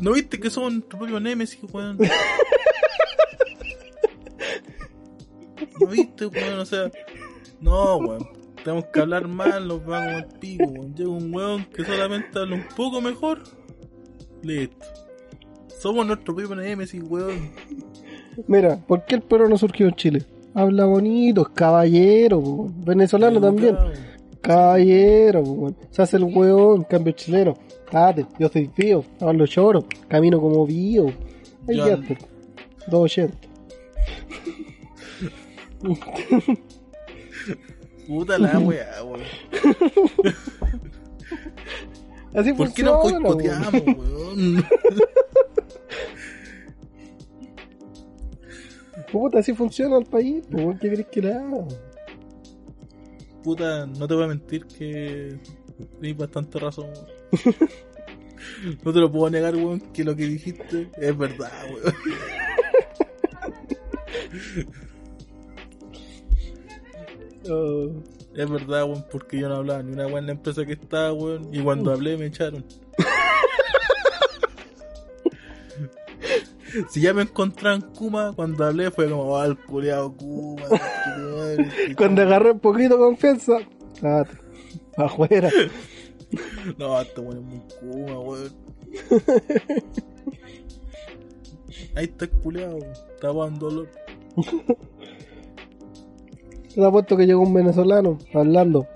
¿No 0.00 0.12
viste 0.12 0.38
que 0.40 0.50
son 0.50 0.82
tu 0.82 0.98
propio 0.98 1.20
Nemesis, 1.20 1.60
weón? 1.72 1.98
¿No 5.80 5.86
viste, 5.86 6.26
weón? 6.26 6.58
O 6.58 6.66
sea, 6.66 6.90
no, 7.60 7.96
weón. 7.96 8.28
Tenemos 8.64 8.84
que 8.92 9.00
hablar 9.00 9.26
mal, 9.26 9.66
los 9.66 9.84
vamos 9.84 10.12
al 10.12 10.28
pico, 10.38 10.64
weón. 10.64 10.94
Llega 10.94 11.10
un 11.10 11.34
weón 11.34 11.64
que 11.66 11.84
solamente 11.84 12.38
habla 12.38 12.56
un 12.56 12.66
poco 12.76 13.00
mejor. 13.00 13.42
Listo. 14.42 14.86
Somos 15.82 16.06
nuestro 16.06 16.34
propio 16.34 16.54
Nemesis, 16.54 17.02
weón. 17.02 17.50
Mira, 18.46 18.76
¿por 18.86 19.04
qué 19.04 19.16
el 19.16 19.22
peruano 19.22 19.56
surgió 19.58 19.88
en 19.88 19.94
Chile? 19.94 20.24
Habla 20.54 20.84
bonito, 20.84 21.42
es 21.42 21.48
caballero, 21.48 22.38
weón. 22.38 22.84
venezolano 22.84 23.40
también. 23.40 23.76
Caballero, 24.40 25.40
weón. 25.40 25.76
se 25.90 26.02
hace 26.02 26.16
el 26.18 26.24
weón, 26.24 26.84
cambio 26.84 27.12
chileno. 27.14 27.54
Date, 27.90 28.26
yo 28.38 28.48
soy 28.48 28.70
fío, 28.74 29.04
hablo 29.20 29.46
choro, 29.46 29.84
camino 30.08 30.40
como 30.40 30.64
vío. 30.66 31.06
Ahí 31.68 31.76
Ya. 31.76 31.84
quedaste. 31.84 32.18
280. 32.88 33.36
Puta 38.06 38.38
la 38.38 38.58
weá, 38.58 39.02
weón. 39.04 39.20
Así 42.34 42.52
¿Por 42.54 42.72
qué 42.72 42.82
no 42.82 43.00
funciona, 43.02 43.28
weón. 43.28 43.36
boicoteamos, 43.36 43.82
weón? 43.98 44.64
Puta, 49.12 49.40
así 49.40 49.52
funciona 49.52 49.98
el 49.98 50.06
país, 50.06 50.42
pues, 50.50 50.64
weón, 50.64 50.78
¿qué 50.78 50.88
crees 50.88 51.06
que 51.08 51.20
le 51.20 51.34
haga? 51.34 51.68
Puta, 53.44 53.84
no 53.84 54.08
te 54.08 54.14
voy 54.14 54.24
a 54.24 54.28
mentir 54.28 54.66
que 54.66 55.38
tienes 56.00 56.18
bastante 56.18 56.58
razón. 56.58 56.86
weón. 56.86 57.56
No 58.84 58.92
te 58.92 58.98
lo 58.98 59.10
puedo 59.10 59.30
negar, 59.30 59.54
weón, 59.54 59.80
que 59.92 60.02
lo 60.02 60.16
que 60.16 60.26
dijiste 60.26 60.90
es 60.96 61.16
verdad, 61.16 61.52
weón. 61.70 61.94
Oh, 67.48 67.90
Es 68.34 68.50
verdad, 68.50 68.84
weón, 68.84 69.04
porque 69.10 69.38
yo 69.38 69.48
no 69.48 69.56
hablaba 69.56 69.82
ni 69.82 69.92
una 69.92 70.06
weón 70.06 70.20
en 70.20 70.26
la 70.26 70.32
empresa 70.32 70.64
que 70.64 70.72
estaba, 70.72 71.12
weón, 71.12 71.54
y 71.54 71.62
cuando 71.62 71.92
hablé 71.92 72.16
me 72.16 72.26
echaron. 72.26 72.64
Si 76.88 77.00
ya 77.00 77.12
me 77.14 77.22
encontraban 77.22 77.82
Kuma, 77.94 78.32
cuando 78.34 78.64
hablé 78.64 78.90
fue 78.90 79.08
como, 79.08 79.22
oh, 79.24 79.44
el 79.44 79.56
culiado 79.58 80.12
Kuma. 80.12 80.62
concha 80.68 81.14
tu 81.14 81.20
madre". 81.36 81.94
Cuando 81.96 82.22
agarré 82.22 82.50
un 82.52 82.60
poquito 82.60 82.94
de 82.94 83.00
confianza, 83.00 83.58
date, 84.00 84.38
afuera. 84.96 85.50
No, 86.78 87.00
este 87.00 87.20
weón 87.20 87.38
es 87.38 87.42
muy 87.42 87.60
Kuma, 87.80 88.20
weón. 88.20 88.52
Ahí 91.94 92.04
está 92.04 92.24
el 92.24 92.30
culeado, 92.30 92.78
estaba 93.14 93.46
en 93.48 93.58
dolor. 93.58 93.88
Se 96.68 96.82
ha 96.82 96.90
puesto 96.90 97.16
que 97.16 97.26
llegó 97.26 97.42
un 97.42 97.52
venezolano 97.52 98.18
hablando. 98.32 98.86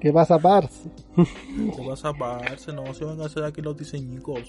¿Qué 0.00 0.12
pasa, 0.12 0.38
parce? 0.38 0.90
¿Qué 1.16 1.82
pasa 1.86 2.08
a 2.08 2.14
pararse? 2.14 2.72
No 2.72 2.92
se 2.94 3.04
van 3.04 3.20
a 3.20 3.26
hacer 3.26 3.44
aquí 3.44 3.60
los 3.60 3.76
diseñicos. 3.76 4.40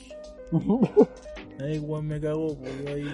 Ay, 1.59 1.79
weón, 1.79 2.07
me 2.07 2.19
cago, 2.19 2.55
pues 2.57 2.87
ahí. 2.87 3.05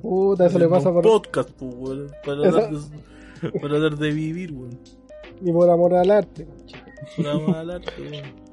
Puta, 0.00 0.46
eso 0.46 0.58
le 0.58 0.68
pasa 0.68 0.92
por, 0.92 1.02
podcast, 1.02 1.50
pues, 1.50 1.74
weón. 1.76 2.10
Para, 2.24 2.50
dar 2.50 2.70
de, 2.70 3.60
para 3.60 3.78
dar 3.78 3.96
de 3.96 4.10
vivir, 4.10 4.52
weón. 4.52 4.78
y 5.42 5.52
por 5.52 5.68
amor 5.70 5.94
al 5.94 6.10
arte. 6.10 6.46
Una 7.18 7.38
mala 7.38 7.74
arte, 7.76 7.92
weón. 8.00 8.48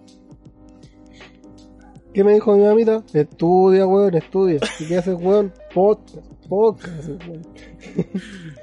¿Qué 2.14 2.24
me 2.24 2.34
dijo 2.34 2.56
mi 2.56 2.64
mamita? 2.64 3.04
Estudia, 3.14 3.86
weón, 3.88 4.16
estudia. 4.16 4.60
¿Y 4.80 4.86
qué 4.86 4.98
haces, 4.98 5.16
weón? 5.20 5.54
Podcast, 5.74 6.48
podcast, 6.48 7.10
weón. 7.28 7.42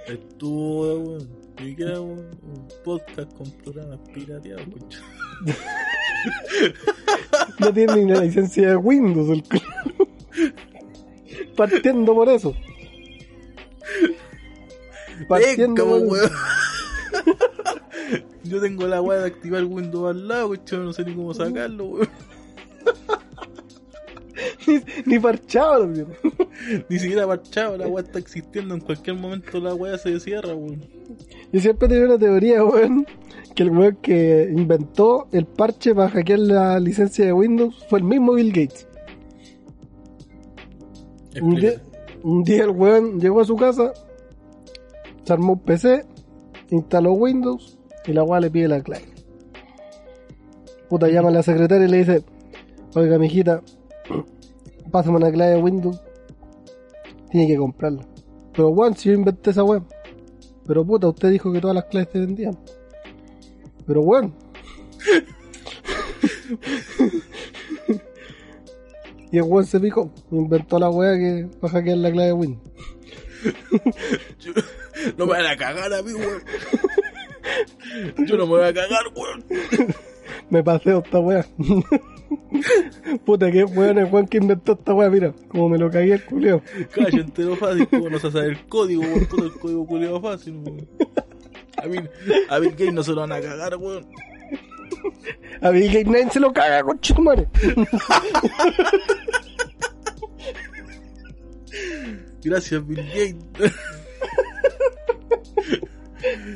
Estuvo, 0.09 0.99
weón. 0.99 1.28
¿Y 1.62 1.74
qué 1.74 1.82
era, 1.82 2.01
weón? 2.01 2.19
Un 2.19 2.69
podcast 2.85 3.32
con 3.35 3.51
programas 3.62 3.99
pirateados. 4.12 4.66
No 7.59 7.73
tiene 7.73 7.97
ni 7.97 8.11
la 8.11 8.20
licencia 8.20 8.69
de 8.69 8.77
Windows, 8.77 9.28
el 9.31 9.43
culo. 9.43 9.62
Partiendo 11.57 12.15
por 12.15 12.28
eso. 12.28 12.55
Partiendo 15.28 15.85
Venga, 15.86 15.99
por 15.99 16.09
weón. 16.09 16.31
Yo 18.44 18.61
tengo 18.61 18.86
la 18.86 19.01
weá 19.01 19.20
de 19.20 19.27
activar 19.27 19.65
Windows 19.65 20.11
al 20.11 20.28
lado, 20.28 20.49
concha, 20.49 20.77
no 20.78 20.93
sé 20.93 21.05
ni 21.05 21.15
cómo 21.15 21.32
sacarlo, 21.32 21.85
weón. 21.85 22.09
ni, 24.66 24.81
ni 25.07 25.19
parchado, 25.19 25.85
weón. 25.85 26.15
Ni 26.89 26.99
siquiera 26.99 27.27
parchado, 27.27 27.77
la 27.77 27.86
weá 27.86 28.05
está 28.05 28.19
existiendo, 28.19 28.74
en 28.74 28.81
cualquier 28.81 29.16
momento 29.16 29.61
la 29.61 29.74
weá 29.74 29.99
se 29.99 30.19
cierra, 30.20 30.55
weón. 30.55 30.85
Yo 31.53 31.61
siempre 31.61 31.89
tenía 31.89 32.07
una 32.07 32.19
teoría, 32.19 32.65
weón, 32.65 33.07
que 33.55 33.62
el 33.62 33.70
weón 33.70 33.97
que 33.97 34.49
inventó 34.51 35.29
el 35.33 35.47
parche 35.47 35.95
para 35.95 36.09
hackear 36.11 36.39
la 36.39 36.81
licencia 36.81 37.24
de 37.24 37.33
Windows 37.33 37.85
fue 37.89 37.99
el 37.99 38.05
mismo 38.05 38.33
Bill 38.33 38.53
Gates. 38.53 38.89
Un 41.41 41.55
día, 41.57 41.70
Explícate. 41.70 42.19
un 42.23 42.45
día 42.45 42.65
el 42.65 42.70
weón 42.70 43.20
llegó 43.20 43.41
a 43.41 43.45
su 43.45 43.57
casa, 43.57 43.93
se 45.24 45.33
armó 45.33 45.55
un 45.55 45.61
PC, 45.61 46.05
instaló 46.70 47.12
Windows 47.12 47.79
y 48.07 48.12
la 48.12 48.24
weá 48.24 48.41
le 48.41 48.51
pide 48.51 48.69
la 48.69 48.83
clave. 48.83 49.05
Puta, 50.89 51.09
llama 51.09 51.29
a 51.29 51.33
la 51.33 51.43
secretaria 51.43 51.87
y 51.87 51.91
le 51.91 51.99
dice, 51.99 52.24
oiga, 52.95 53.19
mijita, 53.19 53.62
pásame 54.91 55.16
una 55.16 55.31
clave 55.31 55.53
de 55.53 55.62
Windows, 55.62 56.01
tiene 57.31 57.47
que 57.47 57.57
comprarla. 57.57 58.07
Pero 58.53 58.69
weón, 58.70 58.95
si 58.95 59.09
yo 59.09 59.15
inventé 59.15 59.51
esa 59.51 59.65
weá. 59.65 59.83
Pero 60.66 60.85
puta, 60.85 61.09
usted 61.09 61.31
dijo 61.31 61.51
que 61.51 61.61
todas 61.61 61.74
las 61.74 61.87
claves 61.87 62.11
se 62.12 62.20
vendían. 62.20 62.57
Pero 63.87 64.01
weón. 64.03 64.35
y 69.31 69.39
el 69.39 69.43
weón 69.45 69.67
se 69.67 69.81
picó, 69.81 70.13
inventó 70.31 70.79
la 70.79 70.91
weá 70.91 71.17
que 71.17 71.49
para 71.61 71.73
hackear 71.75 71.97
la 71.99 72.13
clave 72.13 72.33
de. 72.33 72.59
Yo- 74.41 74.53
no 75.17 75.27
me 75.27 75.33
van 75.33 75.47
a 75.47 75.57
cagar 75.57 75.93
a 75.93 76.03
mí, 76.03 76.13
weón. 76.13 76.43
Yo 78.27 78.37
no 78.37 78.45
me 78.47 78.51
voy 78.57 78.65
a 78.65 78.73
cagar, 78.75 79.05
weón. 79.17 79.45
Me 80.51 80.63
paseo 80.63 81.03
esta 81.05 81.19
weá. 81.19 81.47
Puta 83.25 83.51
que 83.51 83.65
weón 83.65 83.99
el 83.99 84.05
weón 84.13 84.27
que 84.29 84.39
inventó 84.39 84.73
esta 84.73 84.95
weá, 84.95 85.09
mira, 85.11 85.35
como 85.49 85.69
me 85.71 85.79
lo 85.79 85.91
cagué 85.91 86.13
el 86.15 86.25
culeo. 86.25 86.63
Calle 86.95 87.21
entero 87.23 87.57
fácil, 87.57 87.89
como 87.89 88.11
no 88.11 88.19
se 88.19 88.31
sabe 88.31 88.49
el 88.49 88.67
código, 88.67 89.03
weón. 89.03 89.27
Todo 89.27 89.47
el 89.47 89.53
código 89.53 89.87
culiado 89.87 90.21
fácil, 90.21 90.57
weón. 90.59 90.89
A 91.83 91.87
mí, 91.87 91.99
a 92.49 92.59
Bill 92.59 92.71
Gates 92.71 92.93
no 92.93 93.03
se 93.03 93.13
lo 93.13 93.23
van 93.23 93.33
a 93.33 93.41
cagar, 93.41 93.77
weón. 93.77 94.07
A 95.61 95.71
Bill 95.71 95.87
Gates 95.87 96.07
nadie 96.07 96.31
se 96.31 96.41
lo 96.41 96.53
caga, 96.53 96.83
conchetumare. 96.83 97.49
Gracias, 102.45 102.87
Bill 102.87 102.99
Gates. 102.99 103.73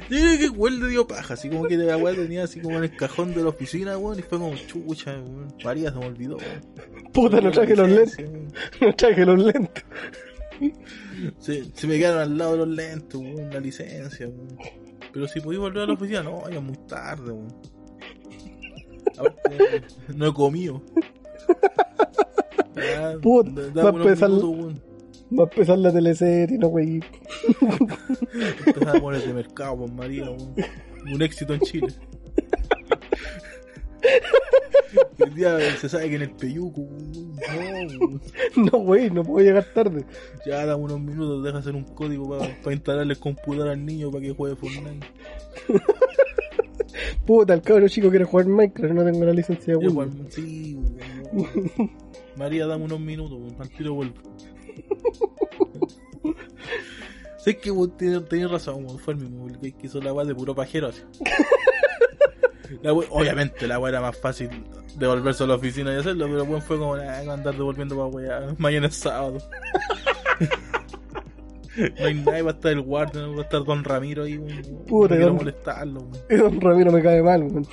Yo 0.08 0.18
creo 0.18 0.38
que 0.38 0.48
weón 0.50 0.80
le 0.80 0.88
dio 0.88 1.06
paja, 1.08 1.34
así 1.34 1.48
como 1.48 1.66
que 1.66 1.76
la 1.76 1.96
weá 1.96 2.14
tenía 2.14 2.44
así 2.44 2.60
como 2.60 2.78
en 2.78 2.84
el 2.84 2.96
cajón 2.96 3.34
de 3.34 3.42
la 3.42 3.48
oficina, 3.48 3.98
weón, 3.98 4.18
y 4.18 4.22
fue 4.22 4.38
como 4.38 4.54
chucha, 4.54 5.12
weón. 5.12 5.52
María 5.64 5.90
se 5.90 5.98
me 5.98 6.06
olvidó, 6.06 6.36
weón. 6.36 7.12
Puta, 7.12 7.40
no 7.40 7.50
traje 7.50 7.74
los 7.74 7.88
lentes, 7.88 8.30
no 8.80 8.94
traje 8.94 9.26
los 9.26 9.38
lentes. 9.42 9.84
Se, 11.40 11.64
se 11.74 11.86
me 11.86 11.98
quedaron 11.98 12.20
al 12.22 12.38
lado 12.38 12.52
de 12.52 12.58
los 12.58 12.68
lentes, 12.68 13.14
weón, 13.16 13.50
la 13.50 13.58
licencia, 13.58 14.28
weón. 14.28 14.56
Pero 15.16 15.28
si 15.28 15.40
podía 15.40 15.60
volver 15.60 15.84
a 15.84 15.86
la 15.86 15.94
oficina, 15.94 16.22
no, 16.22 16.46
ya 16.50 16.60
muy 16.60 16.76
tarde, 16.86 17.32
weón. 17.32 17.48
No 20.14 20.26
he 20.26 20.32
comido. 20.34 20.82
Ya, 22.76 23.16
Puta, 23.22 23.62
da- 23.72 23.84
va 23.84 23.88
a 23.88 23.92
empezar- 24.02 24.28
minutos. 24.28 24.74
Va 25.32 25.44
a 25.44 25.46
empezar 25.50 25.78
la 25.78 25.90
teleserie, 25.90 26.58
no 26.58 26.68
wey. 26.68 27.00
Empezaba 28.66 28.98
a 28.98 29.00
poner 29.00 29.22
de 29.26 29.32
mercado, 29.32 29.78
pues 29.78 29.92
María, 29.94 30.24
weón. 30.24 30.54
Un 31.10 31.22
éxito 31.22 31.54
en 31.54 31.60
Chile. 31.60 31.88
El 35.18 35.34
día 35.34 35.58
se 35.76 35.88
sabe 35.88 36.10
que 36.10 36.16
en 36.16 36.22
el 36.22 36.30
Peyuco. 36.30 36.86
No. 38.56 38.72
No 38.72 39.10
no 39.10 39.24
puedo 39.24 39.44
llegar 39.44 39.64
tarde. 39.74 40.04
Ya 40.46 40.64
dame 40.64 40.84
unos 40.84 41.00
minutos, 41.00 41.42
deja 41.42 41.58
hacer 41.58 41.74
un 41.74 41.84
código 41.84 42.38
para 42.62 42.74
instalarle 42.74 43.14
el 43.14 43.18
computador 43.18 43.68
al 43.68 43.84
niño 43.84 44.10
para 44.10 44.22
que 44.22 44.32
juegue 44.32 44.56
Fortnite. 44.56 45.06
Puta, 47.26 47.54
el 47.54 47.62
cabro 47.62 47.88
chico 47.88 48.10
quiere 48.10 48.24
jugar 48.24 48.46
Minecraft, 48.46 48.94
no 48.94 49.04
tengo 49.04 49.24
la 49.24 49.32
licencia 49.32 49.76
de 49.76 49.78
Windows. 49.78 49.96
weón, 49.96 50.30
sí. 50.30 50.78
María, 52.36 52.66
dame 52.66 52.84
unos 52.84 53.00
minutos, 53.00 53.38
al 53.58 53.68
tiro 53.70 53.94
vuelvo. 53.94 54.14
sé 57.38 57.58
que 57.58 57.70
vos 57.70 57.96
tenés, 57.96 58.50
razón, 58.50 58.86
fue 58.98 59.14
el 59.14 59.20
mismo 59.20 59.48
el 59.48 59.58
que 59.58 59.86
hizo 59.86 60.00
la 60.00 60.12
weá 60.12 60.24
de 60.24 60.34
puro 60.34 60.54
pajero. 60.54 60.90
La 62.82 62.92
we- 62.92 63.06
obviamente 63.10 63.66
la 63.66 63.78
weá 63.78 63.90
era 63.90 64.00
más 64.00 64.16
fácil 64.18 64.48
devolverse 64.96 65.44
a 65.44 65.46
la 65.46 65.54
oficina 65.56 65.92
y 65.92 65.96
hacerlo, 65.98 66.26
pero 66.26 66.44
weón 66.44 66.62
fue 66.62 66.78
como 66.78 66.94
"Ah, 66.94 67.18
andar 67.32 67.54
devolviendo 67.54 67.96
para 67.96 68.08
weá, 68.08 68.54
mañana 68.58 68.86
es 68.86 68.96
sábado. 68.96 69.38
no 71.98 72.06
hay 72.06 72.14
nadie, 72.14 72.42
va 72.42 72.50
a 72.52 72.54
estar 72.54 72.72
el 72.72 72.80
guardia, 72.80 73.20
no 73.22 73.32
va 73.34 73.40
a 73.40 73.42
estar 73.42 73.62
Don 73.64 73.84
Ramiro 73.84 74.24
ahí, 74.24 74.38
weón. 74.38 74.62
Puta, 74.86 75.14
no 75.14 75.16
quiero 75.16 75.26
don- 75.26 75.36
molestarlo, 75.36 76.00
weón. 76.00 76.12
Don 76.52 76.60
Ramiro 76.60 76.92
me 76.92 77.02
cae 77.02 77.22
mal, 77.22 77.42
weón. 77.42 77.66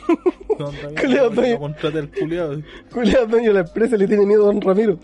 Don 0.59 0.73
Ramiro, 0.75 1.65
al 1.83 2.09
culiado. 2.11 2.61
Culeado 2.91 3.27
dueño 3.27 3.47
de 3.49 3.53
la 3.53 3.59
empresa 3.61 3.95
le 3.97 4.07
tiene 4.07 4.25
miedo 4.25 4.43
a 4.43 4.45
don 4.47 4.61
Ramiro. 4.61 4.99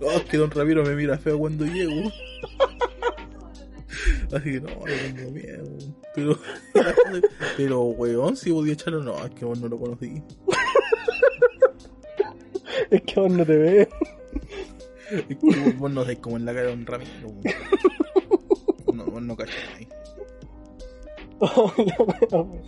Oh, 0.00 0.10
es 0.12 0.22
que 0.24 0.36
Don 0.36 0.50
Ramiro 0.50 0.82
me 0.84 0.94
mira 0.96 1.16
feo 1.18 1.38
cuando 1.38 1.64
llego. 1.64 2.10
Así 4.32 4.52
que 4.52 4.60
no, 4.60 4.86
le 4.86 4.96
tengo 5.12 5.30
miedo. 5.30 5.64
Pero, 6.14 6.38
pero 7.56 7.82
weón, 7.82 8.36
si 8.36 8.50
podía 8.50 8.74
echarlo, 8.74 9.02
no, 9.02 9.24
es 9.24 9.30
que 9.32 9.44
vos 9.44 9.60
no 9.60 9.68
lo 9.68 9.78
conocí. 9.78 10.22
Es 12.90 13.02
que 13.02 13.20
aún 13.20 13.36
no 13.36 13.46
te 13.46 13.56
ve. 13.56 13.88
Es 15.10 15.24
que 15.26 15.34
vos, 15.40 15.76
vos 15.78 15.90
no 15.90 16.02
sabés 16.02 16.18
cómo 16.18 16.36
es 16.36 16.42
la 16.42 16.52
cara 16.52 16.66
de 16.66 16.70
Don 16.70 16.86
Ramiro. 16.86 17.28
weón. 17.28 17.42
No, 18.96 19.04
vos 19.06 19.22
no 19.22 19.36
cachas 19.36 19.56
ahí. 19.76 19.88
Oh, 21.44 21.72
wea, 21.76 21.96
weón. 22.30 22.62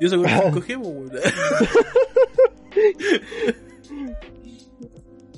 Yo 0.00 0.10
con 0.10 0.24
5G, 0.24 0.82
po, 0.82 0.88
weón. 0.88 1.10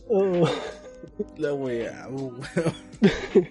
Oh. 0.09 0.49
La 1.37 1.55
weá, 1.55 2.09
po, 2.09 2.33
weón. 2.33 3.49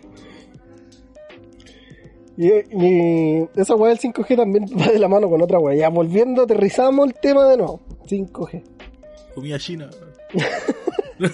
Y, 2.38 2.49
y 2.52 3.49
esa 3.56 3.73
weá 3.76 3.89
del 3.89 3.99
5G 3.99 4.35
también 4.35 4.65
va 4.80 4.91
de 4.91 4.99
la 4.99 5.07
mano 5.07 5.27
con 5.30 5.41
otra 5.41 5.57
weá. 5.60 5.76
Ya 5.76 5.89
volviendo, 5.89 6.44
aterrizamos 6.44 7.07
el 7.07 7.15
tema 7.15 7.48
de 7.48 7.57
nuevo. 7.57 7.81
5G. 8.07 8.64
Comida 9.34 9.57
china. 9.60 9.89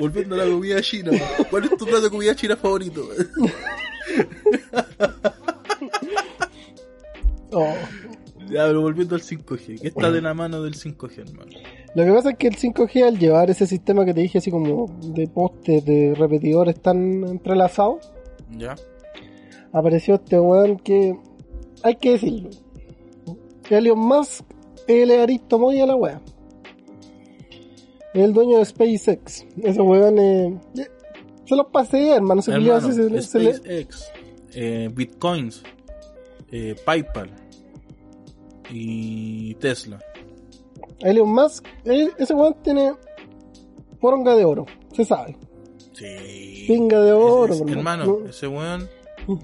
Volviendo 0.00 0.34
a 0.34 0.38
la 0.38 0.44
comida 0.52 0.82
china. 0.82 1.12
¿Cuál 1.48 1.64
es 1.64 1.70
tu 1.76 1.84
plato 1.84 2.02
de 2.02 2.10
comida 2.10 2.34
china 2.34 2.56
favorito? 2.56 3.08
Oh. 7.54 7.74
Ya, 8.52 8.66
pero 8.66 8.80
volviendo 8.82 9.14
al 9.14 9.22
5G. 9.22 9.80
¿Qué 9.80 9.88
está 9.88 10.10
de 10.10 10.20
la 10.20 10.34
mano 10.34 10.62
del 10.62 10.74
5G, 10.74 11.18
hermano? 11.28 11.50
Lo 11.94 12.04
que 12.04 12.12
pasa 12.12 12.30
es 12.30 12.36
que 12.36 12.48
el 12.48 12.56
5G 12.56 13.02
al 13.04 13.18
llevar 13.18 13.50
ese 13.50 13.66
sistema 13.66 14.04
que 14.04 14.12
te 14.14 14.20
dije 14.20 14.38
así 14.38 14.50
como 14.50 14.86
de 15.14 15.26
postes, 15.28 15.84
de 15.84 16.14
repetidores 16.16 16.80
tan 16.80 17.24
entrelazados, 17.24 18.10
¿Ya? 18.56 18.74
apareció 19.72 20.16
este 20.16 20.38
weón 20.38 20.78
que 20.78 21.16
hay 21.82 21.96
que 21.96 22.12
decirlo. 22.12 22.50
Elon 23.70 23.98
Musk, 23.98 24.44
es 24.86 25.10
Aristo 25.18 25.58
Moy 25.58 25.80
a 25.80 25.86
la 25.86 25.96
wea. 25.96 26.20
El 28.14 28.32
dueño 28.34 28.58
de 28.58 28.64
SpaceX. 28.66 29.46
Ese 29.62 29.80
weón 29.80 30.18
eh, 30.18 30.60
se 31.46 31.56
los 31.56 31.66
pasé, 31.72 32.10
hermano. 32.10 32.42
Se 32.42 32.52
Hermano, 32.52 32.80
se- 32.82 32.92
se- 33.08 33.22
se 33.22 33.38
le- 33.38 33.54
SpaceX, 33.54 34.10
eh, 34.54 34.90
Bitcoins, 34.92 35.62
eh, 36.50 36.76
PayPal 36.84 37.30
y 38.72 39.54
Tesla. 39.56 39.98
Elon 41.00 41.28
Musk, 41.32 41.66
ese 41.84 42.32
weón 42.34 42.54
tiene 42.62 42.92
poronga 44.00 44.34
de 44.36 44.44
oro, 44.44 44.66
se 44.92 45.04
sabe. 45.04 45.36
Sí. 45.92 46.64
Pinga 46.66 47.00
de 47.00 47.12
oro, 47.12 47.52
ese- 47.54 47.62
hermano. 47.64 48.04
hermano, 48.04 48.18
No. 48.22 48.28
ese 48.28 48.46
weón 48.48 48.88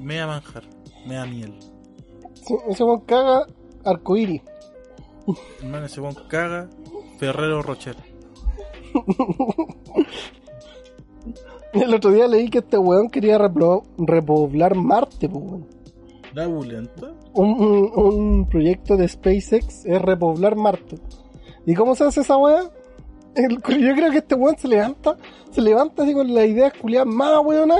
me 0.01 0.17
da 0.17 0.27
manjar, 0.27 0.65
me 1.07 1.15
da 1.15 1.27
miel. 1.27 1.55
Ese 2.69 2.85
weón 2.85 3.01
caga 3.01 3.47
arcoíris. 3.85 4.43
Hermano, 5.61 5.87
ese 5.87 6.01
weón 6.01 6.15
caga 6.29 6.69
Ferrero 7.19 7.63
Rocher. 7.63 7.97
El 11.73 11.95
otro 11.95 12.11
día 12.11 12.27
leí 12.27 12.49
que 12.49 12.59
este 12.59 12.79
weón 12.79 13.09
quería 13.11 13.37
repoblar 13.39 14.75
Marte, 14.75 15.29
po, 15.29 15.39
weón. 15.39 15.67
La 16.39 16.47
un, 17.35 18.47
proyecto 18.49 18.97
de 18.97 19.09
SpaceX 19.09 19.85
es 19.85 20.01
repoblar 20.01 20.55
Marte. 20.55 20.97
¿Y 21.67 21.75
cómo 21.75 21.97
se 21.97 22.05
hace 22.05 22.21
esa 22.21 22.37
weá? 22.37 22.63
Yo 23.37 23.95
creo 23.95 24.11
que 24.13 24.19
este 24.19 24.37
weón 24.37 24.57
se 24.57 24.69
levanta, 24.69 25.17
se 25.51 25.61
levanta 25.61 26.05
así 26.05 26.15
con 26.15 26.33
las 26.33 26.47
ideas 26.47 26.73
culiadas 26.81 27.09
más 27.09 27.41
weona 27.45 27.77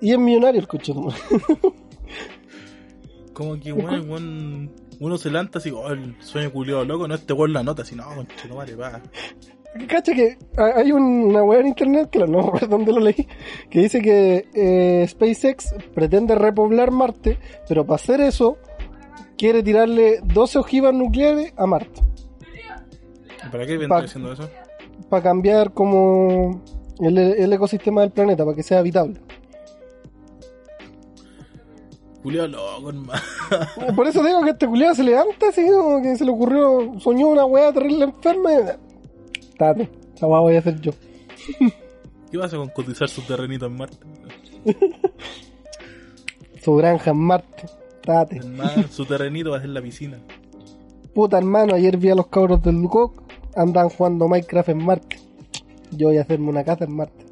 y, 0.00 0.08
y 0.08 0.12
es 0.12 0.18
millonario 0.18 0.60
el 0.60 0.66
coche. 0.66 0.94
Como 3.34 3.60
que 3.60 3.72
weón, 3.72 4.08
weón- 4.08 4.70
uno 5.00 5.18
se 5.18 5.30
lanta 5.30 5.58
así, 5.58 5.70
oh, 5.70 5.90
el 5.90 6.16
sueño 6.22 6.50
culiado 6.50 6.84
loco, 6.84 7.06
no 7.06 7.14
este 7.14 7.34
weón 7.34 7.52
la 7.52 7.62
nota, 7.62 7.82
así, 7.82 7.94
no 7.94 8.06
vale, 8.54 8.74
va. 8.74 9.02
Cacha 9.88 10.12
que 10.14 10.38
ha- 10.56 10.78
hay 10.78 10.92
un- 10.92 11.02
una 11.26 11.42
weá 11.42 11.60
en 11.60 11.66
internet, 11.66 12.08
que 12.10 12.20
no 12.20 12.42
recuerdo 12.42 12.68
dónde 12.68 12.92
lo 12.92 13.00
leí, 13.00 13.26
que 13.70 13.80
dice 13.80 14.00
que 14.00 14.46
eh, 14.54 15.04
SpaceX 15.08 15.74
pretende 15.94 16.34
repoblar 16.36 16.90
Marte, 16.92 17.38
pero 17.68 17.84
para 17.84 17.96
hacer 17.96 18.20
eso 18.20 18.56
quiere 19.36 19.62
tirarle 19.64 20.20
12 20.22 20.58
ojivas 20.58 20.94
nucleares 20.94 21.52
a 21.56 21.66
Marte. 21.66 22.02
¿Para 23.50 23.66
qué 23.66 23.76
vendría 23.76 24.04
haciendo 24.04 24.32
eso? 24.32 24.48
para 25.10 25.22
cambiar 25.22 25.72
como 25.72 26.62
el, 27.00 27.18
el 27.18 27.52
ecosistema 27.52 28.00
del 28.02 28.10
planeta, 28.10 28.44
para 28.44 28.56
que 28.56 28.62
sea 28.62 28.78
habitable. 28.78 29.20
Culiado 32.22 32.48
loco, 32.48 32.88
hermano. 32.88 33.20
Por 33.94 34.06
eso 34.06 34.22
digo 34.22 34.42
que 34.42 34.50
este 34.50 34.66
culiado 34.66 34.94
se 34.94 35.02
levanta 35.02 35.48
así, 35.48 35.66
como 35.66 36.00
que 36.00 36.16
se 36.16 36.24
le 36.24 36.30
ocurrió, 36.30 36.94
soñó 37.00 37.28
una 37.28 37.44
weá 37.44 37.72
terrible 37.72 38.04
enferma 38.04 38.52
y... 38.52 38.56
Tate, 39.58 39.90
weá 40.20 40.40
voy 40.40 40.56
a 40.56 40.58
hacer 40.58 40.80
yo. 40.80 40.92
¿Qué 42.30 42.38
pasa 42.38 42.56
con 42.56 42.68
cotizar 42.70 43.08
su 43.08 43.22
terrenito 43.22 43.66
en 43.66 43.76
Marte? 43.76 43.96
Su 46.62 46.74
granja 46.76 47.10
en 47.10 47.18
Marte. 47.18 47.66
Tate. 48.02 48.36
Hermano, 48.36 48.88
su 48.90 49.04
terrenito 49.04 49.50
va 49.50 49.58
a 49.58 49.60
ser 49.60 49.70
la 49.70 49.82
piscina. 49.82 50.18
Puta 51.14 51.38
hermano, 51.38 51.74
ayer 51.74 51.96
vi 51.96 52.10
a 52.10 52.14
los 52.14 52.26
cabros 52.26 52.60
del 52.62 52.74
Lucoc, 52.76 53.22
andan 53.54 53.88
jugando 53.88 54.28
Minecraft 54.28 54.70
en 54.70 54.84
Marte. 54.84 55.20
Yo 55.92 56.08
voy 56.08 56.18
a 56.18 56.22
hacerme 56.22 56.48
una 56.48 56.64
casa 56.64 56.84
en 56.84 56.96
Marte. 56.96 57.24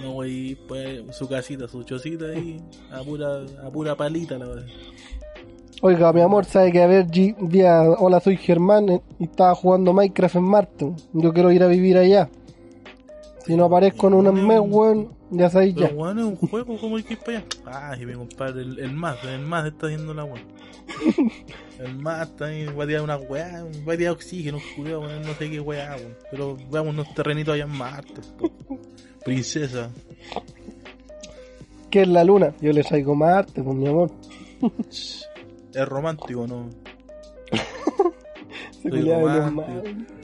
No, 0.00 0.12
güey, 0.12 0.54
pues 0.68 1.02
su 1.14 1.28
casita, 1.28 1.66
su 1.68 1.82
chocita 1.82 2.26
ahí, 2.26 2.62
a 2.92 3.02
pura, 3.02 3.44
a 3.64 3.70
pura 3.70 3.96
palita 3.96 4.38
la 4.38 4.46
verdad. 4.46 4.66
Oiga, 5.82 6.12
mi 6.12 6.20
amor, 6.20 6.44
sabe 6.44 6.72
que 6.72 6.82
a 6.82 6.86
ver, 6.86 7.06
G- 7.06 7.34
vi 7.40 7.62
a 7.62 7.82
Hola, 7.82 8.20
soy 8.20 8.36
Germán 8.36 8.88
eh, 8.90 9.00
y 9.18 9.24
estaba 9.24 9.54
jugando 9.54 9.92
Minecraft 9.94 10.36
en 10.36 10.42
Marte. 10.42 10.92
Yo 11.14 11.32
quiero 11.32 11.50
ir 11.52 11.62
a 11.62 11.68
vivir 11.68 11.96
allá. 11.96 12.28
Si 13.46 13.56
no 13.56 13.64
aparezco 13.64 14.08
en 14.08 14.14
un 14.14 14.46
mes, 14.46 14.60
weón, 14.62 15.08
ya 15.30 15.48
sabéis 15.48 15.74
ya. 15.76 15.88
Bueno, 15.90 16.20
es 16.32 16.42
un 16.42 16.48
juego, 16.48 16.76
¿cómo 16.78 16.96
hay 16.96 17.02
que 17.02 17.16
para 17.16 17.38
allá? 17.38 17.46
Ah, 17.64 17.96
y 17.98 18.04
mi 18.04 18.12
compadre, 18.12 18.60
el, 18.60 18.78
el 18.78 18.92
más, 18.92 19.16
el 19.24 19.40
más 19.40 19.66
está 19.66 19.86
haciendo 19.86 20.12
la 20.14 20.24
weá. 20.24 20.42
El 21.80 21.96
más 21.96 22.28
está 22.28 22.44
ahí, 22.46 22.66
va 22.66 22.84
a 22.84 22.86
tirar 22.86 23.00
una 23.02 23.16
weá, 23.16 23.64
va 23.88 23.94
a 23.94 23.96
tirar 23.96 24.12
oxígeno, 24.12 24.58
culiao, 24.76 25.00
weón, 25.00 25.22
no 25.22 25.32
sé 25.32 25.48
qué 25.48 25.60
weá, 25.60 25.96
weón. 25.96 26.14
Pero 26.30 26.58
veamos 26.70 26.92
unos 26.92 27.14
terrenitos 27.14 27.54
allá 27.54 27.64
en 27.64 27.70
Marte, 27.70 28.20
princesa. 29.24 29.88
¿Qué 31.88 32.02
es 32.02 32.08
la 32.08 32.22
luna? 32.22 32.52
Yo 32.60 32.70
le 32.74 32.82
traigo 32.84 33.14
Marte, 33.14 33.62
pues 33.62 33.74
mi 33.74 33.86
amor. 33.88 34.10
Es 35.74 35.88
romántico, 35.88 36.46
¿no? 36.46 36.68
Se 38.82 38.90
culiaba 38.90 39.34
de 39.34 39.40
los 39.40 39.52
más. 39.52 39.66
romántico. 39.66 40.14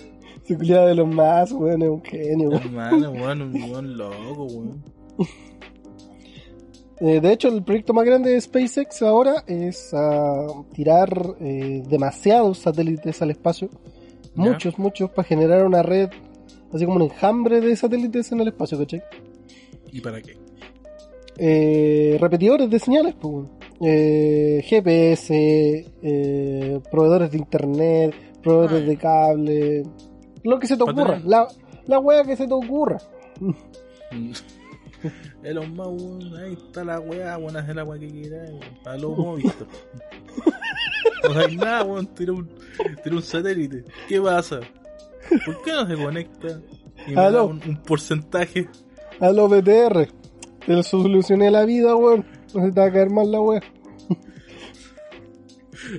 Se 0.44 0.56
culiaba 0.56 0.86
de 0.86 0.94
los 0.94 1.08
más, 1.08 1.52
weón, 1.52 1.82
es 1.82 1.88
un 1.88 2.04
genio, 2.04 2.48
weón. 2.50 2.62
Hermano, 2.62 3.10
weón, 3.10 3.42
un 3.54 3.54
weón 3.54 3.98
loco, 3.98 4.44
weón. 4.44 4.84
Eh, 7.00 7.20
de 7.20 7.32
hecho, 7.32 7.48
el 7.48 7.62
proyecto 7.62 7.92
más 7.92 8.06
grande 8.06 8.30
de 8.30 8.40
SpaceX 8.40 9.02
ahora 9.02 9.44
es 9.46 9.92
ah, 9.92 10.46
tirar 10.72 11.36
eh, 11.40 11.82
demasiados 11.86 12.58
satélites 12.58 13.20
al 13.20 13.30
espacio. 13.30 13.68
Muchos, 14.34 14.78
muchos, 14.78 15.10
para 15.10 15.26
generar 15.26 15.64
una 15.64 15.82
red, 15.82 16.10
así 16.72 16.84
como 16.84 16.96
un 16.96 17.02
enjambre 17.02 17.60
de 17.60 17.74
satélites 17.74 18.32
en 18.32 18.40
el 18.40 18.48
espacio, 18.48 18.78
¿cachai? 18.78 19.02
¿Y 19.92 20.00
para 20.00 20.20
qué? 20.22 20.36
Eh, 21.38 22.16
repetidores 22.20 22.70
de 22.70 22.78
señales, 22.78 23.14
pues. 23.14 23.46
Eh, 23.80 24.62
GPS, 24.64 25.86
eh, 26.02 26.80
proveedores 26.90 27.30
de 27.30 27.38
internet, 27.38 28.14
proveedores 28.42 28.82
Ah. 28.82 28.86
de 28.86 28.96
cable, 28.96 29.82
lo 30.44 30.58
que 30.58 30.66
se 30.66 30.76
te 30.76 30.82
ocurra, 30.82 31.20
la, 31.24 31.46
la 31.86 31.98
wea 31.98 32.24
que 32.24 32.36
se 32.36 32.46
te 32.46 32.54
ocurra. 32.54 32.98
Elon 35.42 35.74
Musk, 35.74 36.34
ahí 36.42 36.54
está 36.54 36.82
la 36.84 36.98
weá, 36.98 37.38
weón, 37.38 37.56
haz 37.56 37.68
la 37.74 37.84
weá 37.84 38.00
que 38.00 38.08
quieras, 38.08 38.50
weón. 38.50 38.62
A 38.86 38.96
lo 38.96 39.10
Movistar. 39.10 39.66
No 41.32 41.38
hay 41.40 41.56
nada, 41.56 41.84
weón, 41.84 42.06
tira 42.14 42.32
un, 42.32 42.48
tira 43.04 43.16
un 43.16 43.22
satélite. 43.22 43.84
¿Qué 44.08 44.20
pasa? 44.20 44.60
¿Por 45.44 45.62
qué 45.62 45.72
no 45.72 45.86
se 45.86 45.94
conecta? 46.02 46.60
Y 47.06 47.10
me 47.10 47.14
da 47.16 47.26
Aló. 47.26 47.46
un, 47.48 47.60
un 47.66 47.76
porcentaje. 47.82 48.68
A 49.20 49.30
los 49.30 49.48
BTR, 49.50 50.08
te 50.66 50.82
solucioné 50.82 51.50
la 51.50 51.64
vida, 51.64 51.94
weón. 51.94 52.24
No 52.56 52.64
se 52.66 52.72
te 52.72 52.80
va 52.80 52.86
a 52.86 52.92
caer 52.92 53.10
mal 53.10 53.30
la 53.30 53.40
wea. 53.40 53.60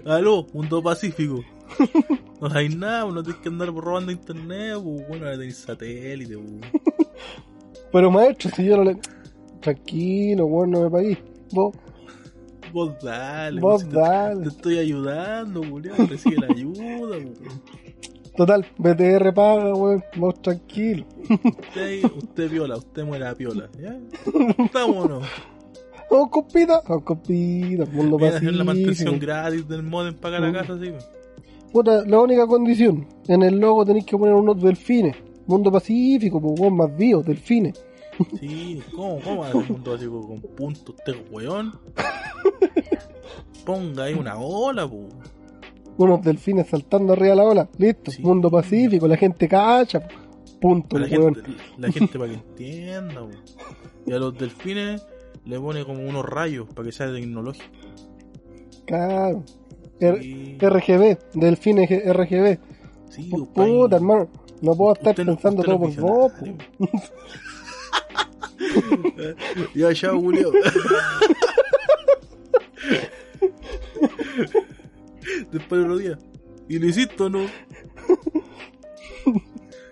Aló, 0.06 0.48
mundo 0.54 0.82
pacífico. 0.82 1.44
No 2.40 2.50
hay 2.54 2.70
nada, 2.70 3.04
weón, 3.04 3.16
no 3.16 3.24
tienes 3.24 3.42
que 3.42 3.50
andar 3.50 3.74
robando 3.74 4.12
internet, 4.12 4.76
weón. 4.80 5.04
Bueno, 5.10 5.26
ahora 5.26 5.40
tenés 5.40 5.58
satélite, 5.58 6.36
weón. 6.36 6.62
Pero 7.92 8.12
maestro, 8.12 8.52
si 8.56 8.64
yo 8.66 8.78
no 8.78 8.84
le. 8.84 9.00
Tranquilo, 9.60 10.46
weón, 10.46 10.70
no 10.70 10.84
me 10.84 10.90
pagué. 10.92 11.18
Vos, 11.52 11.74
Vos 12.72 12.94
dale, 13.02 13.60
Vos 13.60 13.82
weón, 13.84 13.86
si 13.86 13.88
te- 13.88 14.00
dale. 14.00 14.42
Te, 14.44 14.50
estoy 14.50 14.78
ayudando, 14.78 15.62
weón. 15.62 15.84
Recibe 16.08 16.36
la 16.38 16.46
ayuda, 16.54 16.84
weón. 17.18 17.34
total, 18.36 18.68
BTR 18.78 19.34
paga, 19.34 19.74
weón. 19.74 20.04
Vos 20.16 20.40
tranquilo. 20.40 21.08
Usted, 22.18 22.52
viola, 22.52 22.78
usted 22.78 23.04
muere 23.04 23.26
a 23.26 23.34
piola. 23.34 23.68
¿Ya? 23.82 23.98
Vámonos. 24.74 25.24
Vamos, 26.10 26.30
compita. 26.30 26.82
Vamos, 26.88 27.04
compita. 27.04 27.86
Mundo 27.92 28.18
Viene 28.18 28.34
a 28.34 28.38
hacer 28.38 28.54
la 28.54 28.64
mantención 28.64 29.14
pacífico. 29.14 29.26
gratis 29.26 29.68
del 29.68 29.84
modem 29.84 30.16
para 30.16 30.40
la 30.40 30.52
casa, 30.54 30.78
sí. 30.80 30.92
Puta, 31.72 32.04
la 32.06 32.22
única 32.22 32.48
condición, 32.48 33.06
en 33.28 33.44
el 33.44 33.60
logo 33.60 33.86
tenéis 33.86 34.06
que 34.06 34.18
poner 34.18 34.34
unos 34.34 34.62
delfines. 34.62 35.16
Mundo 35.48 35.72
pacífico, 35.72 36.42
pues 36.42 36.60
weón, 36.60 36.76
más 36.78 36.96
vivos, 36.98 37.26
delfines. 37.26 37.84
Sí, 38.40 38.82
¿cómo, 38.96 39.20
cómo 39.22 39.42
va 39.42 39.48
a 39.48 39.52
ser 39.52 39.62
un 39.62 39.68
mundo 39.68 39.92
básico 39.92 40.28
con 40.28 40.42
puntos 40.42 40.96
este 40.98 41.14
weón? 41.32 41.74
Ponga 43.66 44.04
ahí 44.06 44.14
una 44.14 44.38
ola, 44.38 44.88
po. 44.88 45.08
Unos 45.98 46.22
delfines 46.22 46.68
saltando 46.68 47.14
arriba 47.14 47.30
de 47.32 47.36
la 47.36 47.44
ola. 47.44 47.70
Listo, 47.78 48.12
Sí. 48.12 48.22
mundo 48.22 48.50
pacífico, 48.50 49.08
la 49.08 49.18
gente 49.18 49.48
cacha. 49.48 50.00
po. 50.00 50.16
Punto, 50.62 50.98
la 50.98 51.08
weón. 51.08 51.36
gente, 51.36 51.52
la 51.78 51.92
gente 51.92 52.18
para 52.18 52.32
que 52.32 52.36
entienda, 52.38 53.22
po. 53.22 53.30
Y 54.06 54.14
a 54.14 54.18
los 54.20 54.38
delfines 54.38 55.06
le 55.48 55.60
pone 55.60 55.84
como 55.86 56.03
unos 56.07 56.26
rayos 56.26 56.68
para 56.74 56.86
que 56.88 56.91
sea 56.91 57.11
tecnológico. 57.11 57.65
Claro. 58.86 59.44
R- 59.99 60.22
Sí, 60.22 60.57
RGB, 60.60 61.18
delfines 61.34 61.90
G- 61.90 62.03
RGB. 62.14 62.60
sí, 63.10 63.30
Pu- 63.32 63.48
pa' 63.53 63.64
ahí. 63.64 63.72
Puta, 63.72 63.95
hermano. 63.95 64.30
No 64.61 64.76
puedo 64.76 64.94
estar 64.94 65.10
Usted 65.11 65.26
no- 65.26 65.34
pensando 65.36 65.61
usted 65.61 65.74
todo 65.74 65.88
no 65.88 65.95
por 65.95 66.02
vos. 66.02 66.32
Ya, 69.76 69.94
chao, 69.94 70.19
Julio. 70.19 70.52
Después 75.52 75.82
del 75.82 75.91
otro 75.91 75.98
día. 75.98 76.18
Y 76.69 76.80
lo 76.80 76.88
hiciste, 76.88 77.22
¿o 77.24 77.30
¿no? 77.30 77.40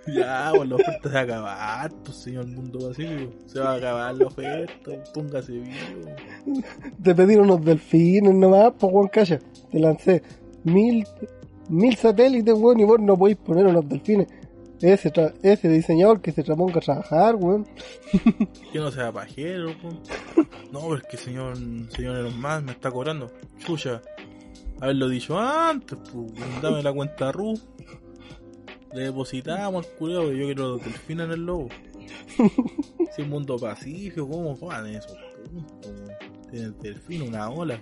ya, 0.13 0.51
pues 0.55 0.69
la 0.69 0.75
oferta 0.75 1.09
se 1.09 1.15
va 1.15 1.19
a 1.19 1.23
acabar, 1.23 1.91
pues 2.03 2.17
señor 2.17 2.47
mundo 2.47 2.79
pacífico. 2.89 3.31
Se 3.47 3.59
va 3.59 3.73
a 3.73 3.75
acabar 3.75 4.15
la 4.15 4.25
oferta, 4.27 4.91
póngase 5.13 5.51
vivo. 5.53 6.65
Te 7.01 7.15
pedí 7.15 7.35
unos 7.35 7.63
delfines 7.63 8.33
nomás, 8.33 8.73
pues 8.79 8.93
weón, 8.93 9.07
calla. 9.07 9.39
Te 9.71 9.79
lancé 9.79 10.23
mil, 10.63 11.05
mil 11.69 11.95
satélites, 11.95 12.53
weón, 12.55 12.79
y 12.79 12.83
vos 12.85 12.99
no 12.99 13.17
podéis 13.17 13.37
poner 13.37 13.65
unos 13.65 13.87
delfines. 13.87 14.27
Ese, 14.81 15.11
tra- 15.11 15.33
ese 15.41 15.69
diseñador 15.69 16.21
que 16.21 16.31
se 16.33 16.43
traponga 16.43 16.77
a 16.77 16.81
trabajar, 16.81 17.35
weón. 17.35 17.65
Que 18.71 18.79
no 18.79 18.91
sea 18.91 19.11
pajero, 19.11 19.69
po. 19.81 19.89
No, 20.71 20.95
es 20.95 21.03
que 21.03 21.15
señor, 21.17 21.55
señor 21.89 22.17
Elon 22.17 22.39
Musk 22.39 22.61
me 22.65 22.71
está 22.73 22.91
cobrando. 22.91 23.31
Chucha. 23.59 24.01
Haberlo 24.81 25.07
dicho 25.07 25.39
antes, 25.39 25.97
pues. 26.11 26.33
Dame 26.61 26.83
la 26.83 26.91
cuenta 26.91 27.31
RU. 27.31 27.53
Le 28.95 29.01
depositamos 29.01 29.85
al 29.85 29.91
culiao, 29.93 30.29
que 30.29 30.37
yo 30.37 30.45
quiero 30.45 30.67
los 30.69 30.83
delfines 30.83 31.25
en 31.25 31.31
el 31.31 31.45
lobo. 31.45 31.69
Si 33.15 33.21
es 33.21 33.27
mundo 33.29 33.57
pacífico, 33.57 34.27
¿cómo 34.27 34.57
van 34.57 34.87
esos 34.87 35.15
puntos? 35.49 35.89
weón? 35.89 36.11
Tiene 36.51 36.65
el 36.65 36.77
delfín, 36.79 37.21
una 37.21 37.49
ola. 37.49 37.79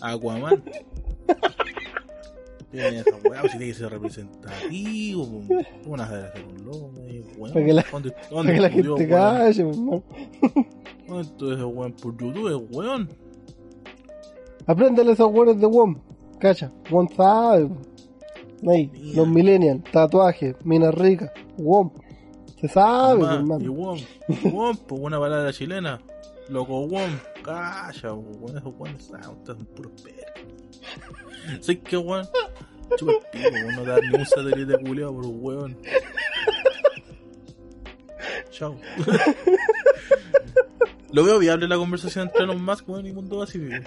Aquaman. 0.00 0.62
Tiene 2.70 3.00
esa 3.00 3.16
weá, 3.28 3.42
si 3.42 3.48
tiene 3.58 3.66
que 3.66 3.74
ser 3.74 3.90
representativo, 3.90 5.26
po. 5.26 5.42
¿cómo 5.82 5.90
van 5.96 6.00
a 6.00 6.04
hacer 6.04 6.24
hacer 6.26 6.44
un 6.44 6.64
lobo? 6.64 6.92
weón? 7.38 7.52
Para 7.52 7.66
que 7.66 7.72
la- 7.72 7.84
¿Dónde- 7.90 8.10
Para 8.12 8.28
dónde 8.30 8.54
que 8.54 8.60
la 8.60 8.70
gente 8.70 8.88
weón? 8.88 9.08
calle, 9.08 9.60
hermano. 9.62 10.02
¿Cuánto 11.08 11.50
es 11.52 11.56
ese 11.56 11.64
weón 11.64 11.92
por 11.94 12.16
YouTube, 12.16 12.68
weón? 12.70 13.08
Apréndele 14.66 15.10
esos 15.12 15.32
weones 15.32 15.58
de 15.60 15.66
WOM. 15.66 15.96
Cacha, 16.38 16.70
WOM 16.88 17.08
sabe. 17.16 17.68
Ahí, 18.68 18.90
Mira. 18.92 19.16
los 19.16 19.28
millennials, 19.28 19.84
tatuajes, 19.90 20.54
minas 20.64 20.94
ricas, 20.94 21.30
WOM. 21.56 21.90
Se 22.60 22.68
sabe, 22.68 23.20
Mamá, 23.22 23.32
y 23.32 23.36
hermano. 23.36 23.72
wom, 23.72 23.98
wom, 24.52 24.76
pues 24.76 25.00
buena 25.00 25.18
palabra 25.18 25.52
chilena. 25.52 26.00
Loco 26.48 26.80
wom, 26.80 27.10
calla, 27.42 28.12
weón, 28.12 28.58
esos 28.58 28.74
weones 28.78 29.04
son 29.04 29.66
puros 29.74 29.92
perros. 30.02 31.60
¿Sabes 31.60 31.80
qué, 31.84 31.96
weón? 31.96 32.26
Chupa 32.96 33.12
el 33.12 33.18
pico, 33.32 33.48
weón, 33.54 33.76
no 33.76 33.84
dar 33.84 34.00
ni 34.02 34.18
un 34.18 34.26
satélite 34.26 34.76
culiado 34.84 35.14
por 35.14 35.24
un 35.26 35.38
weón. 35.40 35.78
Chao. 38.50 38.76
Lo 41.12 41.24
veo 41.24 41.38
viable 41.38 41.66
la 41.66 41.76
conversación 41.76 42.26
entre 42.28 42.44
Elon 42.44 42.62
Musk, 42.62 42.88
weón, 42.88 43.06
y 43.06 43.12
Mundo 43.12 43.38
Pacífico. 43.38 43.82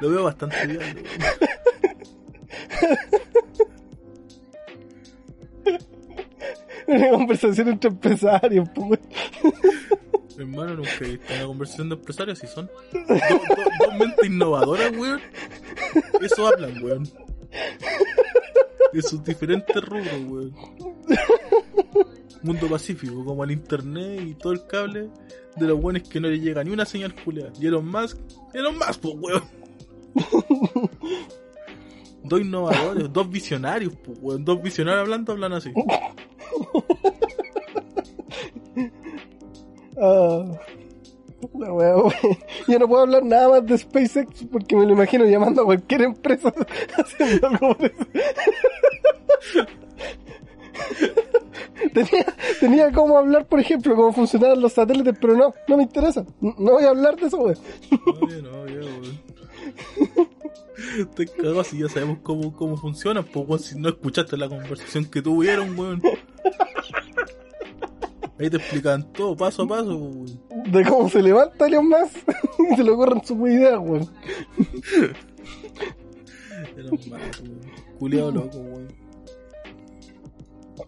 Lo 0.00 0.10
veo 0.10 0.24
bastante 0.24 0.56
weón. 0.66 0.96
Una 6.86 7.10
conversación 7.10 7.68
entre 7.68 7.90
empresarios, 7.90 8.68
pues. 8.74 9.00
Hermano, 10.38 10.74
nunca 10.76 10.90
he 11.00 11.04
visto 11.10 11.32
una 11.34 11.46
conversación 11.46 11.88
de 11.90 11.94
empresarios 11.94 12.38
si 12.38 12.46
son 12.46 12.66
do- 12.92 12.98
do- 13.14 13.40
dos 13.86 13.98
mentes 13.98 14.26
innovadoras, 14.26 14.92
weón. 14.96 15.20
Eso 16.20 16.46
hablan, 16.48 16.82
weón. 16.82 17.08
De 18.92 19.02
sus 19.02 19.22
diferentes 19.22 19.76
rubros, 19.84 20.20
weón. 20.26 20.54
Mundo 22.42 22.68
pacífico, 22.68 23.24
como 23.24 23.44
el 23.44 23.52
internet 23.52 24.20
y 24.26 24.34
todo 24.34 24.52
el 24.52 24.66
cable 24.66 25.08
de 25.56 25.66
los 25.66 25.78
weones 25.82 26.08
que 26.08 26.20
no 26.20 26.28
le 26.28 26.40
llega 26.40 26.64
ni 26.64 26.70
una 26.70 26.84
señal 26.84 27.14
culiada. 27.14 27.52
Y 27.60 27.66
Elon 27.66 27.86
Musk, 27.86 28.18
Elon 28.52 28.76
Musk, 28.76 29.00
pues, 29.00 29.14
weón. 29.18 29.42
Dos 32.24 32.40
innovadores, 32.40 33.12
dos 33.12 33.28
visionarios, 33.28 33.94
pues, 34.04 34.16
weón. 34.20 34.44
Dos 34.44 34.62
visionarios 34.62 35.02
hablando, 35.02 35.32
hablan 35.32 35.54
así. 35.54 35.72
La 41.54 41.72
wea, 41.72 41.96
weón. 41.96 42.12
Yo 42.68 42.78
no 42.78 42.88
puedo 42.88 43.02
hablar 43.02 43.24
nada 43.24 43.48
más 43.48 43.66
de 43.66 43.78
SpaceX 43.78 44.44
porque 44.50 44.76
me 44.76 44.86
lo 44.86 44.92
imagino 44.92 45.24
llamando 45.24 45.62
a 45.62 45.64
cualquier 45.64 46.02
empresa 46.02 46.52
haciendo 46.96 47.48
algo 47.48 47.76
por 47.76 47.86
eso. 47.86 48.06
Tenía, 51.92 52.36
tenía 52.60 52.92
como 52.92 53.18
hablar, 53.18 53.46
por 53.46 53.60
ejemplo, 53.60 53.94
cómo 53.94 54.12
funcionaban 54.12 54.60
los 54.60 54.72
satélites, 54.72 55.16
pero 55.20 55.36
no, 55.36 55.54
no 55.68 55.76
me 55.76 55.82
interesa. 55.84 56.24
No 56.40 56.54
no 56.58 56.72
voy 56.72 56.84
a 56.84 56.90
hablar 56.90 57.16
de 57.16 57.26
eso, 57.26 57.38
weón. 57.38 57.58
No, 58.42 58.66
ya, 58.66 58.80
weón. 58.80 59.20
Te 61.14 61.26
cago 61.26 61.64
si 61.64 61.78
ya 61.78 61.88
sabemos 61.88 62.18
cómo, 62.22 62.52
cómo 62.52 62.76
funcionan, 62.76 63.24
pues 63.24 63.46
weón, 63.48 63.60
si 63.60 63.78
no 63.78 63.88
escuchaste 63.88 64.36
la 64.36 64.48
conversación 64.48 65.04
que 65.06 65.22
tuvieron, 65.22 65.78
weón. 65.78 66.02
Ahí 68.38 68.50
te 68.50 68.56
explican 68.56 69.12
todo, 69.12 69.36
paso 69.36 69.62
a 69.62 69.68
paso, 69.68 69.96
weón. 69.96 70.40
De 70.70 70.84
cómo 70.84 71.08
se 71.08 71.22
levanta 71.22 71.66
Elon 71.66 71.88
Musk 71.88 72.16
y 72.72 72.76
se 72.76 72.84
le 72.84 72.90
ocurren 72.90 73.24
sus 73.24 73.38
ideas, 73.38 73.78
weón. 73.78 74.08
Era 76.76 76.90
más, 76.90 77.40
weón. 77.40 77.60
Culeado 77.98 78.30
loco, 78.32 78.58
weón. 78.58 78.71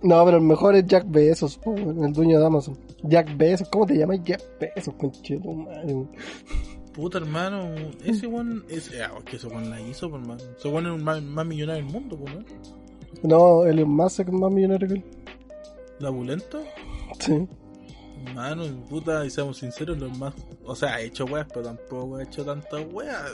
No, 0.03 0.25
pero 0.25 0.39
el 0.39 0.43
mejor 0.43 0.75
es 0.77 0.87
Jack 0.87 1.05
Bezos, 1.09 1.61
el 1.67 2.13
dueño 2.13 2.41
de 2.41 2.47
Amazon. 2.47 2.79
Jack 3.03 3.37
Bezos, 3.37 3.69
¿cómo 3.69 3.87
te 3.87 3.97
llamas 3.97 4.21
Jack 4.25 4.43
Bezos, 4.59 4.95
conchito, 4.95 5.53
madre? 5.53 6.07
Puta 6.93 7.19
hermano, 7.19 7.75
ese 8.05 8.27
weón, 8.27 8.65
ese, 8.69 9.03
ah, 9.03 9.13
es 9.19 9.25
que 9.25 9.37
ese 9.37 9.49
weón 9.49 9.69
la 9.69 9.81
hizo, 9.81 10.09
pues, 10.09 10.23
hermano. 10.23 10.43
Ese 10.57 10.69
weón 10.69 10.87
es 10.87 10.93
el 10.95 11.03
más, 11.03 11.23
más 11.23 11.47
millonario 11.47 11.85
del 11.85 11.93
mundo, 11.93 12.17
pues, 12.17 12.35
¿no? 12.35 12.45
No, 13.23 13.65
Elon 13.65 13.91
Musk 13.91 14.21
es 14.21 14.33
más 14.33 14.51
millonario 14.51 14.89
que 14.89 14.95
él. 14.95 15.05
¿Labulento? 15.99 16.63
Sí. 17.19 17.47
Mano, 18.35 18.65
puta, 18.89 19.25
y 19.27 19.31
seamos 19.31 19.59
sinceros, 19.59 19.99
los 19.99 20.17
más. 20.19 20.35
O 20.65 20.75
sea, 20.75 20.95
ha 20.95 21.01
hecho 21.01 21.25
weas, 21.27 21.47
pero 21.49 21.63
tampoco 21.63 22.17
ha 22.17 22.23
hecho 22.23 22.45
tantas 22.45 22.85
weas. 22.93 23.33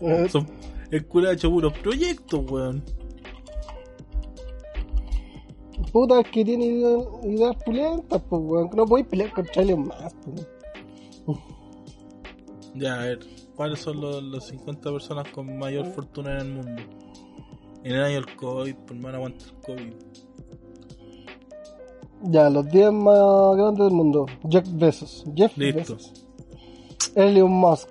Eh, 0.00 0.28
Son, 0.28 0.46
el 0.90 1.06
culo 1.06 1.28
ha 1.28 1.32
hecho 1.32 1.50
puros 1.50 1.72
proyectos, 1.78 2.50
weón. 2.50 2.82
Puta, 5.92 6.20
es 6.20 6.28
que 6.28 6.44
tiene 6.44 6.64
ideas, 6.64 7.04
ideas 7.22 7.56
pulentas, 7.64 8.22
pues, 8.28 8.42
weón. 8.42 8.70
No 8.74 8.86
podéis 8.86 9.08
pelear 9.08 9.32
contra 9.32 9.62
Elon 9.62 9.80
Musk, 9.80 10.16
pues. 10.24 10.46
Ya, 12.74 12.94
a 12.94 13.04
ver, 13.04 13.18
¿cuáles 13.54 13.80
son 13.80 14.00
los, 14.00 14.22
los 14.22 14.46
50 14.46 14.90
personas 14.90 15.28
con 15.28 15.58
mayor 15.58 15.86
fortuna 15.92 16.32
en 16.32 16.38
el 16.38 16.52
mundo? 16.54 16.82
En 17.84 17.92
el 17.92 18.02
año 18.02 18.14
del 18.14 18.36
COVID, 18.36 18.74
por 18.74 18.96
mano 18.96 19.16
aguanta 19.18 19.44
el 19.44 19.52
COVID. 19.60 19.94
Ya, 22.22 22.48
los 22.48 22.66
10 22.70 22.92
más 22.92 23.56
grandes 23.56 23.84
del 23.84 23.94
mundo. 23.94 24.26
Jack 24.44 24.64
Bezos. 24.70 25.24
Jeff 25.34 25.56
Listo. 25.58 25.78
Bezos. 25.78 26.12
Elon 27.14 27.50
Musk. 27.50 27.88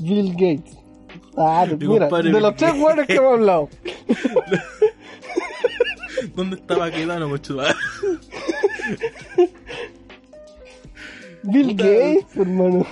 Bill 0.00 0.32
Gates. 0.32 0.78
Ah, 1.36 1.66
Mi 1.68 1.86
mira, 1.86 2.08
de 2.08 2.40
los 2.40 2.56
tres 2.56 2.74
weones 2.74 3.06
que 3.06 3.14
hemos 3.14 3.34
hablado. 3.34 3.68
¿Dónde 6.34 6.56
estaba 6.56 6.90
quedando, 6.90 7.28
cochuda? 7.28 7.74
Bill. 11.42 11.76
Gates, 11.76 12.36
hermano. 12.36 12.86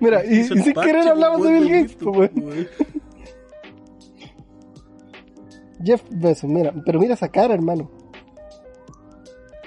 Mira, 0.00 0.24
y, 0.24 0.40
y 0.40 0.44
sin 0.44 0.62
querer 0.74 1.08
hablamos 1.08 1.42
de 1.42 1.48
weón, 1.48 1.60
Bill 1.64 1.82
Gates, 1.82 1.96
pues, 2.00 2.30
weón. 2.34 2.68
Jeff 5.84 6.02
Bezos, 6.10 6.50
mira, 6.50 6.74
pero 6.84 6.98
mira 6.98 7.14
esa 7.14 7.28
cara, 7.28 7.54
hermano. 7.54 7.90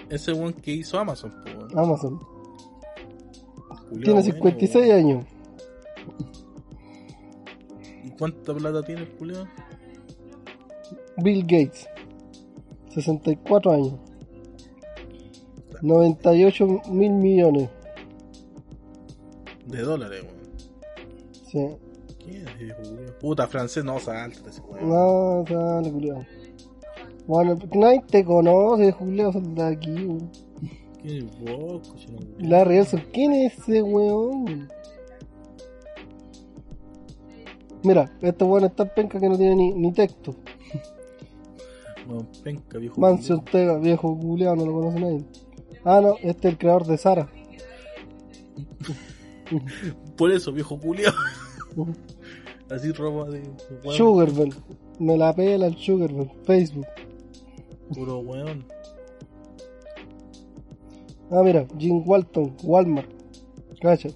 Ese 0.09 0.33
weón 0.33 0.53
que 0.53 0.71
hizo 0.71 0.99
Amazon, 0.99 1.33
pues. 1.43 1.75
Amazon. 1.75 2.19
Culiao 3.89 4.03
Tiene 4.03 4.13
bueno, 4.13 4.21
56 4.23 4.85
weón. 4.85 4.97
años. 4.97 5.25
¿Y 8.03 8.09
cuánta 8.11 8.53
plata 8.53 8.83
tiene 8.83 9.01
el 9.01 9.09
culiao? 9.09 9.47
Bill 11.17 11.41
Gates. 11.43 11.87
64 12.93 13.71
años. 13.71 13.93
98 15.81 16.67
mil 16.89 17.11
millones. 17.11 17.69
De 19.65 19.81
dólares, 19.81 20.23
weón. 20.23 20.41
Sí. 21.47 21.67
¿Quién 22.23 22.47
es? 22.47 23.11
Puta, 23.19 23.47
francés, 23.47 23.83
no, 23.83 23.99
salta 23.99 24.49
ese 24.49 24.61
weón. 24.61 24.89
No, 24.89 25.43
sale, 25.47 25.91
culiao. 25.91 26.25
Bueno, 27.25 27.57
nadie 27.73 28.03
te 28.07 28.23
conoce, 28.23 28.91
Julio, 28.91 29.31
son 29.31 29.55
de 29.55 29.63
aquí, 29.63 29.91
weón. 29.91 30.29
¿Quién 31.01 31.27
es 31.27 31.39
vos, 31.39 31.87
cochino 31.87 32.17
culiao? 32.17 32.49
Larry 32.49 32.77
Elson, 32.77 33.03
¿quién 33.11 33.33
es 33.33 33.57
ese 33.57 33.81
weón? 33.81 34.69
Mira, 37.83 38.11
este 38.21 38.43
weón 38.43 38.65
es 38.65 38.75
tan 38.75 38.89
penca 38.93 39.19
que 39.19 39.29
no 39.29 39.37
tiene 39.37 39.55
ni, 39.55 39.73
ni 39.73 39.91
texto. 39.91 40.35
Weón, 42.07 42.27
penca, 42.43 42.77
viejo. 42.77 42.99
Mancio 42.99 43.37
Ortega, 43.37 43.77
viejo 43.77 44.17
culiao, 44.17 44.55
no 44.55 44.65
lo 44.65 44.73
conoce 44.73 44.99
nadie. 44.99 45.25
Ah, 45.83 45.99
no, 46.01 46.15
este 46.21 46.47
es 46.47 46.53
el 46.53 46.57
creador 46.57 46.85
de 46.85 46.97
Sara. 46.97 47.29
Por 50.17 50.31
eso, 50.31 50.51
viejo 50.51 50.79
culiao. 50.79 51.13
Así 52.69 52.91
roba 52.93 53.29
de. 53.29 53.41
weón, 53.83 53.97
Sugarбell, 53.97 54.53
me 54.99 55.17
la 55.17 55.33
pela 55.35 55.67
el 55.67 55.75
Sugarbell, 55.75 56.31
Facebook. 56.45 56.87
Puro 57.93 58.19
weón. 58.19 58.65
Ah, 61.29 61.41
mira, 61.43 61.65
Jim 61.77 62.01
Walton, 62.05 62.55
Walmart. 62.63 63.09
Cállate. 63.81 64.15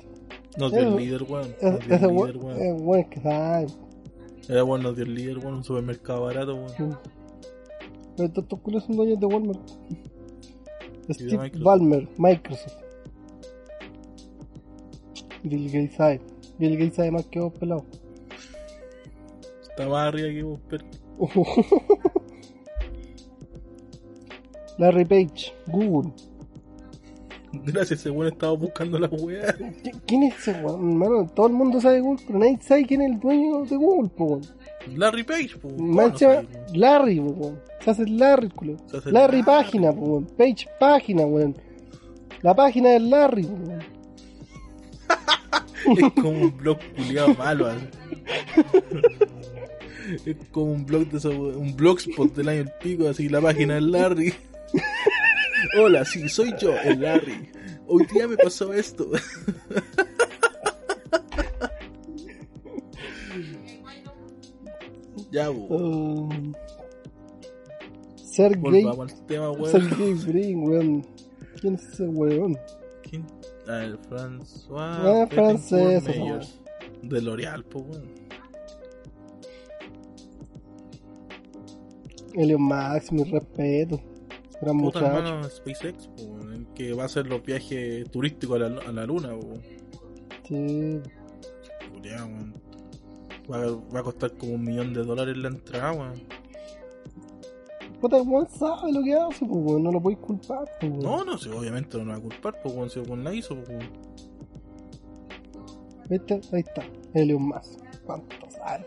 Nos 0.57 0.71
dio 0.71 0.81
el 0.81 0.87
Eso- 0.87 0.97
líder, 0.99 1.23
weón. 1.23 1.55
Es, 1.59 1.63
weón 1.63 1.79
líder, 2.27 2.37
weón. 2.37 2.57
es 2.61 2.81
weón 2.81 3.03
que 3.09 3.21
sabe. 3.21 3.67
Era 4.47 4.63
weón, 4.63 4.83
nos 4.83 4.95
dio 4.95 5.05
el 5.05 5.15
líder, 5.15 5.37
weón. 5.39 5.55
Un 5.55 5.63
supermercado 5.63 6.23
barato, 6.23 6.55
weón. 6.55 6.97
Pero 8.15 8.27
estos 8.27 8.43
estos 8.43 8.59
culos 8.61 8.83
son 8.83 8.95
dueños 8.95 9.19
de 9.19 9.25
Walmart. 9.25 9.59
Steve 11.11 11.37
Microsoft. 11.37 11.63
Ballmer, 11.63 12.07
Microsoft. 12.17 12.77
Bill 15.43 15.65
Gates 15.71 15.95
sabe. 15.95 16.21
Bill 16.57 16.77
Gates 16.77 16.95
sabe 16.95 17.11
más 17.11 17.25
que 17.25 17.39
vos, 17.39 17.53
pelado. 17.53 17.85
Está 19.61 19.87
más 19.87 20.07
arriba 20.07 20.29
que 20.29 20.43
vos, 20.43 20.59
pero. 20.69 20.85
Larry 24.77 25.05
Page, 25.05 25.53
Google. 25.67 26.11
Gracias, 27.63 27.99
ese 27.99 28.09
weón 28.09 28.31
estaba 28.33 28.53
buscando 28.53 28.97
la 28.99 29.07
weá. 29.07 29.55
¿Qui- 29.57 30.01
¿Quién 30.07 30.23
es 30.23 30.37
ese 30.39 30.51
weón? 30.61 30.91
Hermano, 30.91 31.29
todo 31.35 31.47
el 31.47 31.53
mundo 31.53 31.79
sabe 31.81 31.99
Google, 32.01 32.23
pero 32.27 32.39
nadie 32.39 32.57
sabe 32.61 32.85
quién 32.85 33.01
es 33.01 33.11
el 33.13 33.19
dueño 33.19 33.63
de 33.65 33.75
Google, 33.75 34.09
po. 34.09 34.41
Larry 34.95 35.23
Page, 35.23 35.57
po. 35.61 35.69
¿Cómo 35.69 35.93
Más 35.93 36.05
no 36.07 36.11
encima, 36.11 36.33
sabes, 36.33 36.47
weón? 36.53 36.79
Larry, 36.79 37.19
po, 37.19 37.29
weón. 37.31 37.59
Se 37.83 37.91
hace 37.91 38.05
Larry, 38.07 38.49
culo. 38.49 38.73
Hace 38.87 39.11
Larry 39.11 39.37
Larry. 39.37 39.43
página, 39.43 39.91
po, 39.93 40.01
weón. 40.01 40.25
Page 40.37 40.67
página, 40.79 41.25
weón. 41.25 41.55
La 42.41 42.53
página 42.55 42.89
del 42.89 43.09
Larry, 43.09 43.43
po, 43.43 43.53
weón. 43.53 43.95
Es 45.97 46.13
como 46.13 46.29
un 46.31 46.57
blog 46.57 46.77
culiado 46.95 47.33
malo, 47.35 47.67
así. 47.67 47.85
Es 50.25 50.35
como 50.51 50.71
un 50.71 50.85
blog 50.85 51.07
de 51.07 51.17
esos, 51.17 51.33
un 51.33 51.75
blogspot 51.75 52.33
del 52.35 52.49
año 52.49 52.61
el 52.61 52.71
pico, 52.81 53.07
así 53.07 53.27
la 53.27 53.41
página 53.41 53.75
del 53.75 53.91
Larry. 53.91 54.33
Hola, 55.79 56.05
sí, 56.05 56.27
soy 56.29 56.53
yo, 56.59 56.73
el 56.83 57.01
Larry. 57.01 57.51
Hoy 57.87 58.05
día 58.13 58.27
me 58.27 58.37
pasó 58.37 58.73
esto. 58.73 59.09
ya. 65.31 65.49
Um, 65.49 66.53
Sergey, 68.15 68.83
Volvamos 68.83 69.11
al 69.13 69.25
tema, 69.25 69.51
weón. 69.51 69.71
Sergey 69.71 70.13
Brin, 70.13 70.63
weón. 70.67 71.05
¿Quién 71.59 71.75
es 71.75 71.83
ese 71.83 72.03
weón? 72.07 72.57
¿Quién? 73.03 73.25
Ah, 73.67 73.83
el 73.83 73.97
François. 73.99 74.79
Ah, 74.79 75.27
francés, 75.29 76.03
po. 76.03 76.39
De 77.01 77.21
L'Oreal, 77.21 77.63
pues, 77.65 77.85
weón. 77.87 78.25
Elon 82.33 82.61
Max, 82.61 83.11
mi 83.11 83.23
respeto. 83.23 84.01
Gran 84.61 84.79
Puta 84.79 84.99
muchacho. 85.01 85.05
hermano 85.05 85.43
SpaceX, 85.49 86.07
po, 86.07 86.23
weón, 86.23 86.67
que 86.75 86.93
va 86.93 87.03
a 87.03 87.05
hacer 87.07 87.27
los 87.27 87.43
viajes 87.43 88.09
turísticos 88.09 88.61
a 88.61 88.69
la, 88.69 88.81
a 88.81 88.91
la 88.91 89.05
luna, 89.05 89.29
po. 89.37 89.53
Sí. 90.47 90.99
Weón. 92.03 92.53
Va, 93.51 93.57
a- 93.63 93.93
va 93.93 93.99
a 93.99 94.03
costar 94.03 94.31
como 94.37 94.53
un 94.53 94.63
millón 94.63 94.93
de 94.93 95.03
dólares 95.03 95.37
la 95.37 95.49
entrada, 95.49 95.91
weón. 95.91 96.13
Puta, 98.01 98.17
el 98.17 98.27
weón 98.27 98.47
sabe 98.49 98.91
lo 98.93 99.03
que 99.03 99.13
hace, 99.13 99.45
pues. 99.45 99.81
No 99.81 99.91
lo 99.91 100.01
podéis 100.01 100.19
culpar, 100.19 100.65
weón. 100.81 100.99
No, 100.99 101.23
no 101.25 101.37
sé, 101.37 101.49
obviamente 101.51 101.97
no 101.97 102.05
me 102.05 102.11
va 102.13 102.17
a 102.17 102.21
culpar, 102.21 102.55
pues, 102.63 102.73
weón, 102.75 102.89
si 102.89 102.99
el 102.99 103.07
weón 103.07 103.23
la 103.23 103.33
hizo, 103.33 103.55
pues. 103.63 103.79
¿Viste? 106.09 106.39
Ahí 106.53 106.59
está. 106.61 106.83
Elon 107.13 107.47
Max. 107.49 107.77
¿Cuánto 108.05 108.35
sabe? 108.51 108.85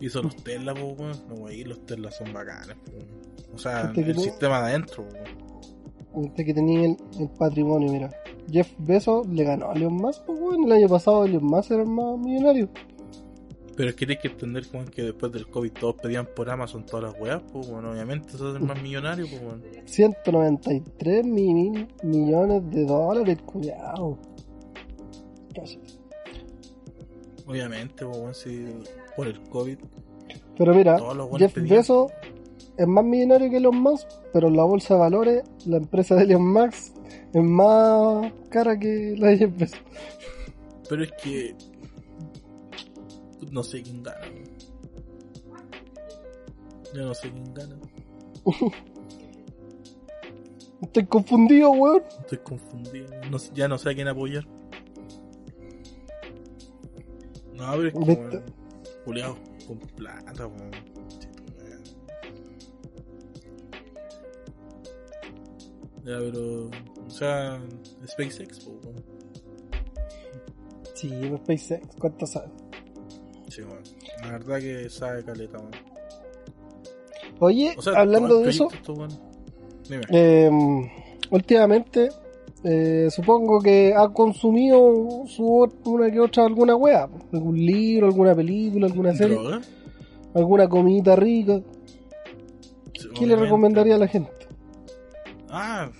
Hizo 0.00 0.22
los 0.22 0.36
Tesla, 0.36 0.72
pues, 0.74 0.98
weón. 0.98 1.28
No, 1.28 1.34
weón, 1.34 1.68
los 1.68 1.84
Tesla 1.86 2.10
son 2.10 2.32
bacanes, 2.32 2.76
pues. 2.86 3.04
O 3.54 3.58
sea, 3.58 3.92
el 3.94 4.18
sistema 4.18 4.60
de 4.62 4.70
adentro, 4.70 5.06
pues. 5.08 6.26
Este 6.26 6.44
que 6.44 6.54
tenía 6.54 6.86
el, 6.86 6.96
el 7.18 7.28
patrimonio, 7.30 7.92
mira. 7.92 8.10
Jeff 8.50 8.72
Bezos 8.78 9.28
le 9.28 9.44
ganó 9.44 9.70
a 9.70 9.74
Elon 9.74 9.94
Musk, 9.94 10.24
pues, 10.24 10.38
weón. 10.40 10.64
El 10.64 10.72
año 10.72 10.88
pasado 10.88 11.24
Elon 11.24 11.44
Musk 11.44 11.70
era 11.70 11.82
el 11.82 11.88
más 11.88 12.18
millonario. 12.18 12.68
Pero 13.76 13.90
es 13.90 13.94
que 13.96 14.06
tienes 14.06 14.22
que 14.22 14.28
entender, 14.28 14.64
weón, 14.72 14.88
que 14.88 15.02
después 15.02 15.32
del 15.32 15.46
COVID 15.46 15.72
todos 15.72 15.94
pedían 15.96 16.26
por 16.26 16.50
Amazon 16.50 16.84
todas 16.84 17.12
las 17.12 17.20
weas, 17.20 17.42
pues, 17.52 17.68
weón. 17.68 17.86
Obviamente 17.86 18.30
se 18.30 18.44
hacen 18.44 18.66
más 18.66 18.82
millonarios, 18.82 19.28
pues, 19.30 19.42
weón. 19.42 19.62
193 19.84 21.24
mil 21.24 21.88
millones 22.02 22.70
de 22.70 22.84
dólares, 22.84 23.38
cuidado. 23.42 24.18
Cállate. 25.54 26.00
Obviamente, 27.46 28.04
pues, 28.04 28.18
weón, 28.18 28.34
si 28.34 28.66
por 29.16 29.28
el 29.28 29.40
COVID. 29.42 29.78
Pero 30.58 30.74
mira, 30.74 30.98
Jeff 31.38 31.54
pedían. 31.54 31.78
Bezos 31.78 32.12
es 32.80 32.86
más 32.86 33.04
millonario 33.04 33.50
que 33.50 33.58
Elon 33.58 33.76
Musk, 33.76 34.08
pero 34.32 34.48
en 34.48 34.56
la 34.56 34.64
bolsa 34.64 34.94
de 34.94 35.00
valores, 35.00 35.42
la 35.66 35.76
empresa 35.76 36.14
de 36.14 36.22
Elon 36.22 36.50
Musk 36.50 36.96
es 37.34 37.42
más 37.42 38.32
cara 38.48 38.78
que 38.78 39.14
la 39.18 39.28
de 39.28 39.36
Jeff 39.36 39.54
Bezos. 39.54 39.82
Pero 40.88 41.04
es 41.04 41.12
que. 41.22 41.54
No 43.50 43.62
sé 43.62 43.82
quién 43.82 44.02
gana. 44.02 44.18
Yo 46.94 47.04
no 47.04 47.12
sé 47.12 47.30
quién 47.30 47.52
gana. 47.52 47.76
Estoy 50.80 51.04
confundido, 51.04 51.72
weón. 51.72 52.02
Estoy 52.20 52.38
confundido. 52.38 53.08
No 53.30 53.36
ya 53.52 53.68
no 53.68 53.76
sé 53.76 53.90
a 53.90 53.94
quién 53.94 54.08
apoyar. 54.08 54.46
No, 57.52 57.72
pero 57.72 57.88
es 57.88 57.94
weón, 57.94 58.42
Juliado, 59.04 59.36
con 59.66 59.78
plata, 59.80 60.46
weón. 60.46 60.89
Ya, 66.04 66.18
pero. 66.18 66.70
O 67.06 67.10
sea, 67.10 67.60
SpaceX, 68.06 68.60
po. 68.60 68.80
Sí, 70.94 71.10
SpaceX, 71.44 71.88
¿cuánto 71.98 72.26
sabe? 72.26 72.48
Sí, 73.48 73.62
weón. 73.62 73.82
La 74.22 74.32
verdad 74.32 74.58
que 74.60 74.88
sabe 74.90 75.24
caleta, 75.24 75.58
weón. 75.58 75.70
Oye, 77.40 77.74
O 77.76 77.82
sea, 77.82 77.94
hablando 78.00 78.40
de 78.40 78.50
eso. 78.50 78.68
Dime. 79.88 80.02
eh, 80.10 80.50
últimamente, 81.30 82.10
eh, 82.64 83.08
supongo 83.10 83.60
que 83.60 83.94
ha 83.96 84.08
consumido 84.10 85.24
su 85.26 85.66
una 85.86 86.10
que 86.10 86.20
otra 86.20 86.44
alguna 86.44 86.76
wea, 86.76 87.08
algún 87.32 87.56
libro, 87.56 88.06
alguna 88.06 88.34
película, 88.34 88.86
alguna 88.86 89.14
serie, 89.14 89.36
¿Droga? 89.36 89.60
alguna 90.34 90.68
comidita 90.68 91.16
rica. 91.16 91.60
¿Qué 93.18 93.26
le 93.26 93.36
recomendaría 93.36 93.94
a 93.94 93.98
la 93.98 94.06
gente? 94.06 94.30
Ah, 95.50 95.90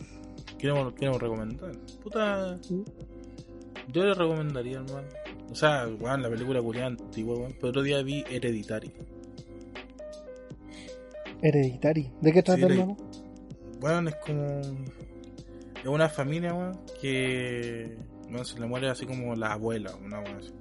queremos, 0.59 0.93
queremos 0.95 1.21
recomendar. 1.21 1.73
Puta. 2.03 2.59
Yo 3.93 4.05
le 4.05 4.15
recomendaría, 4.15 4.79
hermano. 4.79 5.09
O 5.51 5.55
sea, 5.55 5.89
weón, 5.99 6.23
la 6.23 6.31
película 6.31 6.63
culiada 6.63 6.89
antigua, 6.89 7.37
weón. 7.37 7.53
Pero 7.55 7.69
otro 7.71 7.83
día 7.83 8.03
vi 8.03 8.25
Hereditary. 8.31 8.93
Hereditary. 11.43 12.11
¿De 12.21 12.33
qué 12.33 12.43
trata, 12.43 12.67
Sí, 12.69 12.73
hermano? 12.73 12.97
Weón, 13.81 14.09
es 14.09 14.17
como. 14.17 14.61
Es 15.81 15.87
una 15.87 16.09
familia, 16.09 16.55
weón, 16.55 16.79
que. 17.01 17.97
Weón, 18.31 18.45
se 18.45 18.61
le 18.61 18.67
muere 18.67 18.89
así 18.89 19.07
como 19.07 19.35
la 19.35 19.55
abuela, 19.55 19.95
una 19.97 20.21
weón 20.21 20.37
así. 20.37 20.53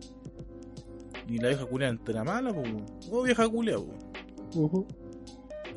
Y 1.28 1.38
la 1.38 1.50
vieja 1.50 1.66
culia 1.66 1.90
entera 1.90 2.24
mala, 2.24 2.52
pues, 2.52 2.66
weón. 2.72 2.86
Oh, 3.12 3.22
vieja 3.24 3.48
culia, 3.48 3.78
weón. 3.78 4.00
Ujú. 4.56 4.88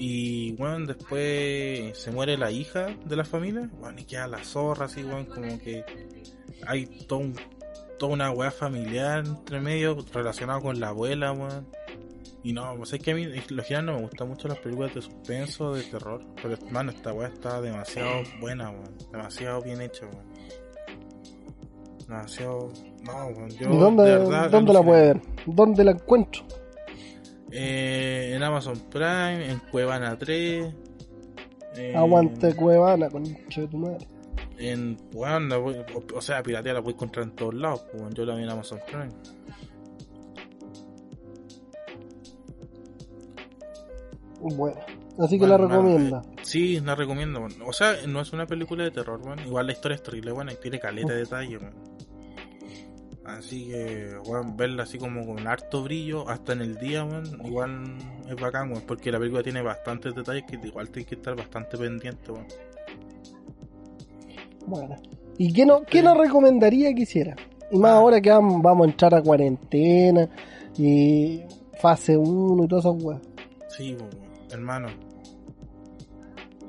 Y 0.04 0.50
bueno, 0.54 0.84
después 0.84 1.96
se 1.96 2.10
muere 2.10 2.36
la 2.36 2.50
hija 2.50 2.88
de 3.04 3.14
la 3.14 3.24
familia, 3.24 3.70
bueno, 3.78 4.00
y 4.00 4.04
queda 4.04 4.26
la 4.26 4.42
zorra 4.42 4.86
así, 4.86 5.04
weón, 5.04 5.26
como 5.26 5.60
que 5.60 5.84
hay 6.66 6.86
todo 7.06 7.20
un- 7.20 7.36
toda 8.00 8.12
una 8.14 8.32
weá 8.32 8.50
familiar 8.50 9.24
entre 9.24 9.60
medio 9.60 9.96
relacionado 10.12 10.60
con 10.60 10.80
la 10.80 10.88
abuela, 10.88 11.30
weón. 11.30 11.68
Y 12.42 12.52
no, 12.52 12.74
pues 12.78 12.94
es 12.94 13.00
que 13.00 13.12
a 13.12 13.14
mí, 13.14 13.26
lo 13.50 13.62
general 13.62 13.86
no 13.86 13.92
me 13.94 14.00
gustan 14.02 14.26
mucho 14.28 14.48
las 14.48 14.58
películas 14.58 14.92
de 14.92 15.02
suspenso, 15.02 15.72
de 15.72 15.84
terror, 15.84 16.20
pero 16.42 16.54
hermano, 16.54 16.90
esta 16.90 17.12
weá 17.12 17.28
está 17.28 17.60
demasiado 17.60 18.22
buena, 18.40 18.70
weón, 18.70 18.98
demasiado 19.12 19.62
bien 19.62 19.80
hecha, 19.82 20.06
weón. 20.06 20.32
Demasiado, 22.08 22.72
no, 23.04 23.26
weón, 23.26 23.50
yo 23.50 23.70
¿Y 23.72 23.78
dónde, 23.78 24.02
de 24.02 24.18
verdad 24.18 24.50
dónde 24.50 24.72
la 24.72 24.82
puede 24.82 25.06
ver? 25.12 25.20
¿Dónde 25.46 25.84
la 25.84 25.92
encuentro? 25.92 26.42
Eh, 27.54 28.32
en 28.34 28.42
Amazon 28.42 28.78
Prime, 28.90 29.50
en 29.50 29.58
Cuevana 29.70 30.18
3. 30.18 30.72
eh, 31.76 31.94
Aguante 31.94 32.54
Cuevana, 32.56 33.08
con 33.10 33.24
de 33.24 33.68
tu 33.70 33.76
madre. 33.76 34.06
En, 34.58 34.96
bueno, 35.12 35.60
voy- 35.60 35.76
o, 35.94 36.16
o 36.16 36.20
sea, 36.22 36.42
piratea 36.42 36.72
la 36.74 36.82
puedes 36.82 36.96
encontrar 36.96 37.24
en 37.26 37.32
todos 37.36 37.54
lados. 37.54 37.80
Pues, 37.90 38.02
bueno, 38.02 38.14
yo 38.16 38.24
la 38.24 38.34
vi 38.36 38.42
en 38.44 38.50
Amazon 38.50 38.78
Prime. 38.86 39.08
Bueno, 44.40 44.76
así 45.18 45.38
que 45.38 45.46
Bueno, 45.46 45.58
la 45.58 45.58
nada, 45.68 45.68
recomienda. 45.82 46.22
eh, 46.36 46.40
sí, 46.42 46.80
la 46.80 46.94
recomiendo. 46.94 47.40
bueno. 47.40 47.64
O 47.66 47.72
sea, 47.72 47.94
no 48.08 48.20
es 48.20 48.32
una 48.32 48.46
película 48.46 48.84
de 48.84 48.90
terror, 48.90 49.20
bueno. 49.20 49.42
Igual 49.44 49.66
la 49.66 49.72
historia 49.72 49.94
es 49.96 50.02
terrible, 50.02 50.32
buena 50.32 50.52
y 50.52 50.56
tiene 50.56 50.80
caleta 50.80 51.12
de 51.12 51.18
detalle, 51.20 51.58
bueno. 51.58 51.76
Así 53.24 53.66
que, 53.68 54.16
bueno, 54.26 54.52
verla 54.56 54.82
así 54.82 54.98
como 54.98 55.24
con 55.24 55.46
harto 55.46 55.84
brillo, 55.84 56.28
hasta 56.28 56.54
en 56.54 56.62
el 56.62 56.76
día, 56.78 57.04
bueno, 57.04 57.22
igual 57.44 57.84
es 58.28 58.34
bacán, 58.34 58.68
bueno, 58.70 58.84
porque 58.86 59.12
la 59.12 59.18
película 59.20 59.42
tiene 59.44 59.62
bastantes 59.62 60.12
detalles 60.14 60.42
que 60.44 60.56
igual 60.66 60.88
tienes 60.90 61.08
que 61.08 61.14
estar 61.14 61.36
bastante 61.36 61.78
pendiente, 61.78 62.30
bueno. 62.32 62.46
Bueno. 64.66 64.96
¿Y 65.38 65.52
qué 65.52 65.64
no, 65.64 65.82
qué 65.82 66.02
nos 66.02 66.16
recomendaría 66.18 66.92
que 66.94 67.02
hiciera? 67.02 67.36
Y 67.70 67.78
más 67.78 67.92
ahora 67.92 68.20
que 68.20 68.30
vam- 68.32 68.60
vamos 68.60 68.86
a 68.86 68.90
entrar 68.90 69.14
a 69.14 69.22
cuarentena 69.22 70.28
y 70.76 71.42
fase 71.80 72.16
1 72.16 72.64
y 72.64 72.68
todas 72.68 72.84
esas 72.86 73.02
weas. 73.02 73.20
Sí, 73.68 73.96
hermano. 74.50 74.88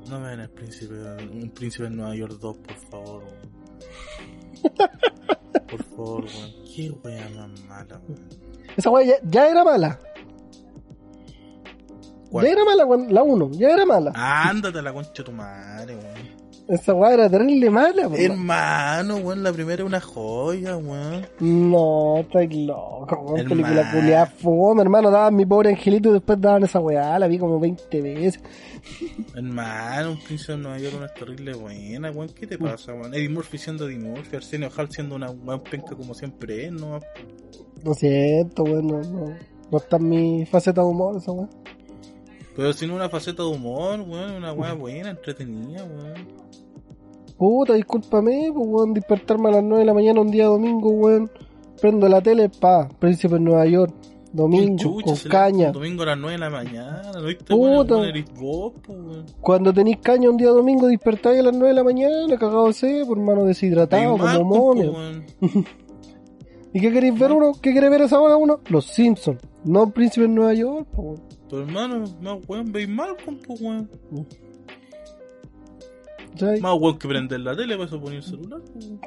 No 0.09 0.19
me 0.19 0.29
den 0.29 0.39
el 0.41 0.49
príncipe, 0.49 0.93
un 0.93 1.49
príncipe 1.49 1.87
en 1.87 1.95
Nueva 1.97 2.15
York 2.15 2.37
2, 2.39 2.57
por 2.57 2.75
favor. 2.75 3.23
weón. 5.75 5.77
Por 5.77 5.97
favor, 5.97 6.23
weón. 6.25 6.51
Qué 6.75 6.91
wea 7.03 7.29
más 7.29 7.61
mala, 7.61 8.01
weón. 8.07 8.29
Esa 8.77 8.89
wea 8.89 9.05
ya, 9.05 9.15
ya 9.23 9.47
era 9.49 9.63
mala. 9.63 9.99
¿Cuál? 12.31 12.45
Ya 12.45 12.51
era 12.51 12.65
mala 12.65 12.85
cuando- 12.85 13.13
la 13.13 13.23
1, 13.23 13.49
ya 13.51 13.69
era 13.69 13.85
mala. 13.85 14.11
Ándate 14.15 14.81
la 14.81 14.91
concha 14.93 15.11
de 15.17 15.23
tu 15.23 15.31
madre, 15.31 15.95
weón. 15.95 16.42
Esa 16.67 16.93
wea 16.93 17.13
era 17.13 17.29
terrible 17.29 17.69
mala, 17.69 18.07
po, 18.07 18.15
Hermano, 18.15 19.17
weón, 19.17 19.43
la 19.43 19.51
primera 19.51 19.83
es 19.83 19.87
una 19.87 19.99
joya, 19.99 20.77
weón. 20.77 21.25
No, 21.41 22.19
estáis 22.19 22.55
loco, 22.55 23.19
weón. 23.19 23.49
Película 23.49 23.91
culiada 23.91 24.25
fome, 24.27 24.81
hermano. 24.81 25.11
Daban 25.11 25.35
mi 25.35 25.45
pobre 25.45 25.71
angelito 25.71 26.09
y 26.09 26.13
después 26.13 26.39
daban 26.39 26.63
esa 26.63 26.79
weá. 26.79 27.19
La 27.19 27.27
vi 27.27 27.37
como 27.37 27.59
20 27.59 28.01
veces. 28.01 28.41
Hermano, 29.35 30.11
un 30.11 30.19
príncipe 30.19 30.53
de 30.53 30.57
Nueva 30.57 30.77
York, 30.77 30.95
una 30.97 31.07
terrible 31.09 31.53
buena, 31.53 32.11
weón. 32.11 32.29
¿Qué 32.29 32.47
te 32.47 32.57
pasa, 32.57 32.93
weón? 32.93 33.13
Eddie 33.13 33.29
Murphy 33.29 33.57
siendo 33.57 33.87
Eddie 33.89 33.99
Murphy, 33.99 34.37
Arsenio 34.37 34.69
Hall 34.75 34.89
siendo 34.89 35.15
una 35.15 35.31
weón 35.31 35.61
penca 35.61 35.95
como 35.95 36.13
siempre 36.13 36.67
es, 36.67 36.71
¿no? 36.71 37.01
Lo 37.83 37.93
siento, 37.93 38.63
weón. 38.63 38.87
No, 38.87 39.01
no, 39.01 39.35
no 39.69 39.77
está 39.77 39.97
en 39.97 40.09
mi 40.09 40.45
faceta 40.45 40.81
de 40.81 40.87
humor 40.87 41.17
esa 41.17 41.33
weá. 41.33 41.49
Pero 42.55 42.71
sin 42.73 42.91
una 42.91 43.09
faceta 43.09 43.43
de 43.43 43.49
humor, 43.49 44.01
weón, 44.01 44.31
una 44.35 44.53
weá 44.53 44.73
buena, 44.73 45.09
entretenida, 45.09 45.83
weón. 45.85 46.27
Puta, 47.37 47.73
discúlpame, 47.73 48.51
pues, 48.53 48.67
weón. 48.67 48.93
Despertarme 48.93 49.49
a 49.49 49.53
las 49.53 49.63
9 49.63 49.79
de 49.79 49.85
la 49.85 49.93
mañana 49.93 50.21
un 50.21 50.29
día 50.31 50.45
domingo, 50.45 50.89
weón. 50.91 51.31
Prendo 51.81 52.07
la 52.07 52.21
tele, 52.21 52.49
pa. 52.49 52.87
Príncipe 52.99 53.35
en 53.35 53.43
Nueva 53.45 53.65
York. 53.65 53.93
Domingo, 54.31 54.77
Chucha, 54.77 55.05
con 55.05 55.13
le- 55.15 55.29
caña. 55.29 55.71
Domingo 55.71 56.01
a 56.03 56.05
las 56.07 56.17
9 56.17 56.31
de 56.33 56.37
la 56.39 56.49
mañana, 56.49 57.11
¿no 57.13 57.23
viste, 57.23 57.45
Puta. 57.55 57.97
weón? 57.97 58.25
Vos, 58.39 58.73
po, 58.81 58.93
weón. 58.93 59.25
Cuando 59.41 59.71
tenéis 59.73 59.97
caña 59.97 60.29
un 60.29 60.37
día 60.37 60.49
domingo, 60.49 60.87
despertáis 60.87 61.39
a 61.39 61.43
las 61.43 61.53
9 61.53 61.67
de 61.69 61.73
la 61.75 61.83
mañana, 61.83 62.37
cagado 62.39 62.67
de 62.67 62.73
sed, 62.73 63.05
por 63.05 63.19
mano 63.19 63.45
deshidratado, 63.45 64.17
como 64.17 64.43
mono. 64.43 64.93
¿Y 66.73 66.81
qué 66.81 66.91
queréis 66.91 67.17
ver 67.19 67.31
uno? 67.31 67.51
¿Qué 67.61 67.71
quiere 67.71 67.89
ver 67.89 68.01
esa 68.01 68.19
hora 68.19 68.35
uno? 68.35 68.59
Los 68.69 68.85
Simpsons. 68.87 69.39
No 69.63 69.91
Príncipe 69.91 70.25
en 70.25 70.35
Nueva 70.35 70.53
York, 70.55 70.87
po, 70.91 71.01
weón. 71.03 71.21
Tu 71.47 71.57
hermano, 71.59 72.03
más 72.21 72.39
weón, 72.47 72.71
veis 72.71 72.89
Malcolm, 72.89 73.37
po, 73.39 73.53
weón. 73.53 73.89
¿Cachai? 76.31 76.59
Más 76.59 76.73
weón 76.79 76.97
que 76.97 77.07
prender 77.07 77.39
la 77.41 77.55
tele, 77.55 77.75
para 77.75 77.85
eso 77.85 78.01
poner 78.01 78.17
el 78.17 78.23
celular, 78.23 78.59
po, 78.61 78.79
weón. 78.79 79.01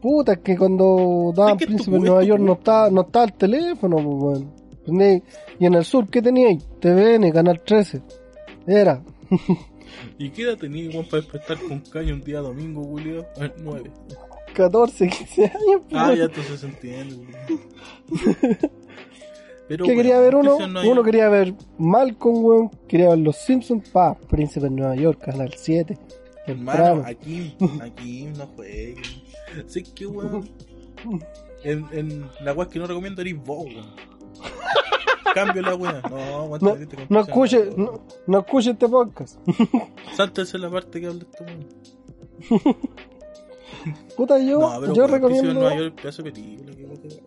Puta, 0.00 0.32
es 0.32 0.38
que 0.40 0.56
cuando 0.56 1.32
daban 1.34 1.54
Es 1.54 1.58
que 1.58 1.66
Príncipe 1.66 1.96
en 1.96 2.02
Nueva 2.02 2.24
York 2.24 2.40
no 2.40 2.54
po. 2.54 2.58
estaba, 2.60 2.90
no 2.90 3.00
estaba 3.02 3.24
el 3.24 3.32
teléfono, 3.34 3.96
pues, 3.96 4.44
weón. 4.86 5.22
Y 5.58 5.66
en 5.66 5.74
el 5.74 5.84
sur, 5.84 6.08
¿qué 6.08 6.22
teníais? 6.22 6.64
TVN, 6.80 7.32
Canal 7.32 7.60
13. 7.62 8.00
Era. 8.66 9.02
¿Y 10.18 10.30
qué 10.30 10.42
edad 10.42 10.56
tenía, 10.56 10.88
weón, 10.88 11.06
para 11.06 11.20
despertar 11.22 11.58
con 11.66 11.80
caña 11.80 12.14
un 12.14 12.22
día 12.22 12.40
domingo, 12.40 12.84
Julio? 12.84 13.26
A 13.36 13.40
ver, 13.40 13.54
9. 13.58 13.90
14, 14.52 15.08
15 15.08 15.44
años, 15.44 15.82
pues, 15.88 16.02
Ah, 16.02 16.14
ya 16.14 16.24
entonces 16.24 16.60
se 16.60 16.66
entiende. 16.66 17.26
Pero, 19.68 19.84
¿Qué 19.86 19.92
weón, 19.92 20.02
quería 20.02 20.20
ver 20.20 20.34
uno? 20.34 20.66
Nueva 20.66 20.88
Uno 20.90 21.02
quería 21.02 21.28
ver 21.28 21.54
Malcolm, 21.78 22.44
weón. 22.44 22.70
Quería 22.88 23.10
ver 23.10 23.18
Los 23.18 23.36
Simpsons, 23.36 23.88
pa. 23.90 24.14
Príncipe 24.14 24.66
en 24.66 24.76
Nueva 24.76 24.94
York, 24.96 25.20
Canal 25.24 25.52
7. 25.56 25.96
Hermano, 26.46 27.02
aquí, 27.06 27.56
aquí 27.80 28.24
no 28.36 28.46
jueguen. 28.48 29.02
Sí 29.66 29.82
que 29.82 30.06
weón. 30.06 30.48
En, 31.64 31.86
en 31.92 32.28
la 32.44 32.52
weá 32.54 32.68
que 32.68 32.80
no 32.80 32.88
recomiendo 32.88 33.22
eres 33.22 33.36
vos, 33.44 33.66
weón. 33.66 33.86
Cambio 35.32 35.62
la 35.62 35.76
weá. 35.76 36.02
No, 36.10 36.16
aguanta 36.16 36.66
No, 36.66 36.74
te 36.74 37.06
no 37.08 37.20
escuche, 37.20 37.70
no, 37.76 38.00
no 38.26 38.38
escuche 38.40 38.70
este 38.72 38.88
podcast. 38.88 39.38
Sáltese 40.16 40.58
la 40.58 40.68
parte 40.68 41.00
que 41.00 41.06
habla 41.06 41.22
este 41.30 41.44
weón. 41.44 42.76
Puta, 44.16 44.38
yo, 44.38 44.60
No, 44.60 44.80
pero 44.80 44.94
yo 44.94 45.06
recomiendo. 45.06 45.60
pedazo 45.96 46.22
de 46.22 46.32
película. 46.32 46.72
que 46.72 47.22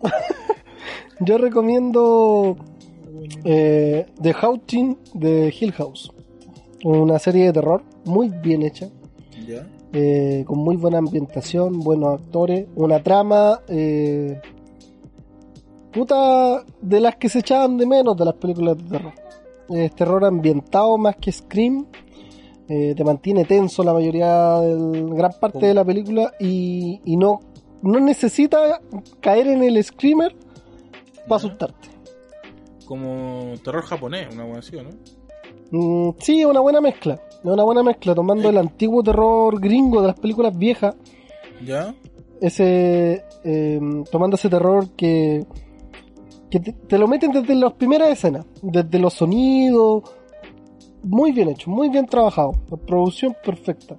Yo 1.20 1.38
recomiendo 1.38 2.56
eh, 3.44 4.06
The 4.22 4.32
Haunting 4.40 4.98
de 5.14 5.52
Hill 5.58 5.72
House. 5.72 6.12
Una 6.84 7.18
serie 7.18 7.46
de 7.46 7.52
terror 7.52 7.82
muy 8.04 8.28
bien 8.28 8.62
hecha, 8.62 8.88
¿Ya? 9.46 9.66
eh, 9.92 10.44
con 10.46 10.58
muy 10.58 10.76
buena 10.76 10.98
ambientación, 10.98 11.80
buenos 11.80 12.20
actores, 12.20 12.68
una 12.76 13.02
trama 13.02 13.60
eh, 13.66 14.40
puta 15.92 16.62
de 16.80 17.00
las 17.00 17.16
que 17.16 17.28
se 17.28 17.40
echaban 17.40 17.76
de 17.78 17.86
menos 17.86 18.16
de 18.16 18.24
las 18.24 18.34
películas 18.34 18.76
de 18.78 18.84
terror. 18.84 19.12
Es 19.70 19.94
terror 19.94 20.24
ambientado 20.24 20.96
más 20.98 21.16
que 21.16 21.32
Scream. 21.32 21.86
Eh, 22.68 22.94
te 22.96 23.04
mantiene 23.04 23.44
tenso 23.44 23.82
la 23.82 23.92
mayoría 23.94 24.60
del 24.60 25.08
gran 25.14 25.32
parte 25.40 25.66
de 25.66 25.74
la 25.74 25.84
película 25.84 26.32
y, 26.38 27.00
y 27.04 27.16
no, 27.16 27.40
no 27.82 27.98
necesita 28.00 28.80
caer 29.20 29.48
en 29.48 29.62
el 29.62 29.82
screamer 29.82 30.34
para 31.26 31.36
asustarte. 31.36 31.88
Como 32.86 33.54
terror 33.62 33.82
japonés, 33.82 34.32
una 34.34 34.44
weá 34.44 34.58
así, 34.60 34.76
¿o 34.76 34.82
¿no? 34.82 34.90
Mm, 35.70 36.14
sí, 36.20 36.44
una 36.44 36.60
buena 36.60 36.80
mezcla. 36.80 37.14
Es 37.14 37.44
Una 37.44 37.62
buena 37.62 37.82
mezcla, 37.82 38.14
tomando 38.14 38.48
Eh. 38.48 38.50
el 38.50 38.58
antiguo 38.58 39.02
terror 39.02 39.60
gringo 39.60 40.00
de 40.00 40.06
las 40.08 40.18
películas 40.18 40.56
viejas, 40.56 40.94
¿Ya? 41.64 41.94
ese 42.40 43.24
eh, 43.44 43.80
tomando 44.10 44.36
ese 44.36 44.48
terror 44.48 44.88
que, 44.96 45.44
que 46.50 46.60
te, 46.60 46.72
te 46.72 46.98
lo 46.98 47.06
meten 47.06 47.30
desde 47.32 47.54
las 47.54 47.72
primeras 47.74 48.08
escenas, 48.10 48.46
desde 48.62 48.98
los 48.98 49.12
sonidos, 49.14 50.02
muy 51.02 51.32
bien 51.32 51.48
hecho, 51.50 51.70
muy 51.70 51.88
bien 51.88 52.06
trabajado, 52.06 52.52
la 52.70 52.76
producción 52.76 53.34
perfecta. 53.44 53.96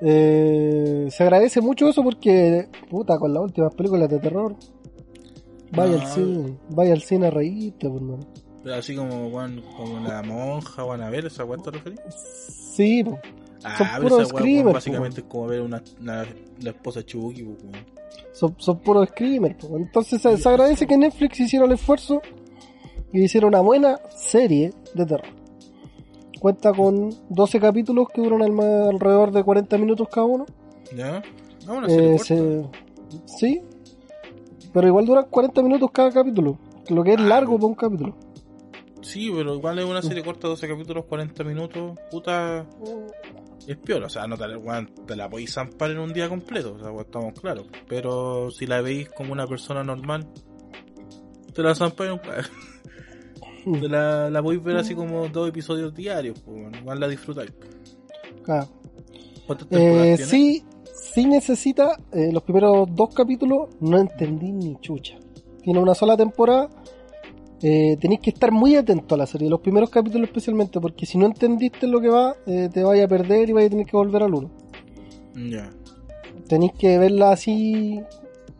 Eh, 0.00 1.08
se 1.10 1.22
agradece 1.22 1.60
mucho 1.60 1.88
eso 1.88 2.02
porque, 2.04 2.68
puta, 2.88 3.18
con 3.18 3.32
las 3.34 3.42
últimas 3.42 3.74
películas 3.74 4.08
de 4.08 4.18
terror, 4.20 4.54
vaya 5.72 5.96
No. 5.96 6.00
al 6.00 6.06
cine, 6.06 6.58
vaya 6.70 6.92
al 6.92 7.02
cine 7.02 7.26
a 7.26 7.30
reírte, 7.30 7.88
pues, 7.88 8.02
man. 8.02 8.20
Pero 8.62 8.74
así 8.76 8.94
como, 8.94 9.30
como 9.76 10.00
la 10.06 10.22
monja, 10.22 10.84
van 10.84 11.02
a 11.02 11.10
ver 11.10 11.26
esa 11.26 11.44
weá, 11.44 11.58
¿te 11.62 11.70
referís? 11.70 12.00
Sí, 12.74 13.02
pues. 13.04 13.16
Ah, 13.64 13.76
Son 13.76 13.86
pero 13.88 14.02
puros 14.02 14.20
esa 14.28 14.34
weón, 14.36 14.72
básicamente 14.72 15.20
es 15.22 15.26
como 15.26 15.46
ver 15.48 15.62
una, 15.62 15.82
una- 16.00 16.26
la 16.62 16.70
esposa 16.70 17.04
Chucky, 17.04 17.42
pues, 17.42 17.58
son, 18.32 18.54
son 18.58 18.78
puros 18.78 19.08
screamers. 19.08 19.56
po. 19.56 19.76
Entonces 19.76 20.22
se, 20.22 20.36
se 20.36 20.48
agradece 20.48 20.86
que 20.86 20.96
Netflix 20.96 21.40
hiciera 21.40 21.66
el 21.66 21.72
esfuerzo 21.72 22.20
y 23.12 23.22
hiciera 23.24 23.48
una 23.48 23.60
buena 23.60 23.98
serie 24.16 24.72
de 24.94 25.06
terror. 25.06 25.26
Cuenta 26.40 26.72
con 26.72 27.10
12 27.28 27.60
capítulos 27.60 28.08
que 28.14 28.20
duran 28.22 28.42
al- 28.42 28.88
alrededor 28.90 29.32
de 29.32 29.42
40 29.42 29.76
minutos 29.78 30.08
cada 30.10 30.26
uno. 30.26 30.46
¿Ya? 30.96 31.22
Ah, 31.66 31.72
una 31.72 31.88
serie 31.88 32.06
Eh, 32.06 32.10
corta. 32.16 32.24
se- 32.24 32.68
sí, 33.26 33.60
pero 34.72 34.86
igual 34.88 35.06
duran 35.06 35.26
40 35.30 35.62
minutos 35.62 35.90
cada 35.92 36.10
capítulo, 36.12 36.58
lo 36.90 37.02
que 37.04 37.12
es 37.14 37.18
Ah, 37.18 37.22
largo 37.22 37.56
para 37.56 37.66
un 37.66 37.74
capítulo. 37.74 38.16
Sí, 39.02 39.30
pero 39.34 39.54
igual 39.54 39.78
es 39.78 39.84
una 39.84 40.02
serie 40.02 40.22
corta, 40.24 40.48
12 40.48 40.68
capítulos, 40.68 41.04
40 41.06 41.42
minutos, 41.44 41.98
puta, 42.10 42.66
es 43.66 43.76
peor, 43.78 44.02
o 44.04 44.08
sea, 44.08 44.26
no 44.26 44.36
te, 44.36 44.44
te 45.06 45.16
la 45.16 45.28
podéis 45.30 45.54
zampar 45.54 45.90
en 45.90 45.98
un 45.98 46.12
día 46.12 46.28
completo, 46.28 46.74
o 46.74 46.78
sea, 46.78 46.90
weón, 46.90 47.04
estamos 47.06 47.32
claros. 47.40 47.66
Pero 47.88 48.50
si 48.50 48.66
la 48.66 48.80
veis 48.82 49.08
como 49.10 49.32
una 49.32 49.46
persona 49.46 49.82
normal, 49.84 50.26
te 51.54 51.62
la 51.62 51.74
zampáis 51.74 52.10
en 52.10 52.14
un 52.14 52.20
te 53.72 53.88
la, 53.88 54.30
la 54.30 54.42
podéis 54.42 54.62
ver 54.62 54.76
así 54.76 54.94
como 54.94 55.28
dos 55.28 55.48
episodios 55.48 55.94
diarios, 55.94 56.38
pues, 56.40 56.56
weón, 56.56 56.74
igual 56.74 57.00
la 57.00 57.08
disfrutáis. 57.08 57.52
Claro. 58.42 58.68
¿Cuántas 59.46 59.68
Eh, 59.70 60.16
sí, 60.18 60.64
sí 60.94 61.26
necesita 61.26 61.98
eh, 62.12 62.30
los 62.32 62.42
primeros 62.42 62.88
dos 62.94 63.14
capítulos, 63.14 63.68
no 63.80 63.98
entendí 63.98 64.52
ni 64.52 64.76
chucha. 64.80 65.16
Tiene 65.62 65.80
una 65.80 65.94
sola 65.94 66.16
temporada. 66.16 66.68
Eh, 67.60 67.96
tenéis 68.00 68.20
que 68.20 68.30
estar 68.30 68.52
muy 68.52 68.76
atento 68.76 69.16
a 69.16 69.18
la 69.18 69.26
serie, 69.26 69.50
los 69.50 69.60
primeros 69.60 69.90
capítulos 69.90 70.28
especialmente, 70.28 70.80
porque 70.80 71.06
si 71.06 71.18
no 71.18 71.26
entendiste 71.26 71.88
lo 71.88 72.00
que 72.00 72.08
va, 72.08 72.36
eh, 72.46 72.68
te 72.72 72.84
vaya 72.84 73.04
a 73.04 73.08
perder 73.08 73.48
y 73.48 73.52
vaya 73.52 73.66
a 73.66 73.70
tener 73.70 73.86
que 73.86 73.96
volver 73.96 74.22
al 74.22 74.34
uno. 74.34 74.50
Ya. 75.34 75.70
Tenéis 76.46 76.72
que 76.78 76.98
verla 76.98 77.32
así, 77.32 78.00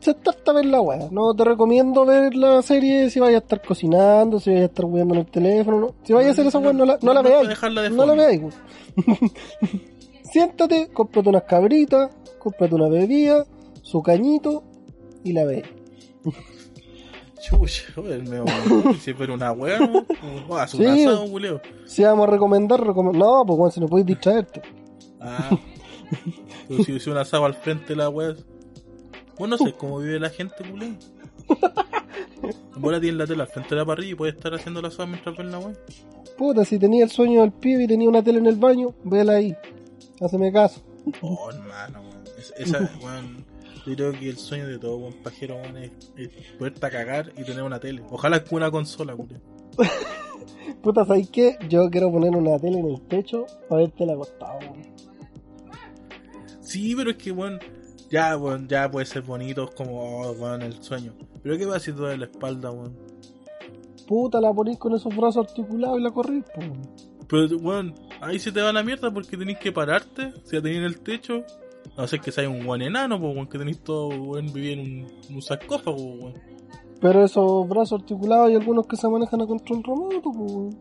sentarte 0.00 0.50
a 0.50 0.54
ver 0.54 0.66
la 0.66 0.80
weá. 0.80 1.08
No 1.10 1.34
te 1.34 1.44
recomiendo 1.44 2.04
ver 2.06 2.34
la 2.34 2.62
serie 2.62 3.10
si 3.10 3.20
vayas 3.20 3.40
a 3.40 3.44
estar 3.44 3.62
cocinando, 3.62 4.38
si 4.40 4.50
vayas 4.50 4.62
a 4.62 4.66
estar 4.66 4.84
jugando 4.84 5.14
en 5.14 5.20
el 5.20 5.26
teléfono. 5.26 5.80
No. 5.80 5.94
Si 6.04 6.12
vayas 6.12 6.30
a 6.30 6.32
hacer 6.32 6.46
esa 6.46 6.58
weá, 6.58 6.72
no 6.72 6.84
la, 6.84 6.98
no 7.02 7.12
la 7.14 7.22
veáis. 7.22 7.48
No 7.92 8.06
la 8.06 8.14
veáis, 8.14 8.40
weón. 8.40 8.52
Siéntate, 10.32 10.88
cómprate 10.92 11.28
unas 11.28 11.44
cabritas, 11.44 12.10
cómprate 12.38 12.74
una 12.74 12.88
bebida, 12.88 13.46
su 13.82 14.02
cañito 14.02 14.62
y 15.24 15.32
la 15.32 15.44
veis. 15.44 15.64
Chucha, 17.40 17.82
si 19.00 19.14
fuera 19.14 19.32
una. 19.32 19.54
Como, 19.54 20.56
ah, 20.56 20.66
su 20.66 20.76
Sí. 20.78 21.06
culeo. 21.30 21.60
Si 21.86 22.02
vamos 22.02 22.26
a 22.28 22.30
recomendar, 22.32 22.80
recom- 22.80 23.12
no, 23.16 23.44
pues 23.46 23.56
bueno, 23.58 23.70
si 23.70 23.80
no 23.80 23.86
podéis 23.86 24.06
distraerte. 24.06 24.60
Ah. 25.20 25.56
Si 26.68 26.90
hubiese 26.92 27.10
un 27.10 27.16
asado 27.16 27.44
al 27.44 27.54
frente 27.54 27.86
de 27.88 27.96
la 27.96 28.08
wea. 28.10 28.34
Vos 29.38 29.48
no 29.48 29.56
sé 29.58 29.72
cómo 29.74 29.98
vive 29.98 30.18
la 30.20 30.30
gente, 30.30 30.54
culé. 30.70 30.94
Vos 32.76 32.92
la 32.92 33.00
tienes 33.00 33.18
la 33.18 33.26
tele 33.26 33.42
al 33.42 33.48
frente 33.48 33.70
de 33.70 33.76
la 33.80 33.84
parrilla 33.86 34.12
y 34.12 34.14
puedes 34.14 34.34
estar 34.36 34.54
haciendo 34.54 34.80
la 34.82 34.90
soda 34.90 35.06
mientras 35.06 35.36
ven 35.36 35.50
la 35.50 35.58
weá. 35.58 35.74
Puta, 36.36 36.64
si 36.64 36.78
tenía 36.78 37.04
el 37.04 37.10
sueño 37.10 37.40
del 37.40 37.52
pibe 37.52 37.84
y 37.84 37.86
tenía 37.88 38.08
una 38.08 38.22
tele 38.22 38.38
en 38.38 38.46
el 38.46 38.56
baño, 38.56 38.94
vela 39.04 39.34
ahí. 39.34 39.54
Haceme 40.20 40.52
caso. 40.52 40.82
Oh, 41.20 41.50
hermano, 41.50 42.00
weón. 42.02 42.24
Es- 42.38 42.54
Esa, 42.56 42.78
weón. 43.02 43.44
Yo 43.86 43.94
creo 43.96 44.12
que 44.12 44.28
el 44.28 44.36
sueño 44.36 44.66
de 44.68 44.78
todo 44.78 44.98
buen 44.98 45.14
pajero, 45.22 45.56
weón, 45.56 45.76
es, 45.78 45.90
es 46.16 46.28
poderte 46.58 46.86
a 46.86 46.90
cagar 46.90 47.32
y 47.36 47.44
tener 47.44 47.62
una 47.62 47.80
tele. 47.80 48.02
Ojalá 48.10 48.44
con 48.44 48.56
una 48.58 48.70
consola, 48.70 49.16
culé. 49.16 49.40
Puta, 50.82 51.04
¿sabes 51.04 51.28
qué? 51.30 51.56
Yo 51.68 51.88
quiero 51.90 52.12
poner 52.12 52.36
una 52.36 52.58
tele 52.58 52.78
en 52.78 52.88
el 52.88 53.00
techo 53.02 53.46
para 53.68 53.82
verte 53.82 54.04
la 54.06 54.12
acostado, 54.12 54.58
weón. 54.60 54.82
Sí, 56.60 56.94
pero 56.94 57.10
es 57.10 57.16
que, 57.16 57.32
weón, 57.32 57.58
ya, 58.10 58.36
weón, 58.36 58.68
ya 58.68 58.90
puede 58.90 59.06
ser 59.06 59.22
bonito 59.22 59.68
como, 59.76 60.00
oh, 60.00 60.32
weón, 60.32 60.62
el 60.62 60.82
sueño. 60.82 61.12
Pero 61.42 61.58
¿qué 61.58 61.66
pasa 61.66 61.80
si 61.80 61.92
te 61.92 61.98
duele 61.98 62.18
la 62.18 62.24
espalda, 62.26 62.70
weón? 62.70 62.96
Puta, 64.06 64.40
la 64.40 64.52
ponís 64.52 64.78
con 64.78 64.94
esos 64.94 65.14
brazos 65.14 65.46
articulados 65.46 65.98
y 65.98 66.02
la 66.02 66.10
corrís, 66.10 66.44
po. 66.44 66.60
Pero, 67.28 67.56
weón, 67.58 67.94
ahí 68.20 68.38
se 68.38 68.50
te 68.50 68.62
va 68.62 68.72
la 68.72 68.82
mierda 68.82 69.12
porque 69.12 69.36
tenés 69.36 69.58
que 69.58 69.72
pararte, 69.72 70.32
si 70.44 70.56
la 70.56 70.62
tenés 70.62 70.78
en 70.78 70.84
el 70.84 71.00
techo. 71.00 71.44
A 71.96 72.02
no 72.02 72.06
ser 72.06 72.20
que 72.20 72.32
sea 72.32 72.48
un 72.48 72.64
weón 72.66 72.82
enano, 72.82 73.20
pues, 73.20 73.34
weón, 73.34 73.46
que 73.48 73.58
tenés 73.58 73.80
todo, 73.80 74.08
weón, 74.08 74.52
vivir 74.52 74.78
en 74.78 74.80
un, 74.80 75.06
en 75.28 75.34
un 75.34 75.42
sarcófago, 75.42 75.96
weón. 75.96 76.34
Pero 77.00 77.24
esos 77.24 77.68
brazos 77.68 78.00
articulados 78.00 78.48
hay 78.48 78.56
algunos 78.56 78.86
que 78.86 78.96
se 78.96 79.08
manejan 79.08 79.42
a 79.42 79.46
control 79.46 79.82
remoto, 79.84 80.30
weón. 80.30 80.78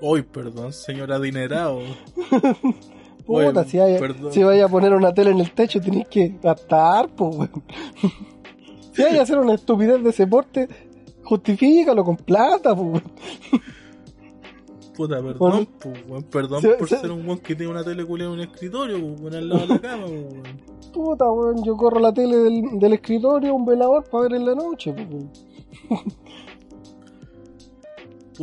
Uy, 0.00 0.22
perdón, 0.22 0.72
señor 0.72 1.12
adinerado. 1.12 1.78
Puta, 3.26 3.64
si, 3.64 3.78
hay, 3.78 3.98
si 4.30 4.42
vaya 4.42 4.64
a 4.64 4.68
poner 4.68 4.92
una 4.94 5.12
tele 5.14 5.30
en 5.30 5.38
el 5.40 5.52
techo 5.52 5.80
tenés 5.80 6.08
que 6.08 6.34
gastar, 6.42 7.08
po, 7.08 7.28
weón. 7.28 7.50
Si 8.92 9.02
hay 9.02 9.16
a 9.16 9.22
hacer 9.22 9.38
una 9.38 9.54
estupidez 9.54 10.02
de 10.02 10.10
ese 10.10 10.26
porte, 10.26 10.68
justifícalo 11.24 12.04
con 12.04 12.16
plata, 12.16 12.72
weón. 12.74 13.02
Puta, 14.94 15.20
Bueno. 15.20 15.38
perdón, 15.38 15.68
pues, 15.80 16.04
weón, 16.06 16.22
perdón 16.24 16.60
Se- 16.60 16.68
por 16.74 16.88
se- 16.88 16.98
ser 16.98 17.10
un 17.10 17.24
weón 17.26 17.38
que 17.38 17.54
tiene 17.54 17.72
una 17.72 17.82
tele 17.82 18.04
culiada 18.04 18.32
en 18.34 18.38
un 18.40 18.44
escritorio, 18.44 19.00
pues, 19.00 19.20
weón, 19.20 19.34
al 19.34 19.48
lado 19.48 19.60
de 19.62 19.66
la 19.68 19.78
cama, 19.80 20.04
pues, 20.06 20.24
weón. 20.32 20.42
Puta, 20.92 21.30
weón, 21.30 21.64
yo 21.64 21.74
corro 21.76 22.00
la 22.00 22.12
tele 22.12 22.36
del, 22.36 22.62
del 22.78 22.92
escritorio, 22.92 23.54
un 23.54 23.64
velador 23.64 24.04
para 24.10 24.24
ver 24.24 24.34
en 24.34 24.44
la 24.44 24.54
noche, 24.54 24.90
weón. 24.90 25.30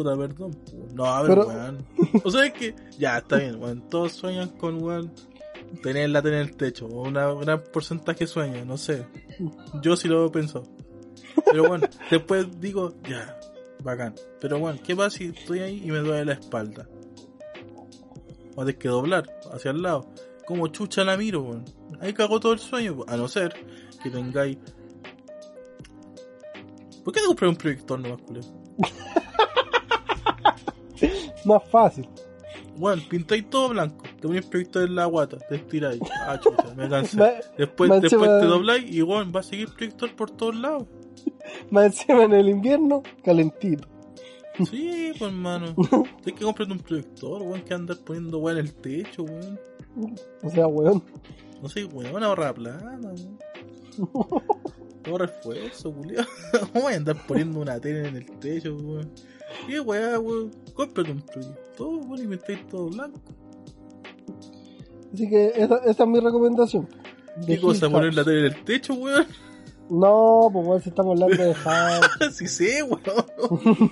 Puta, 0.03 0.15
perdón. 0.17 0.51
pues. 0.63 0.93
No, 0.93 1.05
a 1.05 1.21
ver, 1.23 1.29
Pero- 1.31 1.47
weón. 1.47 1.85
O 2.23 2.31
sea, 2.31 2.45
es 2.45 2.53
que 2.53 2.73
ya 2.97 3.17
está 3.17 3.37
bien, 3.37 3.61
weón. 3.61 3.89
Todos 3.89 4.13
sueñan 4.13 4.47
con, 4.49 4.81
weón, 4.81 5.11
tener 5.83 6.09
la 6.09 6.21
tele 6.21 6.37
en 6.41 6.47
el 6.47 6.55
techo. 6.55 6.85
O 6.87 7.07
una 7.07 7.33
gran 7.33 7.61
porcentaje 7.73 8.25
sueña, 8.27 8.63
no 8.63 8.77
sé. 8.77 9.05
Yo 9.81 9.97
sí 9.97 10.07
lo 10.07 10.25
he 10.25 10.29
pensado. 10.29 10.63
Pero 11.45 11.67
bueno, 11.67 11.87
después 12.09 12.47
digo, 12.61 12.93
ya, 13.09 13.37
bacán. 13.83 14.15
Pero 14.39 14.57
bueno, 14.59 14.79
¿qué 14.85 14.95
pasa 14.95 15.17
si 15.17 15.25
estoy 15.25 15.59
ahí 15.59 15.81
y 15.83 15.91
me 15.91 15.99
duele 15.99 16.23
la 16.25 16.33
espalda? 16.33 16.87
O 18.55 18.63
tienes 18.63 18.77
que 18.77 18.87
doblar 18.87 19.29
hacia 19.51 19.71
el 19.71 19.81
lado. 19.81 20.07
Como 20.47 20.67
chucha 20.67 21.03
la 21.03 21.17
miro, 21.17 21.41
weón. 21.41 21.65
Ahí 21.99 22.13
cagó 22.13 22.39
todo 22.39 22.53
el 22.53 22.59
sueño, 22.59 23.03
a 23.07 23.17
no 23.17 23.27
ser 23.27 23.53
que 24.01 24.09
tengáis. 24.09 24.57
¿Por 27.03 27.13
qué 27.13 27.19
te 27.19 27.27
compré 27.27 27.47
un 27.49 27.55
proyector 27.57 27.99
nomás, 27.99 28.21
culero? 28.21 28.47
Más 31.45 31.63
fácil. 31.69 32.07
Bueno, 32.75 33.01
pintáis 33.09 33.49
todo 33.49 33.69
blanco, 33.69 34.03
te 34.03 34.27
ponéis 34.27 34.45
proyector 34.45 34.83
en 34.83 34.95
la 34.95 35.05
guata, 35.05 35.37
te 35.37 35.55
estiráis. 35.55 36.01
Ah, 36.25 36.39
chucha, 36.39 36.73
me 36.75 36.87
cansé. 36.89 37.17
Después, 37.57 38.01
después 38.01 38.29
te 38.39 38.45
dobláis 38.45 38.89
y 38.89 39.01
bueno, 39.01 39.31
va 39.31 39.41
a 39.41 39.43
seguir 39.43 39.69
proyector 39.73 40.15
por 40.15 40.31
todos 40.31 40.55
lados. 40.55 40.87
Más 41.71 41.87
encima 41.87 42.23
en 42.23 42.33
el 42.33 42.49
invierno, 42.49 43.03
calentito. 43.23 43.87
Sí, 44.65 45.11
pues 45.17 45.21
hermano. 45.21 45.75
Tienes 46.23 46.39
que 46.39 46.45
comprarte 46.45 46.73
un 46.73 46.79
proyector, 46.79 47.41
weón, 47.41 47.61
que 47.61 47.73
andar 47.73 47.97
poniendo 47.97 48.39
weón 48.39 48.59
en 48.59 48.65
el 48.65 48.73
techo, 48.73 49.23
weón. 49.23 49.59
O 50.43 50.49
sea, 50.49 50.67
weón. 50.67 51.03
No 51.61 51.69
sé, 51.69 51.85
weón, 51.85 52.23
ahorra 52.23 52.53
plata, 52.53 52.97
weón. 53.01 53.39
Ahorra 55.05 55.25
esfuerzo, 55.25 55.93
culiao. 55.93 56.25
¿Cómo 56.71 56.85
voy 56.85 56.93
a 56.93 56.97
andar 56.97 57.17
poniendo 57.27 57.59
una 57.59 57.79
tele 57.79 58.07
en 58.07 58.15
el 58.17 58.25
techo, 58.39 58.75
weón? 58.75 59.11
¿Qué 59.67 59.79
weá, 59.79 60.19
weón? 60.19 60.51
Cómprate 60.73 61.11
un 61.11 61.21
proyector, 61.21 61.87
weón, 61.87 62.23
y 62.23 62.27
metéis 62.27 62.67
todo 62.67 62.87
blanco. 62.89 63.19
Así 65.13 65.29
que 65.29 65.47
esa, 65.55 65.77
esa 65.85 66.03
es 66.03 66.09
mi 66.09 66.19
recomendación. 66.19 66.87
¿Qué 67.45 67.53
De 67.53 67.61
cosa 67.61 67.89
poner 67.89 68.13
la 68.13 68.23
tele 68.23 68.39
en 68.39 68.45
el 68.45 68.63
techo, 68.63 68.93
weón? 68.93 69.25
No, 69.89 70.49
pues 70.51 70.67
weón, 70.67 70.81
si 70.81 70.89
estamos 70.89 71.19
hablando 71.19 71.43
de 71.43 71.53
house. 71.55 72.09
sí 72.33 72.47
sé, 72.47 72.83
weón. 72.83 73.91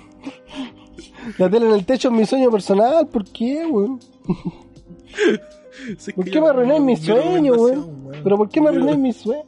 La 1.38 1.50
tele 1.50 1.66
en 1.66 1.72
el 1.72 1.84
techo 1.84 2.08
es 2.08 2.14
mi 2.14 2.24
sueño 2.24 2.50
personal, 2.50 3.06
¿por 3.08 3.24
qué, 3.24 3.66
weón? 3.66 4.00
Si 5.96 6.12
¿Por 6.12 6.24
qué 6.28 6.40
me 6.40 6.48
arruináis 6.48 6.80
mi 6.80 6.96
sueño, 6.96 7.54
weón? 7.54 8.10
¿Pero 8.22 8.36
por 8.36 8.48
qué 8.48 8.60
me 8.60 8.68
arruináis 8.68 8.98
mi 8.98 9.12
sueño? 9.12 9.44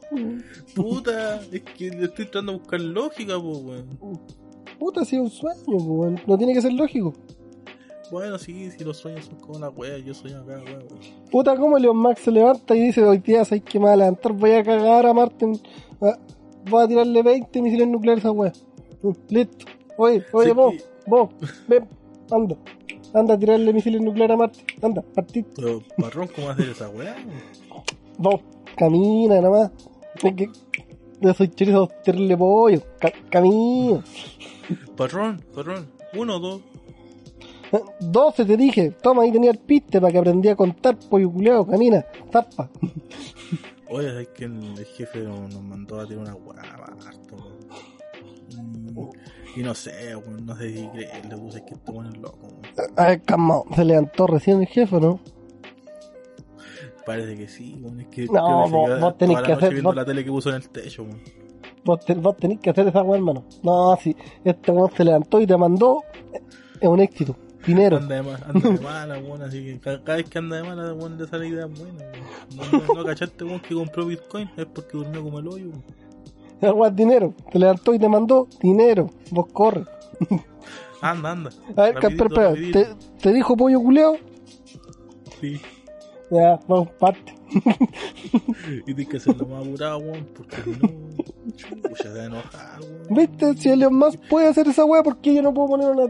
Puta, 0.73 1.41
es 1.51 1.61
que 1.61 1.89
le 1.89 2.05
estoy 2.05 2.25
tratando 2.25 2.53
de 2.53 2.57
buscar 2.59 2.79
lógica, 2.79 3.37
weón. 3.37 3.85
Puta, 4.81 5.05
si 5.05 5.15
es 5.15 5.21
un 5.21 5.29
sueño, 5.29 5.77
weón. 5.77 6.19
No 6.25 6.35
tiene 6.39 6.55
que 6.55 6.61
ser 6.61 6.73
lógico. 6.73 7.13
Bueno, 8.11 8.39
sí, 8.39 8.71
si 8.71 8.83
los 8.83 8.97
sueños 8.97 9.25
son 9.25 9.35
como 9.39 9.57
una 9.57 9.69
wea, 9.69 9.99
yo 9.99 10.13
soy 10.15 10.31
acá, 10.31 10.59
weón. 10.65 10.85
Puta, 11.29 11.55
¿cómo 11.55 11.77
Leon 11.77 11.95
Max 11.95 12.21
se 12.23 12.31
levanta 12.31 12.75
y 12.75 12.81
dice, 12.87 13.03
hoy 13.03 13.19
día 13.19 13.45
sabes 13.45 13.63
que 13.63 13.77
me 13.77 13.85
voy 13.85 13.93
a 13.93 13.97
levantar, 13.97 14.33
voy 14.33 14.51
a 14.53 14.63
cagar 14.63 15.05
a 15.05 15.13
Marte, 15.13 15.45
voy 16.69 16.83
a 16.83 16.87
tirarle 16.87 17.21
20 17.21 17.61
misiles 17.61 17.87
nucleares 17.87 18.25
a 18.25 18.29
esa 18.29 18.31
wea. 18.31 18.51
Mm, 19.03 19.11
Listo. 19.29 19.65
Oye, 19.97 20.23
oye, 20.33 20.47
Sí, 20.49 20.53
vos, 20.55 20.73
que- 20.73 20.83
vos, 21.07 21.29
ven, 21.67 21.87
anda. 22.31 22.57
Anda 23.13 23.33
a 23.35 23.37
tirarle 23.37 23.71
misiles 23.73 24.01
nucleares 24.01 24.33
a 24.33 24.37
Marte. 24.37 24.59
Anda, 24.81 25.01
partiste. 25.03 25.51
Pero, 25.61 25.83
parrón, 25.97 26.27
¿cómo 26.35 26.49
hacer 26.49 26.69
esa 26.69 26.89
wea? 26.89 27.15
Vos, 28.17 28.41
camina 28.75 29.35
nada 29.35 29.49
más. 29.51 29.71
Es 30.23 30.33
que 30.33 30.49
yo 31.21 31.33
soy 31.33 31.49
chorizo 31.49 31.89
tirarle 32.03 32.35
pollo. 32.37 32.81
Ca- 32.99 33.13
camina. 33.29 34.03
Parrón, 34.97 35.41
parrón, 35.53 35.87
uno, 36.17 36.39
dos. 36.39 36.61
12 38.01 38.45
te 38.45 38.57
dije. 38.57 38.91
Toma, 38.91 39.23
ahí 39.23 39.31
tenía 39.31 39.51
el 39.51 39.57
piste 39.59 40.01
para 40.01 40.11
que 40.11 40.17
aprendí 40.19 40.49
a 40.49 40.55
contar, 40.55 40.97
pollo 41.09 41.31
culeado. 41.31 41.65
Camina, 41.65 42.05
zapa. 42.31 42.69
Oye, 43.89 44.21
es 44.21 44.27
que 44.29 44.45
el, 44.45 44.77
el 44.77 44.85
jefe 44.85 45.19
no- 45.19 45.47
nos 45.47 45.61
mandó 45.63 45.99
a 45.99 46.05
tirar 46.07 46.23
una 46.23 46.35
wea 46.35 46.61
harto, 46.61 47.35
weón. 47.35 49.09
Y, 49.55 49.63
no 49.63 49.73
sé, 49.73 50.13
no 50.45 50.55
sé 50.57 50.73
si 50.77 50.87
creerle, 50.87 51.37
puse 51.37 51.57
es 51.59 51.63
que 51.65 51.73
este 51.73 51.91
weón 51.91 52.07
es 52.07 52.17
loco. 52.17 52.47
A 52.95 53.07
ver, 53.07 53.21
calmado. 53.23 53.65
Se 53.75 53.83
levantó 53.85 54.27
recién 54.27 54.61
el 54.61 54.67
jefe, 54.67 54.99
¿no? 54.99 55.19
Parece 57.05 57.35
que 57.37 57.47
sí, 57.47 57.77
weón, 57.81 57.99
es 58.01 58.07
que 58.07 58.25
No, 58.27 58.69
vos- 58.69 58.99
vos 58.99 59.17
tenés 59.17 59.41
que 59.41 59.51
hacer- 59.53 59.71
viendo 59.71 59.89
vos- 59.89 59.95
la 59.95 60.05
tele 60.05 60.23
que 60.23 60.29
puso 60.31 60.49
en 60.49 60.55
el 60.55 60.69
techo, 60.69 61.03
weón. 61.03 61.21
Vos, 61.83 61.99
vos 62.17 62.37
tenés 62.37 62.59
que 62.59 62.69
hacer 62.69 62.87
esa 62.87 63.01
weá, 63.01 63.17
hermano. 63.17 63.43
No, 63.63 63.95
si 64.01 64.15
este 64.43 64.71
weón 64.71 64.91
se 64.95 65.03
levantó 65.03 65.39
y 65.41 65.47
te 65.47 65.57
mandó, 65.57 66.03
es 66.79 66.87
un 66.87 66.99
éxito. 66.99 67.35
Dinero. 67.65 67.97
Anda 67.97 68.21
de, 68.21 68.29
anda 68.45 68.69
de 68.71 68.79
mala, 68.79 69.19
weón, 69.19 69.41
así 69.43 69.63
que 69.63 69.79
ca- 69.79 70.03
cada, 70.03 70.17
vez 70.17 70.27
que 70.29 70.39
anda 70.39 70.57
de 70.57 70.63
mala, 70.63 70.93
weón, 70.93 71.17
le 71.17 71.27
sale 71.27 71.47
idea 71.47 71.65
buena, 71.67 72.05
weón. 72.59 72.87
No, 72.87 72.93
no, 72.95 73.03
cachaste, 73.05 73.43
weón, 73.43 73.59
que 73.59 73.73
compró 73.75 74.05
Bitcoin, 74.05 74.49
es 74.57 74.65
porque 74.65 74.97
durmió 74.97 75.21
como 75.23 75.39
el 75.39 75.47
hoyo, 75.47 75.69
weón. 75.69 75.83
Esa 76.59 76.73
weá 76.73 76.89
es 76.89 76.95
dinero. 76.95 77.33
Te 77.51 77.57
levantó 77.59 77.93
y 77.93 77.99
te 77.99 78.07
mandó 78.09 78.47
dinero. 78.61 79.09
Vos 79.31 79.47
corre. 79.51 79.83
Anda, 81.01 81.31
anda. 81.31 81.49
A 81.75 81.81
ver, 81.83 81.95
rapidito. 81.95 82.79
¿Te, 82.79 82.87
¿Te 83.19 83.33
dijo 83.33 83.55
pollo 83.57 83.79
culeado? 83.79 84.17
Sí. 85.39 85.59
Ya, 86.31 86.57
vamos, 86.65 86.89
parte. 86.91 87.35
Y 88.87 88.93
tienes 88.93 89.07
que 89.09 89.17
hacerlo 89.17 89.45
más 89.47 89.67
apurado, 89.67 89.97
weón, 89.97 90.25
porque 90.33 90.55
no, 90.65 90.89
chucha, 91.55 92.13
se 92.13 92.23
enojar, 92.23 92.79
weón. 92.79 93.07
¿Viste? 93.09 93.53
Si 93.57 93.69
Elon 93.69 93.93
Musk 93.93 94.19
puede 94.29 94.47
hacer 94.47 94.67
esa 94.69 94.85
weá, 94.85 95.03
¿por 95.03 95.17
qué 95.17 95.35
yo 95.35 95.41
no 95.41 95.53
puedo 95.53 95.67
poner 95.67 95.89
una 95.89 96.07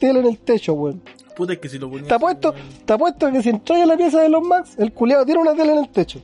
tele 0.00 0.20
en 0.20 0.26
el 0.26 0.38
techo, 0.38 0.72
weón? 0.72 1.02
Puta, 1.36 1.52
es 1.52 1.58
que 1.58 1.68
si 1.68 1.78
lo 1.78 1.90
ponías. 1.90 2.08
Te 2.08 2.14
apuesto, 2.14 2.54
te 2.86 2.92
apuesto 2.94 3.30
que 3.30 3.42
si 3.42 3.50
entras 3.50 3.82
a 3.82 3.86
la 3.86 3.96
pieza 3.98 4.20
de 4.20 4.26
Elon 4.26 4.48
Musk, 4.48 4.78
el 4.78 4.92
culeado 4.94 5.26
tiene 5.26 5.40
una 5.42 5.54
tele 5.54 5.72
en 5.72 5.78
el 5.78 5.88
techo. 5.90 6.22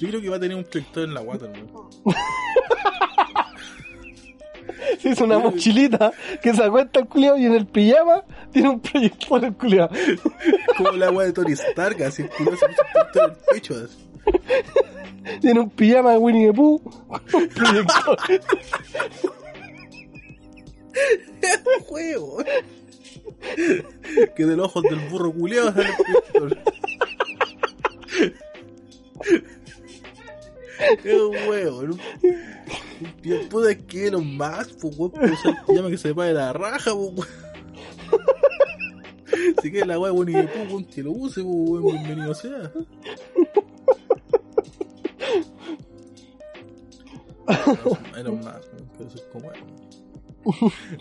Yo 0.00 0.08
creo 0.08 0.20
que 0.20 0.28
va 0.28 0.36
a 0.36 0.40
tener 0.40 0.56
un 0.56 0.64
proyector 0.64 1.04
en 1.04 1.14
la 1.14 1.20
guata, 1.20 1.46
weón. 1.46 1.68
Se 5.00 5.10
hizo 5.10 5.24
una 5.24 5.38
mochilita 5.38 6.12
que 6.42 6.54
se 6.54 6.62
acuesta 6.62 7.00
el 7.00 7.06
culeado 7.06 7.38
y 7.38 7.46
en 7.46 7.54
el 7.54 7.66
pijama 7.66 8.24
tiene 8.52 8.68
un 8.70 8.80
proyector 8.80 9.44
el 9.44 9.54
culeado. 9.54 9.90
Como 10.76 10.92
la 10.92 11.10
weá 11.10 11.26
de 11.26 11.32
Tony 11.32 11.52
Stark, 11.52 12.02
así 12.02 12.22
el 12.22 12.30
culo 12.30 12.56
se 12.56 12.66
puso 12.66 12.82
un 13.24 13.30
el 13.30 13.36
pecho. 13.52 13.74
Tiene 15.40 15.60
un 15.60 15.70
pijama 15.70 16.12
de 16.12 16.18
Winnie 16.18 16.48
the 16.48 16.54
Pooh 16.54 16.80
con 16.80 17.42
un 17.42 17.48
proyector. 17.48 18.16
Juego, 21.86 22.38
Que 24.34 24.46
de 24.46 24.56
los 24.56 24.66
ojos 24.66 24.82
del 24.84 24.98
burro 25.10 25.32
culeado 25.32 25.72
sale 25.72 25.90
el 25.90 25.96
proyector. 26.32 26.74
Yo 33.56 33.62
pude 33.62 33.78
que 33.86 34.10
lo 34.10 34.20
más, 34.20 34.68
pues 34.80 34.98
weón, 34.98 35.12
pues, 35.12 35.38
llama 35.68 35.88
que 35.88 35.96
se 35.96 36.14
pague 36.14 36.34
la 36.34 36.52
raja, 36.52 36.90
pues 36.92 37.12
weón. 37.14 37.26
Si 39.62 39.70
que 39.72 39.84
la 39.84 39.98
weá 39.98 40.12
bueno 40.12 40.30
y 40.30 40.34
después 40.34 40.68
weón, 40.68 40.84
que 40.84 41.02
lo 41.02 41.10
use, 41.12 41.42
pues 41.42 41.56
weón, 41.56 41.82
bienvenido 42.04 42.34
sea. 42.34 42.70
Era 48.18 48.30
más, 48.30 48.60
weón, 48.72 48.90
quiero 48.94 49.10
ser 49.10 49.22
como. 49.32 49.50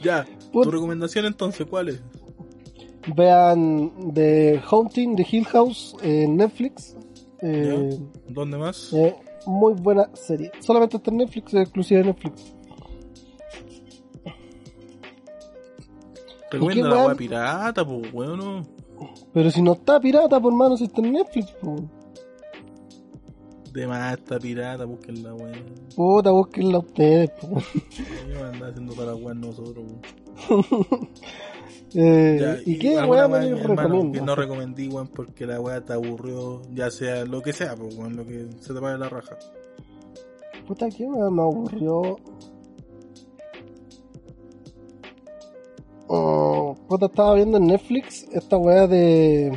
Ya, 0.02 0.26
tu 0.52 0.72
recomendación 0.72 1.26
entonces, 1.26 1.68
¿cuál 1.70 1.90
es? 1.90 2.02
Vean 3.16 3.92
The 4.14 4.62
Haunting, 4.66 5.16
The 5.18 5.28
Hill 5.30 5.46
House 5.46 5.96
en 6.02 6.38
Netflix. 6.38 6.96
Eh, 7.42 8.00
¿Dónde 8.30 8.58
más? 8.58 8.94
eh, 8.94 9.14
muy 9.48 9.74
buena 9.74 10.10
serie. 10.14 10.52
Solamente 10.60 10.98
está 10.98 11.12
en 11.12 11.18
Netflix, 11.18 11.54
es 11.54 11.62
exclusiva 11.62 12.02
de 12.02 12.08
Netflix. 12.08 12.56
Recomienda 16.52 16.90
qué 16.90 16.96
la 16.96 17.06
weá? 17.08 17.16
pirata, 17.16 17.86
pues 17.86 18.14
weón, 18.14 18.40
no. 18.40 18.66
Pero 19.34 19.52
si 19.52 19.62
no 19.62 19.74
está 19.74 20.00
pirata, 20.00 20.40
por 20.40 20.54
mano, 20.54 20.78
si 20.78 20.86
está 20.86 21.02
en 21.02 21.14
Netflix, 21.14 21.52
po. 21.52 21.76
De 23.76 23.86
más 23.88 24.18
esta 24.18 24.40
pirata, 24.40 24.86
busquen 24.86 25.22
la 25.22 25.34
weá. 25.34 25.52
puta, 25.96 26.32
búsquenla 26.32 26.80
ustedes, 26.80 27.30
po. 27.32 27.60
Yo 28.32 28.46
andaba 28.46 28.70
haciendo 28.70 28.94
toda 28.94 29.08
la 29.08 29.16
weá 29.16 29.34
nosotros, 29.36 29.86
weón. 29.86 31.10
Eh, 31.98 32.38
Ya, 32.42 32.58
¿Y 32.66 32.78
qué 32.78 32.98
alguna 32.98 33.26
weá 33.28 33.42
me 33.42 33.56
recomiendo? 33.56 34.12
Que 34.20 34.26
no 34.26 34.36
recomendí, 34.36 34.88
weón, 34.90 35.08
porque 35.08 35.46
la 35.46 35.62
weá 35.62 35.80
te 35.80 35.94
aburrió, 35.94 36.62
ya 36.74 36.92
sea 36.92 37.24
lo 37.24 37.42
que 37.42 37.54
sea, 37.54 37.74
pues, 37.76 37.96
weón, 37.96 38.18
lo 38.18 38.26
que 38.26 38.48
se 38.60 38.74
te 38.74 38.80
vaya 38.82 38.98
la 38.98 39.08
raja. 39.08 39.38
Puta, 40.68 40.90
qué 40.90 41.06
weá 41.06 41.30
me 41.30 41.42
aburrió. 41.42 42.18
Oh, 46.08 46.76
puta, 46.88 47.06
estaba 47.08 47.36
viendo 47.36 47.58
en 47.58 47.68
Netflix 47.68 48.28
esta 48.34 48.58
weá 48.58 48.88
de. 48.88 49.52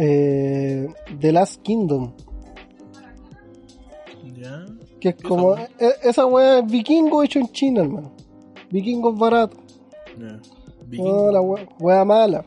Eh, 0.00 0.88
The 1.20 1.32
Last 1.32 1.60
Kingdom. 1.62 2.12
¿Ya? 4.36 4.64
Que 5.00 5.08
es 5.10 5.14
¿Qué 5.16 5.22
como. 5.28 5.56
e- 5.56 5.68
esa 6.04 6.24
weá 6.26 6.60
es 6.60 6.66
vikingo 6.70 7.22
hecho 7.22 7.38
en 7.40 7.48
China, 7.52 7.82
hermano. 7.82 8.12
Vikingos 8.70 9.18
baratos. 9.18 9.58
No, 10.16 10.38
Vikingo. 10.86 11.32
la 11.32 11.40
weá, 11.40 11.68
weá 11.80 12.04
mala. 12.04 12.44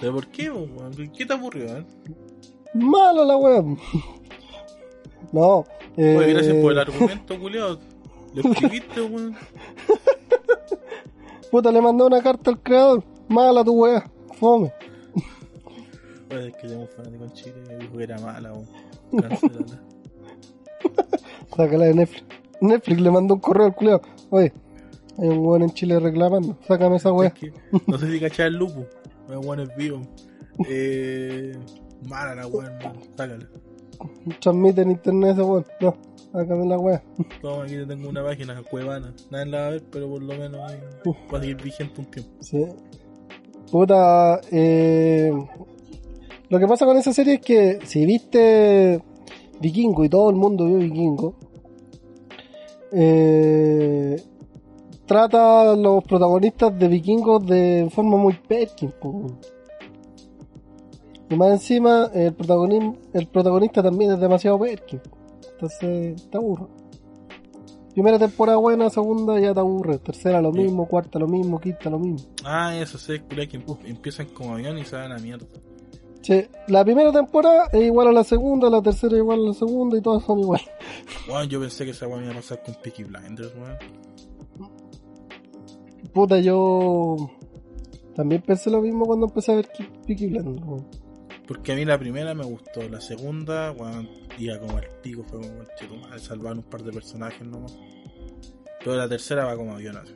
¿Pero 0.00 0.14
por 0.14 0.26
qué, 0.28 0.50
weón? 0.50 0.94
¿Qué- 0.96 1.10
¿Qué 1.12 1.26
te 1.26 1.32
aburrió, 1.34 1.76
eh? 1.76 1.84
Mala 2.74 3.24
la 3.24 3.36
weá. 3.36 3.62
No. 5.32 5.64
Eh, 5.96 6.14
Oye, 6.18 6.32
gracias 6.34 6.54
por 6.56 6.72
el 6.72 6.78
argumento, 6.78 7.38
culiao. 7.40 7.78
¿Lo 8.34 8.50
escribiste, 8.50 9.00
weón? 9.00 9.34
Puta, 11.50 11.70
le 11.72 11.80
mandé 11.80 12.04
una 12.04 12.22
carta 12.22 12.50
al 12.50 12.60
creador. 12.62 13.02
Mala 13.28 13.64
tu 13.64 13.72
weá. 13.72 14.04
Fome. 14.38 14.72
Es 16.32 16.56
que 16.56 16.66
un 16.68 16.88
fanático 16.88 17.24
en 17.24 17.32
Chile 17.32 17.54
y 17.64 17.68
me 17.68 17.76
dijo 17.76 17.96
que 17.96 18.04
era 18.04 18.18
mala, 18.18 18.52
weón. 18.52 18.66
Sácala 21.56 21.84
de 21.84 21.94
Netflix. 21.94 22.24
Netflix 22.60 23.00
le 23.00 23.10
mandó 23.10 23.34
un 23.34 23.40
correo 23.40 23.66
al 23.66 23.74
culiao. 23.74 24.00
Oye, 24.30 24.52
hay 25.18 25.28
un 25.28 25.38
weón 25.38 25.62
en 25.62 25.70
Chile 25.70 26.00
reclamando. 26.00 26.56
Sácame 26.66 26.96
esa 26.96 27.12
weá. 27.12 27.28
Es 27.28 27.34
que, 27.34 27.52
no 27.86 27.98
sé 27.98 28.10
si 28.10 28.18
cachaba 28.20 28.46
el 28.46 28.56
lupo. 28.56 28.86
El 29.28 29.38
weón 29.38 29.60
es 29.60 29.76
vivo. 29.76 30.00
Eh, 30.68 31.54
mala 32.08 32.34
la 32.34 32.46
weón. 32.46 32.72
Sácala. 33.16 33.46
Transmite 34.40 34.82
en 34.82 34.92
internet 34.92 35.32
ese 35.32 35.42
weón. 35.42 35.66
No, 35.80 35.96
sácame 36.32 36.66
la 36.66 36.78
weá. 36.78 37.02
Toma, 37.42 37.64
aquí 37.64 37.74
te 37.74 37.86
tengo 37.86 38.08
una 38.08 38.24
página 38.24 38.62
cuevana. 38.62 39.12
Nadie 39.30 39.46
la 39.46 39.60
va 39.60 39.66
a 39.66 39.70
ver, 39.70 39.82
pero 39.90 40.08
por 40.08 40.22
lo 40.22 40.34
menos 40.34 40.60
ahí 40.70 40.80
va 41.06 41.38
a 41.38 41.40
seguir 41.40 41.62
vigente 41.62 42.00
un 42.00 42.10
tiempo. 42.10 42.30
Sí. 42.40 42.66
Puta, 43.70 44.40
eh, 44.50 45.32
lo 46.52 46.58
que 46.58 46.66
pasa 46.66 46.84
con 46.84 46.98
esa 46.98 47.12
serie 47.14 47.34
es 47.34 47.40
que 47.40 47.78
si 47.84 48.04
viste 48.04 49.02
Vikingo 49.58 50.04
y 50.04 50.08
todo 50.10 50.28
el 50.28 50.36
mundo 50.36 50.66
vio 50.66 50.76
Vikingo, 50.76 51.34
eh, 52.92 54.22
trata 55.06 55.72
a 55.72 55.76
los 55.76 56.04
protagonistas 56.04 56.78
de 56.78 56.88
Vikingos 56.88 57.46
de 57.46 57.88
forma 57.90 58.18
muy 58.18 58.34
Perkin. 58.34 58.92
Y 61.30 61.36
más 61.36 61.52
encima, 61.52 62.10
el, 62.12 62.34
protagonismo, 62.34 62.96
el 63.14 63.26
protagonista 63.28 63.82
también 63.82 64.12
es 64.12 64.20
demasiado 64.20 64.58
Perkin. 64.58 65.00
Entonces, 65.52 66.28
te 66.28 66.36
aburre. 66.36 66.66
Primera 67.94 68.18
temporada 68.18 68.58
buena, 68.58 68.90
segunda 68.90 69.38
ya 69.40 69.54
te 69.54 69.60
aburre. 69.60 69.98
Tercera 69.98 70.42
lo 70.42 70.52
Sí. 70.52 70.58
mismo, 70.60 70.86
cuarta 70.86 71.18
lo 71.18 71.28
mismo, 71.28 71.58
quinta 71.60 71.88
lo 71.88 71.98
mismo. 71.98 72.28
Ah, 72.44 72.76
eso 72.76 72.98
culia, 73.28 73.46
que 73.48 73.56
em- 73.56 73.64
empiezan 73.86 74.26
como 74.26 74.54
avión 74.54 74.76
y 74.78 74.84
se 74.84 74.96
van 74.96 75.12
a 75.12 75.18
mierda. 75.18 75.46
Sí, 76.22 76.46
la 76.68 76.84
primera 76.84 77.10
temporada 77.10 77.68
es 77.72 77.82
igual 77.82 78.08
a 78.08 78.12
la 78.12 78.22
segunda, 78.22 78.70
la 78.70 78.80
tercera 78.80 79.14
es 79.14 79.18
igual 79.18 79.40
a 79.40 79.48
la 79.48 79.54
segunda 79.54 79.98
y 79.98 80.00
todas 80.00 80.24
son 80.24 80.38
igual. 80.38 80.60
Weón, 81.28 81.48
yo 81.48 81.60
pensé 81.60 81.84
que 81.84 81.90
esa 81.90 82.06
weón 82.06 82.22
iba 82.24 82.32
a 82.32 82.36
pasar 82.36 82.62
con 82.62 82.74
Peaky 82.76 83.04
Blinders, 83.04 83.52
weón. 83.56 83.76
Puta, 86.14 86.38
yo 86.38 87.16
también 88.14 88.42
pensé 88.42 88.70
lo 88.70 88.80
mismo 88.80 89.04
cuando 89.04 89.26
empecé 89.26 89.52
a 89.52 89.56
ver 89.56 89.68
Peaky 90.06 90.26
Blinders. 90.26 90.64
weón. 90.64 90.86
Porque 91.48 91.72
a 91.72 91.74
mí 91.74 91.84
la 91.84 91.98
primera 91.98 92.34
me 92.34 92.44
gustó, 92.44 92.88
la 92.88 93.00
segunda, 93.00 93.72
weón, 93.72 94.08
iba 94.38 94.60
como 94.60 94.78
al 94.78 94.86
pico, 95.02 95.24
fue 95.24 95.40
como 95.40 96.12
el 96.12 96.20
salvar 96.20 96.52
un 96.52 96.62
par 96.62 96.84
de 96.84 96.92
personajes 96.92 97.44
nomás. 97.44 97.76
Pero 98.78 98.94
la 98.94 99.08
tercera 99.08 99.46
va 99.46 99.56
como 99.56 99.72
avión 99.72 99.96
así. 99.96 100.14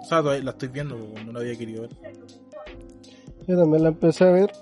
O 0.00 0.04
sea, 0.04 0.22
todavía 0.22 0.44
la 0.44 0.52
estoy 0.52 0.68
viendo, 0.68 0.96
porque 0.96 1.24
no 1.24 1.32
la 1.32 1.40
había 1.40 1.56
querido 1.56 1.82
ver. 1.82 2.07
Yo 3.48 3.56
también 3.56 3.82
la 3.82 3.88
empecé 3.88 4.24
a 4.24 4.30
ver 4.30 4.52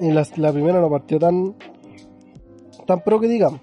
y 0.00 0.10
la, 0.10 0.26
la 0.36 0.52
primera 0.52 0.80
no 0.80 0.90
partió 0.90 1.18
tan 1.18 1.54
tan 2.86 3.04
pro 3.04 3.20
que 3.20 3.28
digamos. 3.28 3.60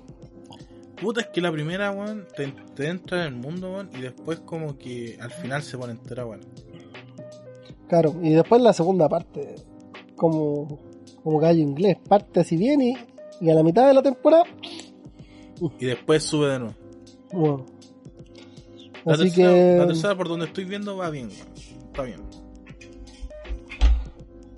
Puta, 1.01 1.22
es 1.22 1.27
que 1.27 1.41
la 1.41 1.51
primera, 1.51 1.91
weón, 1.91 2.27
te, 2.35 2.47
te 2.76 2.88
entra 2.89 3.26
en 3.26 3.34
el 3.34 3.39
mundo, 3.39 3.72
weón, 3.72 3.89
y 3.97 4.01
después 4.01 4.39
como 4.41 4.77
que 4.77 5.18
al 5.22 5.31
final 5.31 5.64
se 5.64 5.77
pone 5.77 5.93
entera, 5.93 6.26
weón. 6.26 6.41
Claro, 7.88 8.15
y 8.22 8.31
después 8.31 8.61
la 8.61 8.73
segunda 8.73 9.10
parte, 9.10 9.56
como, 10.15 10.80
como 11.23 11.39
gallo 11.39 11.61
inglés, 11.61 11.97
parte 12.07 12.41
así 12.41 12.56
bien 12.57 12.81
y, 12.81 12.95
y 13.41 13.49
a 13.49 13.53
la 13.56 13.64
mitad 13.64 13.88
de 13.88 13.93
la 13.93 14.03
temporada, 14.03 14.43
Y 15.80 15.85
después 15.85 16.23
sube 16.23 16.49
de 16.51 16.60
nuevo. 16.60 16.76
bueno. 17.31 17.65
La, 19.06 19.14
Así 19.14 19.23
tercera, 19.23 19.49
que, 19.53 19.76
la 19.77 19.88
tercera 19.88 20.15
por 20.15 20.27
donde 20.27 20.45
estoy 20.45 20.65
viendo 20.65 20.97
va 20.97 21.10
bien, 21.10 21.30
weón. 21.30 21.88
Está 21.88 22.03
bien. 22.03 22.19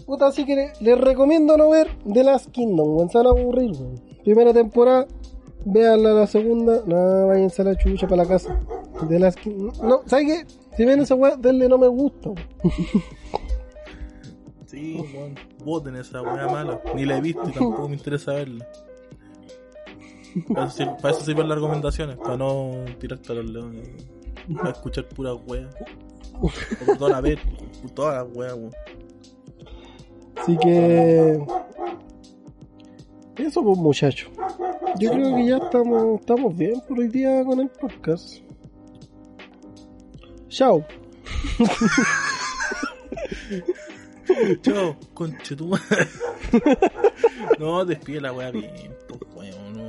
Puta, 0.06 0.28
así 0.28 0.46
que 0.46 0.56
le- 0.56 0.74
les 0.82 0.98
recomiendo 1.00 1.58
no 1.58 1.70
ver 1.70 1.88
The 2.12 2.24
Last 2.24 2.50
Kingdom, 2.52 2.96
weón, 2.96 3.10
van 3.14 3.28
aburrir, 3.28 3.72
weón. 3.72 4.02
Primera 4.24 4.54
temporada, 4.54 5.08
véanla 5.66 6.14
la 6.14 6.28
segunda, 6.28 6.82
no, 6.86 7.28
váyanse 7.28 7.62
a 7.62 7.66
la 7.66 7.76
chucha 7.78 8.08
para 8.08 8.24
la 8.24 8.30
casa. 8.30 8.60
The 9.10 9.20
Last 9.20 9.40
Kingdom, 9.40 9.72
no, 9.88 10.02
¿sabes 10.06 10.26
qué? 10.28 10.62
Si 10.78 10.86
ven 10.86 11.00
esa 11.02 11.16
weá, 11.16 11.36
denle 11.36 11.68
no 11.68 11.78
me 11.78 11.88
gusta, 11.88 12.30
weón. 12.30 12.48
Sí, 14.66 15.04
weón. 15.14 15.36
Voten 15.66 15.96
esa 15.98 16.22
weá 16.22 16.48
mala. 16.48 16.82
Ni 16.96 17.06
la 17.06 17.18
he 17.18 17.22
visto 17.22 17.44
y 17.50 17.52
tampoco 17.52 17.90
me 17.90 17.96
interesa 17.96 18.32
verla. 18.34 18.66
Para 20.54 20.68
eso, 21.12 21.26
sirven 21.26 21.50
las 21.50 21.58
recomendaciones, 21.58 22.16
para 22.18 22.38
no 22.38 22.72
tirarte 22.98 23.34
a 23.34 23.36
los 23.36 23.50
leones. 23.50 23.90
Para 24.56 24.70
escuchar 24.70 25.10
pura 25.10 25.34
weá. 25.34 25.70
O 26.42 26.50
toda 26.98 27.12
la 27.12 27.22
vez, 27.22 27.38
toda 27.94 28.14
la 28.16 28.24
weá, 28.24 28.56
weón. 28.56 28.72
Así 30.38 30.58
que. 30.58 31.40
Eso, 33.38 33.64
pues, 33.64 33.78
muchachos. 33.78 34.30
Yo 35.00 35.12
creo 35.12 35.36
que 35.36 35.46
ya 35.48 35.58
estamos, 35.58 36.20
estamos 36.20 36.56
bien 36.56 36.80
por 36.88 37.00
hoy 37.00 37.08
día 37.08 37.44
con 37.44 37.60
el 37.60 37.70
podcast. 37.70 38.38
Chao. 40.50 40.86
Chao, 44.62 44.96
conche 45.14 45.56
tu 45.56 45.68
madre. 45.68 46.08
No, 47.60 47.86
despide 47.86 48.22
la 48.22 48.34
weá 48.34 48.52
bien, 48.52 48.96
pues 49.08 49.22
weón, 49.36 49.74
no. 49.74 49.88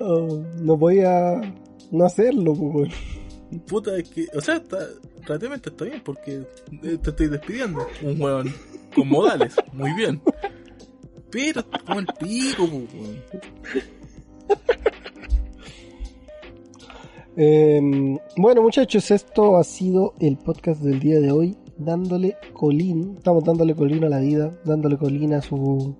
Oh, 0.00 0.42
no 0.60 0.76
voy 0.76 1.00
a 1.00 1.40
no 1.90 2.04
hacerlo, 2.04 2.54
pues, 2.54 2.74
weón. 2.74 2.90
Puta, 3.66 3.96
es 3.96 4.08
que, 4.08 4.26
o 4.34 4.40
sea, 4.40 4.56
está, 4.56 4.78
relativamente 5.26 5.70
está 5.70 5.84
bien 5.84 6.02
porque 6.04 6.42
eh, 6.82 6.98
te 7.02 7.10
estoy 7.10 7.28
despidiendo. 7.28 7.86
Un 8.02 8.20
weón 8.20 8.54
con 8.94 9.08
modales, 9.08 9.54
muy 9.72 9.92
bien. 9.94 10.20
Pero 11.30 11.64
como 11.86 12.00
el 12.00 12.06
pico, 12.18 12.66
pues, 12.68 12.94
weón. 12.94 13.22
Eh, 17.36 17.80
bueno, 18.36 18.62
muchachos, 18.62 19.10
esto 19.10 19.56
ha 19.56 19.64
sido 19.64 20.14
el 20.20 20.36
podcast 20.36 20.80
del 20.82 21.00
día 21.00 21.18
de 21.20 21.32
hoy. 21.32 21.56
dándole 21.76 22.36
colín, 22.52 23.14
estamos 23.16 23.42
dándole 23.42 23.74
colín 23.74 24.04
a 24.04 24.08
la 24.08 24.20
vida, 24.20 24.56
dándole 24.64 24.96
colín 24.96 25.34
a 25.34 25.42
su 25.42 25.96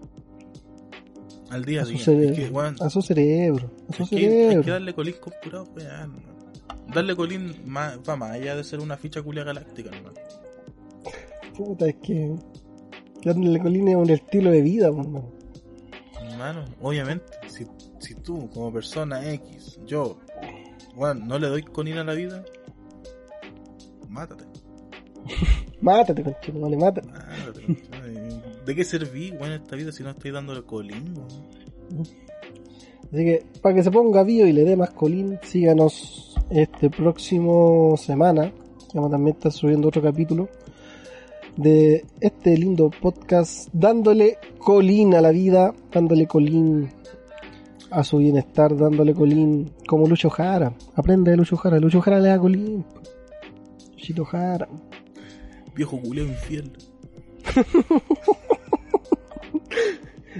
Al 1.50 1.64
día 1.64 1.82
a 1.82 1.84
su, 1.84 1.90
día. 1.94 2.04
cere- 2.04 2.30
Es 2.30 2.38
que, 2.38 2.48
weón, 2.50 2.76
a 2.80 2.88
su 2.90 3.02
cerebro, 3.02 3.68
a 3.88 3.92
su 3.92 4.02
es 4.04 4.08
que 4.10 4.16
hay 4.16 4.22
cerebro. 4.22 4.62
que 4.62 4.70
darle 4.70 4.94
colín 4.94 5.14
con 5.20 5.32
pura 5.42 5.62
weá, 5.62 6.06
no. 6.06 6.33
Darle 6.92 7.16
colín 7.16 7.54
más, 7.66 7.98
va 8.08 8.16
más 8.16 8.32
allá 8.32 8.56
de 8.56 8.64
ser 8.64 8.80
una 8.80 8.96
ficha 8.96 9.22
culia 9.22 9.44
galáctica, 9.44 9.90
hermano. 9.90 10.16
Puta, 11.56 11.86
es 11.88 11.96
que 11.96 12.34
dándole 13.24 13.60
colín 13.60 13.88
es 13.88 13.96
un 13.96 14.10
estilo 14.10 14.50
de 14.50 14.60
vida, 14.60 14.92
pues, 14.92 15.06
hermano. 15.06 15.32
Hermano, 16.20 16.64
obviamente, 16.82 17.26
si, 17.48 17.66
si 17.98 18.14
tú 18.16 18.50
como 18.50 18.72
persona 18.72 19.30
X, 19.32 19.80
yo, 19.86 20.18
weón, 20.96 21.26
no 21.26 21.38
le 21.38 21.48
doy 21.48 21.62
colín 21.62 21.98
a 21.98 22.04
la 22.04 22.14
vida, 22.14 22.44
mátate. 24.08 24.44
Mátate, 25.80 26.22
conchito, 26.22 26.58
vale, 26.60 26.78
mátate. 26.78 27.06
mátate. 27.08 28.42
¿De 28.64 28.74
qué 28.74 28.84
serví, 28.84 29.32
weón, 29.32 29.52
en 29.52 29.62
esta 29.62 29.76
vida 29.76 29.92
si 29.92 30.02
no 30.02 30.10
estoy 30.10 30.30
dándole 30.30 30.62
colín, 30.62 31.14
weón? 31.14 32.08
Así 33.12 33.24
que, 33.24 33.46
para 33.60 33.74
que 33.74 33.82
se 33.82 33.90
ponga 33.90 34.22
vivo 34.24 34.46
y 34.46 34.52
le 34.52 34.64
dé 34.64 34.76
más 34.76 34.90
colín, 34.90 35.38
síganos 35.42 36.33
este 36.50 36.90
próximo 36.90 37.96
semana. 37.96 38.52
Vamos 38.94 39.10
también 39.10 39.34
a 39.34 39.38
estar 39.38 39.52
subiendo 39.52 39.88
otro 39.88 40.02
capítulo 40.02 40.48
de 41.56 42.04
este 42.20 42.56
lindo 42.56 42.90
podcast, 42.90 43.68
dándole 43.72 44.38
colín 44.58 45.14
a 45.14 45.20
la 45.20 45.30
vida, 45.30 45.74
dándole 45.92 46.26
colín 46.26 46.90
a 47.90 48.02
su 48.02 48.18
bienestar, 48.18 48.76
dándole 48.76 49.14
colín 49.14 49.72
como 49.86 50.06
Lucho 50.06 50.30
Jara. 50.30 50.74
Aprende 50.94 51.30
de 51.30 51.36
Lucho 51.36 51.56
Jara, 51.56 51.78
Lucho 51.78 52.00
Jara 52.00 52.20
le 52.20 52.28
da 52.28 52.38
colín. 52.38 52.84
Luchito 53.92 54.24
Jara. 54.24 54.68
Viejo 55.74 56.00
culeo 56.00 56.26
infiel. 56.26 56.72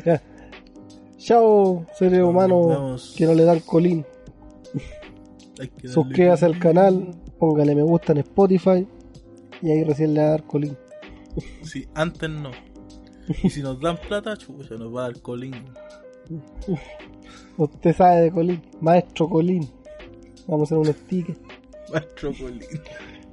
Ya. 0.05 0.20
Chao, 1.18 1.86
seres 1.97 2.18
Nos 2.18 2.28
humanos 2.28 3.14
que 3.16 3.26
no 3.26 3.35
le 3.35 3.44
dan 3.44 3.60
colín. 3.60 4.05
Suscríbase 5.85 6.44
al 6.47 6.59
canal, 6.59 7.14
póngale 7.39 7.74
me 7.74 7.82
gusta 7.82 8.12
en 8.12 8.18
Spotify 8.18 8.86
y 9.62 9.70
ahí 9.70 9.85
recién 9.85 10.14
le 10.14 10.20
va 10.20 10.26
a 10.26 10.31
dar 10.31 10.44
colín. 10.44 10.76
Sí, 11.62 11.86
antes 11.94 12.31
no. 12.31 12.51
Y 13.43 13.51
si 13.51 13.62
nos 13.62 13.81
dan 13.81 13.97
plata, 13.97 14.36
chucha, 14.36 14.74
nos 14.74 14.94
va 14.94 15.06
a 15.06 15.10
dar 15.10 15.20
colín. 15.20 15.55
Usted 17.56 17.94
sabe 17.94 18.22
de 18.22 18.31
colín, 18.31 18.62
maestro 18.81 19.28
colín. 19.28 19.68
Vamos 20.47 20.70
a 20.70 20.74
hacer 20.74 20.78
un 20.78 20.94
sticker. 20.94 21.36
Maestro 21.93 22.32
colín. 22.35 22.60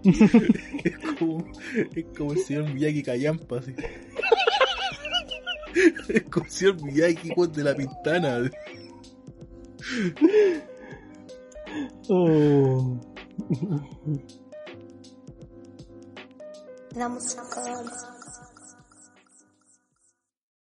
es, 0.03 0.98
como, 1.19 1.45
es 1.95 2.06
como 2.18 2.34
el 2.34 2.39
señor 2.39 2.73
Miyagi 2.73 3.03
Callampa, 3.03 3.57
así. 3.60 3.76
es 6.10 6.23
como 6.23 6.45
el 6.45 6.52
señor 6.52 6.81
Miyagi, 6.81 7.34
de 7.53 7.64
la 7.64 7.76
pintana. 7.76 8.49
Oh. 12.10 12.99
La 16.95 17.07
música. 17.07 18.11